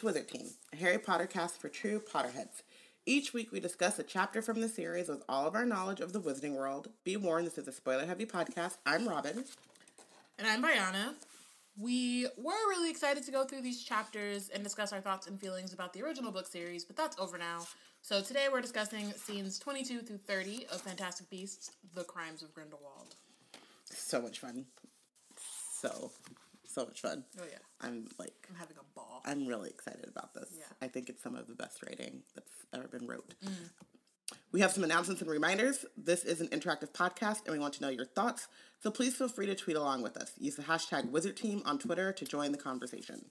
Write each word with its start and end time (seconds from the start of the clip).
To 0.00 0.06
Wizard 0.06 0.28
Tea, 0.28 0.52
a 0.72 0.76
Harry 0.76 0.98
Potter 0.98 1.26
cast 1.26 1.60
for 1.60 1.68
true 1.68 2.00
Potterheads. 2.00 2.62
Each 3.04 3.34
week 3.34 3.52
we 3.52 3.60
discuss 3.60 3.98
a 3.98 4.02
chapter 4.02 4.40
from 4.40 4.62
the 4.62 4.68
series 4.70 5.10
with 5.10 5.22
all 5.28 5.46
of 5.46 5.54
our 5.54 5.66
knowledge 5.66 6.00
of 6.00 6.14
the 6.14 6.20
wizarding 6.22 6.56
world. 6.56 6.88
Be 7.04 7.18
warned, 7.18 7.46
this 7.46 7.58
is 7.58 7.68
a 7.68 7.72
spoiler 7.72 8.06
heavy 8.06 8.24
podcast. 8.24 8.78
I'm 8.86 9.06
Robin. 9.06 9.44
And 10.38 10.48
I'm 10.48 10.62
Brianna. 10.62 11.16
We 11.78 12.26
were 12.38 12.54
really 12.70 12.88
excited 12.88 13.24
to 13.24 13.30
go 13.30 13.44
through 13.44 13.60
these 13.60 13.84
chapters 13.84 14.48
and 14.48 14.64
discuss 14.64 14.90
our 14.94 15.02
thoughts 15.02 15.26
and 15.26 15.38
feelings 15.38 15.74
about 15.74 15.92
the 15.92 16.02
original 16.02 16.32
book 16.32 16.46
series, 16.46 16.82
but 16.82 16.96
that's 16.96 17.18
over 17.18 17.36
now. 17.36 17.66
So 18.00 18.22
today 18.22 18.46
we're 18.50 18.62
discussing 18.62 19.12
scenes 19.12 19.58
22 19.58 20.00
through 20.00 20.20
30 20.26 20.66
of 20.72 20.80
Fantastic 20.80 21.28
Beasts: 21.28 21.72
The 21.94 22.04
Crimes 22.04 22.42
of 22.42 22.54
Grindelwald. 22.54 23.16
So 23.84 24.22
much 24.22 24.38
fun. 24.38 24.64
So, 25.78 26.10
so 26.72 26.84
much 26.84 27.00
fun. 27.00 27.24
Oh 27.40 27.44
yeah, 27.50 27.58
I'm 27.80 28.08
like, 28.18 28.34
I'm 28.48 28.56
having 28.56 28.76
a 28.78 28.94
ball. 28.94 29.22
I'm 29.24 29.46
really 29.46 29.70
excited 29.70 30.06
about 30.08 30.34
this. 30.34 30.50
Yeah. 30.56 30.64
I 30.80 30.88
think 30.88 31.08
it's 31.08 31.22
some 31.22 31.34
of 31.34 31.46
the 31.46 31.54
best 31.54 31.82
writing 31.82 32.22
that's 32.34 32.52
ever 32.72 32.88
been 32.88 33.06
wrote. 33.06 33.34
Mm. 33.44 33.70
We 34.52 34.60
have 34.60 34.72
some 34.72 34.84
announcements 34.84 35.22
and 35.22 35.30
reminders. 35.30 35.84
This 35.96 36.24
is 36.24 36.40
an 36.40 36.48
interactive 36.48 36.92
podcast 36.92 37.44
and 37.46 37.52
we 37.52 37.58
want 37.58 37.74
to 37.74 37.82
know 37.82 37.88
your 37.88 38.04
thoughts, 38.04 38.48
so 38.80 38.90
please 38.90 39.14
feel 39.14 39.28
free 39.28 39.46
to 39.46 39.54
tweet 39.54 39.76
along 39.76 40.02
with 40.02 40.16
us. 40.16 40.32
Use 40.38 40.56
the 40.56 40.62
hashtag 40.62 41.10
WizardTea 41.10 41.62
on 41.66 41.78
Twitter 41.78 42.12
to 42.12 42.24
join 42.24 42.52
the 42.52 42.58
conversation. 42.58 43.26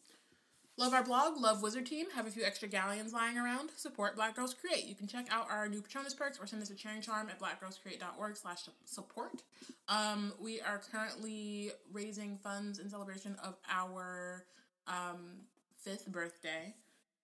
Love 0.80 0.94
our 0.94 1.04
blog, 1.04 1.36
love 1.36 1.62
Wizard 1.62 1.86
Tea. 1.88 2.06
Have 2.16 2.26
a 2.26 2.32
few 2.32 2.46
extra 2.46 2.66
galleons 2.66 3.12
lying 3.12 3.38
around. 3.38 3.70
Support 3.76 4.16
Black 4.16 4.34
Girls 4.34 4.54
Create. 4.54 4.86
You 4.86 4.96
can 4.96 5.08
check 5.08 5.26
out 5.30 5.46
our 5.52 5.68
new 5.68 5.82
Patronus 5.82 6.14
perks 6.14 6.40
or 6.40 6.48
send 6.48 6.62
us 6.62 6.70
a 6.70 6.74
cheering 6.74 7.02
charm 7.02 7.28
at 7.28 7.38
blackgirlscreate.org 7.38 8.38
slash 8.38 8.60
support. 8.86 9.44
Um, 9.90 10.32
we 10.40 10.62
are 10.62 10.80
currently 10.90 11.72
raising 11.92 12.38
funds 12.38 12.80
in 12.80 12.90
celebration 12.90 13.36
of 13.44 13.58
our 13.70 14.46
um, 14.88 15.42
fifth 15.84 16.08
birthday. 16.08 16.74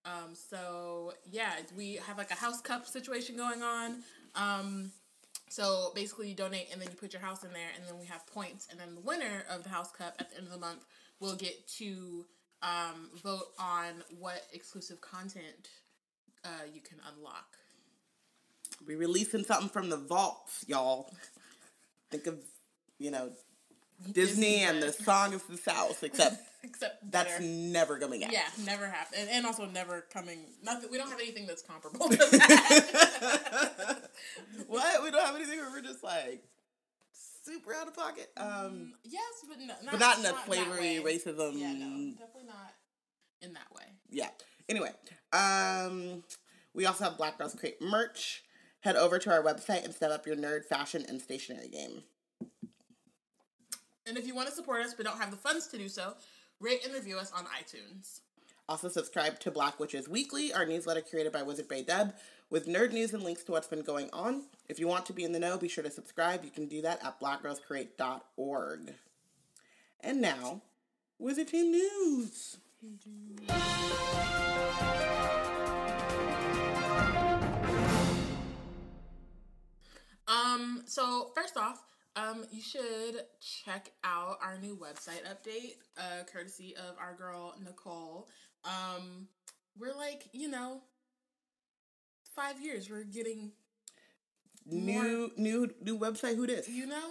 Um, 0.03 0.35
so 0.35 1.13
yeah, 1.31 1.53
we 1.77 1.94
have 2.05 2.17
like 2.17 2.31
a 2.31 2.35
house 2.35 2.59
cup 2.59 2.85
situation 2.85 3.38
going 3.38 3.63
on. 3.63 4.03
Um, 4.35 4.91
so 5.47 5.94
basically, 5.95 6.27
you 6.27 6.35
donate 6.35 6.73
and 6.73 6.81
then 6.81 6.89
you 6.91 6.97
put 6.97 7.13
your 7.13 7.22
house 7.22 7.45
in 7.45 7.53
there, 7.53 7.69
and 7.77 7.88
then 7.88 7.97
we 7.97 8.05
have 8.07 8.27
points, 8.27 8.67
and 8.69 8.77
then 8.77 8.95
the 8.95 9.01
winner 9.01 9.45
of 9.49 9.63
the 9.63 9.69
house 9.69 9.94
cup 9.94 10.16
at 10.19 10.29
the 10.29 10.39
end 10.39 10.47
of 10.47 10.51
the 10.51 10.59
month 10.59 10.83
will 11.22 11.38
get 11.38 11.66
to 11.77 12.25
um, 12.61 13.09
vote 13.23 13.47
on 13.59 14.03
what 14.19 14.41
exclusive 14.53 15.01
content 15.01 15.69
uh, 16.43 16.63
you 16.73 16.81
can 16.81 16.97
unlock. 17.15 17.57
We 18.87 18.95
releasing 18.95 19.43
something 19.43 19.69
from 19.69 19.89
the 19.89 19.97
vaults, 19.97 20.65
y'all. 20.67 21.11
Think 22.11 22.27
of, 22.27 22.39
you 22.99 23.11
know, 23.11 23.31
Disney, 24.11 24.57
and 24.63 24.81
the 24.83 24.91
Song 24.91 25.33
of 25.33 25.45
the 25.47 25.57
South, 25.57 26.03
except 26.03 26.35
Except 26.63 27.11
that's 27.11 27.39
never 27.39 27.99
coming 27.99 28.23
out. 28.23 28.31
yeah, 28.33 28.47
never 28.65 28.87
happened, 28.87 29.21
and, 29.21 29.29
and 29.29 29.45
also 29.45 29.65
never 29.67 30.01
coming. 30.11 30.39
Nothing. 30.63 30.89
We 30.91 30.97
don't 30.97 31.09
have 31.09 31.19
anything 31.19 31.45
that's 31.45 31.61
comparable 31.61 32.09
to 32.09 32.15
that. 32.31 34.09
what? 34.67 35.03
We 35.03 35.11
don't 35.11 35.23
have 35.23 35.35
anything 35.35 35.59
where 35.59 35.69
we're 35.71 35.81
just 35.81 36.03
like 36.03 36.43
super 37.45 37.73
out 37.73 37.88
of 37.88 37.95
pocket? 37.95 38.31
Um, 38.38 38.93
yes, 39.03 39.21
but 39.47 39.59
no, 39.59 39.67
not, 39.67 39.91
but 39.91 39.99
not 39.99 40.19
in 40.19 40.25
a 40.25 40.29
that 40.29 40.45
flavory 40.45 40.99
racism. 41.03 41.53
Yeah, 41.55 41.73
no, 41.73 42.11
definitely 42.11 42.47
not 42.47 42.73
in 43.41 43.53
that 43.53 43.71
way. 43.75 43.83
yeah. 44.09 44.29
Anyway, 44.67 44.89
um, 45.31 46.23
we 46.73 46.85
also 46.85 47.03
have 47.03 47.17
Black 47.17 47.38
Girls 47.38 47.53
Create 47.53 47.81
merch. 47.81 48.44
Head 48.79 48.95
over 48.95 49.17
to 49.19 49.31
our 49.31 49.41
website 49.41 49.83
and 49.83 49.94
set 49.94 50.11
up 50.11 50.28
your 50.28 50.35
nerd 50.35 50.66
fashion 50.66 51.06
and 51.07 51.19
stationery 51.22 51.69
game. 51.69 52.03
And 54.06 54.17
if 54.17 54.27
you 54.27 54.35
want 54.35 54.47
to 54.47 54.53
support 54.53 54.81
us 54.81 54.94
but 54.94 55.06
don't 55.06 55.17
have 55.17 55.31
the 55.31 55.38
funds 55.38 55.67
to 55.67 55.77
do 55.77 55.89
so, 55.89 56.13
rate 56.59 56.85
and 56.85 56.94
review 56.94 57.17
us 57.17 57.31
on 57.31 57.45
iTunes. 57.45 58.19
Also, 58.67 58.88
subscribe 58.89 59.39
to 59.39 59.51
Black 59.51 59.79
Witches 59.79 60.07
Weekly, 60.07 60.53
our 60.53 60.66
newsletter 60.66 61.01
curated 61.01 61.31
by 61.31 61.44
Wizard 61.44 61.67
Bay 61.67 61.83
Deb, 61.83 62.13
with 62.50 62.67
nerd 62.67 62.91
news 62.94 63.13
and 63.13 63.23
links 63.23 63.44
to 63.44 63.51
what's 63.51 63.67
been 63.67 63.81
going 63.81 64.09
on. 64.13 64.44
If 64.69 64.79
you 64.79 64.88
want 64.88 65.06
to 65.07 65.13
be 65.13 65.23
in 65.23 65.31
the 65.31 65.39
know, 65.39 65.57
be 65.57 65.67
sure 65.67 65.83
to 65.83 65.91
subscribe. 65.91 66.44
You 66.44 66.51
can 66.51 66.67
do 66.67 66.81
that 66.81 67.03
at 67.03 67.19
blackgirlscreate.org. 67.19 68.94
And 70.01 70.22
now, 70.22 70.61
Wizard 71.17 71.47
Tea 71.47 71.63
News. 71.63 72.57
Um, 80.27 80.83
so 80.85 81.31
first 81.35 81.57
off, 81.57 81.83
um, 82.16 82.45
you 82.51 82.62
should 82.62 83.22
check 83.41 83.91
out 84.03 84.38
our 84.41 84.57
new 84.57 84.77
website 84.77 85.23
update, 85.25 85.75
uh, 85.97 86.23
courtesy 86.31 86.75
of 86.77 86.95
our 87.00 87.13
girl 87.13 87.56
Nicole. 87.63 88.27
Um, 88.63 89.27
we're 89.77 89.95
like, 89.95 90.29
you 90.31 90.50
know, 90.50 90.81
five 92.35 92.62
years. 92.62 92.90
We're 92.90 93.03
getting, 93.03 93.51
New, 94.68 95.31
new, 95.38 95.69
new 95.81 95.97
website. 95.97 96.35
Who 96.35 96.47
this? 96.47 96.68
you 96.68 96.88
know, 96.88 97.09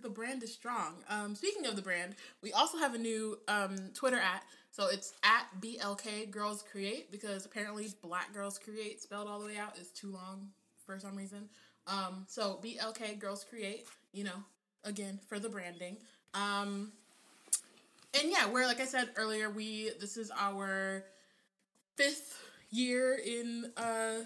the 0.00 0.10
brand 0.10 0.42
is 0.42 0.52
strong. 0.52 0.96
Um, 1.08 1.34
speaking 1.34 1.66
of 1.66 1.76
the 1.76 1.82
brand, 1.82 2.14
we 2.42 2.52
also 2.52 2.78
have 2.78 2.94
a 2.94 2.98
new 2.98 3.38
um 3.48 3.76
Twitter 3.94 4.18
at. 4.18 4.42
So 4.70 4.86
it's 4.88 5.14
at 5.24 5.46
BLK 5.60 6.30
Girls 6.30 6.62
Create 6.70 7.10
because 7.10 7.46
apparently 7.46 7.88
Black 8.02 8.32
Girls 8.34 8.58
Create 8.58 9.00
spelled 9.00 9.28
all 9.28 9.40
the 9.40 9.46
way 9.46 9.56
out 9.56 9.78
is 9.78 9.88
too 9.90 10.12
long 10.12 10.50
for 10.84 10.98
some 10.98 11.16
reason. 11.16 11.48
Um, 11.86 12.26
so 12.28 12.60
BLK 12.62 13.18
Girls 13.18 13.44
Create, 13.48 13.86
you 14.12 14.24
know, 14.24 14.44
again 14.84 15.18
for 15.26 15.38
the 15.38 15.48
branding. 15.48 15.96
Um, 16.34 16.92
and 18.20 18.30
yeah, 18.30 18.46
we're 18.50 18.66
like 18.66 18.80
I 18.80 18.84
said 18.84 19.08
earlier, 19.16 19.48
we 19.50 19.90
this 20.00 20.18
is 20.18 20.30
our 20.38 21.04
fifth 21.96 22.38
year 22.70 23.14
in 23.24 23.70
uh 23.76 24.20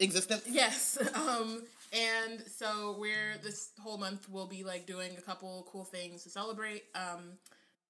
Existence. 0.00 0.42
Yes. 0.48 0.98
Um, 1.14 1.62
and 1.92 2.42
so 2.58 2.96
we're 2.98 3.36
this 3.44 3.70
whole 3.80 3.96
month 3.98 4.28
we'll 4.28 4.48
be 4.48 4.64
like 4.64 4.84
doing 4.86 5.12
a 5.16 5.20
couple 5.20 5.64
cool 5.70 5.84
things 5.84 6.24
to 6.24 6.30
celebrate. 6.30 6.82
Um, 6.96 7.38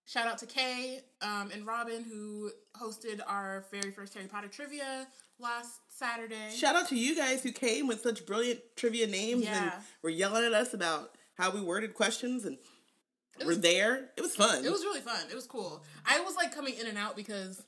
shout 0.04 0.26
out 0.26 0.36
to 0.38 0.46
Kay 0.46 1.00
um, 1.22 1.50
and 1.54 1.66
Robin 1.66 2.04
who 2.04 2.50
hosted 2.78 3.20
our 3.26 3.64
very 3.70 3.90
first 3.90 4.12
Harry 4.12 4.26
Potter 4.26 4.48
trivia 4.48 5.06
last 5.38 5.80
Saturday. 5.88 6.50
Shout 6.54 6.76
out 6.76 6.88
to 6.90 6.96
you 6.96 7.16
guys 7.16 7.42
who 7.42 7.50
came 7.52 7.86
with 7.86 8.02
such 8.02 8.26
brilliant 8.26 8.60
trivia 8.76 9.06
names 9.06 9.46
and 9.46 9.72
were 10.02 10.10
yelling 10.10 10.44
at 10.44 10.52
us 10.52 10.74
about 10.74 11.12
how 11.38 11.50
we 11.50 11.62
worded 11.62 11.94
questions 11.94 12.44
and 12.44 12.58
It 13.40 13.44
we're 13.46 13.52
was- 13.52 13.60
there. 13.60 14.10
It 14.18 14.20
was 14.20 14.36
fun. 14.36 14.62
It 14.62 14.70
was 14.70 14.82
really 14.82 15.00
fun. 15.00 15.22
It 15.30 15.34
was 15.34 15.46
cool. 15.46 15.82
I 16.04 16.20
was 16.20 16.36
like 16.36 16.54
coming 16.54 16.74
in 16.78 16.86
and 16.86 16.98
out 16.98 17.16
because 17.16 17.62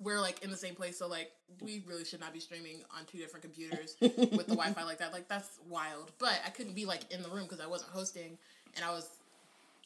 we're 0.00 0.20
like 0.20 0.42
in 0.42 0.50
the 0.50 0.56
same 0.56 0.74
place, 0.74 0.98
so 0.98 1.06
like 1.08 1.30
we 1.60 1.82
really 1.86 2.04
should 2.04 2.20
not 2.20 2.32
be 2.32 2.40
streaming 2.40 2.82
on 2.96 3.04
two 3.06 3.18
different 3.18 3.42
computers 3.42 3.96
with 4.00 4.16
the 4.46 4.54
Wi-Fi 4.54 4.84
like 4.84 4.98
that. 4.98 5.12
Like 5.12 5.28
that's 5.28 5.58
wild. 5.68 6.12
But 6.18 6.40
I 6.46 6.50
couldn't 6.50 6.74
be 6.74 6.84
like 6.84 7.10
in 7.12 7.22
the 7.22 7.28
room 7.28 7.44
because 7.44 7.60
I 7.60 7.66
wasn't 7.66 7.90
hosting, 7.92 8.38
and 8.74 8.84
I 8.84 8.90
was 8.90 9.08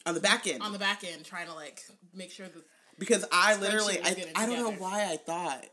on 0.06 0.14
the 0.14 0.20
back 0.20 0.46
end. 0.46 0.62
on 0.62 0.72
the 0.72 0.78
back 0.78 1.04
end 1.04 1.24
trying 1.24 1.46
to 1.46 1.54
like 1.54 1.82
make 2.14 2.30
sure 2.30 2.46
that 2.46 2.62
because 2.98 3.24
I 3.32 3.56
literally, 3.56 3.98
I, 4.02 4.14
I 4.36 4.46
don't 4.46 4.58
know 4.58 4.72
why 4.72 5.10
I 5.10 5.16
thought 5.16 5.64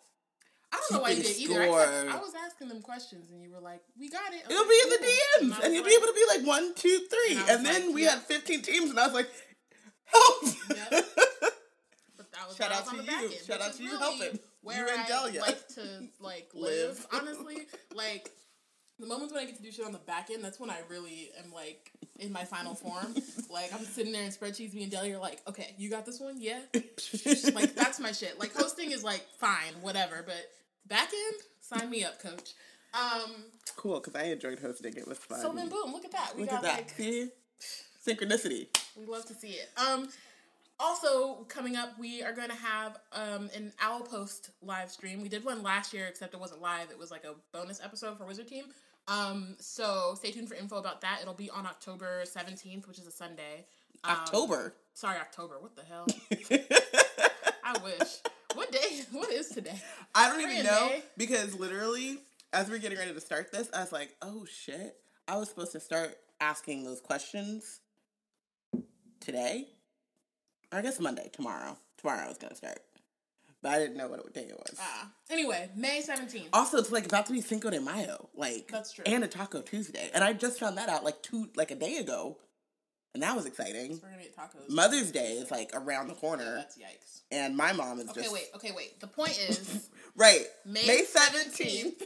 I 0.71 0.77
don't 0.89 0.97
know 0.97 1.03
why 1.03 1.09
you 1.11 1.23
did 1.23 1.37
either. 1.37 1.61
I, 1.61 1.65
kept- 1.65 2.15
I 2.15 2.17
was 2.17 2.33
asking 2.45 2.67
them 2.67 2.81
questions 2.81 3.31
and 3.31 3.41
you 3.41 3.49
were 3.49 3.61
like, 3.61 3.81
"We 3.97 4.09
got 4.09 4.33
it." 4.33 4.43
it'll 4.49 4.63
be 4.65 4.79
in 4.83 4.89
the 4.89 4.97
cool. 4.97 5.07
And 5.41 5.51
DMs 5.53 5.63
and 5.65 5.73
you'll 5.73 5.83
like, 5.83 5.91
be 5.91 5.95
able 5.95 6.07
to 6.07 6.13
be 6.13 6.25
like 6.37 6.47
one, 6.47 6.73
two, 6.75 6.99
three, 7.09 7.37
And 7.37 7.49
and, 7.49 7.65
then 7.65 7.85
like, 7.87 7.95
we 7.95 8.03
yeah. 8.03 8.11
had 8.11 8.19
fifteen 8.19 8.61
teams, 8.61 8.89
and 8.89 8.99
I 8.99 9.05
was 9.05 9.13
like, 9.13 9.29
help! 10.05 10.43
Yep. 10.69 11.05
Was 12.47 12.57
Shout 12.57 12.71
I 12.71 12.75
out 12.75 12.79
was 12.81 12.89
on 12.89 12.95
to 12.97 13.01
the 13.01 13.07
back 13.07 13.21
you. 13.21 13.27
end, 13.29 13.37
Shout 13.45 13.61
out 13.61 13.73
to 13.73 13.83
you 13.83 13.89
really 13.91 14.17
helping. 14.19 14.39
Where 14.61 14.77
You 14.85 14.91
and 14.91 15.01
I 15.01 15.07
Delia. 15.07 15.41
like 15.41 15.67
to 15.69 15.81
like 16.19 16.49
live, 16.53 16.89
Live. 16.89 17.07
honestly. 17.13 17.57
Like 17.95 18.31
the 18.99 19.05
moments 19.07 19.33
when 19.33 19.43
I 19.43 19.45
get 19.45 19.55
to 19.57 19.61
do 19.63 19.71
shit 19.71 19.85
on 19.85 19.91
the 19.91 19.97
back 19.99 20.29
end, 20.31 20.43
that's 20.43 20.59
when 20.59 20.69
I 20.69 20.79
really 20.89 21.29
am 21.43 21.51
like 21.53 21.91
in 22.19 22.31
my 22.31 22.43
final 22.45 22.75
form. 22.75 23.15
like 23.49 23.73
I'm 23.73 23.83
sitting 23.85 24.11
there 24.11 24.23
in 24.23 24.31
spreadsheets, 24.31 24.73
me 24.73 24.83
and 24.83 24.91
Delia 24.91 25.17
are 25.17 25.21
like, 25.21 25.39
okay, 25.47 25.73
you 25.77 25.89
got 25.89 26.05
this 26.05 26.19
one, 26.19 26.35
yeah. 26.39 26.59
like 27.53 27.75
that's 27.75 27.99
my 27.99 28.11
shit. 28.11 28.39
Like 28.39 28.53
hosting 28.55 28.91
is 28.91 29.03
like 29.03 29.25
fine, 29.39 29.73
whatever, 29.81 30.23
but 30.25 30.49
back 30.87 31.09
end, 31.13 31.41
sign 31.61 31.89
me 31.89 32.03
up, 32.03 32.21
coach. 32.21 32.53
Um, 32.93 33.31
cool, 33.75 33.99
because 33.99 34.15
I 34.15 34.23
enjoyed 34.29 34.59
hosting. 34.59 34.95
It 34.97 35.07
was 35.07 35.17
fun. 35.19 35.39
so 35.39 35.51
then 35.53 35.69
boom, 35.69 35.91
look 35.93 36.05
at 36.05 36.11
that. 36.13 36.31
We 36.35 36.41
Look 36.43 36.51
got 36.51 36.57
at 36.57 36.63
that. 36.63 36.77
like 36.77 36.89
See? 36.91 37.29
Synchronicity. 38.05 38.67
We 38.97 39.05
love 39.05 39.25
to 39.25 39.33
see 39.33 39.49
it. 39.49 39.69
Um, 39.77 40.07
also 40.79 41.45
coming 41.47 41.75
up, 41.75 41.97
we 41.99 42.23
are 42.23 42.33
going 42.33 42.49
to 42.49 42.55
have 42.55 42.97
um 43.13 43.49
an 43.55 43.73
Owl 43.81 44.01
Post 44.01 44.51
live 44.61 44.91
stream. 44.91 45.21
We 45.21 45.29
did 45.29 45.43
one 45.43 45.63
last 45.63 45.93
year, 45.93 46.07
except 46.07 46.33
it 46.33 46.39
wasn't 46.39 46.61
live. 46.61 46.91
It 46.91 46.97
was 46.99 47.11
like 47.11 47.23
a 47.23 47.33
bonus 47.51 47.81
episode 47.83 48.17
for 48.17 48.25
Wizard 48.25 48.47
Tea. 48.47 48.63
Um, 49.07 49.55
so 49.59 50.15
stay 50.17 50.31
tuned 50.31 50.49
for 50.49 50.55
info 50.55 50.77
about 50.77 51.01
that. 51.01 51.19
It'll 51.21 51.33
be 51.33 51.49
on 51.49 51.65
October 51.65 52.23
seventeenth, 52.25 52.87
which 52.87 52.99
is 52.99 53.07
a 53.07 53.11
Sunday. 53.11 53.65
Um, 54.03 54.11
October. 54.11 54.73
Sorry, 54.93 55.17
October. 55.17 55.55
What 55.59 55.75
the 55.75 55.83
hell? 55.83 56.07
I 57.63 57.77
wish. 57.83 58.17
What 58.53 58.71
day? 58.71 59.01
What 59.11 59.31
is 59.31 59.49
today? 59.49 59.81
I 60.13 60.29
don't 60.29 60.41
even 60.41 60.65
know 60.65 60.89
Day. 60.89 61.03
because 61.15 61.57
literally, 61.57 62.19
as 62.53 62.69
we're 62.69 62.79
getting 62.79 62.97
ready 62.97 63.13
to 63.13 63.21
start 63.21 63.51
this, 63.51 63.69
I 63.73 63.81
was 63.81 63.91
like, 63.91 64.15
"Oh 64.21 64.45
shit!" 64.45 64.97
I 65.27 65.37
was 65.37 65.49
supposed 65.49 65.71
to 65.73 65.79
start 65.79 66.17
asking 66.39 66.83
those 66.83 67.01
questions 67.01 67.79
today. 69.19 69.67
I 70.71 70.81
guess 70.81 70.99
Monday, 70.99 71.29
tomorrow. 71.31 71.77
Tomorrow 71.97 72.25
I 72.25 72.27
was 72.27 72.37
gonna 72.37 72.55
start, 72.55 72.79
but 73.61 73.71
I 73.71 73.79
didn't 73.79 73.97
know 73.97 74.07
what 74.07 74.33
day 74.33 74.41
it 74.49 74.57
was. 74.57 74.77
Ah. 74.79 75.09
Anyway, 75.29 75.69
May 75.75 76.01
17th. 76.01 76.49
Also, 76.53 76.77
it's 76.77 76.91
like 76.91 77.05
about 77.05 77.25
to 77.27 77.33
be 77.33 77.41
Cinco 77.41 77.69
de 77.69 77.79
Mayo, 77.81 78.29
like 78.35 78.67
That's 78.71 78.91
true. 78.93 79.03
and 79.07 79.23
a 79.23 79.27
Taco 79.27 79.61
Tuesday, 79.61 80.09
and 80.13 80.23
I 80.23 80.33
just 80.33 80.59
found 80.59 80.77
that 80.77 80.89
out 80.89 81.03
like 81.03 81.21
two 81.23 81.49
like 81.55 81.71
a 81.71 81.75
day 81.75 81.97
ago, 81.97 82.37
and 83.13 83.23
that 83.23 83.35
was 83.35 83.45
exciting. 83.45 83.99
We're 84.03 84.09
gonna 84.09 84.21
eat 84.23 84.35
tacos. 84.37 84.69
Mother's 84.69 85.11
Day 85.11 85.33
is 85.33 85.49
like 85.49 85.71
around 85.73 86.09
the 86.09 86.13
corner, 86.15 86.55
That's 86.57 86.77
yikes. 86.77 87.21
and 87.31 87.57
my 87.57 87.71
mom 87.73 87.99
is 87.99 88.09
Okay, 88.09 88.21
just 88.21 88.27
Okay, 88.27 88.33
wait. 88.33 88.49
Okay, 88.55 88.71
wait. 88.75 88.99
The 88.99 89.07
point 89.07 89.39
is, 89.49 89.89
right 90.15 90.45
May 90.65 90.85
May 90.85 91.03
seventeenth. 91.03 92.03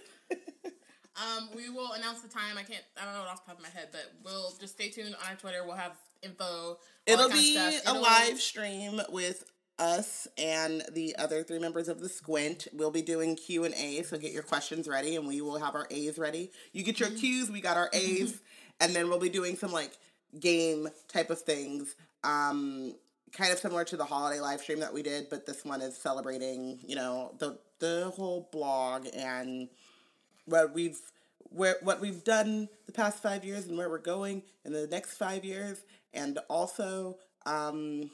Um, 1.21 1.49
we 1.55 1.69
will 1.69 1.93
announce 1.93 2.21
the 2.21 2.27
time. 2.27 2.57
I 2.57 2.63
can't. 2.63 2.83
I 3.01 3.05
don't 3.05 3.13
know 3.13 3.21
it 3.23 3.27
off 3.27 3.45
the 3.45 3.51
top 3.51 3.59
of 3.59 3.63
my 3.63 3.69
head, 3.69 3.89
but 3.91 4.11
we'll 4.23 4.51
just 4.59 4.73
stay 4.73 4.89
tuned 4.89 5.15
on 5.15 5.29
our 5.29 5.35
Twitter. 5.35 5.63
We'll 5.65 5.75
have 5.75 5.93
info. 6.23 6.77
It'll 7.05 7.29
be 7.29 7.57
a 7.57 7.69
It'll- 7.69 8.01
live 8.01 8.39
stream 8.39 9.01
with 9.09 9.43
us 9.79 10.27
and 10.37 10.83
the 10.91 11.15
other 11.17 11.43
three 11.43 11.57
members 11.59 11.87
of 11.87 11.99
the 12.01 12.09
Squint. 12.09 12.67
We'll 12.73 12.91
be 12.91 13.01
doing 13.01 13.35
Q 13.35 13.63
and 13.63 13.73
A, 13.75 14.03
so 14.03 14.17
get 14.17 14.31
your 14.31 14.43
questions 14.43 14.87
ready, 14.87 15.15
and 15.15 15.27
we 15.27 15.41
will 15.41 15.59
have 15.59 15.75
our 15.75 15.87
A's 15.89 16.17
ready. 16.17 16.51
You 16.73 16.83
get 16.83 16.99
your 16.99 17.09
Mm-hmm. 17.09 17.17
Q's, 17.17 17.49
we 17.51 17.61
got 17.61 17.77
our 17.77 17.89
A's, 17.93 18.41
and 18.79 18.95
then 18.95 19.09
we'll 19.09 19.19
be 19.19 19.29
doing 19.29 19.55
some 19.55 19.71
like 19.71 19.97
game 20.39 20.87
type 21.07 21.29
of 21.29 21.41
things. 21.41 21.95
Um, 22.23 22.93
kind 23.31 23.51
of 23.51 23.57
similar 23.59 23.83
to 23.85 23.97
the 23.97 24.05
holiday 24.05 24.39
live 24.39 24.61
stream 24.61 24.81
that 24.81 24.93
we 24.93 25.01
did, 25.01 25.29
but 25.29 25.45
this 25.47 25.65
one 25.65 25.81
is 25.81 25.97
celebrating, 25.97 26.79
you 26.85 26.95
know, 26.95 27.33
the 27.39 27.57
the 27.79 28.11
whole 28.15 28.47
blog 28.51 29.07
and 29.15 29.67
what 30.51 30.73
we've 30.73 30.99
where 31.49 31.77
what 31.81 31.99
we've 31.99 32.23
done 32.23 32.69
the 32.85 32.91
past 32.91 33.21
five 33.21 33.43
years 33.43 33.67
and 33.67 33.77
where 33.77 33.89
we're 33.89 33.97
going 33.97 34.43
in 34.65 34.71
the 34.73 34.87
next 34.87 35.17
five 35.17 35.43
years, 35.43 35.83
and 36.13 36.39
also 36.49 37.17
um, 37.45 38.09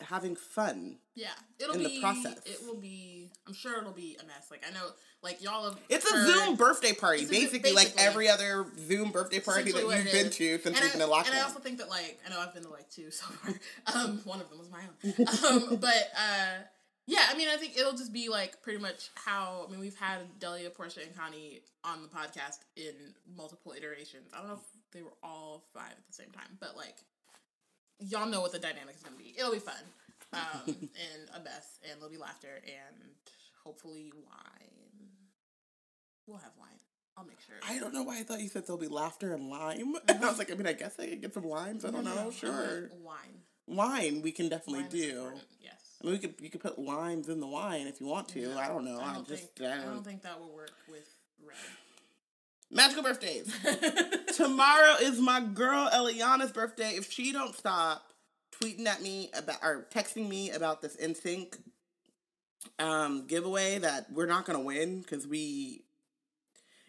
having 0.00 0.36
fun. 0.36 0.98
Yeah, 1.14 1.28
it'll 1.58 1.74
in 1.74 1.82
the 1.82 2.00
process. 2.00 2.38
It 2.46 2.60
will 2.66 2.80
be. 2.80 3.30
I'm 3.46 3.54
sure 3.54 3.78
it'll 3.78 3.92
be 3.92 4.16
a 4.22 4.26
mess. 4.26 4.50
Like 4.50 4.64
I 4.66 4.72
know, 4.72 4.86
like 5.22 5.42
y'all 5.42 5.64
have. 5.64 5.78
It's 5.88 6.10
a 6.10 6.26
Zoom 6.26 6.56
birthday 6.56 6.92
party, 6.92 7.24
a- 7.24 7.28
basically, 7.28 7.72
like 7.72 7.92
every 7.98 8.28
other 8.28 8.66
Zoom 8.78 9.10
birthday 9.10 9.40
party 9.40 9.72
that 9.72 9.82
you've 9.82 10.12
been 10.12 10.26
is. 10.26 10.36
to 10.36 10.58
since 10.58 10.66
and 10.66 10.74
we've 10.76 10.84
I, 10.84 10.92
been 10.92 11.02
in 11.02 11.08
lockdown. 11.08 11.26
And 11.30 11.38
I 11.38 11.42
also 11.42 11.58
think 11.58 11.78
that 11.78 11.90
like 11.90 12.18
I 12.26 12.30
know 12.30 12.40
I've 12.40 12.54
been 12.54 12.64
to 12.64 12.70
like 12.70 12.90
two 12.90 13.10
so 13.10 13.26
far. 13.26 13.54
Um, 13.94 14.20
one 14.24 14.40
of 14.40 14.48
them 14.48 14.58
was 14.58 14.70
my 14.70 14.80
own. 14.80 15.70
um, 15.72 15.76
but 15.76 16.10
uh, 16.16 16.62
yeah, 17.06 17.26
I 17.30 17.36
mean 17.36 17.48
I 17.48 17.56
think 17.56 17.76
it'll 17.76 17.96
just 17.96 18.12
be 18.12 18.28
like 18.28 18.62
pretty 18.62 18.78
much 18.78 19.10
how 19.14 19.66
I 19.66 19.70
mean 19.70 19.80
we've 19.80 19.96
had 19.96 20.38
Delia, 20.38 20.70
Portia, 20.70 21.00
and 21.02 21.16
Connie 21.16 21.60
on 21.84 22.02
the 22.02 22.08
podcast 22.08 22.58
in 22.76 22.94
multiple 23.36 23.72
iterations. 23.76 24.30
I 24.32 24.38
don't 24.38 24.48
know 24.48 24.54
if 24.54 24.92
they 24.92 25.02
were 25.02 25.16
all 25.22 25.64
five 25.74 25.92
at 25.92 26.06
the 26.06 26.12
same 26.12 26.30
time, 26.30 26.58
but 26.60 26.76
like 26.76 26.96
y'all 27.98 28.26
know 28.28 28.40
what 28.40 28.52
the 28.52 28.58
dynamic 28.58 28.96
is 28.96 29.02
gonna 29.02 29.16
be. 29.16 29.34
It'll 29.38 29.52
be 29.52 29.58
fun. 29.58 29.82
Um, 30.32 30.62
and 30.66 31.30
a 31.36 31.42
mess, 31.42 31.78
and 31.88 32.00
there'll 32.00 32.10
be 32.12 32.18
laughter, 32.18 32.62
and 32.64 33.10
hopefully 33.64 34.12
wine. 34.14 35.08
We'll 36.26 36.38
have 36.38 36.52
wine. 36.58 36.68
I'll 37.16 37.24
make 37.24 37.40
sure. 37.40 37.56
I 37.68 37.78
don't 37.78 37.92
know 37.92 38.02
why 38.02 38.18
I 38.18 38.22
thought 38.22 38.40
you 38.40 38.48
said 38.48 38.66
there'll 38.66 38.80
be 38.80 38.88
laughter 38.88 39.34
and 39.34 39.50
lime. 39.50 39.94
And 40.08 40.24
I 40.24 40.28
was 40.28 40.38
like, 40.38 40.50
I 40.50 40.54
mean, 40.54 40.66
I 40.66 40.72
guess 40.72 40.98
I 40.98 41.06
could 41.06 41.20
get 41.20 41.34
some 41.34 41.44
limes. 41.44 41.84
I 41.84 41.90
don't 41.90 42.04
know. 42.04 42.30
Sure. 42.30 42.88
Wine. 43.02 43.42
Wine, 43.66 44.22
we 44.22 44.32
can 44.32 44.48
definitely 44.48 44.82
Wine 44.82 44.90
do. 44.90 45.32
Yes. 45.60 45.79
I 46.00 46.06
mean, 46.06 46.12
we 46.14 46.18
could 46.18 46.34
you 46.40 46.50
could 46.50 46.60
put 46.62 46.78
limes 46.78 47.28
in 47.28 47.40
the 47.40 47.46
wine 47.46 47.86
if 47.86 48.00
you 48.00 48.06
want 48.06 48.28
to. 48.28 48.54
I 48.58 48.68
don't 48.68 48.84
know. 48.84 48.98
I 48.98 49.10
I, 49.10 49.14
don't 49.14 49.28
just 49.28 49.54
think. 49.56 49.68
I 49.70 49.72
I 49.74 49.76
don't- 49.84 49.94
don't 49.94 50.04
think 50.04 50.22
that 50.22 50.40
will 50.40 50.54
work 50.54 50.72
with 50.90 51.06
red. 51.46 51.56
magical 52.70 53.02
birthdays. 53.02 53.52
Tomorrow 54.36 54.94
is 55.02 55.20
my 55.20 55.40
girl 55.40 55.88
Eliana's 55.92 56.52
birthday. 56.52 56.90
If 56.96 57.10
she 57.12 57.32
don't 57.32 57.54
stop 57.54 58.02
tweeting 58.60 58.86
at 58.86 59.02
me 59.02 59.30
about 59.36 59.58
or 59.62 59.86
texting 59.92 60.28
me 60.28 60.50
about 60.50 60.80
this 60.82 60.96
NSYNC 60.96 61.58
um 62.78 63.26
giveaway 63.26 63.78
that 63.78 64.06
we're 64.12 64.26
not 64.26 64.44
gonna 64.44 64.60
win 64.60 65.00
because 65.00 65.26
we 65.26 65.82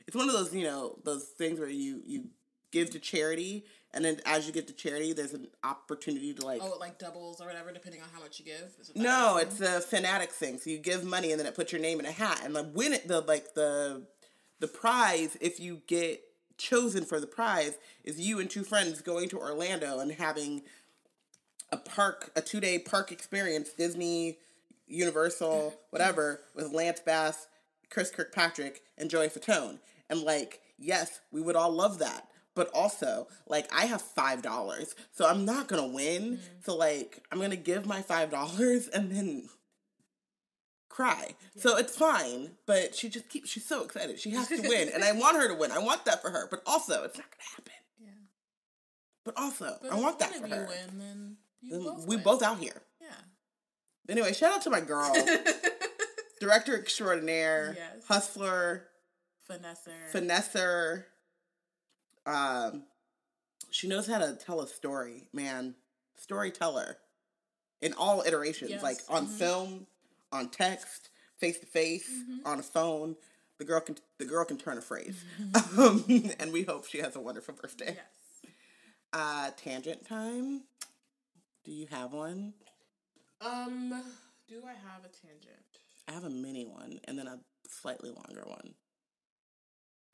it's 0.05 0.15
one 0.17 0.27
of 0.27 0.33
those 0.33 0.53
you 0.53 0.65
know 0.65 0.97
those 1.05 1.23
things 1.37 1.59
where 1.59 1.69
you 1.69 2.01
you 2.05 2.25
give 2.71 2.89
to 2.89 2.99
charity 2.99 3.63
and 3.93 4.05
then 4.05 4.19
as 4.25 4.47
you 4.47 4.53
get 4.53 4.67
to 4.67 4.73
charity 4.73 5.13
there's 5.13 5.33
an 5.33 5.47
opportunity 5.63 6.33
to 6.33 6.45
like 6.45 6.61
oh, 6.63 6.73
it 6.73 6.79
like 6.79 6.97
doubles 6.97 7.41
or 7.41 7.47
whatever, 7.47 7.71
depending 7.71 8.01
on 8.01 8.07
how 8.13 8.19
much 8.21 8.39
you 8.39 8.45
give. 8.45 8.73
It 8.79 8.95
no, 8.95 9.37
it's 9.37 9.61
a 9.61 9.81
fanatic 9.81 10.31
thing. 10.31 10.57
So 10.57 10.69
you 10.69 10.77
give 10.77 11.03
money 11.03 11.31
and 11.31 11.39
then 11.39 11.47
it 11.47 11.55
puts 11.55 11.71
your 11.71 11.81
name 11.81 11.99
in 11.99 12.05
a 12.05 12.11
hat. 12.11 12.41
And 12.43 12.55
the 12.55 12.63
win 12.63 12.93
it 12.93 13.07
the 13.07 13.21
like 13.21 13.53
the 13.53 14.03
the 14.59 14.67
prize 14.67 15.37
if 15.41 15.59
you 15.59 15.81
get 15.87 16.23
chosen 16.57 17.03
for 17.03 17.19
the 17.19 17.27
prize 17.27 17.77
is 18.03 18.19
you 18.19 18.39
and 18.39 18.49
two 18.49 18.63
friends 18.63 19.01
going 19.01 19.27
to 19.29 19.39
Orlando 19.39 19.99
and 19.99 20.11
having 20.11 20.61
a 21.71 21.77
park 21.77 22.31
a 22.35 22.41
two 22.41 22.59
day 22.59 22.79
park 22.79 23.11
experience, 23.11 23.69
Disney, 23.73 24.37
Universal, 24.87 25.73
whatever, 25.89 26.41
with 26.55 26.71
Lance 26.71 26.99
Bass, 26.99 27.47
Chris 27.89 28.11
Kirkpatrick, 28.11 28.81
and 28.97 29.09
Joey 29.09 29.27
Fatone. 29.27 29.79
And 30.09 30.21
like, 30.21 30.61
yes, 30.77 31.21
we 31.31 31.41
would 31.41 31.55
all 31.55 31.71
love 31.71 31.99
that. 31.99 32.27
But 32.55 32.69
also, 32.73 33.27
like, 33.47 33.69
I 33.73 33.85
have 33.85 34.01
five 34.01 34.41
dollars, 34.41 34.93
so 35.11 35.25
I'm 35.25 35.45
not 35.45 35.67
gonna 35.67 35.87
win. 35.87 36.23
Mm-hmm. 36.37 36.61
So 36.65 36.75
like, 36.75 37.23
I'm 37.31 37.39
gonna 37.39 37.55
give 37.55 37.85
my 37.85 38.01
five 38.01 38.29
dollars 38.29 38.87
and 38.89 39.09
then 39.11 39.49
cry. 40.89 41.35
So 41.55 41.77
it's 41.77 41.95
fine. 41.95 42.51
But 42.65 42.93
she 42.95 43.07
just 43.09 43.29
keeps. 43.29 43.49
She's 43.49 43.65
so 43.65 43.83
excited. 43.83 44.19
She 44.19 44.31
has 44.31 44.47
to 44.49 44.61
win, 44.67 44.89
and 44.93 45.03
I 45.03 45.11
want 45.23 45.37
her 45.37 45.47
to 45.47 45.53
win. 45.55 45.71
I 45.71 45.79
want 45.79 46.03
that 46.05 46.21
for 46.21 46.29
her. 46.29 46.47
But 46.51 46.61
also, 46.65 47.03
it's 47.03 47.17
not 47.17 47.27
gonna 47.31 47.49
happen. 47.55 47.73
Yeah. 47.99 48.09
But 49.23 49.37
also, 49.37 49.77
But 49.81 49.91
I 49.93 49.95
want 49.99 50.19
that 50.19 50.35
for 50.35 50.47
her. 50.47 50.67
win, 50.67 50.99
then 50.99 51.37
Then 51.63 51.83
both 51.83 52.05
we 52.07 52.15
win. 52.17 52.23
both 52.23 52.43
out 52.43 52.57
here. 52.59 52.81
Yeah. 52.99 53.07
Anyway, 54.09 54.33
shout 54.33 54.51
out 54.53 54.61
to 54.63 54.69
my 54.69 54.81
girl, 54.81 55.13
director 56.41 56.77
extraordinaire, 56.77 57.75
Yes. 57.77 58.03
hustler, 58.07 58.87
Vanessa. 59.47 59.91
finesser. 60.13 61.05
Um, 62.25 62.83
she 63.69 63.87
knows 63.87 64.07
how 64.07 64.19
to 64.19 64.35
tell 64.35 64.61
a 64.61 64.67
story, 64.67 65.27
man. 65.33 65.75
Storyteller 66.17 66.97
in 67.81 67.93
all 67.93 68.21
iterations, 68.21 68.71
Yes. 68.71 68.83
like 68.83 68.97
on 69.09 69.27
Mhm. 69.27 69.37
film, 69.37 69.87
on 70.31 70.49
text, 70.49 71.09
face 71.37 71.59
to 71.59 71.65
face, 71.65 72.09
on 72.45 72.59
a 72.59 72.63
phone. 72.63 73.17
The 73.57 73.65
girl 73.65 73.81
can 73.81 73.97
the 74.17 74.25
girl 74.25 74.45
can 74.45 74.57
turn 74.57 74.77
a 74.77 74.81
phrase, 74.81 75.23
Mm-hmm. 75.39 75.79
um, 75.79 76.31
and 76.39 76.51
we 76.53 76.63
hope 76.63 76.85
she 76.85 76.99
has 76.99 77.15
a 77.15 77.19
wonderful 77.19 77.53
birthday. 77.55 77.95
yes. 77.95 78.51
Uh, 79.13 79.51
tangent 79.57 80.05
time. 80.07 80.63
Do 81.63 81.71
you 81.71 81.87
have 81.87 82.13
one? 82.13 82.53
Um. 83.41 83.89
Do 84.47 84.63
I 84.65 84.73
have 84.73 85.03
a 85.05 85.09
tangent? 85.09 85.65
I 86.07 86.11
have 86.11 86.23
a 86.25 86.29
mini 86.29 86.65
one 86.65 86.99
and 87.05 87.17
then 87.17 87.27
a 87.27 87.39
slightly 87.67 88.09
longer 88.11 88.43
one. 88.45 88.75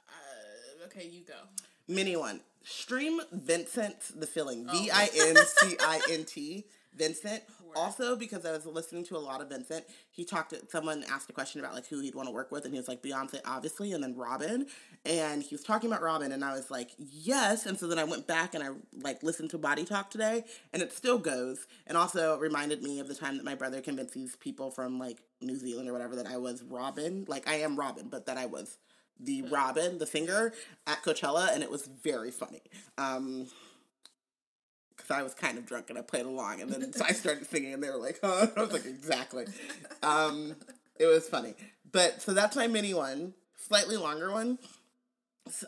Uh, 0.08 0.86
okay, 0.86 1.08
you 1.08 1.24
go. 1.24 1.36
Mini 1.88 2.16
one. 2.16 2.42
Stream 2.64 3.22
Vincint 3.34 4.20
the 4.20 4.28
Feeling. 4.28 4.68
Oh. 4.70 4.72
V 4.72 4.92
I 4.92 5.10
N 5.16 5.36
C 5.38 5.78
I 5.80 6.02
N 6.12 6.26
T. 6.26 6.66
Vincint. 6.98 7.42
Also, 7.76 8.16
because 8.16 8.44
I 8.44 8.52
was 8.52 8.66
listening 8.66 9.04
to 9.06 9.18
a 9.18 9.20
lot 9.20 9.40
of 9.40 9.50
Vincint, 9.50 9.84
he 10.10 10.26
talked 10.26 10.50
to 10.50 10.62
someone 10.70 11.04
asked 11.12 11.30
a 11.30 11.34
question 11.34 11.60
about 11.60 11.76
like 11.76 11.86
who 11.88 12.00
he'd 12.00 12.16
want 12.16 12.28
to 12.28 12.34
work 12.34 12.52
with, 12.52 12.66
and 12.66 12.74
he 12.74 12.80
was 12.80 12.88
like 12.88 13.04
Beyonce, 13.04 13.40
obviously, 13.46 13.94
and 13.94 14.04
then 14.04 14.16
Robyn. 14.16 14.66
And 15.06 15.44
he 15.44 15.54
was 15.54 15.64
talking 15.64 15.90
about 15.90 16.02
Robyn, 16.02 16.32
and 16.32 16.44
I 16.44 16.54
was 16.54 16.72
like, 16.72 16.92
yes. 16.98 17.68
And 17.68 17.78
so 17.78 17.88
then 17.88 18.00
I 18.00 18.04
went 18.04 18.26
back 18.26 18.56
and 18.56 18.64
I 18.64 18.70
like 19.04 19.22
listened 19.22 19.52
to 19.52 19.58
Body 19.58 19.86
Talk 19.86 20.10
today, 20.10 20.44
and 20.74 20.82
it 20.82 20.92
still 20.92 21.20
goes. 21.20 21.68
And 21.86 21.98
also 21.98 22.38
reminded 22.40 22.82
me 22.82 23.00
of 23.00 23.08
the 23.08 23.16
time 23.16 23.38
that 23.38 23.46
my 23.46 23.56
brother 23.56 23.80
convinced 23.82 24.14
these 24.14 24.36
people 24.36 24.72
from 24.72 24.98
like 24.98 25.20
New 25.42 25.58
Zealand 25.58 25.88
or 25.88 25.94
whatever 25.94 26.16
that 26.16 26.28
I 26.28 26.38
was 26.38 26.64
Robyn. 26.64 27.26
Like 27.28 27.48
I 27.48 27.56
am 27.56 27.76
Robin, 27.76 28.08
but 28.10 28.26
that 28.26 28.38
I 28.38 28.48
was 28.48 28.78
the 29.20 29.44
Robyn, 29.44 29.98
the 29.98 30.06
singer, 30.06 30.54
at 30.86 31.04
Coachella, 31.04 31.54
and 31.54 31.64
it 31.64 31.72
was 31.72 31.88
very 32.04 32.32
funny. 32.32 32.62
Um, 32.98 33.48
because 34.96 35.12
I 35.12 35.22
was 35.22 35.34
kind 35.36 35.58
of 35.58 35.66
drunk 35.66 35.90
and 35.90 35.98
I 36.00 36.02
played 36.02 36.26
along, 36.26 36.62
and 36.62 36.72
then 36.72 36.92
so 36.94 37.06
I 37.08 37.12
started 37.12 37.48
singing, 37.48 37.74
and 37.74 37.84
they 37.84 37.90
were 37.90 37.98
like, 37.98 38.20
"Huh?" 38.24 38.48
I 38.56 38.62
was 38.62 38.74
like, 38.74 38.86
"Exactly." 38.86 39.46
Um, 40.04 40.56
it 41.00 41.06
was 41.06 41.28
funny, 41.30 41.54
but 41.92 42.22
so 42.22 42.34
that's 42.34 42.56
my 42.56 42.68
mini 42.68 42.94
one, 42.94 43.34
slightly 43.56 43.98
longer 43.98 44.32
one. 44.32 44.58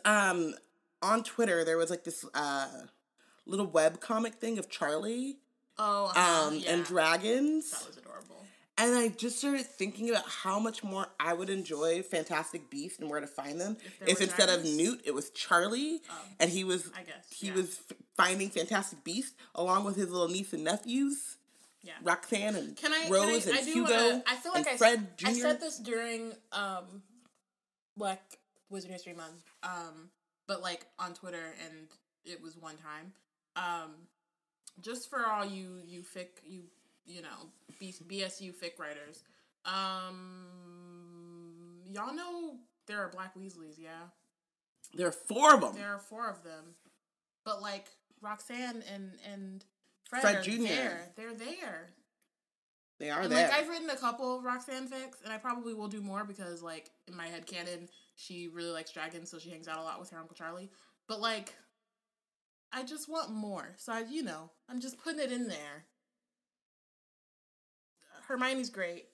Um, 0.04 0.54
on 1.02 1.22
Twitter, 1.24 1.64
there 1.64 1.76
was 1.78 1.90
like 1.90 2.04
this 2.04 2.24
uh 2.34 2.68
little 3.46 3.66
web 3.66 4.00
comic 4.00 4.34
thing 4.34 4.58
of 4.58 4.68
Charlie 4.68 5.38
Oh, 5.78 6.12
uh-huh, 6.14 6.48
um 6.48 6.54
yeah. 6.58 6.72
and 6.74 6.84
dragons. 6.84 7.88
That 8.80 8.86
was 8.86 8.90
adorable. 8.92 9.06
And 9.06 9.12
I 9.12 9.16
just 9.16 9.38
started 9.38 9.66
thinking 9.66 10.10
about 10.10 10.24
how 10.28 10.58
much 10.58 10.82
more 10.84 11.06
I 11.18 11.32
would 11.34 11.50
enjoy 11.50 12.02
Fantastic 12.02 12.70
Beasts 12.70 12.98
and 12.98 13.08
where 13.10 13.20
to 13.20 13.26
find 13.26 13.60
them 13.60 13.76
If 14.00 14.08
if, 14.08 14.20
instead 14.22 14.48
of? 14.48 14.64
Newt, 14.64 15.02
it 15.04 15.14
was 15.14 15.30
Charlie, 15.30 16.00
Oh. 16.10 16.14
and 16.38 16.50
he 16.50 16.64
was 16.64 16.90
I 16.96 17.02
guess, 17.02 17.26
he 17.34 17.48
yeah. 17.48 17.54
was 17.54 17.80
finding 18.16 18.50
Fantastic 18.50 19.02
Beasts 19.04 19.34
along 19.54 19.84
with 19.84 19.96
his 19.96 20.10
little 20.10 20.28
niece 20.28 20.52
and 20.52 20.64
nephews, 20.64 21.36
Yeah. 21.82 21.92
Roxanne 22.02 22.54
and 22.56 22.76
Can 22.76 22.92
I? 22.92 23.08
Rose 23.08 23.44
can 23.44 23.54
I, 23.54 23.58
and 23.58 23.60
I 23.60 23.64
do 23.64 23.72
Hugo 23.72 23.92
wanna, 24.10 24.22
I 24.26 24.36
feel 24.36 24.52
like 24.52 24.66
and 24.68 24.78
Fred 24.78 25.18
Jr. 25.18 25.28
I 25.28 25.32
said 25.34 25.60
this 25.60 25.78
during 25.78 26.32
um, 26.52 27.02
Black 27.96 28.22
Wizard 28.68 28.90
History 28.90 29.14
Month, 29.14 29.42
um, 29.62 30.10
but 30.46 30.62
like 30.62 30.86
on 30.98 31.14
Twitter, 31.14 31.54
and 31.64 31.88
it 32.24 32.42
was 32.42 32.56
one 32.56 32.76
time. 32.76 33.12
Um, 33.56 33.90
just 34.80 35.10
for 35.10 35.26
all 35.26 35.44
you 35.44 35.80
you 35.84 36.02
fic 36.02 36.28
you 36.46 36.62
you 37.06 37.22
know 37.22 37.48
B- 37.78 37.94
BSU 38.08 38.52
fic 38.54 38.78
writers, 38.78 39.22
Um, 40.60 41.82
y'all 41.92 42.14
know 42.14 42.56
there 42.86 43.00
are 43.02 43.08
Black 43.08 43.34
Weasleys, 43.36 43.78
yeah. 43.78 44.08
There 44.94 45.06
are 45.06 45.12
four 45.12 45.54
of 45.54 45.60
them. 45.60 45.74
There 45.74 45.92
are 45.94 45.98
four 46.00 46.28
of 46.28 46.42
them, 46.42 46.74
but 47.44 47.62
like 47.62 47.86
Roxanne 48.20 48.82
and 48.92 49.12
and 49.32 49.64
Fred, 50.08 50.22
Fred 50.22 50.42
Jr.. 50.44 50.62
there. 50.64 51.12
They're 51.16 51.34
there. 51.34 51.90
They 52.98 53.08
are 53.10 53.22
And 53.22 53.32
there. 53.32 53.48
like 53.48 53.56
I've 53.56 53.68
written 53.68 53.88
a 53.88 53.96
couple 53.96 54.36
of 54.38 54.44
Roxanne 54.44 54.88
fics, 54.88 55.22
and 55.24 55.32
I 55.32 55.38
probably 55.38 55.72
will 55.74 55.88
do 55.88 56.00
more 56.02 56.24
because 56.24 56.62
like 56.62 56.90
in 57.06 57.16
my 57.16 57.28
head 57.28 57.46
canon, 57.46 57.88
she 58.16 58.48
really 58.48 58.70
likes 58.70 58.90
dragons, 58.92 59.30
so 59.30 59.38
she 59.38 59.50
hangs 59.50 59.68
out 59.68 59.78
a 59.78 59.82
lot 59.82 60.00
with 60.00 60.10
her 60.10 60.18
uncle 60.18 60.34
Charlie. 60.36 60.70
But 61.06 61.20
like, 61.20 61.54
I 62.72 62.82
just 62.82 63.08
want 63.08 63.30
more, 63.30 63.74
so 63.78 63.92
I, 63.92 64.00
you 64.10 64.22
know, 64.22 64.50
I'm 64.68 64.80
just 64.80 65.02
putting 65.02 65.20
it 65.20 65.32
in 65.32 65.48
there. 65.48 65.86
Hermione's 68.30 68.70
great. 68.70 69.06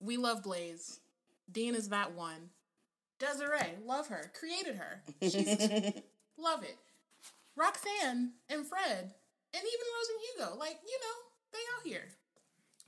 We 0.00 0.18
love 0.18 0.42
Blaise. 0.42 1.00
Dean 1.50 1.74
is 1.74 1.88
that 1.88 2.12
one. 2.12 2.50
Desiree, 3.18 3.74
love 3.86 4.08
her. 4.08 4.30
Created 4.38 4.76
her. 4.76 5.02
She's 5.22 5.46
love 6.38 6.62
it. 6.62 6.76
Roxanne 7.56 8.32
and 8.50 8.66
Fred, 8.66 9.14
and 9.54 9.62
even 9.62 9.86
Rose 9.96 10.08
and 10.10 10.20
Hugo, 10.52 10.58
like 10.60 10.78
you 10.86 10.98
know, 11.00 11.16
they 11.52 11.58
out 11.74 11.86
here. 11.86 12.04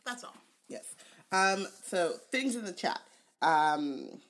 That's 0.05 0.23
all. 0.25 0.37
Yes. 0.69 0.95
Um, 1.33 1.67
so 1.85 2.13
things 2.31 2.55
in 2.55 2.65
the 2.65 2.73
chat. 2.73 3.01
Um, 3.41 4.21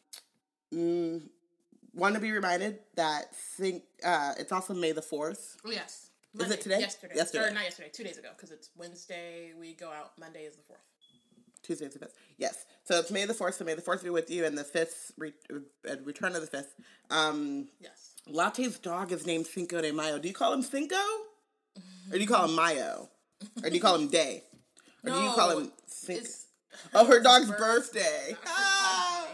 mm, 0.73 1.23
want 1.93 2.14
to 2.14 2.21
be 2.21 2.31
reminded 2.31 2.79
that 2.95 3.35
think 3.35 3.83
uh, 4.05 4.35
it's 4.38 4.52
also 4.52 4.75
May 4.75 4.93
the 4.93 5.02
fourth. 5.02 5.57
Oh, 5.67 5.73
yes. 5.73 6.11
Is 6.38 6.50
it 6.50 6.61
today? 6.61 6.79
Yesterday. 6.79 7.14
Yesterday. 7.17 7.49
Or 7.49 7.50
not 7.50 7.64
yesterday, 7.64 7.90
two 7.93 8.05
days 8.05 8.17
ago, 8.17 8.29
because 8.37 8.52
it's 8.52 8.71
Wednesday, 8.76 9.52
we 9.59 9.75
go 9.75 9.90
out, 9.90 10.12
Monday 10.19 10.43
is 10.45 10.55
the 10.55 10.62
4th. 11.74 11.78
Tuesday's 11.78 11.92
the 11.94 11.98
fifth. 12.00 12.14
Yes. 12.38 12.66
So 12.84 12.98
it's 12.98 13.10
May 13.10 13.24
the 13.24 13.34
fourth. 13.34 13.54
So 13.56 13.64
May 13.64 13.74
the 13.74 13.80
fourth 13.82 14.02
be 14.02 14.10
with 14.10 14.30
you, 14.30 14.44
and 14.44 14.56
the 14.56 14.64
fifth 14.64 15.12
re- 15.16 15.32
uh, 15.50 15.96
return 16.04 16.34
of 16.34 16.40
the 16.40 16.46
fifth. 16.46 16.74
Um, 17.10 17.68
Yes. 17.80 18.14
Latte's 18.28 18.78
dog 18.78 19.12
is 19.12 19.26
named 19.26 19.46
Cinco 19.46 19.80
de 19.80 19.92
Mayo. 19.92 20.18
Do 20.18 20.28
you 20.28 20.34
call 20.34 20.52
him 20.52 20.62
Cinco, 20.62 20.94
or 20.96 22.12
do 22.12 22.18
you 22.20 22.26
call 22.26 22.46
him 22.48 22.54
Mayo, 22.54 23.08
or 23.62 23.68
do 23.70 23.74
you 23.74 23.80
call 23.80 23.94
him 23.96 24.08
Day, 24.20 24.42
or 25.04 25.10
do 25.10 25.16
you 25.20 25.30
call 25.30 25.58
him 25.58 25.72
Cinco? 25.86 26.28
Oh, 26.94 27.06
her 27.06 27.20
dog's 27.20 27.46
birth- 27.48 27.58
birthday. 27.58 28.36
Ah! 28.46 29.28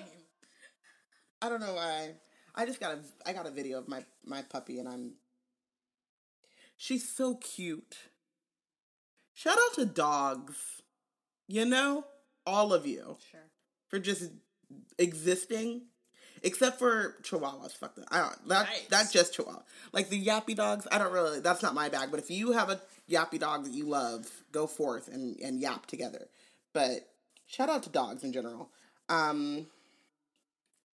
I 1.43 1.49
don't 1.49 1.61
know 1.61 1.75
why. 1.75 2.15
I 2.55 2.65
just 2.65 2.81
got 2.81 2.93
a 2.95 2.99
I 3.29 3.33
got 3.35 3.47
a 3.47 3.51
video 3.51 3.79
of 3.79 3.89
my 3.89 4.03
my 4.25 4.43
puppy 4.43 4.79
and 4.79 4.89
I'm 4.89 5.13
She's 6.79 7.07
so 7.09 7.35
cute. 7.37 7.97
Shout 9.35 9.59
out 9.59 9.75
to 9.75 9.85
dogs. 9.85 10.57
You 11.47 11.65
know? 11.67 12.05
All 12.47 12.73
of 12.73 12.87
you 12.87 13.17
Sure. 13.31 13.41
for 13.89 13.99
just 13.99 14.31
existing. 14.99 15.83
Except 16.43 16.79
for 16.79 17.17
chihuahuas. 17.23 17.73
Fuck 17.73 17.95
that. 17.97 18.05
I 18.11 18.19
don't 18.21 18.49
that 18.49 18.69
Right. 18.69 18.87
that's 18.91 19.11
just 19.11 19.35
chihuahua. 19.35 19.63
Like 19.93 20.11
the 20.11 20.25
yappy 20.25 20.55
dogs, 20.55 20.87
I 20.93 20.99
don't 20.99 21.13
really 21.13 21.41
that's 21.41 21.63
not 21.63 21.75
my 21.75 21.89
bag. 21.89 22.11
But 22.11 22.21
if 22.21 22.31
you 22.31 22.53
have 22.53 22.69
a 22.71 22.81
yappy 23.11 23.39
dog 23.39 23.65
that 23.65 23.73
you 23.73 23.87
love, 23.87 24.31
go 24.53 24.67
forth 24.67 25.09
and, 25.09 25.39
and 25.41 25.61
yap 25.61 25.87
together. 25.87 26.29
But 26.73 27.09
shout 27.47 27.71
out 27.71 27.83
to 27.85 27.89
dogs 27.91 28.23
in 28.23 28.33
general. 28.33 28.71
Um 29.09 29.67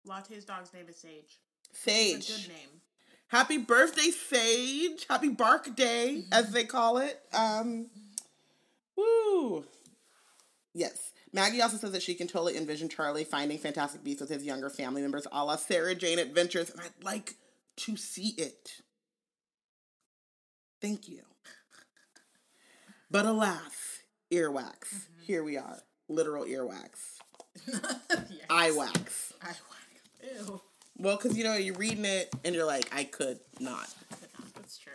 Latte's 0.06 0.44
dog's 0.44 0.72
name 0.72 0.88
is 0.88 0.96
Sage. 0.96 1.38
Sage. 1.72 2.26
Good 2.28 2.48
name. 2.48 2.80
Happy 3.28 3.56
birthday, 3.58 4.10
Sage. 4.10 5.06
Happy 5.08 5.28
Bark 5.30 5.74
Day, 5.74 6.24
as 6.32 6.50
they 6.52 6.64
call 6.64 6.98
it. 6.98 7.20
Um, 7.32 7.88
woo. 8.96 9.64
Yes. 10.74 11.11
Maggie 11.32 11.62
also 11.62 11.78
says 11.78 11.92
that 11.92 12.02
she 12.02 12.14
can 12.14 12.26
totally 12.28 12.56
envision 12.56 12.88
Charlie 12.88 13.24
finding 13.24 13.58
Fantastic 13.58 14.04
Beasts 14.04 14.20
with 14.20 14.30
his 14.30 14.44
younger 14.44 14.68
family 14.68 15.00
members, 15.00 15.26
a 15.32 15.44
la 15.44 15.56
Sarah 15.56 15.94
Jane 15.94 16.18
Adventures, 16.18 16.70
and 16.70 16.80
I'd 16.80 17.04
like 17.04 17.36
to 17.78 17.96
see 17.96 18.34
it. 18.36 18.82
Thank 20.80 21.08
you. 21.08 21.22
But 23.10 23.24
alas, 23.24 24.00
earwax. 24.30 25.06
Here 25.22 25.42
we 25.42 25.56
are. 25.56 25.78
Literal 26.08 26.44
earwax. 26.44 27.18
yes. 27.68 27.82
Eye 28.50 28.72
wax. 28.72 29.32
I 29.42 29.52
Ew. 30.22 30.60
Well, 30.98 31.16
because 31.16 31.36
you 31.36 31.44
know, 31.44 31.54
you're 31.54 31.76
reading 31.76 32.04
it 32.04 32.30
and 32.44 32.54
you're 32.54 32.66
like, 32.66 32.94
I 32.94 33.04
could 33.04 33.38
not. 33.60 33.88
That's 34.54 34.78
true. 34.78 34.92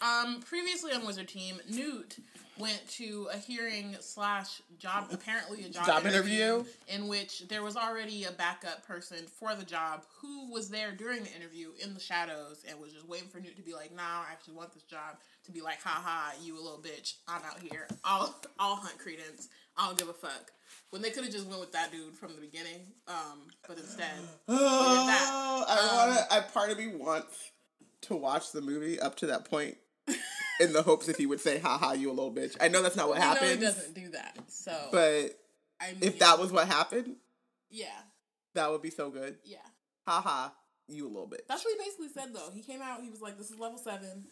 Um, 0.00 0.40
previously 0.42 0.92
on 0.92 1.06
Wizard 1.06 1.28
Tea, 1.28 1.52
Newt 1.68 2.18
went 2.58 2.86
to 2.92 3.28
a 3.32 3.36
hearing 3.36 3.96
slash 4.00 4.62
job, 4.78 5.08
apparently 5.12 5.64
a 5.64 5.68
job, 5.68 5.86
Job 5.86 6.06
interview? 6.06 6.64
in 6.88 7.08
which 7.08 7.46
there 7.48 7.62
was 7.62 7.76
already 7.76 8.24
a 8.24 8.32
backup 8.32 8.86
person 8.86 9.26
for 9.26 9.54
the 9.54 9.64
job 9.64 10.04
who 10.20 10.50
was 10.52 10.68
there 10.70 10.92
during 10.92 11.22
the 11.22 11.34
interview 11.34 11.70
in 11.82 11.94
the 11.94 12.00
shadows 12.00 12.64
and 12.68 12.80
was 12.80 12.92
just 12.92 13.08
waiting 13.08 13.28
for 13.28 13.38
Newt 13.40 13.56
to 13.56 13.62
be 13.62 13.74
like, 13.74 13.94
"Nah, 13.94 14.02
I 14.02 14.32
actually 14.32 14.54
want 14.54 14.72
this 14.72 14.82
job." 14.84 15.16
To 15.44 15.52
be 15.52 15.60
like, 15.60 15.80
"Ha 15.82 16.00
ha, 16.04 16.32
you 16.42 16.54
a 16.54 16.60
little 16.62 16.80
bitch. 16.82 17.14
I'm 17.28 17.42
out 17.44 17.60
here. 17.60 17.86
I'll 18.04 18.34
I'll 18.58 18.76
hunt 18.76 18.98
Credence. 18.98 19.48
I 19.76 19.86
don't 19.86 19.98
give 19.98 20.08
a 20.08 20.12
fuck." 20.12 20.50
When 20.90 21.02
they 21.02 21.10
could 21.10 21.24
have 21.24 21.32
just 21.32 21.46
went 21.46 21.60
with 21.60 21.72
that 21.72 21.92
dude 21.92 22.14
from 22.16 22.34
the 22.34 22.40
beginning, 22.40 22.80
um, 23.08 23.42
but 23.68 23.76
instead, 23.78 24.10
Oh, 24.48 25.64
I 25.68 25.78
Um, 25.78 26.08
want. 26.16 26.32
I 26.32 26.40
part 26.40 26.70
of 26.70 26.78
me 26.78 26.88
wants 26.88 27.52
to 28.02 28.16
watch 28.16 28.52
the 28.52 28.60
movie 28.60 28.98
up 29.00 29.16
to 29.16 29.26
that 29.26 29.44
point, 29.48 29.76
in 30.60 30.72
the 30.72 30.82
hopes 30.82 31.06
that 31.06 31.16
he 31.16 31.26
would 31.26 31.40
say, 31.40 31.58
"Ha 31.58 31.78
ha, 31.78 31.92
you 31.92 32.10
a 32.10 32.12
little 32.12 32.32
bitch." 32.32 32.56
I 32.60 32.68
know 32.68 32.82
that's 32.82 32.96
not 32.96 33.08
what 33.08 33.18
happened, 33.18 33.50
he 33.50 33.56
doesn't 33.64 33.94
do 33.94 34.08
that. 34.10 34.36
So, 34.48 34.72
but 34.92 35.38
I 35.80 35.92
mean, 35.92 35.98
if 36.02 36.18
that 36.20 36.38
was 36.38 36.52
what 36.52 36.66
happened, 36.66 37.16
yeah, 37.70 37.86
that 38.54 38.70
would 38.70 38.82
be 38.82 38.90
so 38.90 39.10
good. 39.10 39.36
yeah. 39.44 39.58
Ha 40.06 40.20
ha, 40.20 40.54
you 40.88 41.06
a 41.06 41.08
little 41.08 41.28
bitch. 41.28 41.46
That's 41.48 41.64
what 41.64 41.74
he 41.76 41.84
basically 41.84 42.08
said 42.08 42.32
though. 42.34 42.50
He 42.54 42.62
came 42.62 42.80
out, 42.80 43.02
he 43.02 43.10
was 43.10 43.20
like, 43.20 43.36
This 43.38 43.50
is 43.50 43.58
level 43.58 43.78
seven. 43.78 44.26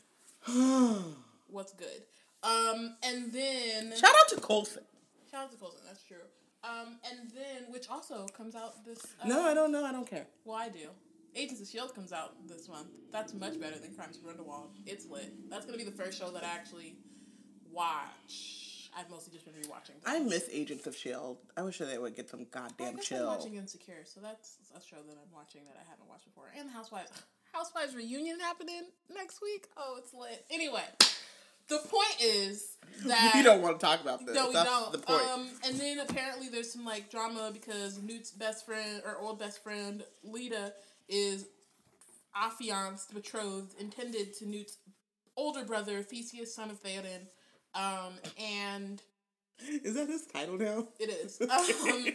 What's 1.48 1.72
good? 1.72 2.02
Um, 2.42 2.96
and 3.02 3.32
then 3.32 3.96
Shout 3.96 4.14
out 4.20 4.28
to 4.30 4.36
Coulson. 4.40 4.82
shout 5.30 5.44
out 5.44 5.50
to 5.52 5.56
Coulson, 5.56 5.80
that's 5.86 6.02
true. 6.04 6.16
Um, 6.62 6.98
and 7.10 7.30
then 7.34 7.72
which 7.72 7.88
also 7.90 8.26
comes 8.28 8.54
out 8.54 8.84
this 8.84 9.04
uh, 9.22 9.26
No, 9.26 9.42
I 9.42 9.52
don't 9.54 9.70
know. 9.72 9.84
I 9.84 9.92
don't 9.92 10.06
care. 10.08 10.26
Well 10.44 10.56
I 10.56 10.68
do. 10.68 10.88
Agents 11.36 11.60
of 11.60 11.68
Shield 11.68 11.94
comes 11.94 12.12
out 12.12 12.34
this 12.48 12.68
month. 12.68 12.88
That's 13.12 13.34
much 13.34 13.60
better 13.60 13.78
than 13.78 13.94
Crimes 13.94 14.16
of 14.16 14.24
Grindelwald. 14.24 14.70
It's 14.86 15.06
lit. 15.06 15.32
That's 15.50 15.66
gonna 15.66 15.78
be 15.78 15.84
the 15.84 15.90
first 15.90 16.18
show 16.18 16.30
that 16.30 16.44
I 16.44 16.48
actually 16.48 16.96
watch. 17.72 18.90
I've 18.96 19.10
mostly 19.10 19.32
just 19.32 19.44
been 19.44 19.54
rewatching. 19.54 19.96
I 20.06 20.20
miss 20.20 20.48
Agents 20.52 20.86
of 20.86 20.96
Shield. 20.96 21.38
I 21.56 21.62
wish 21.62 21.78
they 21.78 21.98
would 21.98 22.14
get 22.14 22.30
some 22.30 22.40
I 22.40 22.44
goddamn 22.44 22.88
I'm 22.88 22.98
chill. 23.00 23.26
watching 23.26 23.56
Insecure, 23.56 24.04
so 24.04 24.20
that's 24.20 24.58
a 24.76 24.80
show 24.80 24.96
that 24.96 25.16
I'm 25.20 25.32
watching 25.34 25.62
that 25.64 25.76
I 25.76 25.90
haven't 25.90 26.08
watched 26.08 26.26
before. 26.26 26.46
And 26.56 26.70
Housewives. 26.70 27.10
Housewives 27.52 27.94
reunion 27.94 28.38
happening 28.40 28.82
next 29.12 29.40
week. 29.42 29.66
Oh, 29.76 29.96
it's 29.98 30.12
lit. 30.12 30.44
Anyway, 30.50 30.82
the 31.68 31.78
point 31.78 32.16
is 32.20 32.76
that 33.06 33.32
we 33.34 33.42
don't 33.42 33.62
want 33.62 33.78
to 33.80 33.84
talk 33.86 34.00
about 34.00 34.26
this. 34.26 34.34
No, 34.34 34.48
we 34.48 34.54
That's 34.54 34.68
don't. 34.68 34.92
the 34.92 34.98
point. 34.98 35.22
Um, 35.32 35.48
and 35.64 35.76
then 35.78 36.00
apparently 36.00 36.48
there's 36.48 36.72
some 36.72 36.84
like 36.84 37.10
drama 37.10 37.50
because 37.52 38.00
Newt's 38.02 38.30
best 38.30 38.66
friend 38.66 39.02
or 39.04 39.18
old 39.18 39.38
best 39.38 39.62
friend 39.62 40.02
Leta 40.24 40.72
is 41.08 41.46
affianced, 42.34 43.14
betrothed, 43.14 43.74
intended 43.80 44.34
to 44.38 44.46
Newt's 44.46 44.78
older 45.36 45.64
brother 45.64 46.02
Theseus, 46.02 46.54
son 46.54 46.70
of 46.70 46.82
Theoden. 46.82 47.26
Um, 47.74 48.14
and 48.40 49.02
Is 49.58 49.94
that 49.94 50.08
his 50.08 50.26
title 50.26 50.58
now? 50.58 50.88
it 50.98 51.10
is. 51.10 51.40
Um, 51.50 52.06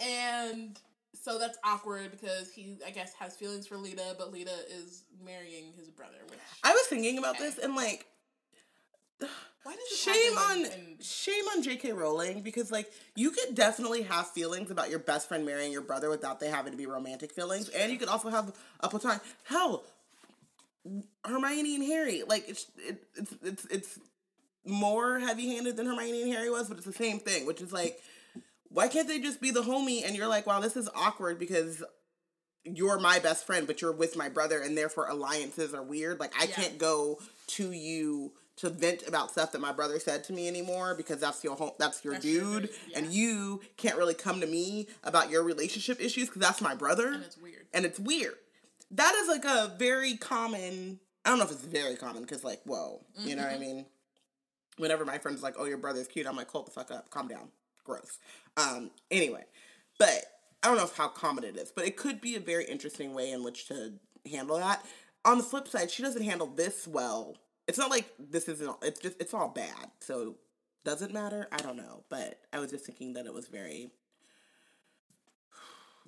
and 0.00 0.78
so 1.14 1.38
that's 1.38 1.58
awkward 1.64 2.10
because 2.10 2.50
he, 2.50 2.78
I 2.84 2.90
guess, 2.90 3.12
has 3.14 3.36
feelings 3.36 3.66
for 3.68 3.76
Leta, 3.76 4.16
but 4.18 4.32
Leta 4.32 4.56
is 4.68 5.04
marrying 5.24 5.72
his 5.78 5.90
brother. 5.90 6.16
Which 6.28 6.38
I 6.64 6.72
was 6.72 6.82
thinking 6.88 7.18
about 7.18 7.38
this 7.38 7.58
and 7.58 7.76
like 7.76 8.06
why 9.64 9.74
does 9.76 9.98
shame 9.98 10.36
on 10.38 10.64
happen 10.64 10.80
in- 10.80 10.86
in- 10.92 10.96
shame 11.00 11.44
on 11.54 11.62
J.K. 11.62 11.92
Rowling 11.92 12.40
because 12.42 12.70
like 12.72 12.90
you 13.14 13.30
could 13.30 13.54
definitely 13.54 14.02
have 14.02 14.28
feelings 14.30 14.70
about 14.70 14.90
your 14.90 14.98
best 14.98 15.28
friend 15.28 15.44
marrying 15.46 15.72
your 15.72 15.82
brother 15.82 16.10
without 16.10 16.40
they 16.40 16.48
having 16.48 16.72
to 16.72 16.78
be 16.78 16.86
romantic 16.86 17.32
feelings, 17.32 17.68
and 17.68 17.92
you 17.92 17.98
could 17.98 18.08
also 18.08 18.28
have 18.28 18.52
a 18.80 18.88
platonic. 18.88 19.20
Hell, 19.44 19.84
Hermione 21.24 21.76
and 21.76 21.84
Harry, 21.84 22.22
like 22.26 22.48
it's 22.48 22.66
it, 22.78 23.02
it's 23.16 23.34
it's 23.42 23.64
it's 23.66 23.98
more 24.64 25.18
heavy 25.20 25.54
handed 25.54 25.76
than 25.76 25.86
Hermione 25.86 26.22
and 26.22 26.32
Harry 26.32 26.50
was, 26.50 26.68
but 26.68 26.76
it's 26.76 26.86
the 26.86 26.92
same 26.92 27.18
thing, 27.18 27.46
which 27.46 27.60
is 27.60 27.72
like, 27.72 28.00
why 28.68 28.88
can't 28.88 29.06
they 29.08 29.18
just 29.20 29.40
be 29.40 29.50
the 29.50 29.62
homie? 29.62 30.04
And 30.04 30.16
you're 30.16 30.28
like, 30.28 30.46
wow, 30.46 30.60
this 30.60 30.76
is 30.76 30.88
awkward 30.94 31.38
because 31.38 31.82
you're 32.64 32.98
my 32.98 33.18
best 33.18 33.44
friend, 33.44 33.66
but 33.66 33.80
you're 33.82 33.92
with 33.92 34.16
my 34.16 34.28
brother, 34.28 34.60
and 34.60 34.76
therefore 34.78 35.08
alliances 35.08 35.74
are 35.74 35.82
weird. 35.82 36.18
Like 36.20 36.32
I 36.40 36.44
Yeah. 36.44 36.54
can't 36.54 36.78
go 36.78 37.18
to 37.48 37.70
you 37.72 38.32
to 38.56 38.68
vent 38.70 39.06
about 39.08 39.30
stuff 39.30 39.52
that 39.52 39.60
my 39.60 39.72
brother 39.72 39.98
said 39.98 40.24
to 40.24 40.32
me 40.32 40.46
anymore 40.46 40.94
because 40.94 41.18
that's 41.20 41.42
your 41.42 41.56
home, 41.56 41.70
that's 41.78 42.04
your 42.04 42.14
That's 42.14 42.24
dude, 42.24 42.70
yeah. 42.88 42.98
and 42.98 43.12
you 43.12 43.60
can't 43.76 43.96
really 43.96 44.14
come 44.14 44.40
to 44.40 44.46
me 44.46 44.88
about 45.04 45.30
your 45.30 45.42
relationship 45.42 46.00
issues 46.00 46.28
because 46.28 46.42
that's 46.42 46.60
my 46.60 46.74
brother, 46.74 47.08
and 47.14 47.24
it's 47.24 47.38
weird. 47.38 47.66
and 47.72 47.84
it's 47.86 47.98
weird. 47.98 48.34
That 48.90 49.14
is 49.14 49.28
like 49.28 49.44
a 49.44 49.74
very 49.78 50.16
common. 50.16 51.00
I 51.24 51.30
don't 51.30 51.38
know 51.38 51.44
if 51.44 51.50
it's 51.52 51.64
very 51.64 51.96
common 51.96 52.22
because 52.22 52.44
like, 52.44 52.60
whoa, 52.64 53.04
you 53.18 53.36
know 53.36 53.42
what 53.42 53.52
I 53.52 53.54
Mm-hmm. 53.54 53.60
mean. 53.62 53.86
Whenever 54.78 55.04
my 55.04 55.18
friends 55.18 55.42
like, 55.42 55.54
"Oh, 55.58 55.64
your 55.66 55.76
brother's 55.78 56.08
cute," 56.08 56.26
I'm 56.26 56.36
like, 56.36 56.50
"Hold 56.50 56.66
the 56.66 56.70
fuck 56.70 56.90
up, 56.90 57.10
calm 57.10 57.28
down, 57.28 57.48
gross. 57.84 58.18
Um, 58.56 58.90
anyway, 59.10 59.44
but 59.98 60.24
I 60.62 60.68
don't 60.68 60.76
know 60.78 60.90
how 60.96 61.08
common 61.08 61.44
it 61.44 61.56
is, 61.56 61.70
but 61.74 61.86
it 61.86 61.96
could 61.96 62.20
be 62.20 62.36
a 62.36 62.40
very 62.40 62.64
interesting 62.64 63.12
way 63.14 63.30
in 63.30 63.44
which 63.44 63.66
to 63.68 63.94
handle 64.30 64.56
that. 64.58 64.84
On 65.24 65.36
the 65.38 65.44
flip 65.44 65.68
side, 65.68 65.90
she 65.90 66.02
doesn't 66.02 66.22
handle 66.22 66.46
this 66.46 66.86
well. 66.88 67.36
It's 67.68 67.78
not 67.78 67.90
like 67.90 68.12
this 68.18 68.48
isn't. 68.48 68.76
It's 68.82 69.00
just 69.00 69.20
it's 69.20 69.34
all 69.34 69.48
bad. 69.48 69.90
So 70.00 70.36
does 70.84 71.02
it 71.02 71.12
matter? 71.12 71.46
I 71.52 71.58
don't 71.58 71.76
know, 71.76 72.04
but 72.08 72.40
I 72.52 72.58
was 72.58 72.70
just 72.70 72.84
thinking 72.84 73.14
that 73.14 73.26
it 73.26 73.32
was 73.32 73.46
very 73.46 73.90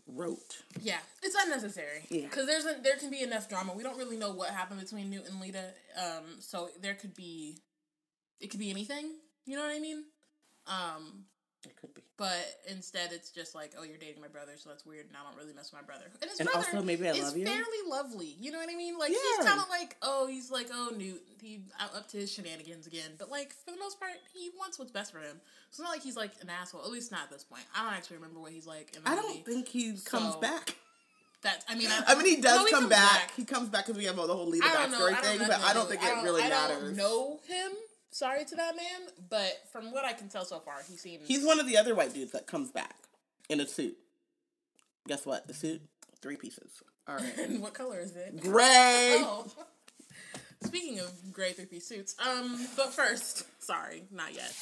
rote. 0.06 0.62
Yeah, 0.80 0.98
it's 1.22 1.36
unnecessary. 1.44 2.06
Yeah. 2.10 2.22
because 2.22 2.46
there's 2.46 2.64
a, 2.64 2.76
there 2.82 2.96
can 2.96 3.10
be 3.10 3.22
enough 3.22 3.48
drama. 3.48 3.72
We 3.74 3.82
don't 3.82 3.98
really 3.98 4.16
know 4.16 4.32
what 4.32 4.50
happened 4.50 4.80
between 4.80 5.10
Newt 5.10 5.28
and 5.28 5.40
Leta. 5.40 5.70
Um, 5.96 6.40
so 6.40 6.70
there 6.80 6.94
could 6.94 7.14
be, 7.14 7.58
it 8.40 8.50
could 8.50 8.60
be 8.60 8.70
anything. 8.70 9.12
You 9.46 9.56
know 9.56 9.62
what 9.62 9.74
I 9.74 9.78
mean? 9.78 10.04
Um, 10.66 11.24
It 11.66 11.76
could 11.80 11.94
be. 11.94 12.02
but 12.16 12.44
instead 12.68 13.10
it's 13.12 13.30
just 13.30 13.54
like, 13.54 13.72
oh, 13.78 13.82
you're 13.82 13.96
dating 13.98 14.20
my 14.20 14.28
brother, 14.28 14.52
so 14.56 14.68
that's 14.70 14.84
weird, 14.86 15.06
and 15.06 15.16
I 15.16 15.22
don't 15.28 15.36
really 15.40 15.52
mess 15.54 15.72
with 15.72 15.80
my 15.80 15.86
brother. 15.86 16.04
And 16.20 16.30
his 16.30 16.38
And 16.40 16.48
brother 16.48 16.66
also, 16.74 16.82
maybe 16.82 17.08
I 17.08 17.12
is 17.12 17.22
love 17.22 17.36
you. 17.36 17.46
fairly 17.46 17.82
lovely. 17.88 18.36
You 18.40 18.52
know 18.52 18.58
what 18.58 18.68
I 18.70 18.76
mean? 18.76 18.98
Like 18.98 19.10
Yeah. 19.10 19.18
he's 19.38 19.46
kind 19.46 19.60
of 19.60 19.68
like, 19.68 19.96
oh, 20.02 20.26
he's 20.26 20.50
like, 20.50 20.68
oh, 20.72 20.92
Newt, 20.96 21.22
he 21.40 21.62
up 21.80 22.08
to 22.08 22.16
his 22.16 22.32
shenanigans 22.32 22.86
again. 22.86 23.10
But 23.18 23.30
like 23.30 23.52
for 23.64 23.70
the 23.72 23.78
most 23.78 23.98
part, 23.98 24.12
he 24.32 24.50
wants 24.58 24.78
what's 24.78 24.90
best 24.92 25.12
for 25.12 25.18
him. 25.18 25.40
So 25.70 25.80
it's 25.80 25.80
not 25.80 25.90
like 25.90 26.02
he's 26.02 26.16
like 26.16 26.32
an 26.40 26.50
asshole. 26.50 26.82
At 26.82 26.90
least 26.90 27.10
not 27.12 27.22
at 27.24 27.30
this 27.30 27.44
point. 27.44 27.64
I 27.76 27.82
don't 27.84 27.94
actually 27.94 28.16
remember 28.16 28.40
what 28.40 28.52
he's 28.52 28.66
like. 28.66 28.94
In 28.96 29.02
the 29.02 29.10
I 29.10 29.14
don't 29.16 29.44
think 29.44 29.68
he 29.68 29.94
comes 30.04 30.36
back. 30.36 30.76
That 31.42 31.62
I 31.68 31.74
mean, 31.74 31.88
I, 31.90 32.02
I 32.08 32.14
mean, 32.14 32.24
he 32.36 32.40
does 32.40 32.56
No, 32.58 32.64
he 32.64 32.70
come 32.70 32.80
comes 32.84 32.90
back. 32.94 33.32
He 33.36 33.44
comes 33.44 33.68
back 33.68 33.84
because 33.86 33.98
we 33.98 34.06
have 34.06 34.18
all 34.18 34.26
the 34.26 34.34
whole 34.34 34.48
Leta 34.48 34.64
I 34.66 34.86
backstory 34.86 35.12
I 35.12 35.20
thing, 35.20 35.38
but 35.46 35.60
I 35.62 35.74
don't 35.74 35.88
think 35.90 36.02
it 36.02 36.08
I 36.08 36.22
really 36.22 36.42
I 36.42 36.48
matters. 36.48 36.82
don't 36.84 36.96
know 36.96 37.38
him. 37.46 37.72
Sorry 38.14 38.44
to 38.44 38.54
that 38.54 38.76
man, 38.76 39.08
but 39.28 39.58
from 39.72 39.90
what 39.90 40.04
I 40.04 40.12
can 40.12 40.28
tell 40.28 40.44
so 40.44 40.60
far, 40.60 40.76
he 40.88 40.96
seems 40.96 41.26
He's 41.26 41.44
one 41.44 41.58
of 41.58 41.66
the 41.66 41.76
other 41.76 41.96
white 41.96 42.14
dudes 42.14 42.30
that 42.30 42.46
comes 42.46 42.70
back 42.70 42.94
in 43.48 43.58
a 43.58 43.66
suit. 43.66 43.96
Guess 45.08 45.26
what? 45.26 45.48
The 45.48 45.52
suit, 45.54 45.82
three 46.22 46.36
pieces. 46.36 46.70
All 47.08 47.16
right, 47.16 47.36
And 47.38 47.60
what 47.60 47.74
color 47.74 47.98
is 47.98 48.14
it? 48.14 48.40
gray. 48.40 49.16
Oh. 49.18 49.46
Speaking 50.64 51.00
of 51.00 51.10
gray 51.32 51.54
three 51.54 51.66
piece 51.66 51.88
suits, 51.88 52.14
um, 52.24 52.68
but 52.76 52.92
first, 52.94 53.46
sorry, 53.60 54.04
not 54.12 54.32
yet. 54.32 54.54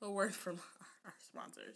A 0.00 0.08
word 0.08 0.32
from 0.32 0.60
our 1.04 1.14
sponsors. 1.18 1.74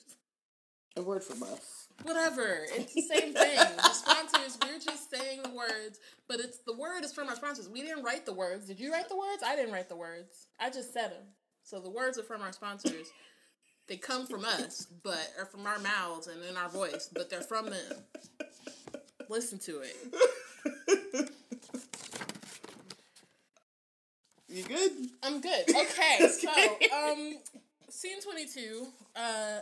A 0.97 1.03
word 1.03 1.23
from 1.23 1.43
us. 1.43 1.89
Whatever, 2.03 2.61
it's 2.75 2.95
the 2.95 3.03
same 3.03 3.33
thing. 3.33 3.57
The 3.57 3.93
sponsors, 3.93 4.59
we're 4.63 4.79
just 4.79 5.11
saying 5.11 5.43
the 5.43 5.51
words, 5.51 5.99
but 6.29 6.41
it's 6.41 6.59
the 6.59 6.75
word 6.77 7.05
is 7.05 7.13
from 7.13 7.29
our 7.29 7.37
sponsors. 7.37 7.69
We 7.69 7.83
didn't 7.83 8.03
write 8.03 8.27
the 8.27 8.33
words. 8.35 8.67
Did 8.67 8.81
you 8.81 8.93
write 8.93 9.09
the 9.09 9.17
words? 9.17 9.43
I 9.45 9.57
didn't 9.57 9.73
write 9.73 9.89
the 9.89 9.97
words. 9.97 10.47
I 10.61 10.71
just 10.71 10.93
said 10.93 11.09
them. 11.09 11.25
So 11.63 11.81
the 11.81 11.91
words 11.91 12.19
are 12.19 12.23
from 12.23 12.43
our 12.43 12.53
sponsors. 12.53 13.09
They 13.89 13.97
come 13.97 14.27
from 14.27 14.45
us, 14.45 14.87
but 15.03 15.33
are 15.39 15.47
from 15.47 15.67
our 15.67 15.79
mouths 15.79 16.27
and 16.27 16.43
in 16.45 16.57
our 16.57 16.69
voice, 16.69 17.09
but 17.13 17.31
they're 17.31 17.41
from 17.41 17.67
them. 17.67 17.97
Listen 19.29 19.59
to 19.61 19.81
it. 19.81 21.31
You 24.49 24.63
good? 24.63 24.93
I'm 25.23 25.41
good. 25.41 25.69
Okay, 25.69 26.29
so 26.29 26.49
um, 26.97 27.35
scene 27.91 28.23
twenty 28.23 28.47
two, 28.47 28.87
uh, 29.15 29.59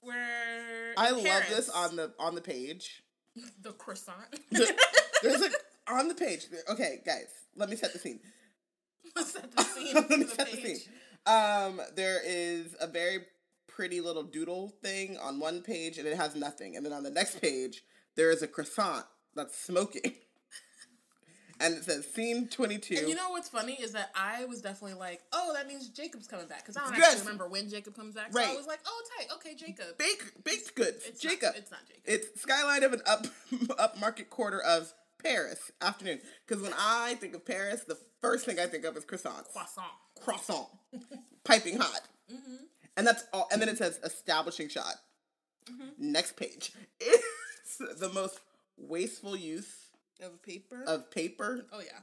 where 0.00 0.94
I 0.96 1.10
love 1.10 1.24
Paris, 1.24 1.48
this 1.48 1.68
on 1.70 1.96
the 1.96 2.12
on 2.18 2.34
the 2.34 2.40
page. 2.40 3.02
the 3.62 3.72
croissant. 3.72 4.40
There's 4.50 5.42
a 5.42 5.50
on 5.88 6.08
the 6.08 6.14
page. 6.14 6.46
Okay, 6.68 7.00
guys, 7.04 7.28
let 7.56 7.68
me 7.68 7.76
set 7.76 7.92
the 7.92 7.98
scene. 7.98 8.20
Set 9.16 9.50
the 9.52 9.62
scene 9.64 9.94
let 9.94 10.10
me 10.10 10.24
the 10.24 10.28
set 10.28 10.50
the 10.50 10.56
scene. 10.56 10.78
Um, 11.26 11.80
there 11.96 12.20
is 12.24 12.74
a 12.80 12.86
very 12.86 13.26
pretty 13.68 14.00
little 14.00 14.22
doodle 14.22 14.74
thing 14.82 15.16
on 15.18 15.38
one 15.40 15.62
page, 15.62 15.98
and 15.98 16.06
it 16.06 16.16
has 16.16 16.34
nothing. 16.34 16.76
And 16.76 16.84
then 16.84 16.92
on 16.92 17.02
the 17.02 17.10
next 17.10 17.40
page, 17.40 17.82
there 18.16 18.30
is 18.30 18.42
a 18.42 18.48
croissant 18.48 19.04
that's 19.34 19.56
smoking, 19.56 20.14
and 21.60 21.74
it 21.74 21.84
says 21.84 22.06
"Scene 22.12 22.48
22." 22.48 22.94
And 22.96 23.08
you 23.08 23.14
know 23.14 23.30
what's 23.30 23.48
funny 23.48 23.74
is 23.74 23.92
that 23.92 24.10
I 24.14 24.44
was 24.46 24.60
definitely 24.62 24.98
like, 24.98 25.22
oh, 25.32 25.52
that 25.54 25.68
means 25.68 25.88
Jacob's 25.88 26.26
coming 26.26 26.46
back 26.46 26.60
because 26.60 26.76
I 26.76 26.84
don't 26.84 26.96
Yes. 26.96 27.08
actually 27.12 27.20
remember 27.26 27.48
when 27.48 27.68
Jacob 27.68 27.94
comes 27.94 28.14
back. 28.14 28.32
So 28.32 28.38
Right. 28.38 28.48
I 28.48 28.56
was 28.56 28.66
like, 28.66 28.80
oh, 28.86 29.02
tight, 29.18 29.28
okay, 29.34 29.54
Jacob. 29.54 29.98
Bake, 29.98 30.44
baked 30.44 30.74
goods, 30.74 31.04
It's 31.06 31.20
Jacob. 31.20 31.54
Not, 31.54 31.56
it's 31.56 31.70
not 31.70 31.80
Jacob. 31.86 32.02
It's 32.04 32.40
skyline 32.40 32.82
of 32.82 32.92
an 32.92 33.02
up 33.06 33.26
upmarket 33.52 34.30
quarter 34.30 34.60
of 34.60 34.92
Paris 35.22 35.70
afternoon. 35.82 36.20
Because 36.46 36.62
when 36.62 36.72
I 36.78 37.14
think 37.14 37.34
of 37.34 37.44
Paris, 37.44 37.84
the 37.84 37.98
first 38.20 38.46
thing 38.46 38.58
I 38.58 38.66
think 38.66 38.84
of 38.84 38.96
is 38.96 39.04
croissants, 39.04 39.52
Croissant. 39.52 39.92
croissant, 40.20 40.68
piping 41.44 41.76
hot, 41.78 42.00
mm-hmm. 42.32 42.56
and 42.96 43.06
that's 43.06 43.24
all. 43.32 43.48
And 43.52 43.60
then 43.60 43.68
it 43.68 43.78
says 43.78 43.98
establishing 44.04 44.68
shot. 44.68 44.94
Mm-hmm. 45.70 46.12
Next 46.12 46.36
page. 46.36 46.72
It's 47.62 48.00
the 48.00 48.08
most 48.08 48.40
wasteful 48.76 49.36
use 49.36 49.79
Of 50.22 50.42
paper. 50.42 50.84
of 50.86 51.10
paper. 51.10 51.64
oh 51.72 51.80
yeah. 51.80 51.98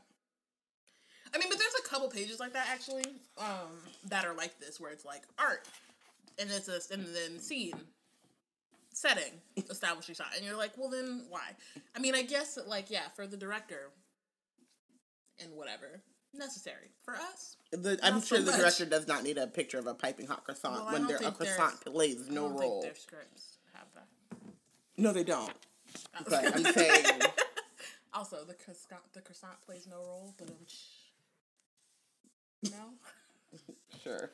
I 1.33 1.37
mean, 1.39 1.49
but 1.49 1.59
there's 1.59 1.73
a 1.85 1.87
couple 1.87 2.07
pages 2.07 2.39
like 2.39 2.53
that 2.53 2.67
actually, 2.71 3.03
um, 3.37 3.69
that 4.05 4.25
are 4.25 4.33
like 4.33 4.59
this, 4.59 4.79
where 4.79 4.91
it's 4.91 5.05
like 5.05 5.23
art, 5.37 5.67
and 6.39 6.49
it's 6.49 6.67
a 6.69 6.79
and 6.93 7.05
then 7.13 7.39
scene, 7.39 7.73
setting, 8.93 9.33
establishing 9.69 10.15
shot, 10.15 10.27
and 10.35 10.45
you're 10.45 10.57
like, 10.57 10.71
well, 10.77 10.89
then 10.89 11.25
why? 11.29 11.41
I 11.95 11.99
mean, 11.99 12.15
I 12.15 12.21
guess 12.23 12.55
that, 12.55 12.67
like 12.67 12.89
yeah, 12.89 13.09
for 13.15 13.27
the 13.27 13.37
director, 13.37 13.91
and 15.43 15.51
whatever 15.53 16.01
necessary 16.33 16.91
for 17.03 17.15
us. 17.15 17.57
The, 17.71 17.99
I'm 18.03 18.21
sure 18.21 18.37
so 18.39 18.43
the 18.43 18.51
much. 18.51 18.59
director 18.59 18.85
does 18.85 19.07
not 19.07 19.23
need 19.23 19.37
a 19.37 19.47
picture 19.47 19.79
of 19.79 19.87
a 19.87 19.93
piping 19.93 20.27
hot 20.27 20.43
croissant 20.43 20.75
Well, 20.85 20.93
when 20.93 21.07
there, 21.07 21.17
a 21.17 21.31
croissant 21.31 21.83
plays 21.85 22.27
I 22.29 22.33
no 22.33 22.43
don't 22.47 22.59
role. 22.59 22.81
Think 22.81 22.93
their 22.93 22.95
scripts 23.01 23.57
have 23.73 23.87
that. 23.95 24.07
No, 24.97 25.11
they 25.13 25.23
don't. 25.23 25.51
Oh. 26.15 26.23
But 26.29 26.55
I'm 26.55 26.63
saying, 26.73 27.05
Also, 28.17 28.37
the 28.47 28.55
croissant, 28.55 29.01
the 29.13 29.21
croissant 29.21 29.61
plays 29.63 29.87
no 29.87 29.97
role, 29.97 30.33
but 30.37 30.49
um, 30.49 30.55
no. 32.71 33.75
sure. 34.03 34.31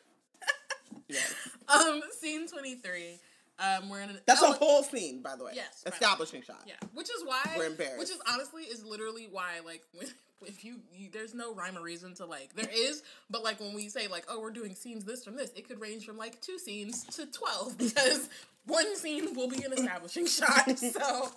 Yes. 1.10 1.34
Um, 1.68 2.02
scene 2.20 2.48
twenty 2.48 2.76
three. 2.76 3.20
Um, 3.58 3.90
we're 3.90 4.02
in 4.02 4.10
an 4.10 4.20
That's 4.26 4.42
ele- 4.44 4.52
a 4.52 4.56
whole 4.56 4.84
scene, 4.84 5.22
by 5.22 5.36
the 5.36 5.46
way. 5.46 5.52
Yes, 5.56 5.82
by 5.84 5.90
the 5.90 5.94
way. 5.94 5.96
Establishing 5.96 6.42
shot. 6.44 6.62
Yeah, 6.68 6.74
which 6.94 7.10
is 7.10 7.24
why 7.26 7.42
We're 7.58 7.68
embarrassed. 7.68 8.00
Which 8.00 8.10
is 8.10 8.20
honestly 8.32 8.64
is 8.64 8.86
literally 8.86 9.28
why 9.32 9.62
like 9.66 9.82
when, 9.94 10.08
if 10.46 10.64
you, 10.64 10.82
you 10.94 11.10
there's 11.12 11.34
no 11.34 11.54
rhyme 11.54 11.78
or 11.78 11.82
reason 11.82 12.14
to 12.16 12.26
like 12.26 12.54
there 12.56 12.70
is, 12.72 13.02
but 13.30 13.44
like 13.44 13.60
when 13.60 13.74
we 13.74 13.90
say 13.90 14.08
like 14.08 14.26
oh 14.30 14.40
we're 14.40 14.52
doing 14.52 14.76
scenes 14.76 15.04
this 15.06 15.24
from 15.24 15.36
this, 15.36 15.52
it 15.56 15.68
could 15.68 15.80
range 15.82 16.06
from 16.06 16.18
like 16.18 16.42
two 16.42 16.60
scenes 16.60 17.04
to 17.16 17.26
twelve 17.26 17.78
because 17.78 18.30
one 18.66 18.96
scene 18.96 19.34
will 19.36 19.50
be 19.50 19.64
an 19.64 19.74
establishing 19.74 20.28
shot. 20.28 20.78
So 20.78 21.32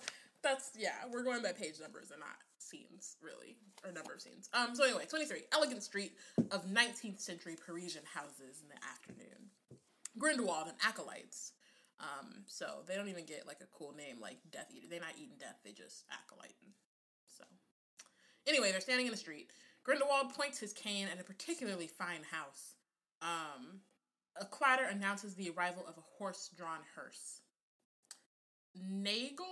that's 0.47 0.71
yeah, 0.77 0.95
we're 1.11 1.23
going 1.23 1.43
by 1.43 1.51
page 1.51 1.79
numbers 1.81 2.11
and 2.11 2.19
not 2.19 2.39
scenes 2.57 3.17
really 3.21 3.57
or 3.83 3.91
number 3.91 4.13
of 4.13 4.21
scenes. 4.21 4.49
Um. 4.53 4.75
So 4.75 4.83
anyway, 4.83 5.05
twenty 5.09 5.25
three, 5.25 5.43
elegant 5.51 5.83
street 5.83 6.13
of 6.51 6.71
nineteenth 6.71 7.19
century 7.19 7.55
Parisian 7.55 8.03
houses 8.13 8.63
in 8.63 8.69
the 8.69 8.79
afternoon. 8.83 9.51
Grindelwald 10.17 10.67
and 10.67 10.77
acolytes. 10.83 11.51
Um, 11.99 12.43
so 12.45 12.83
they 12.87 12.95
don't 12.95 13.09
even 13.09 13.25
get 13.25 13.47
like 13.47 13.61
a 13.61 13.67
cool 13.75 13.93
name 13.93 14.17
like 14.21 14.37
Death 14.51 14.67
Eater. 14.71 14.87
They're 14.89 14.99
not 14.99 15.17
eating 15.17 15.37
death, 15.39 15.57
they 15.63 15.71
just 15.71 16.05
acolyte. 16.11 16.53
So 17.25 17.43
anyway, 18.45 18.71
they're 18.71 18.81
standing 18.81 19.07
in 19.07 19.11
the 19.11 19.17
street. 19.17 19.49
Grindelwald 19.83 20.33
points 20.33 20.59
his 20.59 20.73
cane 20.73 21.07
at 21.11 21.19
a 21.19 21.23
particularly 21.23 21.87
fine 21.87 22.21
house. 22.29 22.75
Um, 23.21 23.81
a 24.39 24.45
clatter 24.45 24.85
announces 24.85 25.33
the 25.33 25.49
arrival 25.49 25.85
of 25.87 25.97
a 25.97 26.05
horse-drawn 26.17 26.81
hearse. 26.95 27.41
Nagel. 28.75 29.45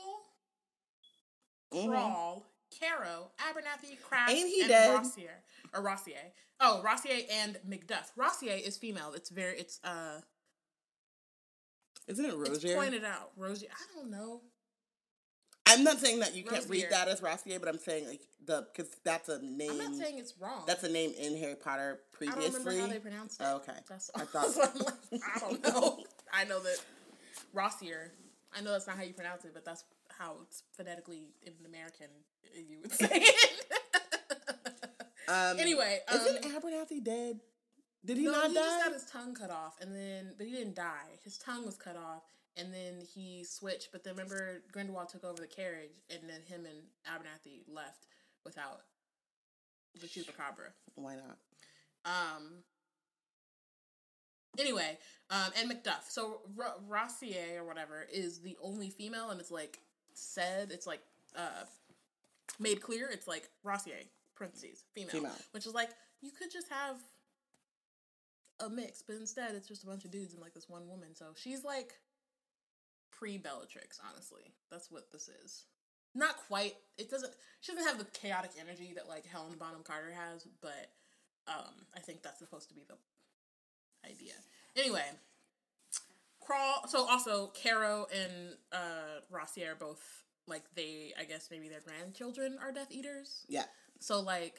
Krall, 1.73 2.43
Carrow, 2.79 3.31
Abernathy, 3.39 3.97
Krafft, 3.99 4.29
Ain't 4.29 4.49
he 4.49 4.61
and 4.61 4.69
dead? 4.69 4.95
Rossier. 4.95 5.43
Or 5.73 5.81
Rossier. 5.81 6.31
Oh, 6.59 6.81
Rossier 6.83 7.21
and 7.31 7.57
Macduff. 7.67 8.11
Rossier 8.15 8.53
is 8.53 8.77
female. 8.77 9.13
It's 9.13 9.29
very 9.29 9.57
it's 9.59 9.79
uh 9.83 10.21
Isn't 12.07 12.25
it 12.25 12.33
it's 12.33 12.49
Rosier? 12.49 12.75
pointed 12.75 13.03
out. 13.03 13.31
Rosie 13.37 13.67
I 13.69 13.99
don't 13.99 14.09
know. 14.11 14.41
I'm 15.67 15.83
not 15.83 15.99
saying 15.99 16.19
that 16.19 16.35
you 16.35 16.43
can't 16.43 16.67
read 16.69 16.87
that 16.91 17.07
as 17.07 17.21
Rossier, 17.21 17.59
but 17.59 17.67
I'm 17.67 17.79
saying 17.79 18.07
like 18.07 18.21
the 18.45 18.67
because 18.73 18.91
that's 19.03 19.29
a 19.29 19.41
name. 19.41 19.71
I'm 19.71 19.77
not 19.79 19.95
saying 19.95 20.19
it's 20.19 20.35
wrong. 20.39 20.63
that's 20.67 20.83
a 20.83 20.89
name 20.91 21.11
in 21.19 21.35
Harry 21.37 21.55
Potter 21.55 22.01
previously. 22.13 22.43
I 22.43 22.49
don't 22.49 22.59
remember 22.65 22.81
how 22.81 22.87
they 22.93 22.99
pronounced 22.99 23.41
it. 23.41 23.47
Oh, 23.49 23.55
okay. 23.57 23.73
That's 23.89 24.11
I 24.15 24.21
I 24.21 24.25
thought-. 24.25 24.71
I'm 24.75 24.79
like, 24.79 25.21
I 25.35 25.39
don't 25.39 25.63
know. 25.67 26.03
I 26.31 26.43
know 26.45 26.59
that 26.61 26.77
Rossier. 27.53 28.11
I 28.55 28.61
know 28.61 28.71
that's 28.71 28.87
not 28.87 28.95
how 28.97 29.03
you 29.03 29.13
pronounce 29.13 29.43
it, 29.43 29.51
but 29.53 29.65
that's 29.65 29.83
how 30.17 30.37
it's 30.43 30.63
phonetically 30.75 31.23
in 31.43 31.53
American. 31.65 32.07
You 32.55 32.79
would 32.81 32.91
say 32.91 33.09
it. 33.11 33.65
Um, 35.27 35.59
Anyway, 35.59 35.99
isn't 36.13 36.45
um, 36.45 36.51
Abernathy 36.51 37.03
dead? 37.03 37.39
Did 38.05 38.17
he 38.17 38.25
no, 38.25 38.31
not 38.33 38.49
he 38.49 38.53
die? 38.55 38.61
just 38.61 38.83
got 38.83 38.93
his 38.93 39.05
tongue 39.05 39.33
cut 39.33 39.49
off, 39.49 39.75
and 39.81 39.95
then 39.95 40.33
but 40.37 40.45
he 40.45 40.51
didn't 40.53 40.75
die. 40.75 41.17
His 41.23 41.39
tongue 41.39 41.65
was 41.65 41.77
cut 41.77 41.95
off, 41.95 42.21
and 42.55 42.71
then 42.71 43.01
he 43.15 43.43
switched. 43.43 43.91
But 43.91 44.03
then 44.03 44.13
remember, 44.13 44.61
Grindelwald 44.71 45.09
took 45.09 45.23
over 45.23 45.41
the 45.41 45.47
carriage, 45.47 45.89
and 46.11 46.29
then 46.29 46.41
him 46.47 46.67
and 46.67 46.77
Abernathy 47.07 47.61
left 47.67 48.05
without 48.45 48.81
the 49.99 50.05
chupacabra. 50.05 50.69
Why 50.93 51.15
not? 51.15 51.37
Um, 52.05 52.59
Anyway, 54.57 54.97
um, 55.31 55.51
and 55.59 55.69
Macduff. 55.69 56.07
So 56.09 56.41
R- 56.57 56.75
Rossier 56.87 57.59
or 57.61 57.65
whatever 57.65 58.05
is 58.13 58.39
the 58.39 58.55
only 58.61 58.89
female, 58.89 59.29
and 59.31 59.39
it's 59.39 59.51
like 59.51 59.79
said, 60.17 60.71
it's 60.71 60.87
like 60.87 61.01
uh, 61.37 61.63
made 62.59 62.81
clear. 62.81 63.09
It's 63.11 63.27
like 63.27 63.49
Rossier, 63.63 63.95
parentheses, 64.35 64.83
female, 64.93 65.11
Female. 65.11 65.31
which 65.51 65.65
is 65.65 65.73
like 65.73 65.89
you 66.21 66.31
could 66.31 66.51
just 66.51 66.69
have 66.69 66.97
a 68.59 68.69
mix, 68.69 69.01
but 69.01 69.15
instead 69.17 69.55
it's 69.55 69.67
just 69.67 69.83
a 69.83 69.87
bunch 69.87 70.05
of 70.05 70.11
dudes 70.11 70.33
and 70.33 70.41
like 70.41 70.53
this 70.53 70.69
one 70.69 70.87
woman. 70.87 71.09
So 71.13 71.25
she's 71.35 71.63
like 71.63 71.93
pre 73.11 73.37
Bellatrix, 73.37 73.99
honestly. 74.09 74.53
That's 74.71 74.91
what 74.91 75.11
this 75.11 75.29
is. 75.43 75.63
Not 76.13 76.37
quite. 76.47 76.75
It 76.97 77.09
doesn't. 77.09 77.33
She 77.61 77.73
doesn't 77.73 77.87
have 77.87 77.99
the 77.99 78.05
chaotic 78.17 78.51
energy 78.59 78.93
that 78.95 79.09
like 79.09 79.25
Helen 79.25 79.55
Bonham 79.59 79.83
Carter 79.83 80.13
has, 80.13 80.47
but 80.61 80.91
um, 81.47 81.73
I 81.95 81.99
think 81.99 82.23
that's 82.23 82.39
supposed 82.39 82.69
to 82.69 82.75
be 82.75 82.83
the 82.87 82.95
idea. 84.09 84.33
Anyway, 84.77 85.03
Krall. 86.49 86.87
So 86.89 87.07
also, 87.09 87.47
Carrow 87.47 88.07
and 88.13 88.55
uh, 88.71 89.21
Rossier 89.31 89.71
are 89.71 89.75
both 89.75 90.01
like 90.47 90.63
they. 90.75 91.13
I 91.19 91.23
guess 91.23 91.47
maybe 91.51 91.69
their 91.69 91.81
grandchildren 91.81 92.57
are 92.61 92.71
Death 92.71 92.91
Eaters. 92.91 93.45
Yeah. 93.49 93.63
So 93.99 94.19
like 94.21 94.55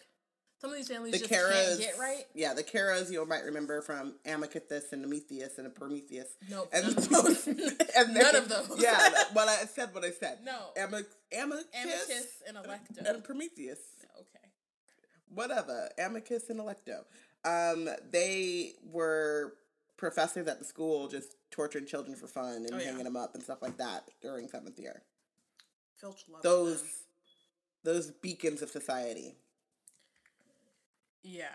some 0.61 0.71
of 0.71 0.77
these 0.77 0.89
families 0.89 1.13
The 1.13 1.19
just 1.19 1.31
Carrows, 1.31 1.53
can't 1.67 1.81
get 1.81 1.99
right. 1.99 2.25
yeah, 2.35 2.55
the 2.55 2.63
Carrows 2.63 3.11
you 3.11 3.25
might 3.27 3.45
remember 3.45 3.83
from 3.83 4.15
Amycus 4.25 4.93
and 4.93 5.05
Amethyst 5.05 5.59
and 5.59 5.75
Prometheus. 5.75 6.29
Nope, 6.51 6.71
and 6.73 6.85
none 6.85 6.97
of 6.97 7.09
those, 7.11 7.45
those. 7.45 7.47
and 7.97 8.15
None 8.15 8.37
of 8.37 8.49
those. 8.49 8.77
Yeah, 8.79 9.09
well, 9.35 9.49
I 9.49 9.67
said 9.67 9.95
what 9.95 10.05
I 10.05 10.11
said. 10.13 10.39
No. 10.45 10.59
Amy- 10.77 11.05
Amycus, 11.33 11.65
Amicus 11.83 12.27
and 12.49 12.57
Alecto. 12.57 13.11
and 13.11 13.23
Prometheus. 13.23 13.79
okay. 14.19 14.49
whatever, 15.35 15.91
Amycus 15.99 16.49
and 16.49 16.59
Alecto. 16.61 17.05
Um, 17.45 17.89
they 18.11 18.73
were 18.91 19.53
professors 19.97 20.47
at 20.47 20.59
the 20.59 20.65
school, 20.65 21.09
just 21.09 21.37
torturing 21.51 21.87
children 21.87 22.17
for 22.17 22.27
fun 22.27 22.57
and 22.67 22.71
Oh, 22.75 22.79
yeah. 22.79 22.85
hanging 22.85 23.05
them 23.05 23.17
up 23.17 23.35
and 23.35 23.43
stuff 23.43 23.63
like 23.63 23.77
that 23.79 24.09
during 24.21 24.49
seventh 24.49 24.79
year. 24.79 25.03
Filch 25.97 26.25
loved 26.29 26.45
Those, 26.45 26.81
them. 26.83 26.91
those 27.85 28.11
beacons 28.11 28.61
of 28.63 28.71
society, 28.71 29.35
Yeah. 31.23 31.55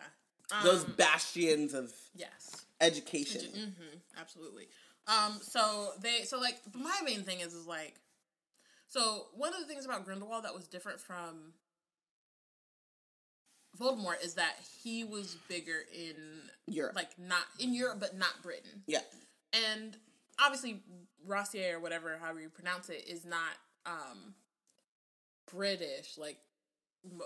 those 0.63 0.83
Um, 0.83 0.93
bastions 0.97 1.73
of 1.73 1.93
yes. 2.15 2.65
education. 2.81 3.41
Mm-hmm. 3.51 3.97
Absolutely. 4.17 4.67
Um. 5.07 5.39
So 5.41 5.93
they. 6.01 6.23
So 6.25 6.39
like 6.39 6.59
my 6.73 6.99
main 7.03 7.23
thing 7.23 7.39
is 7.39 7.53
is 7.53 7.65
like. 7.65 7.95
So 8.87 9.27
one 9.33 9.53
of 9.53 9.59
the 9.61 9.65
things 9.65 9.85
about 9.85 10.03
Grindelwald 10.03 10.43
that 10.43 10.53
was 10.53 10.67
different 10.67 10.99
from 10.99 11.53
Voldemort 13.79 14.23
is 14.23 14.35
that 14.35 14.55
he 14.83 15.03
was 15.03 15.37
bigger 15.47 15.79
in 15.93 16.15
Europe, 16.67 16.95
like 16.95 17.09
not 17.17 17.43
in 17.59 17.73
Europe 17.73 17.99
but 17.99 18.17
not 18.17 18.41
Britain. 18.43 18.83
yeah, 18.87 18.99
and 19.53 19.95
obviously 20.43 20.81
Rossier 21.25 21.77
or 21.77 21.79
whatever 21.79 22.17
however 22.21 22.39
you 22.41 22.49
pronounce 22.49 22.89
it 22.89 23.05
is 23.07 23.25
not 23.25 23.53
um 23.85 24.33
British 25.51 26.17
like 26.17 26.37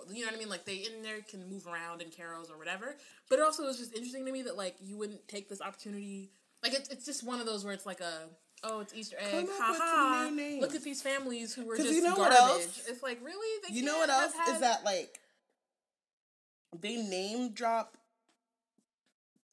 you 0.10 0.22
know 0.22 0.28
what 0.28 0.36
I 0.36 0.38
mean? 0.38 0.50
Like 0.50 0.64
they 0.66 0.76
in 0.76 1.04
there 1.04 1.20
can 1.22 1.50
move 1.50 1.68
around 1.68 2.02
in 2.02 2.10
carols 2.10 2.50
or 2.50 2.58
whatever. 2.58 2.96
But 3.30 3.40
it 3.40 3.42
also 3.42 3.64
was 3.66 3.78
just 3.78 3.94
interesting 3.94 4.26
to 4.26 4.32
me 4.32 4.44
that 4.44 4.56
like 4.56 4.76
you 4.82 4.98
wouldn't 4.98 5.28
take 5.28 5.50
this 5.50 5.60
opportunity 5.62 6.32
like 6.64 6.74
it's, 6.74 6.90
it's 6.90 7.06
just 7.06 7.24
one 7.24 7.40
of 7.40 7.46
those 7.46 7.64
where 7.64 7.74
it's 7.74 7.86
like 7.86 8.00
a 8.00 8.30
oh 8.64 8.80
it's 8.80 8.94
Easter 8.94 9.18
egg 9.20 9.48
Come 9.48 9.50
up 9.50 9.78
ha 9.78 10.30
ha 10.30 10.58
look 10.60 10.74
at 10.76 10.84
these 10.84 11.02
families 11.02 11.54
who 11.54 11.66
were 11.66 11.78
just 11.78 11.94
you 11.94 12.02
know 12.02 12.16
what 12.16 12.32
garbage. 12.32 12.66
else? 12.66 12.86
it's 12.88 13.04
like 13.04 13.20
really? 13.24 13.62
They 13.68 13.76
you 13.76 13.84
know 13.84 13.98
what 13.98 14.10
else? 14.10 14.34
Have 14.34 14.56
is 14.56 14.62
that 14.62 14.84
like 14.86 15.20
they 16.82 16.96
name 16.98 17.54
drop 17.54 17.98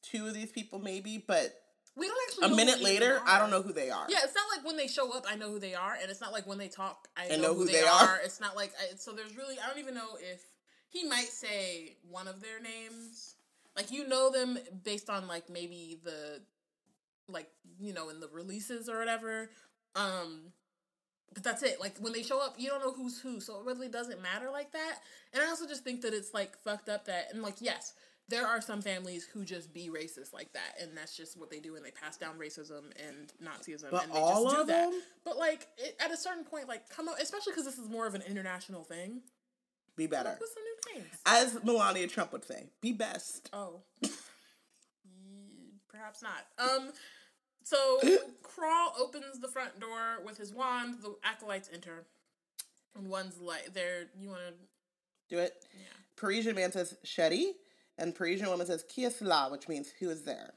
two 0.01 0.27
of 0.27 0.33
these 0.33 0.51
people 0.51 0.79
maybe, 0.79 1.23
but 1.25 1.53
we 1.95 2.07
don't 2.07 2.17
actually 2.27 2.45
a 2.45 2.49
know 2.49 2.55
minute 2.55 2.81
later, 2.81 3.21
I 3.25 3.39
don't 3.39 3.51
know 3.51 3.61
who 3.61 3.73
they 3.73 3.89
are. 3.89 4.05
Yeah, 4.09 4.19
it's 4.23 4.33
not 4.33 4.45
like 4.55 4.65
when 4.65 4.77
they 4.77 4.87
show 4.87 5.11
up, 5.11 5.25
I 5.29 5.35
know 5.35 5.49
who 5.51 5.59
they 5.59 5.75
are, 5.75 5.95
and 6.01 6.09
it's 6.09 6.21
not 6.21 6.31
like 6.31 6.47
when 6.47 6.57
they 6.57 6.67
talk, 6.67 7.07
I, 7.15 7.33
I 7.33 7.37
know, 7.37 7.53
who, 7.53 7.65
they, 7.65 7.81
are. 7.81 7.87
are. 7.87 8.19
It's 8.23 8.39
not 8.39 8.55
like 8.55 8.73
I, 8.79 8.95
so. 8.95 9.11
There's 9.11 9.37
really 9.37 9.57
I 9.63 9.67
don't 9.67 9.79
even 9.79 9.93
know 9.93 10.17
if 10.19 10.41
he 10.89 11.07
might 11.07 11.27
say 11.27 11.97
one 12.09 12.27
of 12.27 12.41
their 12.41 12.59
names. 12.59 13.35
Like 13.75 13.91
you 13.91 14.07
know 14.07 14.31
them 14.31 14.57
based 14.83 15.09
on 15.09 15.27
like 15.27 15.49
maybe 15.49 15.99
the 16.03 16.41
like 17.27 17.49
you 17.79 17.93
know 17.93 18.09
in 18.09 18.19
the 18.19 18.29
releases 18.31 18.89
or 18.89 18.97
whatever. 18.97 19.49
Um 19.95 20.51
but 21.33 21.43
that's 21.43 21.63
it. 21.63 21.79
Like 21.79 21.97
when 21.99 22.13
they 22.13 22.23
show 22.23 22.39
up, 22.41 22.55
you 22.57 22.69
don't 22.69 22.81
know 22.81 22.93
who's 22.93 23.19
who, 23.19 23.39
so 23.39 23.59
it 23.59 23.65
really 23.65 23.87
doesn't 23.89 24.21
matter 24.21 24.49
like 24.51 24.71
that. 24.73 24.99
And 25.33 25.41
I 25.43 25.47
also 25.47 25.67
just 25.67 25.83
think 25.83 26.01
that 26.01 26.13
it's 26.13 26.33
like 26.33 26.57
fucked 26.59 26.89
up 26.89 27.05
that 27.05 27.29
and 27.33 27.41
like 27.41 27.55
yes, 27.59 27.93
there 28.29 28.47
are 28.47 28.61
some 28.61 28.81
families 28.81 29.25
who 29.33 29.43
just 29.43 29.73
be 29.73 29.89
racist 29.89 30.31
like 30.33 30.53
that, 30.53 30.81
and 30.81 30.95
that's 30.97 31.15
just 31.17 31.37
what 31.37 31.49
they 31.49 31.59
do, 31.59 31.75
and 31.75 31.83
they 31.85 31.91
pass 31.91 32.15
down 32.17 32.35
racism 32.39 32.83
and 33.05 33.33
Nazism, 33.43 33.91
But 33.91 34.05
and 34.05 34.13
they 34.13 34.17
all 34.19 34.43
just 34.45 34.55
do 34.55 34.61
of 34.61 34.67
that. 34.67 34.91
them? 34.91 35.01
But 35.25 35.37
like 35.37 35.67
it, 35.77 35.95
at 36.03 36.11
a 36.11 36.17
certain 36.17 36.45
point, 36.45 36.67
like 36.69 36.87
come 36.89 37.09
up, 37.09 37.15
especially 37.21 37.51
because 37.51 37.65
this 37.65 37.77
is 37.77 37.89
more 37.89 38.07
of 38.07 38.15
an 38.15 38.21
international 38.27 38.83
thing. 38.83 39.21
Be 39.95 40.07
better. 40.07 40.37
with 40.39 40.49
some 40.53 40.63
new 40.95 41.01
names. 41.01 41.15
As 41.25 41.63
Melania 41.63 42.07
Trump 42.07 42.31
would 42.33 42.43
say, 42.45 42.69
be 42.81 42.93
best. 42.93 43.49
Oh, 43.53 43.81
perhaps 45.89 46.23
not. 46.23 46.45
Um, 46.57 46.91
so 47.63 47.99
Krall 48.43 48.99
opens 48.99 49.39
the 49.39 49.47
front 49.47 49.79
door 49.79 50.23
with 50.25 50.37
his 50.37 50.53
wand. 50.53 50.97
The 51.01 51.15
acolytes 51.23 51.69
enter, 51.73 52.05
and 52.95 53.09
one's 53.09 53.39
like, 53.39 53.73
"There, 53.73 54.05
you 54.19 54.29
want 54.29 54.41
to?" 54.47 54.53
Do 55.29 55.39
it. 55.39 55.65
Yeah. 55.73 55.87
Parisian 56.15 56.55
man 56.55 56.71
says 56.71 56.95
Shetty, 57.05 57.53
and 57.97 58.13
Parisian 58.13 58.49
woman 58.49 58.67
says 58.67 58.83
Qui 58.93 59.05
est 59.05 59.21
là, 59.21 59.49
which 59.51 59.67
means 59.67 59.91
who 59.99 60.09
is 60.09 60.23
there. 60.23 60.53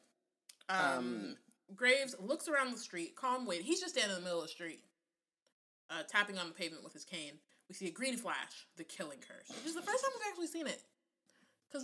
Um, 0.68 1.36
Graves 1.74 2.14
looks 2.20 2.48
around 2.48 2.72
the 2.72 2.78
street, 2.78 3.16
calm, 3.16 3.46
wait. 3.46 3.62
He's 3.62 3.80
just 3.80 3.94
standing 3.94 4.16
in 4.16 4.22
the 4.22 4.24
middle 4.24 4.40
of 4.40 4.46
the 4.46 4.52
street, 4.52 4.80
uh, 5.90 6.02
tapping 6.08 6.38
on 6.38 6.48
the 6.48 6.54
pavement 6.54 6.84
with 6.84 6.92
his 6.92 7.04
cane. 7.04 7.38
We 7.68 7.74
see 7.74 7.88
a 7.88 7.92
green 7.92 8.16
flash, 8.16 8.66
the 8.76 8.84
killing 8.84 9.18
curse, 9.18 9.48
which 9.48 9.66
is 9.66 9.74
the 9.74 9.82
first 9.82 10.04
time 10.04 10.12
we've 10.14 10.28
actually 10.28 10.46
seen 10.46 10.66
it, 10.66 10.82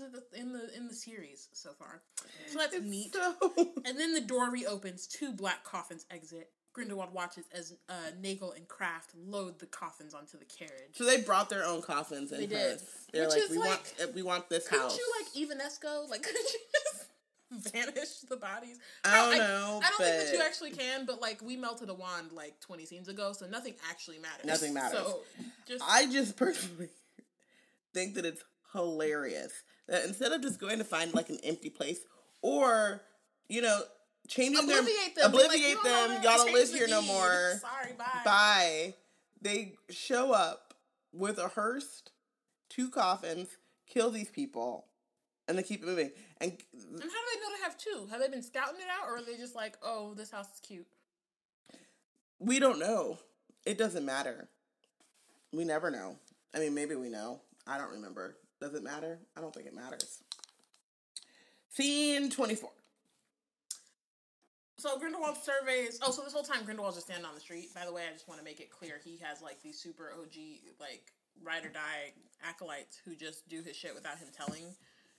because 0.01 0.23
in 0.35 0.53
the 0.53 0.77
in 0.77 0.89
the 0.89 0.95
series 0.95 1.49
so 1.53 1.71
far. 1.79 2.03
So 2.47 2.59
that's 2.59 2.81
neat. 2.81 3.15
So 3.15 3.35
And 3.85 3.99
then 3.99 4.15
the 4.15 4.21
door 4.21 4.51
reopens. 4.51 5.07
Two 5.07 5.33
black 5.33 5.65
coffins 5.65 6.07
exit. 6.11 6.51
Grindelwald 6.73 7.13
watches 7.13 7.45
as 7.53 7.75
uh, 7.91 7.93
Nagel 8.23 8.53
and 8.53 8.67
Kraft 8.67 9.11
load 9.15 9.59
the 9.59 9.67
coffins 9.67 10.15
onto 10.15 10.39
the 10.39 10.47
carriage. 10.47 10.95
So 10.95 11.05
they 11.05 11.21
brought 11.21 11.51
their 11.51 11.65
own 11.67 11.83
coffins 11.83 12.33
in 12.33 12.41
they 12.41 12.47
did. 12.47 12.81
They're 13.13 13.27
Which 13.29 13.37
like, 13.43 13.51
we 13.51 13.59
like- 13.59 13.69
want, 13.69 14.15
we 14.15 14.23
want 14.23 14.49
this 14.49 14.69
Couldn't 14.69 14.85
house. 14.85 14.97
you 14.99 15.13
like 15.21 15.49
Evanesco? 15.51 16.09
Like, 16.09 16.23
couldn't 16.27 16.47
you 16.51 16.59
just 16.73 17.73
vanish 17.75 18.21
the 18.27 18.37
bodies? 18.39 18.79
I 19.05 19.17
don't 19.17 19.37
know, 19.39 19.81
I 19.85 19.89
don't 19.91 19.99
think 19.99 20.25
that 20.25 20.33
you 20.33 20.43
actually 20.43 20.71
can, 20.71 21.05
but 21.05 21.21
like 21.21 21.43
we 21.43 21.57
melted 21.57 21.91
a 21.91 21.95
wand 21.95 22.33
like 22.33 22.59
twenty 22.61 22.87
scenes 22.87 23.09
ago, 23.09 23.35
so 23.35 23.47
nothing 23.47 23.75
actually 23.91 24.19
matters. 24.19 24.47
Nothing 24.47 24.73
matters. 24.73 24.99
So 24.99 25.21
just 25.69 25.85
I 25.87 26.07
just 26.11 26.37
personally 26.37 26.89
think 27.93 28.15
that 28.15 28.25
it's 28.25 28.43
hilarious 28.73 29.53
that 29.89 30.05
instead 30.05 30.33
of 30.33 30.43
just 30.43 30.61
going 30.61 30.79
to 30.79 30.85
find 30.85 31.13
like 31.15 31.29
an 31.29 31.39
empty 31.45 31.71
place 31.71 32.01
or 32.41 33.03
you 33.49 33.63
know 33.63 33.81
changing 34.29 34.67
their 34.67 34.83
obliviate 34.83 35.15
them. 35.17 35.33
Be 35.33 35.39
like, 35.39 35.83
them, 35.83 36.23
y'all 36.23 36.37
don't 36.37 36.53
live 36.53 36.71
here 36.71 36.89
no 36.89 37.03
more. 37.03 37.61
Sorry, 37.61 37.95
bye. 37.97 38.05
Bye. 38.25 38.95
They 39.41 39.75
show 39.91 40.33
up 40.33 40.75
with 41.13 41.39
a 41.39 41.49
hearse, 41.49 42.03
two 42.69 42.89
coffins, 42.89 43.49
kill 43.87 44.11
these 44.11 44.31
people, 44.31 44.87
and 45.49 45.59
they 45.59 45.63
keep 45.65 45.83
it 45.83 45.87
moving. 45.87 46.13
And 46.41 46.53
And 46.73 46.93
how 46.93 46.99
do 46.99 47.03
they 47.03 47.41
know 47.41 47.57
to 47.57 47.63
have 47.65 47.77
two? 47.77 48.07
Have 48.11 48.21
they 48.21 48.29
been 48.29 48.43
scouting 48.43 48.81
it 48.81 48.87
out, 48.89 49.09
or 49.09 49.17
are 49.17 49.23
they 49.23 49.37
just 49.37 49.57
like, 49.57 49.77
oh, 49.83 50.15
this 50.15 50.31
house 50.31 50.47
is 50.55 50.61
cute? 50.61 50.87
we 52.43 52.59
don't 52.59 52.79
know. 52.79 53.19
It 53.65 53.79
doesn't 53.79 54.05
matter. 54.05 54.49
We 55.53 55.65
never 55.65 55.91
know. 55.91 56.17
I 56.55 56.59
mean, 56.59 56.75
maybe 56.75 56.95
we 56.95 57.09
know. 57.09 57.41
I 57.67 57.79
don't 57.79 57.93
remember. 57.93 58.37
Does 58.63 58.75
it 58.75 58.85
matter? 58.85 59.19
I 59.37 59.41
don't 59.41 59.53
think 59.53 59.67
it 59.67 59.75
matters. 59.75 60.21
Scene 61.69 62.31
24. 62.31 62.71
So 64.77 64.99
Grindelwald 65.01 65.37
surveys. 65.43 65.99
Oh, 66.01 66.13
so 66.13 66.23
this 66.23 66.33
whole 66.33 66.45
time 66.45 66.65
Grindelwald's 66.65 66.97
just 66.97 67.07
standing 67.09 67.27
on 67.27 67.35
the 67.35 67.41
street. 67.41 67.75
By 67.75 67.85
the 67.85 67.93
way, 67.93 68.03
I 68.09 68.13
just 68.13 68.29
want 68.29 68.39
to 68.41 68.45
make 68.45 68.61
it 68.61 68.71
clear 68.71 69.01
he 69.05 69.19
has 69.21 69.43
like 69.43 69.61
these 69.63 69.81
super 69.81 70.13
OG 70.17 70.37
like 70.79 71.11
ride 71.43 71.65
or 71.65 71.71
die 71.71 72.13
acolytes 72.49 73.01
who 73.05 73.17
just 73.17 73.49
do 73.49 73.63
his 73.63 73.75
shit 73.75 73.97
without 73.97 74.19
him 74.19 74.29
telling 74.37 74.63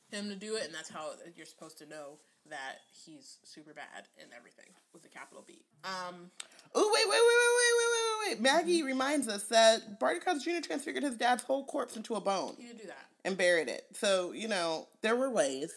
him 0.10 0.30
to 0.30 0.36
do 0.36 0.56
it, 0.56 0.66
and 0.66 0.74
that's 0.74 0.90
how 0.90 1.12
you're 1.36 1.46
supposed 1.46 1.78
to 1.80 1.86
know 1.86 2.20
that 2.50 2.80
he's 3.06 3.40
super 3.44 3.74
bad 3.74 4.08
and 4.22 4.30
everything 4.38 4.68
with 4.94 5.04
a 5.06 5.10
capital 5.10 5.44
B. 5.46 5.64
Um, 5.84 6.30
Oh, 6.76 6.92
wait, 6.94 7.06
wait, 7.06 7.12
wait, 7.12 7.20
wait, 7.20 7.54
wait, 7.58 7.74
wait, 7.78 7.90
wait, 7.92 8.30
wait, 8.30 8.36
wait. 8.36 8.42
Maggie 8.42 8.84
reminds 8.84 9.28
us 9.28 9.44
that 9.44 10.00
Barty 10.00 10.20
Crouch 10.20 10.44
Jr. 10.44 10.62
transfigured 10.62 11.04
his 11.04 11.16
dad's 11.16 11.44
whole 11.44 11.66
corpse 11.66 11.96
into 11.96 12.16
a 12.16 12.22
bone 12.22 12.56
he 12.58 12.66
did 12.68 12.80
do 12.80 12.88
that. 12.88 13.06
And 13.26 13.38
buried 13.38 13.68
it. 13.68 13.86
So, 13.94 14.32
you 14.32 14.48
know, 14.48 14.88
there 15.02 15.16
were 15.16 15.30
ways. 15.30 15.72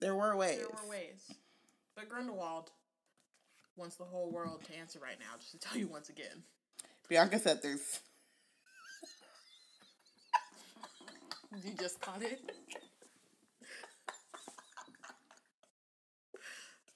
There 0.00 0.14
were 0.14 0.36
ways. 0.36 0.58
There 0.58 0.68
were 0.84 0.90
ways, 0.90 1.32
but 1.96 2.08
Grindelwald 2.08 2.70
wants 3.76 3.96
the 3.96 4.04
whole 4.04 4.30
world 4.30 4.62
to 4.64 4.76
answer 4.76 4.98
right 5.02 5.18
now. 5.18 5.38
Just 5.38 5.52
to 5.52 5.58
tell 5.58 5.78
you 5.78 5.88
once 5.88 6.08
again. 6.08 6.42
Bianca 7.08 7.38
said 7.38 7.62
there's. 7.62 8.00
You 11.64 11.72
just 11.78 12.00
caught 12.00 12.20
it. 12.22 12.40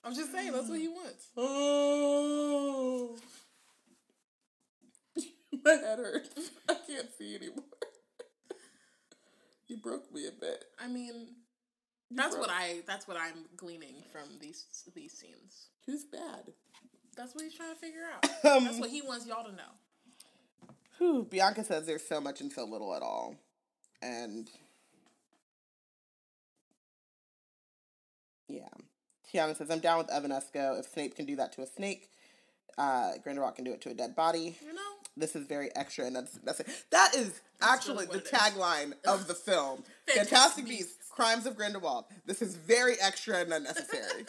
I'm 0.05 0.15
just 0.15 0.33
saying 0.33 0.53
that's 0.53 0.69
what 0.69 0.81
he 0.81 0.89
wants. 0.89 1.29
Oh, 1.37 3.17
my 5.65 5.71
head 5.71 5.99
hurts. 5.99 6.51
I 6.69 6.75
can't 6.87 7.09
see 7.17 7.37
anymore. 7.37 7.65
Broke 9.89 10.13
me 10.13 10.27
a 10.27 10.33
bit. 10.33 10.65
I 10.79 10.89
mean, 10.89 11.29
that's 12.11 12.35
broke- 12.35 12.49
what 12.49 12.55
I 12.55 12.83
that's 12.87 13.09
what 13.09 13.17
I'm 13.17 13.47
gleaning 13.57 13.97
from 14.13 14.39
these 14.41 14.65
these 14.95 15.13
scenes. 15.13 15.69
Who's 15.87 16.05
bad? 16.05 16.53
That's 17.17 17.35
what 17.35 17.45
he's 17.45 17.55
trying 17.55 17.75
to 17.75 17.81
figure 17.81 18.03
out. 18.15 18.25
Um, 18.45 18.65
That's 18.65 18.79
what 18.79 18.91
he 18.91 19.03
wants 19.03 19.27
y'all 19.27 19.45
to 19.45 19.51
know. 19.51 19.73
Whew, 20.99 21.27
Bianca 21.29 21.65
says 21.65 21.85
there's 21.85 22.07
so 22.07 22.21
much 22.21 22.41
and 22.41 22.53
so 22.53 22.65
little 22.65 22.95
at 22.95 23.03
all. 23.03 23.35
And 24.01 24.49
yeah. 28.49 28.69
Tiana 29.33 29.57
says, 29.57 29.69
I'm 29.71 29.81
down 29.81 29.99
with 29.99 30.09
Evanesco. 30.09 30.79
If 30.79 30.87
Snape 30.87 31.17
can 31.17 31.27
do 31.27 31.37
that 31.37 31.53
to 31.55 31.63
a 31.63 31.67
snake, 31.67 32.09
uh, 32.79 33.13
Grindelwald 33.23 33.57
can 33.57 33.65
do 33.65 33.73
it 33.73 33.81
to 33.83 33.91
a 33.91 33.95
dead 33.95 34.17
body. 34.17 34.57
You 34.65 34.73
know? 34.73 34.81
This 35.19 35.35
is 35.37 35.47
very 35.47 35.75
extra, 35.77 36.07
and 36.07 36.17
that's, 36.17 36.33
that's 36.45 36.61
it. 36.61 36.69
That 36.91 37.15
is 37.17 37.41
actually 37.61 38.07
really 38.07 38.07
the 38.07 38.11
what 38.11 38.19
it 38.19 38.25
is. 38.27 38.31
tagline 38.33 38.93
of 39.15 39.27
the 39.29 39.35
film. 39.35 39.83
Fantastic 40.07 40.31
Fantastic 40.31 40.65
Beasts. 40.67 40.95
Beasts, 40.95 41.09
Crimes 41.11 41.47
of 41.47 41.57
Grindelwald. 41.57 42.05
This 42.27 42.41
is 42.43 42.57
very 42.57 42.95
extra 43.01 43.39
and 43.41 43.53
unnecessary. 43.53 44.25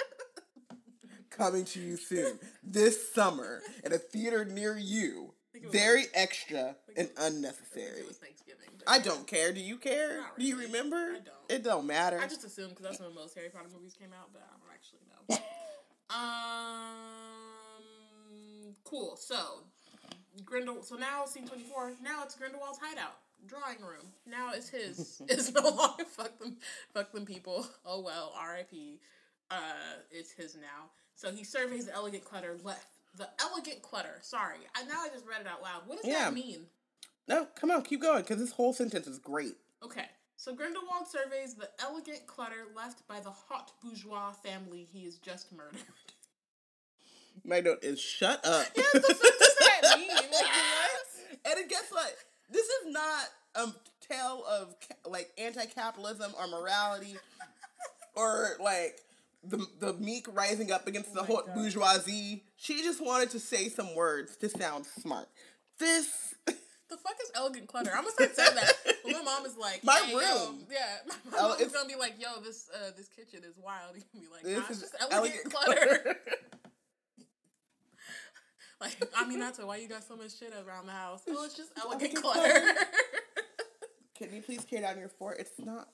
Coming 1.30 1.64
to 1.66 1.80
you 1.80 1.96
soon. 1.96 2.40
This 2.64 3.14
summer 3.14 3.62
at 3.84 3.94
a 3.94 3.98
theater 3.98 4.44
near 4.46 4.78
you. 4.78 5.34
Think 5.54 5.66
it 5.66 5.68
was 5.68 5.74
Very 5.80 6.04
extra 6.14 6.76
and 6.98 7.08
It 7.08 7.14
unnecessary. 7.18 8.04
was 8.08 8.18
Thanksgiving. 8.18 8.66
I 8.88 9.00
don't 9.00 9.26
care. 9.28 9.54
Do 9.54 9.60
you 9.62 9.78
care? 9.78 10.18
Not 10.18 10.38
Do 10.40 10.46
you 10.46 10.58
remember? 10.58 10.98
I 10.98 11.14
don't. 11.20 11.26
It 11.50 11.64
don't 11.64 11.86
matter. 11.86 12.20
I 12.20 12.28
just 12.28 12.44
assume 12.44 12.70
because 12.70 12.84
that's 12.84 13.00
when 13.00 13.14
most 13.16 13.36
Harry 13.36 13.50
Potter 13.50 13.70
movies 13.74 13.94
came 13.98 14.10
out, 14.14 14.30
but 14.34 14.42
I 14.42 14.48
don't 14.58 14.74
actually 14.74 15.00
know. 15.10 15.38
um, 18.70 18.76
cool. 18.84 19.16
So, 19.18 19.36
Grindel. 20.44 20.84
So 20.84 20.96
now 20.96 21.26
scene 21.26 21.48
twenty 21.48 21.64
four. 21.64 21.94
Now 22.04 22.24
it's 22.24 22.36
Grindelwald's 22.36 22.80
hideout, 22.82 23.16
drawing 23.48 23.80
room. 23.82 24.06
Now 24.28 24.52
it's 24.54 24.70
his. 24.70 25.22
it's 25.28 25.54
no 25.54 25.62
longer 25.70 26.06
fuck 26.06 26.38
them, 26.40 26.58
fuck 26.94 27.12
them 27.12 27.26
people. 27.26 27.68
Oh 27.86 28.02
well, 28.02 28.34
R.I.P. 28.38 29.00
Uh, 29.52 29.56
it's 30.12 30.32
his 30.32 30.56
now. 30.56 30.90
So 31.16 31.32
he 31.32 31.44
surveys 31.44 31.86
the 31.88 31.94
elegant 31.94 32.24
clutter 32.24 32.56
left. 32.64 32.88
The 33.18 33.28
elegant 33.42 33.82
clutter. 33.82 34.18
Sorry, 34.22 34.60
I 34.76 34.84
now 34.84 35.02
I 35.04 35.10
just 35.10 35.26
read 35.28 35.42
it 35.42 35.48
out 35.48 35.62
loud. 35.62 35.82
What 35.88 35.98
does 36.02 36.06
Yeah. 36.10 36.26
that 36.26 36.34
mean? 36.34 36.68
no, 37.28 37.48
come 37.60 37.72
on, 37.72 37.82
keep 37.84 38.02
going, 38.02 38.22
because 38.22 38.38
this 38.38 38.52
whole 38.52 38.74
sentence 38.74 39.06
is 39.08 39.20
great. 39.20 39.56
Okay, 39.84 40.06
so 40.38 40.54
Grindelwald 40.54 41.08
surveys 41.08 41.56
the 41.56 41.70
elegant 41.80 42.26
clutter 42.28 42.68
left 42.76 43.08
by 43.08 43.20
the 43.20 43.32
hot 43.32 43.72
bourgeois 43.84 44.32
family 44.32 44.88
he 44.92 45.04
has 45.06 45.16
just 45.18 45.52
murdered. 45.52 45.82
My 47.44 47.60
note 47.62 47.84
is 47.84 48.00
shut 48.00 48.46
up. 48.46 48.68
Yeah, 48.76 48.84
what 49.82 50.00
the 50.00 50.06
fuck 50.06 50.22
does 50.22 50.22
that 50.22 50.22
mean? 50.22 50.32
Like, 50.32 50.32
what? 51.42 51.52
And 51.52 51.60
it 51.60 51.70
gets 51.70 51.92
like 51.92 52.16
this 52.50 52.66
is 52.66 52.92
not 52.94 53.26
a 53.56 53.68
tale 54.12 54.44
of 54.50 54.76
like 55.06 55.30
anti-capitalism 55.38 56.34
or 56.40 56.48
morality 56.48 57.16
or 58.16 58.58
like 58.62 59.00
the 59.44 59.66
the 59.80 59.94
meek 59.94 60.28
rising 60.36 60.72
up 60.72 60.88
against 60.88 61.14
the 61.14 61.22
my 61.22 61.28
hot 61.28 61.46
God. 61.48 61.56
bourgeoisie. 61.56 62.44
She 62.58 62.82
just 62.82 63.04
wanted 63.04 63.30
to 63.32 63.40
say 63.40 63.70
some 63.70 63.96
words 63.96 64.36
to 64.38 64.50
sound 64.50 64.86
smart. 64.86 65.28
This 65.78 66.34
The 66.90 66.98
fuck 66.98 67.14
is 67.24 67.32
elegant 67.36 67.68
clutter? 67.68 67.92
I'm 67.92 68.02
gonna 68.02 68.12
start 68.14 68.36
saying 68.36 68.56
that. 68.56 68.74
When 69.04 69.14
my 69.14 69.22
mom 69.22 69.46
is 69.46 69.56
like, 69.56 69.84
My 69.84 70.02
hey, 70.08 70.12
yo, 70.12 70.18
room. 70.18 70.64
yeah, 70.72 70.80
my 71.32 71.38
Oh, 71.38 71.50
mom's 71.50 71.62
it's- 71.62 71.72
gonna 71.72 71.88
be 71.88 71.94
like, 71.96 72.16
yo, 72.20 72.42
this 72.44 72.68
uh, 72.74 72.90
this 72.98 73.08
kitchen 73.10 73.42
is 73.48 73.56
wild. 73.64 73.96
You 73.96 74.02
can 74.12 74.20
be 74.20 74.28
like, 74.28 74.44
nah, 74.44 74.66
it's 74.68 74.80
just 74.82 74.96
elegant, 75.12 75.54
clutter. 75.54 76.18
Like, 78.82 78.98
I 79.16 79.26
mean, 79.28 79.40
that's 79.40 79.60
why 79.60 79.78
you 79.78 79.88
got 79.88 80.04
so 80.04 80.16
much 80.16 80.38
shit 80.38 80.54
around 80.68 80.86
the 80.88 80.92
house. 80.94 81.22
Oh, 81.30 81.44
it's 81.46 81.56
just 81.58 81.72
elegant 81.84 82.16
clutter. 82.16 82.52
Can 84.18 84.34
you 84.34 84.42
please 84.42 84.66
tear 84.66 84.82
down 84.82 84.98
your 85.00 85.10
fort? 85.10 85.38
It's 85.40 85.52
not. 85.58 85.88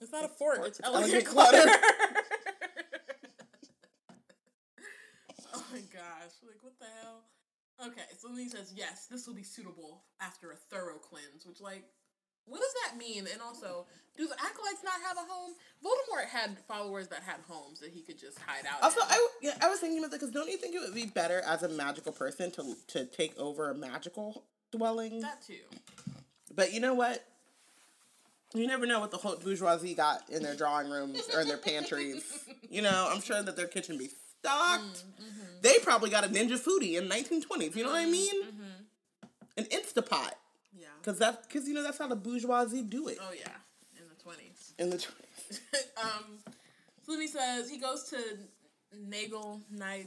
It's 0.00 0.12
not 0.12 0.24
a 0.24 0.28
fort. 0.28 0.58
It's, 0.66 0.78
It's 0.78 0.86
elegant, 0.86 1.12
elegant 1.14 1.26
clutter. 1.34 1.62
clutter. 1.62 1.78
oh 5.54 5.64
my 5.72 5.80
gosh! 5.92 6.34
Like 6.46 6.62
what 6.62 6.78
the 6.78 6.86
hell? 7.02 7.24
Okay, 7.86 8.02
so 8.18 8.28
then 8.28 8.38
he 8.38 8.48
says, 8.48 8.72
"Yes, 8.76 9.06
this 9.10 9.26
will 9.26 9.34
be 9.34 9.42
suitable 9.42 10.04
after 10.20 10.52
a 10.52 10.56
thorough 10.56 10.98
cleanse." 10.98 11.46
Which, 11.46 11.60
like, 11.60 11.84
what 12.46 12.60
does 12.60 12.74
that 12.84 12.98
mean? 12.98 13.26
And 13.30 13.42
also, 13.42 13.86
do 14.16 14.26
the 14.26 14.34
acolytes 14.34 14.82
not 14.82 14.94
have 15.06 15.16
a 15.16 15.30
home? 15.30 15.52
Voldemort 15.84 16.28
had 16.28 16.58
followers 16.66 17.08
that 17.08 17.22
had 17.22 17.36
homes 17.48 17.80
that 17.80 17.90
he 17.90 18.00
could 18.00 18.18
just 18.18 18.38
hide 18.38 18.64
out. 18.66 18.82
Also, 18.82 19.00
in. 19.00 19.06
I 19.10 19.28
yeah, 19.42 19.58
I 19.60 19.68
was 19.68 19.80
thinking 19.80 19.98
about 19.98 20.10
that 20.12 20.20
because 20.20 20.32
don't 20.32 20.50
you 20.50 20.56
think 20.56 20.74
it 20.74 20.80
would 20.80 20.94
be 20.94 21.06
better 21.06 21.42
as 21.46 21.62
a 21.62 21.68
magical 21.68 22.12
person 22.12 22.50
to 22.52 22.76
to 22.88 23.04
take 23.04 23.38
over 23.38 23.70
a 23.70 23.74
magical 23.74 24.44
dwelling? 24.72 25.20
that 25.20 25.42
too. 25.42 25.54
But 26.54 26.72
you 26.72 26.80
know 26.80 26.94
what? 26.94 27.24
You 28.54 28.66
never 28.66 28.86
know 28.86 29.00
what 29.00 29.10
the 29.10 29.18
haute 29.18 29.44
bourgeoisie 29.44 29.94
got 29.94 30.30
in 30.30 30.42
their 30.42 30.54
drawing 30.54 30.88
rooms 30.88 31.28
or 31.34 31.42
in 31.42 31.48
their 31.48 31.58
pantries. 31.58 32.24
You 32.68 32.82
know, 32.82 33.08
I'm 33.12 33.20
sure 33.20 33.40
that 33.40 33.56
their 33.56 33.68
kitchen 33.68 33.96
be 33.96 34.10
stocked. 34.40 34.82
Mm, 34.82 35.24
mm-hmm. 35.24 35.60
They 35.62 35.78
probably 35.84 36.10
got 36.10 36.24
a 36.24 36.28
Ninja 36.28 36.58
Foodi 36.58 36.98
in 36.98 37.08
1920s. 37.08 37.76
You 37.76 37.84
know 37.84 37.90
what 37.90 38.00
I 38.00 38.06
mm, 38.06 38.10
mean? 38.10 38.42
Mm-hmm. 38.42 39.58
An 39.58 39.64
Instapot. 39.66 40.32
Because 41.06 41.20
that 41.20 41.48
because 41.48 41.68
you 41.68 41.74
know 41.74 41.82
that's 41.84 41.98
how 41.98 42.08
the 42.08 42.16
bourgeoisie 42.16 42.82
do 42.82 43.06
it 43.08 43.18
Oh 43.20 43.32
yeah, 43.32 43.46
in 43.96 44.08
the 44.08 44.22
twenties. 44.22 44.74
in 44.78 44.90
the 44.90 44.96
20s. 44.96 45.60
um, 46.02 46.24
he 47.06 47.28
says 47.28 47.70
he 47.70 47.78
goes 47.78 48.10
to 48.10 48.16
Nagel, 49.08 49.60
Ni- 49.70 50.06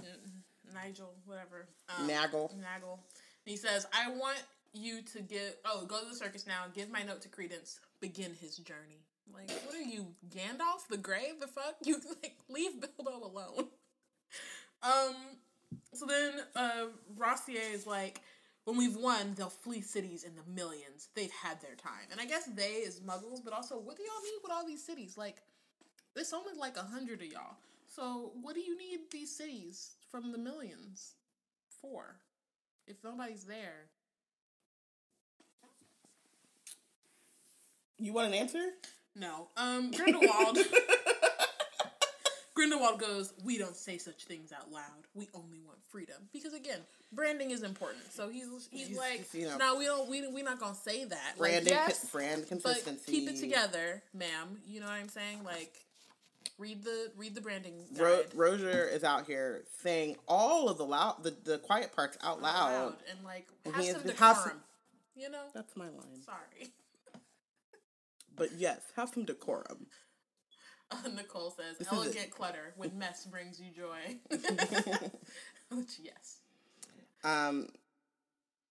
Nigel, 0.74 1.14
whatever. 1.26 1.68
Um, 1.88 2.08
Nagel. 2.08 2.52
Nagel. 2.60 3.00
And 3.46 3.52
he 3.52 3.56
says, 3.56 3.88
I 3.94 4.10
want 4.12 4.44
you 4.74 5.02
to 5.14 5.22
give, 5.22 5.56
oh, 5.66 5.86
go 5.86 6.02
to 6.02 6.10
the 6.10 6.16
circus 6.16 6.46
now 6.46 6.66
and 6.66 6.74
give 6.74 6.90
my 6.90 7.04
note 7.04 7.22
to 7.22 7.30
Credence. 7.30 7.80
Begin 8.02 8.34
his 8.40 8.58
journey. 8.58 9.06
Like, 9.34 9.50
what 9.66 9.76
are 9.76 9.82
you, 9.82 10.08
Gandalf 10.30 10.88
the 10.90 10.98
Grey? 10.98 11.32
The 11.40 11.48
fuck? 11.48 11.76
You, 11.84 12.00
like, 12.22 12.36
leave 12.50 12.72
Bilbo 12.82 13.26
alone. 13.26 13.68
Um, 14.82 15.16
so 15.94 16.06
then, 16.06 16.32
uh, 16.56 16.86
Rossier 17.18 17.60
is 17.74 17.86
like, 17.86 18.22
when 18.70 18.78
we've 18.78 18.98
won, 18.98 19.34
they'll 19.36 19.50
flee 19.50 19.82
cities 19.82 20.24
in 20.24 20.34
the 20.36 20.44
millions. 20.54 21.10
They've 21.16 21.32
had 21.32 21.60
their 21.60 21.74
time. 21.74 22.06
And 22.12 22.22
I 22.22 22.26
guess 22.26 22.46
they 22.46 22.84
is 22.86 23.00
muggles, 23.00 23.44
but 23.44 23.52
also, 23.52 23.80
what 23.80 23.98
do 23.98 24.04
y'all 24.04 24.22
need 24.24 24.40
with 24.44 24.52
all 24.52 24.68
these 24.68 24.86
cities? 24.86 25.18
Like, 25.18 25.38
there's 26.14 26.34
only 26.34 26.54
like 26.56 26.78
a 26.78 26.84
hundred 26.84 27.22
of 27.22 27.28
y'all. 27.28 27.58
So 27.88 28.32
what 28.42 28.54
do 28.54 28.62
you 28.62 28.78
need 28.78 29.00
these 29.12 29.36
cities 29.36 29.96
from 30.12 30.32
the 30.32 30.38
millions 30.38 31.14
for? 31.82 32.18
If 32.86 32.98
nobody's 33.04 33.44
there. 33.44 33.88
You 37.98 38.14
want 38.14 38.28
an 38.28 38.34
answer? 38.36 38.64
No. 39.16 39.48
Um 39.58 39.92
Grindelwald 39.92 40.60
Grindelwald 42.60 43.00
goes, 43.00 43.34
We 43.46 43.58
don't 43.58 43.76
say 43.76 43.98
such 43.98 44.26
things 44.26 44.52
out 44.52 44.70
loud. 44.70 44.84
We 45.14 45.30
only 45.34 45.60
want 45.66 45.78
freedom. 45.88 46.18
Because 46.34 46.54
again, 46.54 46.80
branding 47.14 47.52
is 47.52 47.64
important. 47.64 48.12
So 48.12 48.28
he's 48.28 48.48
he's, 48.70 48.88
He's- 48.88 48.98
like, 49.00 49.34
you 49.34 49.48
know- 49.48 49.56
no, 49.58 49.78
we 49.78 49.86
don't 49.86 50.10
we 50.10 50.28
we're 50.28 50.44
not 50.44 50.60
gonna 50.60 50.76
say 50.76 51.06
that. 51.06 51.36
Branding, 51.38 51.74
like, 51.74 51.88
yes, 51.88 52.06
brand 52.12 52.42
but 52.42 52.50
consistency. 52.50 53.12
keep 53.12 53.30
it 53.30 53.40
together, 53.40 54.04
ma'am. 54.14 54.60
You 54.68 54.82
know 54.82 54.88
what 54.88 54.94
I'm 54.96 55.08
saying? 55.08 55.46
Like 55.46 55.74
read 56.58 56.84
the 56.84 57.12
read 57.16 57.34
the 57.34 57.40
branding 57.40 57.86
guide. 57.94 58.02
Ro- 58.02 58.50
Roger 58.52 58.84
is 58.86 59.06
out 59.06 59.26
here 59.26 59.64
saying 59.82 60.18
all 60.28 60.68
of 60.68 60.78
the 60.78 60.86
loud, 60.86 61.24
the, 61.24 61.34
the 61.46 61.60
quiet 61.60 61.96
parts 61.96 62.18
out 62.22 62.38
out 62.38 62.42
loud. 62.42 62.72
loud 62.74 62.96
and 63.10 63.24
like 63.24 63.48
And 63.64 63.74
have 63.74 63.86
some 63.86 64.02
decorum. 64.04 64.36
some- 64.36 64.64
You 65.16 65.30
know? 65.30 65.46
That's 65.54 65.78
my 65.78 65.86
line. 65.86 66.22
Sorry. 66.26 66.72
But 68.36 68.54
yes, 68.58 68.80
have 68.96 69.10
some 69.10 69.26
decorum. 69.26 69.88
Nicole 71.16 71.52
says, 71.52 71.78
This 71.78 71.88
elegant 71.92 72.32
clutter 72.32 72.74
when 72.78 72.98
mess 72.98 73.26
brings 73.26 73.60
you 73.60 73.68
joy. 73.72 74.18
Which, 75.72 76.00
yes. 76.02 76.40
Um, 77.24 77.68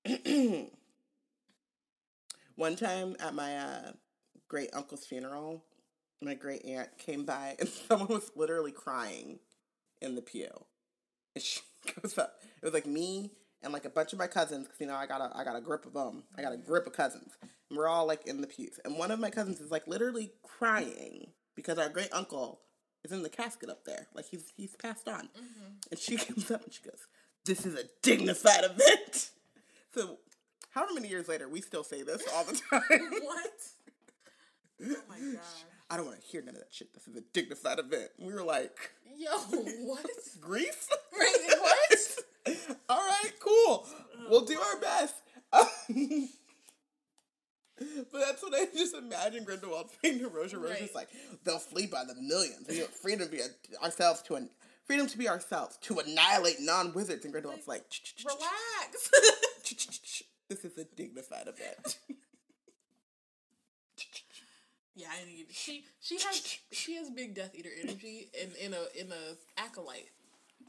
one 2.56 2.76
time 2.76 3.16
at 3.20 3.34
my 3.34 3.56
uh, 3.56 3.92
great 4.48 4.70
uncle's 4.72 5.06
funeral, 5.06 5.62
my 6.20 6.34
great 6.34 6.64
aunt 6.64 6.96
came 6.98 7.24
by 7.24 7.56
and 7.58 7.68
someone 7.68 8.08
was 8.08 8.30
literally 8.34 8.72
crying 8.72 9.38
in 10.00 10.14
the 10.14 10.22
pew. 10.22 10.48
And 11.34 11.44
she 11.44 11.60
goes 12.02 12.18
up. 12.18 12.40
It 12.60 12.64
was 12.64 12.74
like 12.74 12.86
me 12.86 13.30
and 13.62 13.72
like 13.72 13.84
a 13.84 13.90
bunch 13.90 14.12
of 14.12 14.18
my 14.18 14.26
cousins 14.26 14.66
because 14.66 14.80
you 14.80 14.86
know 14.86 14.94
I 14.94 15.06
got 15.06 15.20
a 15.20 15.30
I 15.36 15.44
got 15.44 15.56
a 15.56 15.60
grip 15.60 15.86
of 15.86 15.92
them. 15.92 16.24
I 16.36 16.42
got 16.42 16.52
a 16.52 16.56
grip 16.56 16.86
of 16.86 16.92
cousins. 16.92 17.32
And 17.42 17.78
we're 17.78 17.86
all 17.86 18.06
like 18.06 18.26
in 18.26 18.40
the 18.40 18.46
pews. 18.46 18.80
And 18.84 18.98
one 18.98 19.10
of 19.10 19.20
my 19.20 19.30
cousins 19.30 19.60
is 19.60 19.70
like 19.70 19.86
literally 19.86 20.32
crying 20.42 21.28
because 21.58 21.76
our 21.76 21.88
great 21.88 22.08
uncle 22.12 22.60
is 23.02 23.10
in 23.10 23.24
the 23.24 23.28
casket 23.28 23.68
up 23.68 23.84
there. 23.84 24.06
Like 24.14 24.26
he's 24.26 24.52
he's 24.56 24.76
passed 24.76 25.08
on. 25.08 25.22
Mm-hmm. 25.22 25.72
And 25.90 25.98
she 25.98 26.16
comes 26.24 26.48
up 26.52 26.62
and 26.62 26.72
she 26.72 26.82
goes, 26.84 27.08
This 27.44 27.66
is 27.66 27.74
a 27.74 27.84
dignified 28.02 28.64
event. 28.64 29.30
So 29.94 30.18
however 30.72 30.92
many 30.94 31.08
years 31.08 31.28
later, 31.28 31.48
we 31.48 31.62
still 31.62 31.82
say 31.82 32.02
this 32.02 32.22
all 32.34 32.44
the 32.44 32.52
time. 32.70 33.10
What? 33.22 33.50
Oh 34.84 34.96
my 35.08 35.18
god. 35.18 35.40
I 35.90 35.96
don't 35.96 36.06
want 36.06 36.20
to 36.20 36.26
hear 36.26 36.42
none 36.42 36.54
of 36.54 36.60
that 36.60 36.68
shit. 36.70 36.92
This 36.92 37.08
is 37.08 37.16
a 37.16 37.22
dignified 37.32 37.78
event. 37.78 38.10
We 38.18 38.32
were 38.32 38.44
like, 38.44 38.76
Yo, 39.16 39.30
what? 39.86 40.06
grief? 40.40 40.88
Right, 41.18 41.36
what? 41.58 42.58
All 42.90 43.00
right, 43.00 43.32
cool. 43.40 43.86
We'll 44.28 44.44
do 44.44 44.60
our 44.60 44.78
best. 44.78 45.14
but 48.12 48.20
that's 48.20 48.42
what 48.42 48.52
I 48.54 48.66
just 48.76 48.94
imagine 48.94 49.44
Grindelwald 49.44 49.90
saying 50.02 50.18
to 50.20 50.28
Rosa. 50.28 50.58
Rosa's 50.58 50.80
Right. 50.80 50.94
like, 50.94 51.08
they'll 51.44 51.58
flee 51.58 51.86
by 51.86 52.04
the 52.04 52.14
millions. 52.20 52.68
Know, 52.68 52.84
freedom 52.86 53.26
to 53.26 53.32
be 53.32 53.40
a- 53.40 53.84
ourselves 53.84 54.22
to 54.22 54.34
an 54.36 54.50
freedom 54.84 55.06
to 55.06 55.18
be 55.18 55.28
ourselves 55.28 55.76
to 55.82 55.98
annihilate 55.98 56.56
non 56.60 56.92
wizards. 56.94 57.24
And 57.24 57.32
Grindelwald's 57.32 57.68
like, 57.68 57.84
Relax. 58.24 59.10
this 60.48 60.64
is 60.64 60.78
a 60.78 60.84
dignified 60.96 61.46
event. 61.48 61.98
yeah, 64.94 65.08
I 65.20 65.24
need. 65.26 65.46
She 65.50 65.84
she 66.00 66.18
has 66.18 66.58
she 66.72 66.96
has 66.96 67.10
big 67.10 67.34
Death 67.34 67.54
Eater 67.54 67.70
energy 67.82 68.30
in 68.40 68.50
in 68.64 68.74
a 68.74 69.00
in 69.00 69.12
a 69.12 69.60
acolyte. 69.60 70.08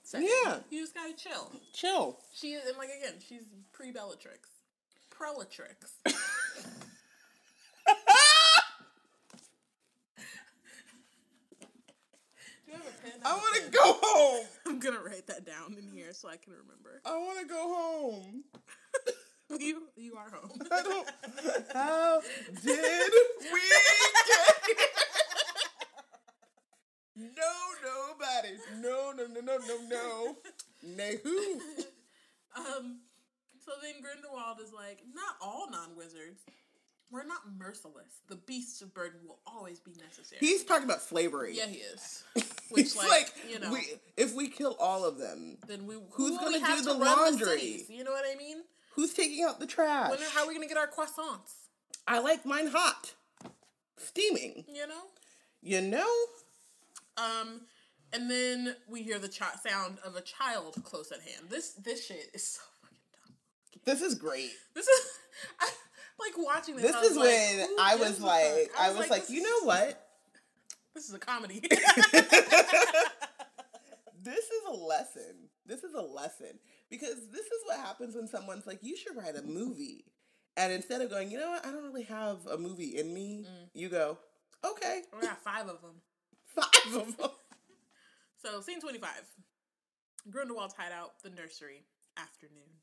Setting. 0.03 0.27
Yeah. 0.43 0.57
you 0.71 0.81
just 0.81 0.95
gotta 0.95 1.13
chill. 1.13 1.51
Chill. 1.73 2.17
She 2.33 2.53
is, 2.53 2.67
and 2.67 2.77
like 2.77 2.89
again, 2.89 3.13
she's 3.27 3.43
pre 3.71 3.91
Bellatrix, 3.91 4.49
Prelatrix. 5.11 5.75
Do 12.65 12.71
you 12.73 12.73
have 12.77 12.85
a 12.87 13.01
pen? 13.01 13.19
I 13.25 13.33
want 13.33 13.55
to 13.71 13.77
go 13.77 13.97
home. 14.01 14.45
I'm 14.67 14.79
gonna 14.79 15.01
write 15.01 15.27
that 15.27 15.45
down 15.45 15.75
in 15.77 15.87
here 15.91 16.13
so 16.13 16.27
I 16.29 16.37
can 16.37 16.53
remember. 16.53 17.01
I 17.05 17.17
want 17.17 17.39
to 17.39 17.45
go 17.45 17.73
home. 17.75 18.43
You 19.59 19.87
you 19.95 20.13
are 20.15 20.29
home. 20.29 20.61
I 20.71 20.81
don't. 20.83 21.09
How 21.73 22.21
did 22.61 22.63
we 22.65 22.69
get 22.69 24.67
here? 24.67 24.85
No, 27.15 27.53
nobody. 27.83 28.57
No, 28.79 29.11
no, 29.11 29.25
no, 29.25 29.41
no, 29.41 29.57
no, 29.57 29.77
no. 29.89 30.35
Nay, 30.83 31.17
who? 31.23 31.59
Um, 32.55 32.99
so 33.65 33.71
then 33.81 33.95
Grindelwald 34.01 34.59
is 34.63 34.71
like, 34.71 34.99
not 35.15 35.35
all 35.41 35.67
non 35.71 35.95
wizards. 35.95 36.41
We're 37.11 37.25
not 37.25 37.39
merciless. 37.57 38.21
The 38.29 38.35
beasts 38.35 38.81
of 38.83 38.93
burden 38.93 39.21
will 39.27 39.39
always 39.47 39.79
be 39.79 39.91
necessary. 39.99 40.39
He's 40.41 40.63
talking 40.63 40.83
about 40.85 41.01
slavery. 41.01 41.55
yeah, 41.57 41.65
he 41.65 41.77
is. 41.79 42.23
Which, 42.71 42.95
like, 42.95 43.09
like, 43.09 43.33
you 43.49 43.59
know, 43.59 43.71
we, 43.71 43.79
if 44.15 44.35
we 44.35 44.47
kill 44.47 44.75
all 44.79 45.05
of 45.05 45.17
them, 45.17 45.57
then 45.67 45.87
we 45.87 45.95
who's 46.11 46.37
gonna 46.37 46.59
do 46.59 46.81
the 46.81 46.93
laundry? 46.93 47.59
cities? 47.59 47.89
You 47.89 48.03
know 48.03 48.11
what 48.11 48.25
I 48.31 48.37
mean? 48.37 48.57
who's 48.99 49.13
taking 49.13 49.43
out 49.43 49.59
the 49.59 49.65
trash? 49.65 50.11
When, 50.11 50.19
how 50.33 50.43
are 50.43 50.47
we 50.47 50.53
gonna 50.53 50.67
get 50.67 50.77
our 50.77 50.87
croissants? 50.87 51.53
I 52.07 52.19
like 52.19 52.45
mine 52.45 52.67
hot, 52.67 53.13
steaming. 53.97 54.65
You 54.67 54.87
know. 54.87 55.01
You 55.61 55.81
know? 55.81 56.15
Um, 57.17 57.61
and 58.13 58.29
then 58.29 58.75
we 58.87 59.03
hear 59.03 59.19
the 59.19 59.31
sound 59.31 59.97
of 60.05 60.15
a 60.15 60.21
child 60.21 60.75
close 60.83 61.11
at 61.11 61.21
hand. 61.21 61.49
This 61.49 61.71
this 61.73 62.05
shit 62.05 62.29
is 62.33 62.43
so 62.43 62.61
fucking 62.81 62.97
dumb. 63.13 63.35
This 63.85 64.01
is 64.01 64.15
great. 64.15 64.51
This 64.73 64.87
is 64.87 65.09
I, 65.59 65.69
like 66.19 66.33
watching 66.37 66.75
this. 66.75 66.85
This 66.85 66.95
I 66.95 67.01
was 67.01 67.11
is 67.11 67.17
like, 67.17 67.27
when 67.27 67.79
I 67.79 67.95
was 67.95 68.21
like. 68.21 68.71
I 68.77 68.91
was 68.91 69.09
like, 69.09 69.21
this 69.27 69.29
you 69.29 69.41
know 69.41 69.65
what? 69.65 70.08
This 70.93 71.07
is 71.07 71.13
a 71.13 71.19
comedy. 71.19 71.61
this 74.23 74.45
is 74.45 74.63
a 74.67 74.71
lesson. 74.73 75.49
This 75.65 75.83
is 75.83 75.93
a 75.93 76.01
lesson 76.01 76.59
because 76.89 77.29
this 77.31 77.45
is 77.45 77.61
what 77.65 77.77
happens 77.79 78.15
when 78.15 78.27
someone's 78.27 78.65
like, 78.67 78.79
"You 78.81 78.97
should 78.97 79.15
write 79.15 79.35
a 79.35 79.41
movie," 79.41 80.05
and 80.57 80.73
instead 80.73 81.01
of 81.01 81.09
going, 81.09 81.31
"You 81.31 81.39
know 81.39 81.49
what? 81.51 81.65
I 81.65 81.71
don't 81.71 81.83
really 81.83 82.03
have 82.03 82.45
a 82.47 82.57
movie 82.57 82.97
in 82.97 83.13
me," 83.13 83.45
you 83.73 83.89
go, 83.89 84.17
"Okay, 84.65 85.03
we 85.13 85.21
got 85.21 85.41
five 85.43 85.67
of 85.67 85.81
them. 85.81 86.01
five 86.45 86.95
of 86.95 87.17
them." 87.17 87.29
So, 88.41 88.61
scene 88.61 88.79
25. 88.79 89.09
Grindelwald's 90.29 90.73
hideout, 90.73 91.21
the 91.23 91.29
nursery, 91.29 91.83
afternoon. 92.17 92.79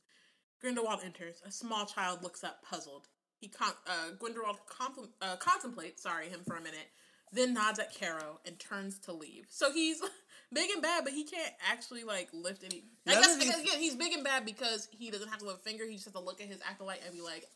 Grindelwald 0.61 1.01
enters. 1.05 1.43
A 1.47 1.51
small 1.51 1.87
child 1.87 2.23
looks 2.23 2.45
up, 2.45 2.63
puzzled. 2.63 3.09
He 3.41 3.49
con- 3.49 3.73
uh, 3.87 4.11
Grindelwald 4.19 4.59
compl- 4.71 5.13
uh, 5.21 5.37
contemplates, 5.37 6.03
sorry, 6.03 6.29
him 6.29 6.41
for 6.47 6.57
a 6.57 6.61
minute, 6.61 6.89
then 7.33 7.55
nods 7.55 7.79
at 7.79 7.95
Carrow 7.95 8.41
and 8.47 8.59
turns 8.59 8.99
to 9.01 9.13
leave. 9.13 9.47
So 9.51 9.73
he's 9.73 10.01
big 10.53 10.71
and 10.71 10.83
bad, 10.83 11.05
but 11.05 11.13
he 11.13 11.25
can't 11.25 11.53
actually 11.71 12.05
like 12.05 12.29
lift 12.33 12.65
any. 12.65 12.85
I 13.07 13.15
guess, 13.15 13.37
I 13.37 13.45
guess 13.45 13.61
again, 13.61 13.79
he's 13.79 13.95
big 13.97 14.13
and 14.13 14.25
bad 14.25 14.45
because 14.45 14.89
he 14.91 15.11
doesn't 15.11 15.29
have 15.29 15.39
to 15.41 15.47
lift 15.47 15.61
a 15.61 15.63
finger. 15.63 15.85
He 15.87 15.95
just 15.95 16.07
has 16.07 16.15
to 16.15 16.21
look 16.21 16.41
at 16.41 16.47
his 16.47 16.61
acolyte 16.69 17.01
and 17.05 17.15
be 17.15 17.21
like, 17.21 17.47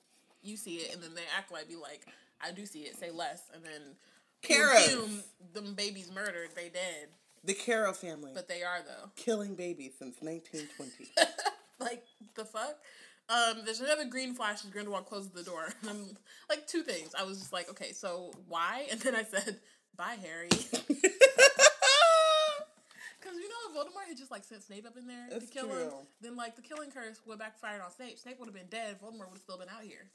"You 0.43 0.57
see 0.57 0.77
it," 0.77 0.95
and 0.95 1.03
then 1.03 1.15
the 1.15 1.23
acolyte 1.37 1.69
be 1.69 1.77
like, 1.77 2.07
"I 2.41 2.51
do 2.53 2.67
see 2.67 2.81
it. 2.81 2.99
Say 2.99 3.11
less." 3.11 3.43
And 3.55 3.65
then 3.65 3.97
Carrows. 4.43 4.89
boom, 4.89 5.23
them 5.53 5.75
babies 5.75 6.11
murdered. 6.13 6.51
They 6.55 6.69
dead. 6.69 7.09
The 7.45 7.55
Carrow 7.55 7.93
family 7.95 8.33
But 8.35 8.49
they 8.49 8.63
are 8.63 8.81
though. 8.87 9.11
killing 9.17 9.55
babies 9.55 9.93
since 9.99 10.17
1920. 10.21 11.11
like 11.81 12.05
the 12.35 12.45
fuck. 12.45 12.77
Um, 13.31 13.59
there's 13.65 13.81
another 13.81 14.05
green 14.07 14.35
flash 14.35 14.65
as 14.65 14.71
Grindelwald 14.71 15.07
closes 15.07 15.31
the 15.31 15.43
door. 15.45 15.69
And 15.83 15.91
I'm 15.91 16.17
like 16.49 16.67
two 16.67 16.83
things. 16.83 17.15
I 17.19 17.23
was 17.25 17.39
just 17.39 17.53
like, 17.53 17.71
okay, 17.71 17.93
so 17.93 18.33
why? 18.49 18.87
And 18.91 19.01
then 19.01 19.15
I 19.15 19.23
said, 19.23 19.61
bye, 19.97 20.17
Harry. 20.21 20.49
Because 23.21 23.37
you 23.37 23.49
know, 23.51 23.55
if 23.69 23.77
Voldemort 23.77 24.09
had 24.09 24.17
just 24.17 24.31
like 24.31 24.45
sent 24.45 24.63
Snape 24.63 24.87
up 24.87 24.97
in 24.97 25.07
there 25.07 25.27
That's 25.31 25.47
to 25.47 25.53
kill 25.53 25.69
him, 25.69 25.91
then 26.23 26.37
like 26.37 26.57
the 26.57 26.63
killing 26.63 26.91
curse 26.91 27.21
would 27.27 27.35
have 27.35 27.39
backfired 27.39 27.83
on 27.83 27.91
Snape. 27.93 28.19
Snape 28.19 28.39
would 28.41 28.47
have 28.47 28.55
been 28.55 28.67
dead. 28.71 28.97
Voldemort 28.99 29.29
would 29.29 29.35
have 29.37 29.43
still 29.43 29.59
been 29.59 29.69
out 29.69 29.83
here. 29.83 30.07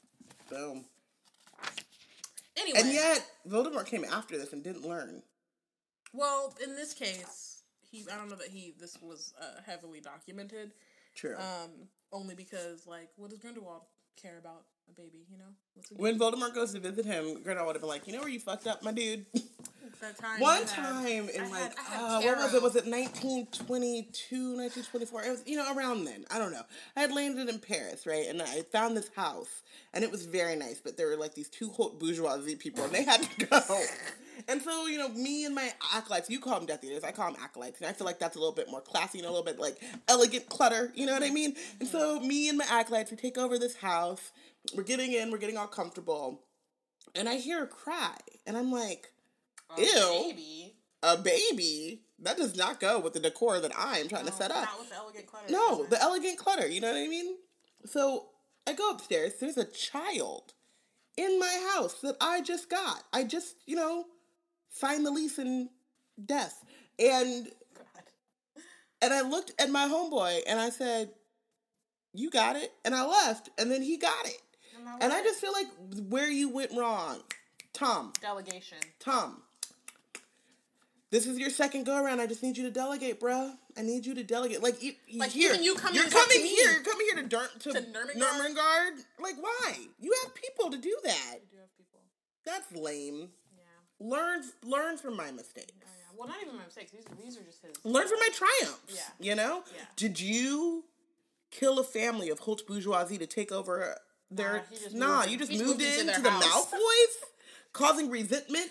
Boom. 0.50 0.84
Anyway, 2.56 2.80
And 2.80 2.92
yet, 2.92 3.24
Voldemort 3.48 3.86
came 3.86 4.04
after 4.04 4.36
this 4.36 4.52
and 4.52 4.62
didn't 4.64 4.86
learn. 4.86 5.22
well, 6.12 6.52
in 6.64 6.74
this 6.74 6.94
case, 6.94 7.62
he 7.88 8.04
I 8.12 8.16
don't 8.16 8.28
know 8.28 8.36
that 8.36 8.48
he 8.48 8.74
this 8.78 8.98
was 9.00 9.32
uh, 9.40 9.60
heavily 9.64 10.00
documented. 10.00 10.72
True. 11.14 11.36
Um, 11.36 11.70
only 12.12 12.34
because 12.34 12.86
like, 12.86 13.10
what 13.16 13.30
does 13.30 13.38
Grindelwald 13.38 13.82
care 14.20 14.38
about 14.38 14.64
a 14.88 14.92
baby? 14.92 15.26
You 15.30 15.38
know, 15.38 15.52
when 15.96 16.18
Voldemort 16.18 16.54
goes 16.54 16.72
to 16.74 16.80
visit 16.80 17.04
him, 17.04 17.42
Grindelwald 17.42 17.66
would 17.68 17.76
have 17.76 17.82
been 17.82 17.88
like, 17.88 18.06
"You 18.06 18.12
know 18.12 18.20
where 18.20 18.28
you 18.28 18.40
fucked 18.40 18.66
up, 18.66 18.82
my 18.82 18.92
dude." 18.92 19.26
time 20.20 20.40
One 20.40 20.64
time 20.66 21.28
in 21.28 21.42
I 21.42 21.50
like, 21.50 21.72
uh, 21.92 22.20
what 22.20 22.38
was 22.38 22.54
it? 22.54 22.62
Was 22.62 22.76
it 22.76 22.86
1922, 22.86 24.56
1924? 24.56 25.24
It 25.24 25.30
was, 25.30 25.42
you 25.46 25.56
know, 25.56 25.74
around 25.74 26.04
then. 26.04 26.24
I 26.30 26.38
don't 26.38 26.52
know. 26.52 26.62
I 26.96 27.00
had 27.00 27.12
landed 27.12 27.48
in 27.48 27.58
Paris, 27.58 28.06
right? 28.06 28.26
And 28.26 28.42
I 28.42 28.62
found 28.62 28.96
this 28.96 29.10
house, 29.14 29.62
and 29.92 30.04
it 30.04 30.10
was 30.10 30.26
very 30.26 30.56
nice, 30.56 30.80
but 30.80 30.96
there 30.96 31.08
were 31.08 31.16
like 31.16 31.34
these 31.34 31.48
two 31.48 31.68
haute 31.70 31.98
bourgeoisie 31.98 32.56
people, 32.56 32.84
and 32.84 32.92
they 32.92 33.04
had 33.04 33.22
to 33.22 33.46
go. 33.46 33.60
and 34.48 34.62
so, 34.62 34.86
you 34.86 34.98
know, 34.98 35.08
me 35.10 35.44
and 35.44 35.54
my 35.54 35.70
acolytes, 35.94 36.30
you 36.30 36.40
call 36.40 36.58
them 36.58 36.66
Death 36.66 36.84
Eaters, 36.84 37.04
I 37.04 37.12
call 37.12 37.32
them 37.32 37.40
acolytes, 37.42 37.80
and 37.80 37.88
I 37.88 37.92
feel 37.92 38.06
like 38.06 38.18
that's 38.18 38.36
a 38.36 38.38
little 38.38 38.54
bit 38.54 38.70
more 38.70 38.80
classy 38.80 39.18
and 39.18 39.26
a 39.26 39.30
little 39.30 39.44
bit 39.44 39.58
like 39.58 39.82
elegant 40.08 40.48
clutter, 40.48 40.92
you 40.94 41.06
know 41.06 41.12
what 41.12 41.22
I 41.22 41.30
mean? 41.30 41.54
And 41.80 41.88
so, 41.88 42.20
me 42.20 42.48
and 42.48 42.58
my 42.58 42.66
acolytes, 42.70 43.10
we 43.10 43.16
take 43.16 43.38
over 43.38 43.58
this 43.58 43.76
house, 43.76 44.32
we're 44.74 44.82
getting 44.82 45.12
in, 45.12 45.30
we're 45.30 45.38
getting 45.38 45.56
all 45.56 45.66
comfortable, 45.66 46.42
and 47.14 47.28
I 47.28 47.36
hear 47.36 47.62
a 47.62 47.66
cry, 47.66 48.16
and 48.46 48.56
I'm 48.56 48.70
like, 48.70 49.12
A 49.76 49.80
Ew. 49.80 49.86
baby. 50.30 50.74
a 51.02 51.16
baby 51.16 52.02
that 52.20 52.36
does 52.36 52.56
not 52.56 52.80
go 52.80 52.98
with 52.98 53.12
the 53.12 53.20
decor 53.20 53.60
that 53.60 53.72
I'm 53.76 54.08
trying 54.08 54.26
to 54.26 54.32
set 54.32 54.50
up. 54.50 54.64
Not 54.64 54.78
with 54.78 54.88
the 54.90 54.96
elegant 54.96 55.26
clutter. 55.26 55.52
No, 55.52 55.84
the 55.86 56.00
elegant 56.00 56.38
clutter. 56.38 56.66
You 56.66 56.80
know 56.80 56.88
what 56.92 56.98
I 56.98 57.08
mean? 57.08 57.36
So 57.84 58.26
I 58.66 58.72
go 58.72 58.90
upstairs. 58.90 59.34
There's 59.40 59.56
a 59.58 59.64
child 59.64 60.54
in 61.16 61.38
my 61.38 61.70
house 61.74 62.00
that 62.02 62.16
I 62.20 62.40
just 62.42 62.68
got. 62.70 63.02
I 63.12 63.24
just, 63.24 63.56
you 63.66 63.76
know, 63.76 64.04
signed 64.70 65.04
the 65.04 65.10
lease 65.10 65.38
in 65.38 65.68
death, 66.24 66.64
and 66.98 67.48
and 69.02 69.12
I 69.12 69.20
looked 69.22 69.52
at 69.60 69.70
my 69.70 69.86
homeboy 69.86 70.40
and 70.46 70.58
I 70.58 70.70
said, 70.70 71.10
"You 72.14 72.30
got 72.30 72.56
it," 72.56 72.72
and 72.84 72.94
I 72.94 73.04
left, 73.06 73.50
and 73.58 73.70
then 73.70 73.82
he 73.82 73.96
got 73.98 74.26
it, 74.26 74.40
And, 74.78 75.02
and 75.04 75.12
I 75.12 75.22
just 75.22 75.40
feel 75.40 75.52
like 75.52 75.66
where 76.08 76.30
you 76.30 76.48
went 76.48 76.72
wrong, 76.76 77.22
Tom. 77.72 78.12
delegation. 78.20 78.78
Tom, 78.98 79.42
this 81.10 81.26
is 81.26 81.38
your 81.38 81.50
second 81.50 81.84
go 81.86 82.02
around. 82.02 82.20
I 82.20 82.26
just 82.26 82.42
need 82.42 82.56
you 82.56 82.64
to 82.64 82.70
delegate, 82.70 83.20
bruh. 83.20 83.52
I 83.76 83.82
need 83.82 84.04
you 84.06 84.14
to 84.14 84.24
delegate. 84.24 84.62
Like, 84.62 84.82
you, 84.82 84.92
Like, 85.14 85.30
here, 85.30 85.52
even 85.52 85.62
you 85.64 85.74
coming 85.76 85.94
you're 86.00 86.08
coming 86.10 86.40
to 86.40 86.46
here. 86.46 86.72
You're 86.72 86.82
coming 86.82 87.06
here 87.12 87.22
to 87.22 87.28
Dur- 87.28 87.50
to, 87.60 87.72
To 87.72 87.80
Nurmengard? 87.80 88.16
Nurmengard. 88.16 89.04
Like, 89.20 89.36
why? 89.40 89.76
You 90.00 90.14
have 90.24 90.34
people 90.34 90.70
to 90.70 90.78
do 90.78 90.96
that. 91.04 91.34
We 91.40 91.46
do 91.56 91.60
have 91.60 91.76
people. 91.76 92.00
That's 92.44 92.72
lame. 92.72 93.28
Yeah. 93.56 93.62
Learn, 94.00 94.42
learn 94.64 94.96
from 94.98 95.16
my 95.16 95.30
mistakes. 95.30 95.72
Oh, 95.82 95.86
yeah. 95.86 96.18
Well, 96.18 96.28
not 96.28 96.38
even 96.42 96.56
my 96.56 96.64
mistakes. 96.64 96.90
These, 96.92 97.04
these 97.22 97.36
are 97.38 97.42
just 97.44 97.62
his. 97.64 97.76
Learn 97.84 98.08
from 98.08 98.18
my 98.18 98.30
triumphs. 98.32 98.80
Yeah. 98.94 99.00
You 99.20 99.34
know. 99.36 99.62
Yeah. 99.76 99.82
Did 99.96 100.18
you 100.20 100.84
kill 101.50 101.78
a 101.78 101.84
family 101.84 102.30
of 102.30 102.40
haute 102.40 102.66
bourgeoisie 102.66 103.18
to 103.18 103.26
take 103.26 103.52
over 103.52 103.96
their? 104.30 104.52
Nah, 104.54 104.60
he 104.70 104.76
just 104.76 104.94
Nah, 104.94 105.16
moved- 105.18 105.30
you 105.30 105.38
just 105.38 105.52
moved, 105.52 105.64
moved 105.66 105.82
into 105.82 106.00
into 106.00 106.20
the 106.22 106.30
house. 106.30 106.66
Malfoys, 106.72 107.28
causing 107.72 108.10
resentment 108.10 108.70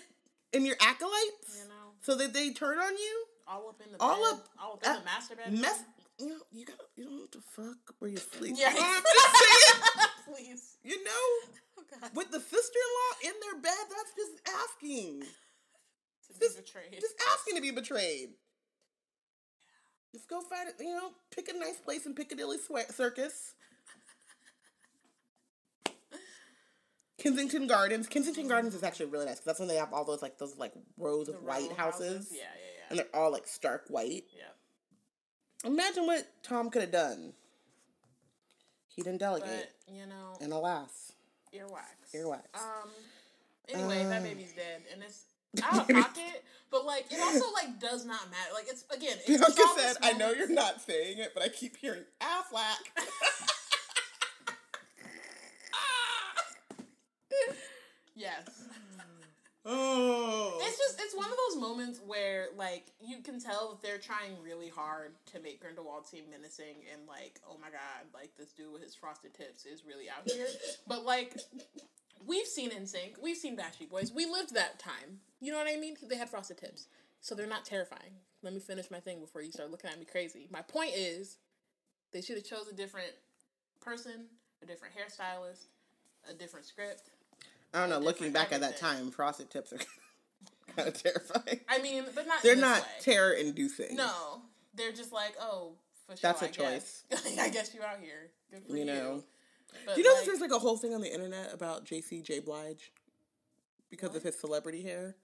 in 0.52 0.66
your 0.66 0.76
acolytes. 0.80 1.62
Know, 2.06 2.14
so 2.14 2.18
that 2.18 2.32
they 2.34 2.50
turn 2.52 2.78
on 2.78 2.92
you. 2.92 3.24
all 3.48 3.68
up 3.68 3.80
in 3.84 3.92
the 3.92 3.98
All 4.00 4.16
bed, 4.16 4.32
up- 4.40 4.48
all 4.60 4.72
up 4.74 4.84
in 4.84 4.90
uh, 4.90 4.98
the 4.98 5.04
master 5.04 5.36
bedroom. 5.36 5.60
Mess. 5.60 5.82
You 6.18 6.28
know, 6.30 6.36
you 6.52 6.64
gotta. 6.64 6.84
You 6.96 7.04
don't 7.04 7.18
have 7.20 7.30
to 7.32 7.40
fuck 7.40 7.94
where 7.98 8.10
you 8.10 8.16
sleep. 8.16 8.54
Yeah. 8.56 8.70
You 8.72 8.76
know 8.80 8.86
I'm 8.86 9.02
just 9.02 9.36
saying? 9.36 10.08
Please. 10.34 10.76
You 10.84 11.04
know, 11.04 11.10
Oh 11.78 12.08
with 12.14 12.30
the 12.30 12.40
sister-in-law 12.40 13.28
in 13.28 13.34
their 13.42 13.60
bed, 13.62 13.84
that's 13.90 14.12
just 14.16 14.40
asking. 14.48 15.22
To 16.28 16.32
be 16.40 16.46
Just- 16.46 16.56
betrayed. 16.56 17.00
Just 17.00 17.14
asking 17.32 17.54
to 17.56 17.62
be 17.62 17.70
betrayed. 17.70 18.30
Just 20.12 20.28
go 20.28 20.40
find 20.40 20.68
it, 20.68 20.74
you 20.80 20.92
know, 20.92 21.10
pick 21.34 21.48
a 21.48 21.56
nice 21.56 21.76
place 21.76 22.04
in 22.04 22.14
Piccadilly 22.14 22.56
Circus. 22.90 23.54
Kensington 27.26 27.66
Gardens. 27.66 28.06
Kensington 28.08 28.48
Gardens 28.48 28.74
is 28.74 28.82
actually 28.82 29.06
really 29.06 29.26
nice 29.26 29.34
because 29.36 29.46
that's 29.46 29.58
when 29.58 29.68
they 29.68 29.76
have 29.76 29.92
all 29.92 30.04
those 30.04 30.22
like 30.22 30.38
those 30.38 30.56
like 30.56 30.72
rows 30.96 31.26
The 31.26 31.34
of 31.34 31.42
white 31.42 31.70
row 31.70 31.76
houses, 31.76 32.28
Yeah, 32.32 32.38
yeah, 32.38 32.44
yeah. 32.44 32.84
and 32.90 32.98
they're 33.00 33.20
all 33.20 33.32
like 33.32 33.46
stark 33.46 33.84
white. 33.88 34.24
yeah. 34.36 35.68
Imagine 35.68 36.06
what 36.06 36.26
Tom 36.42 36.70
could 36.70 36.82
have 36.82 36.92
done. 36.92 37.32
He 38.88 39.02
didn't 39.02 39.18
delegate, 39.18 39.48
But 39.86 39.94
you 39.94 40.06
know, 40.06 40.36
and 40.40 40.52
alas, 40.52 41.12
earwax. 41.54 42.14
Earwax. 42.14 42.42
Um. 42.54 42.90
Anyway, 43.68 44.04
that 44.04 44.20
Uh. 44.20 44.24
baby's 44.24 44.52
dead, 44.52 44.82
and 44.92 45.02
it's 45.02 45.24
out 45.64 45.80
of 45.90 45.96
pocket. 45.96 46.44
But 46.70 46.84
like, 46.84 47.06
it 47.10 47.20
also 47.20 47.52
like 47.52 47.78
does 47.80 48.04
not 48.06 48.30
matter. 48.30 48.52
Like, 48.54 48.66
it's 48.68 48.84
again. 48.94 49.16
It's 49.26 49.38
Bianca 49.56 49.62
said, 49.76 49.96
"I 50.02 50.12
know 50.12 50.30
you're 50.30 50.48
not 50.48 50.80
saying 50.80 51.18
it, 51.18 51.32
but 51.34 51.42
I 51.42 51.48
keep 51.48 51.76
hearing 51.76 52.04
Affleck." 52.20 52.76
Yes. 58.16 58.48
oh, 59.66 60.58
It's 60.62 60.78
just 60.78 61.00
it's 61.00 61.14
one 61.14 61.26
of 61.26 61.36
those 61.48 61.60
moments 61.60 62.00
where 62.04 62.46
like 62.56 62.86
you 63.00 63.20
can 63.20 63.38
tell 63.38 63.70
that 63.70 63.82
they're 63.86 63.98
trying 63.98 64.32
really 64.42 64.68
hard 64.68 65.12
to 65.32 65.40
make 65.40 65.60
Grindelwald 65.60 66.06
seem 66.06 66.24
menacing 66.30 66.82
and 66.92 67.06
like 67.06 67.40
oh 67.48 67.58
my 67.60 67.68
god 67.68 68.08
like 68.14 68.30
this 68.38 68.52
dude 68.52 68.72
with 68.72 68.82
his 68.82 68.94
frosted 68.94 69.34
tips 69.34 69.66
is 69.66 69.84
really 69.84 70.06
out 70.08 70.28
here. 70.28 70.46
but 70.88 71.04
like 71.04 71.36
we've 72.26 72.46
seen 72.46 72.70
NSYNC, 72.70 73.22
we've 73.22 73.36
seen 73.36 73.56
Backstreet 73.56 73.90
Boys, 73.90 74.12
we 74.12 74.24
lived 74.24 74.54
that 74.54 74.78
time. 74.78 75.20
You 75.40 75.52
know 75.52 75.58
what 75.58 75.68
I 75.68 75.76
mean? 75.76 75.96
They 76.08 76.16
had 76.16 76.30
frosted 76.30 76.58
tips, 76.58 76.88
so 77.20 77.34
they're 77.34 77.46
not 77.46 77.64
terrifying. 77.64 78.12
Let 78.42 78.54
me 78.54 78.60
finish 78.60 78.90
my 78.90 79.00
thing 79.00 79.20
before 79.20 79.42
you 79.42 79.52
start 79.52 79.70
looking 79.70 79.90
at 79.90 79.98
me 79.98 80.06
crazy. 80.06 80.48
My 80.50 80.62
point 80.62 80.92
is, 80.94 81.36
they 82.12 82.20
should 82.22 82.36
have 82.36 82.46
chose 82.46 82.68
a 82.70 82.74
different 82.74 83.12
person, 83.80 84.26
a 84.62 84.66
different 84.66 84.94
hairstylist, 84.94 85.66
a 86.28 86.34
different 86.34 86.66
script. 86.66 87.10
I 87.76 87.80
don't 87.80 87.90
know. 87.90 87.98
Looking 87.98 88.32
back 88.32 88.52
at 88.52 88.62
that 88.62 88.78
time, 88.78 89.10
frosted 89.10 89.50
tips 89.50 89.72
are 89.72 89.76
kind 90.76 90.88
of 90.88 91.02
terrifying. 91.02 91.60
I 91.68 91.78
mean, 91.78 92.04
but 92.14 92.26
not. 92.26 92.42
They're 92.42 92.56
not 92.56 92.82
terror 93.02 93.32
inducing. 93.32 93.96
No, 93.96 94.40
they're 94.74 94.92
just 94.92 95.12
like, 95.12 95.34
oh, 95.38 95.72
for 96.06 96.16
sure. 96.16 96.20
That's 96.22 96.40
a 96.42 96.46
I 96.46 96.48
guess. 96.48 97.04
I 97.38 97.50
guess 97.50 97.74
you 97.74 97.82
out 97.82 97.98
here. 98.00 98.30
Good 98.50 98.64
for 98.64 98.72
You 98.72 98.78
you. 98.78 98.84
know. 98.86 99.22
But 99.84 99.96
Do 99.96 100.00
you 100.00 100.06
know 100.06 100.14
like, 100.14 100.20
that 100.24 100.26
there's 100.26 100.40
like 100.40 100.52
a 100.52 100.58
whole 100.58 100.78
thing 100.78 100.94
on 100.94 101.02
the 101.02 101.12
internet 101.12 101.52
about 101.52 101.84
JC 101.84 102.22
J 102.22 102.40
Blige 102.40 102.92
because 103.90 104.16
of 104.16 104.22
his 104.22 104.38
celebrity 104.38 104.82
hair? 104.82 105.16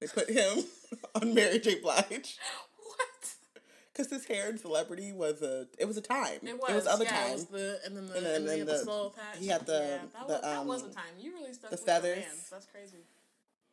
They 0.00 0.06
put 0.06 0.30
him 0.30 0.64
on 1.14 1.34
Mary 1.34 1.58
J 1.58 1.80
Blige? 1.80 2.38
Because 3.98 4.12
his 4.12 4.24
hair 4.26 4.48
and 4.48 4.58
celebrity 4.60 5.12
was 5.12 5.42
a 5.42 5.66
it 5.78 5.86
was 5.86 5.96
a 5.96 6.00
time. 6.00 6.38
It 6.42 6.58
was. 6.58 6.70
It 6.70 6.74
was 6.74 6.86
other 6.86 7.04
yeah, 7.04 7.10
time. 7.10 7.32
Was 7.32 7.44
the 7.46 7.80
and 7.84 7.96
then 7.96 8.06
the 8.06 8.16
And 8.16 8.26
and 8.26 8.26
then- 8.26 8.44
then, 8.44 8.44
then 8.46 8.54
he 8.54 8.58
had 8.60 8.68
the, 8.68 8.72
the- 8.72 8.78
slow 8.78 9.10
patch. 9.10 9.38
he 9.38 9.46
had 9.48 9.66
the- 9.66 9.72
yeah, 9.72 9.78
that, 9.88 10.12
the, 10.12 10.32
was, 10.32 10.40
that 10.42 10.66
was 10.66 10.82
um, 10.84 10.90
a 10.90 10.92
time. 10.94 11.04
You 11.20 11.32
really 11.34 11.52
stuck 11.52 11.70
the 11.70 11.74
with 11.74 11.84
feathers. 11.84 12.16
Your 12.18 12.26
man. 12.26 12.34
That's 12.50 12.66
crazy. 12.66 12.98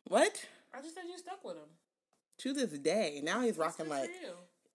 What? 0.08 0.44
I 0.74 0.82
just 0.82 0.94
said 0.94 1.04
you 1.08 1.16
stuck 1.18 1.44
with 1.44 1.56
him. 1.56 1.68
To 2.38 2.52
this 2.52 2.70
day, 2.78 3.20
now 3.24 3.40
he's 3.40 3.56
That's 3.56 3.78
rocking 3.78 3.88
like. 3.88 4.10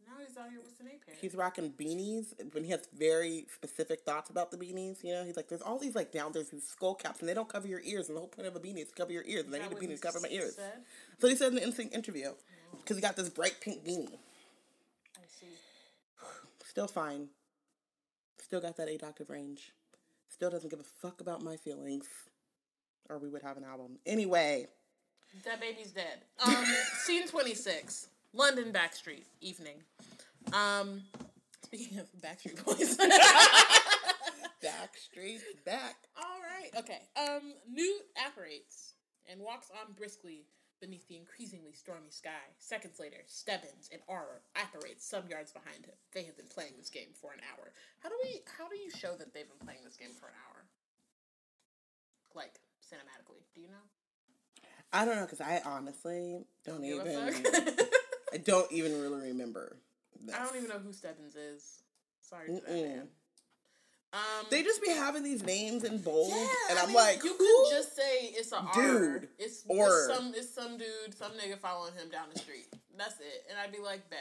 Now 0.07 0.17
he's 0.27 0.35
out 0.35 0.49
here 0.49 0.59
with 0.59 0.77
Sinead 0.77 1.05
hair. 1.07 1.15
he's 1.21 1.35
rocking 1.35 1.71
beanies 1.71 2.33
when 2.53 2.65
he 2.65 2.71
has 2.71 2.81
very 2.97 3.45
specific 3.53 4.01
thoughts 4.01 4.29
about 4.29 4.51
the 4.51 4.57
beanies. 4.57 5.03
You 5.03 5.13
know, 5.13 5.23
he's 5.23 5.37
like, 5.37 5.47
there's 5.47 5.61
all 5.61 5.77
these 5.79 5.95
like 5.95 6.11
down 6.11 6.31
there's 6.33 6.49
these 6.49 6.67
skull 6.67 6.95
caps 6.95 7.21
and 7.21 7.29
they 7.29 7.33
don't 7.33 7.47
cover 7.47 7.67
your 7.67 7.79
ears, 7.85 8.07
and 8.07 8.15
the 8.17 8.19
whole 8.19 8.27
point 8.27 8.47
of 8.47 8.55
a 8.55 8.59
beanie 8.59 8.81
is 8.81 8.89
to 8.89 8.95
cover 8.95 9.11
your 9.13 9.23
ears, 9.25 9.45
and 9.45 9.55
I 9.55 9.59
need 9.59 9.71
a 9.71 9.75
beanie 9.75 9.95
to 9.95 10.01
cover 10.01 10.19
my 10.19 10.27
ears. 10.29 10.55
Said? 10.55 10.81
So 11.19 11.27
he 11.29 11.35
said 11.35 11.49
in 11.49 11.55
the 11.55 11.63
instinct 11.63 11.95
interview 11.95 12.31
because 12.77 12.97
he 12.97 13.01
got 13.01 13.15
this 13.15 13.29
bright 13.29 13.55
pink 13.61 13.85
beanie. 13.85 14.17
Still 16.71 16.87
fine. 16.87 17.27
Still 18.41 18.61
got 18.61 18.77
that 18.77 18.87
eight 18.87 19.03
octave 19.03 19.29
range. 19.29 19.73
Still 20.29 20.49
doesn't 20.49 20.69
give 20.69 20.79
a 20.79 20.83
fuck 20.83 21.19
about 21.19 21.43
my 21.43 21.57
feelings. 21.57 22.07
Or 23.09 23.17
we 23.17 23.27
would 23.27 23.41
have 23.41 23.57
an 23.57 23.65
album. 23.65 23.97
Anyway. 24.05 24.67
That 25.43 25.59
baby's 25.59 25.91
dead. 25.91 26.21
Um, 26.39 26.63
scene 27.03 27.27
twenty 27.27 27.55
six, 27.55 28.07
London 28.31 28.71
Backstreet 28.71 29.25
evening. 29.41 29.83
Um, 30.53 31.01
speaking 31.61 31.99
of 31.99 32.07
Backstreet 32.21 32.63
Boys. 32.63 32.97
Backstreet's 34.63 35.43
back. 35.65 35.97
All 36.15 36.39
right. 36.39 36.69
Okay. 36.77 37.01
Um, 37.17 37.51
Newt 37.69 38.03
apparates 38.25 38.93
and 39.29 39.41
walks 39.41 39.69
on 39.71 39.91
briskly 39.91 40.45
beneath 40.81 41.07
the 41.07 41.15
increasingly 41.15 41.71
stormy 41.71 42.09
sky. 42.09 42.51
Seconds 42.57 42.99
later, 42.99 43.21
Stebbins 43.27 43.87
in 43.91 43.99
Auror 44.09 44.41
apparates 44.55 45.07
some 45.07 45.29
yards 45.29 45.53
behind 45.53 45.85
him. 45.85 45.95
They 46.13 46.23
have 46.23 46.35
been 46.35 46.49
playing 46.49 46.73
this 46.77 46.89
game 46.89 47.13
for 47.21 47.31
an 47.31 47.39
hour. 47.53 47.71
How 47.99 48.09
do 48.09 48.15
we? 48.23 48.41
How 48.57 48.67
do 48.67 48.75
you 48.75 48.89
show 48.89 49.15
that 49.15 49.33
they've 49.33 49.47
been 49.47 49.65
playing 49.65 49.85
this 49.85 49.95
game 49.95 50.11
for 50.19 50.25
an 50.27 50.33
hour? 50.49 50.65
Like 52.35 52.59
cinematically, 52.81 53.45
do 53.53 53.61
you 53.61 53.67
know? 53.67 53.85
I 54.91 55.05
don't 55.05 55.15
know 55.15 55.21
because 55.21 55.41
I 55.41 55.61
honestly 55.63 56.43
don't 56.65 56.81
Give 56.81 57.05
even. 57.05 57.45
I 58.33 58.37
don't 58.37 58.71
even 58.71 58.99
really 59.01 59.27
remember. 59.29 59.77
This. 60.19 60.35
I 60.35 60.43
don't 60.43 60.55
even 60.57 60.69
know 60.69 60.79
who 60.79 60.91
Stebbins 60.91 61.35
is. 61.35 61.83
Sorry 62.21 62.47
to 62.47 62.53
that 62.53 62.67
man. 62.67 63.07
Um, 64.13 64.45
They 64.49 64.61
just 64.61 64.81
be 64.81 64.89
having 64.89 65.23
these 65.23 65.43
names 65.43 65.83
in 65.85 65.99
bold, 65.99 66.29
yeah, 66.35 66.45
and 66.69 66.77
I 66.79 66.81
I'm 66.81 66.87
mean, 66.89 66.97
like, 66.97 67.23
you 67.23 67.33
could 67.33 67.75
just 67.77 67.95
say 67.95 68.25
it's 68.35 68.51
a 68.51 68.57
R. 68.57 68.71
Dude, 68.73 69.29
It's, 69.39 69.63
or- 69.67 69.87
it's 69.87 70.17
some 70.17 70.33
it's 70.35 70.53
some 70.53 70.77
dude, 70.77 71.17
some 71.17 71.31
nigga 71.33 71.57
following 71.57 71.93
him 71.93 72.09
down 72.09 72.25
the 72.33 72.39
street. 72.39 72.67
That's 72.97 73.15
it, 73.21 73.45
and 73.49 73.57
I'd 73.57 73.71
be 73.71 73.79
like, 73.79 74.09
bet. 74.09 74.19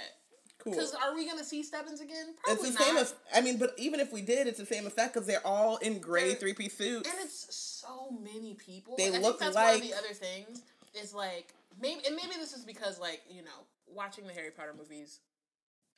cool. 0.58 0.74
Because 0.74 0.94
are 0.94 1.12
we 1.16 1.26
gonna 1.26 1.42
see 1.42 1.64
Stebbins 1.64 2.00
again? 2.00 2.28
It's 2.30 2.40
Probably 2.44 2.70
the 2.70 2.78
not. 2.78 2.84
same. 2.86 2.96
As, 2.98 3.14
I 3.34 3.40
mean, 3.40 3.58
but 3.58 3.74
even 3.78 3.98
if 3.98 4.12
we 4.12 4.22
did, 4.22 4.46
it's 4.46 4.58
the 4.60 4.66
same 4.66 4.86
effect 4.86 5.14
because 5.14 5.26
they're 5.26 5.44
all 5.46 5.76
in 5.78 5.98
gray 5.98 6.34
three 6.34 6.52
piece 6.54 6.76
suits. 6.78 7.08
and 7.10 7.18
it's 7.20 7.52
so 7.52 8.10
many 8.22 8.54
people. 8.54 8.94
They 8.96 9.08
I 9.08 9.10
think 9.12 9.24
look 9.24 9.40
that's 9.40 9.56
one 9.56 9.64
of 9.74 9.80
like- 9.80 9.82
the 9.82 9.94
other 9.94 10.14
things. 10.14 10.62
Is 10.94 11.14
like 11.14 11.52
maybe 11.80 12.02
and 12.06 12.14
maybe 12.16 12.34
this 12.38 12.52
is 12.52 12.64
because 12.64 12.98
like 13.00 13.22
you 13.30 13.42
know 13.42 13.64
watching 13.88 14.26
the 14.26 14.32
Harry 14.32 14.50
Potter 14.50 14.74
movies. 14.76 15.18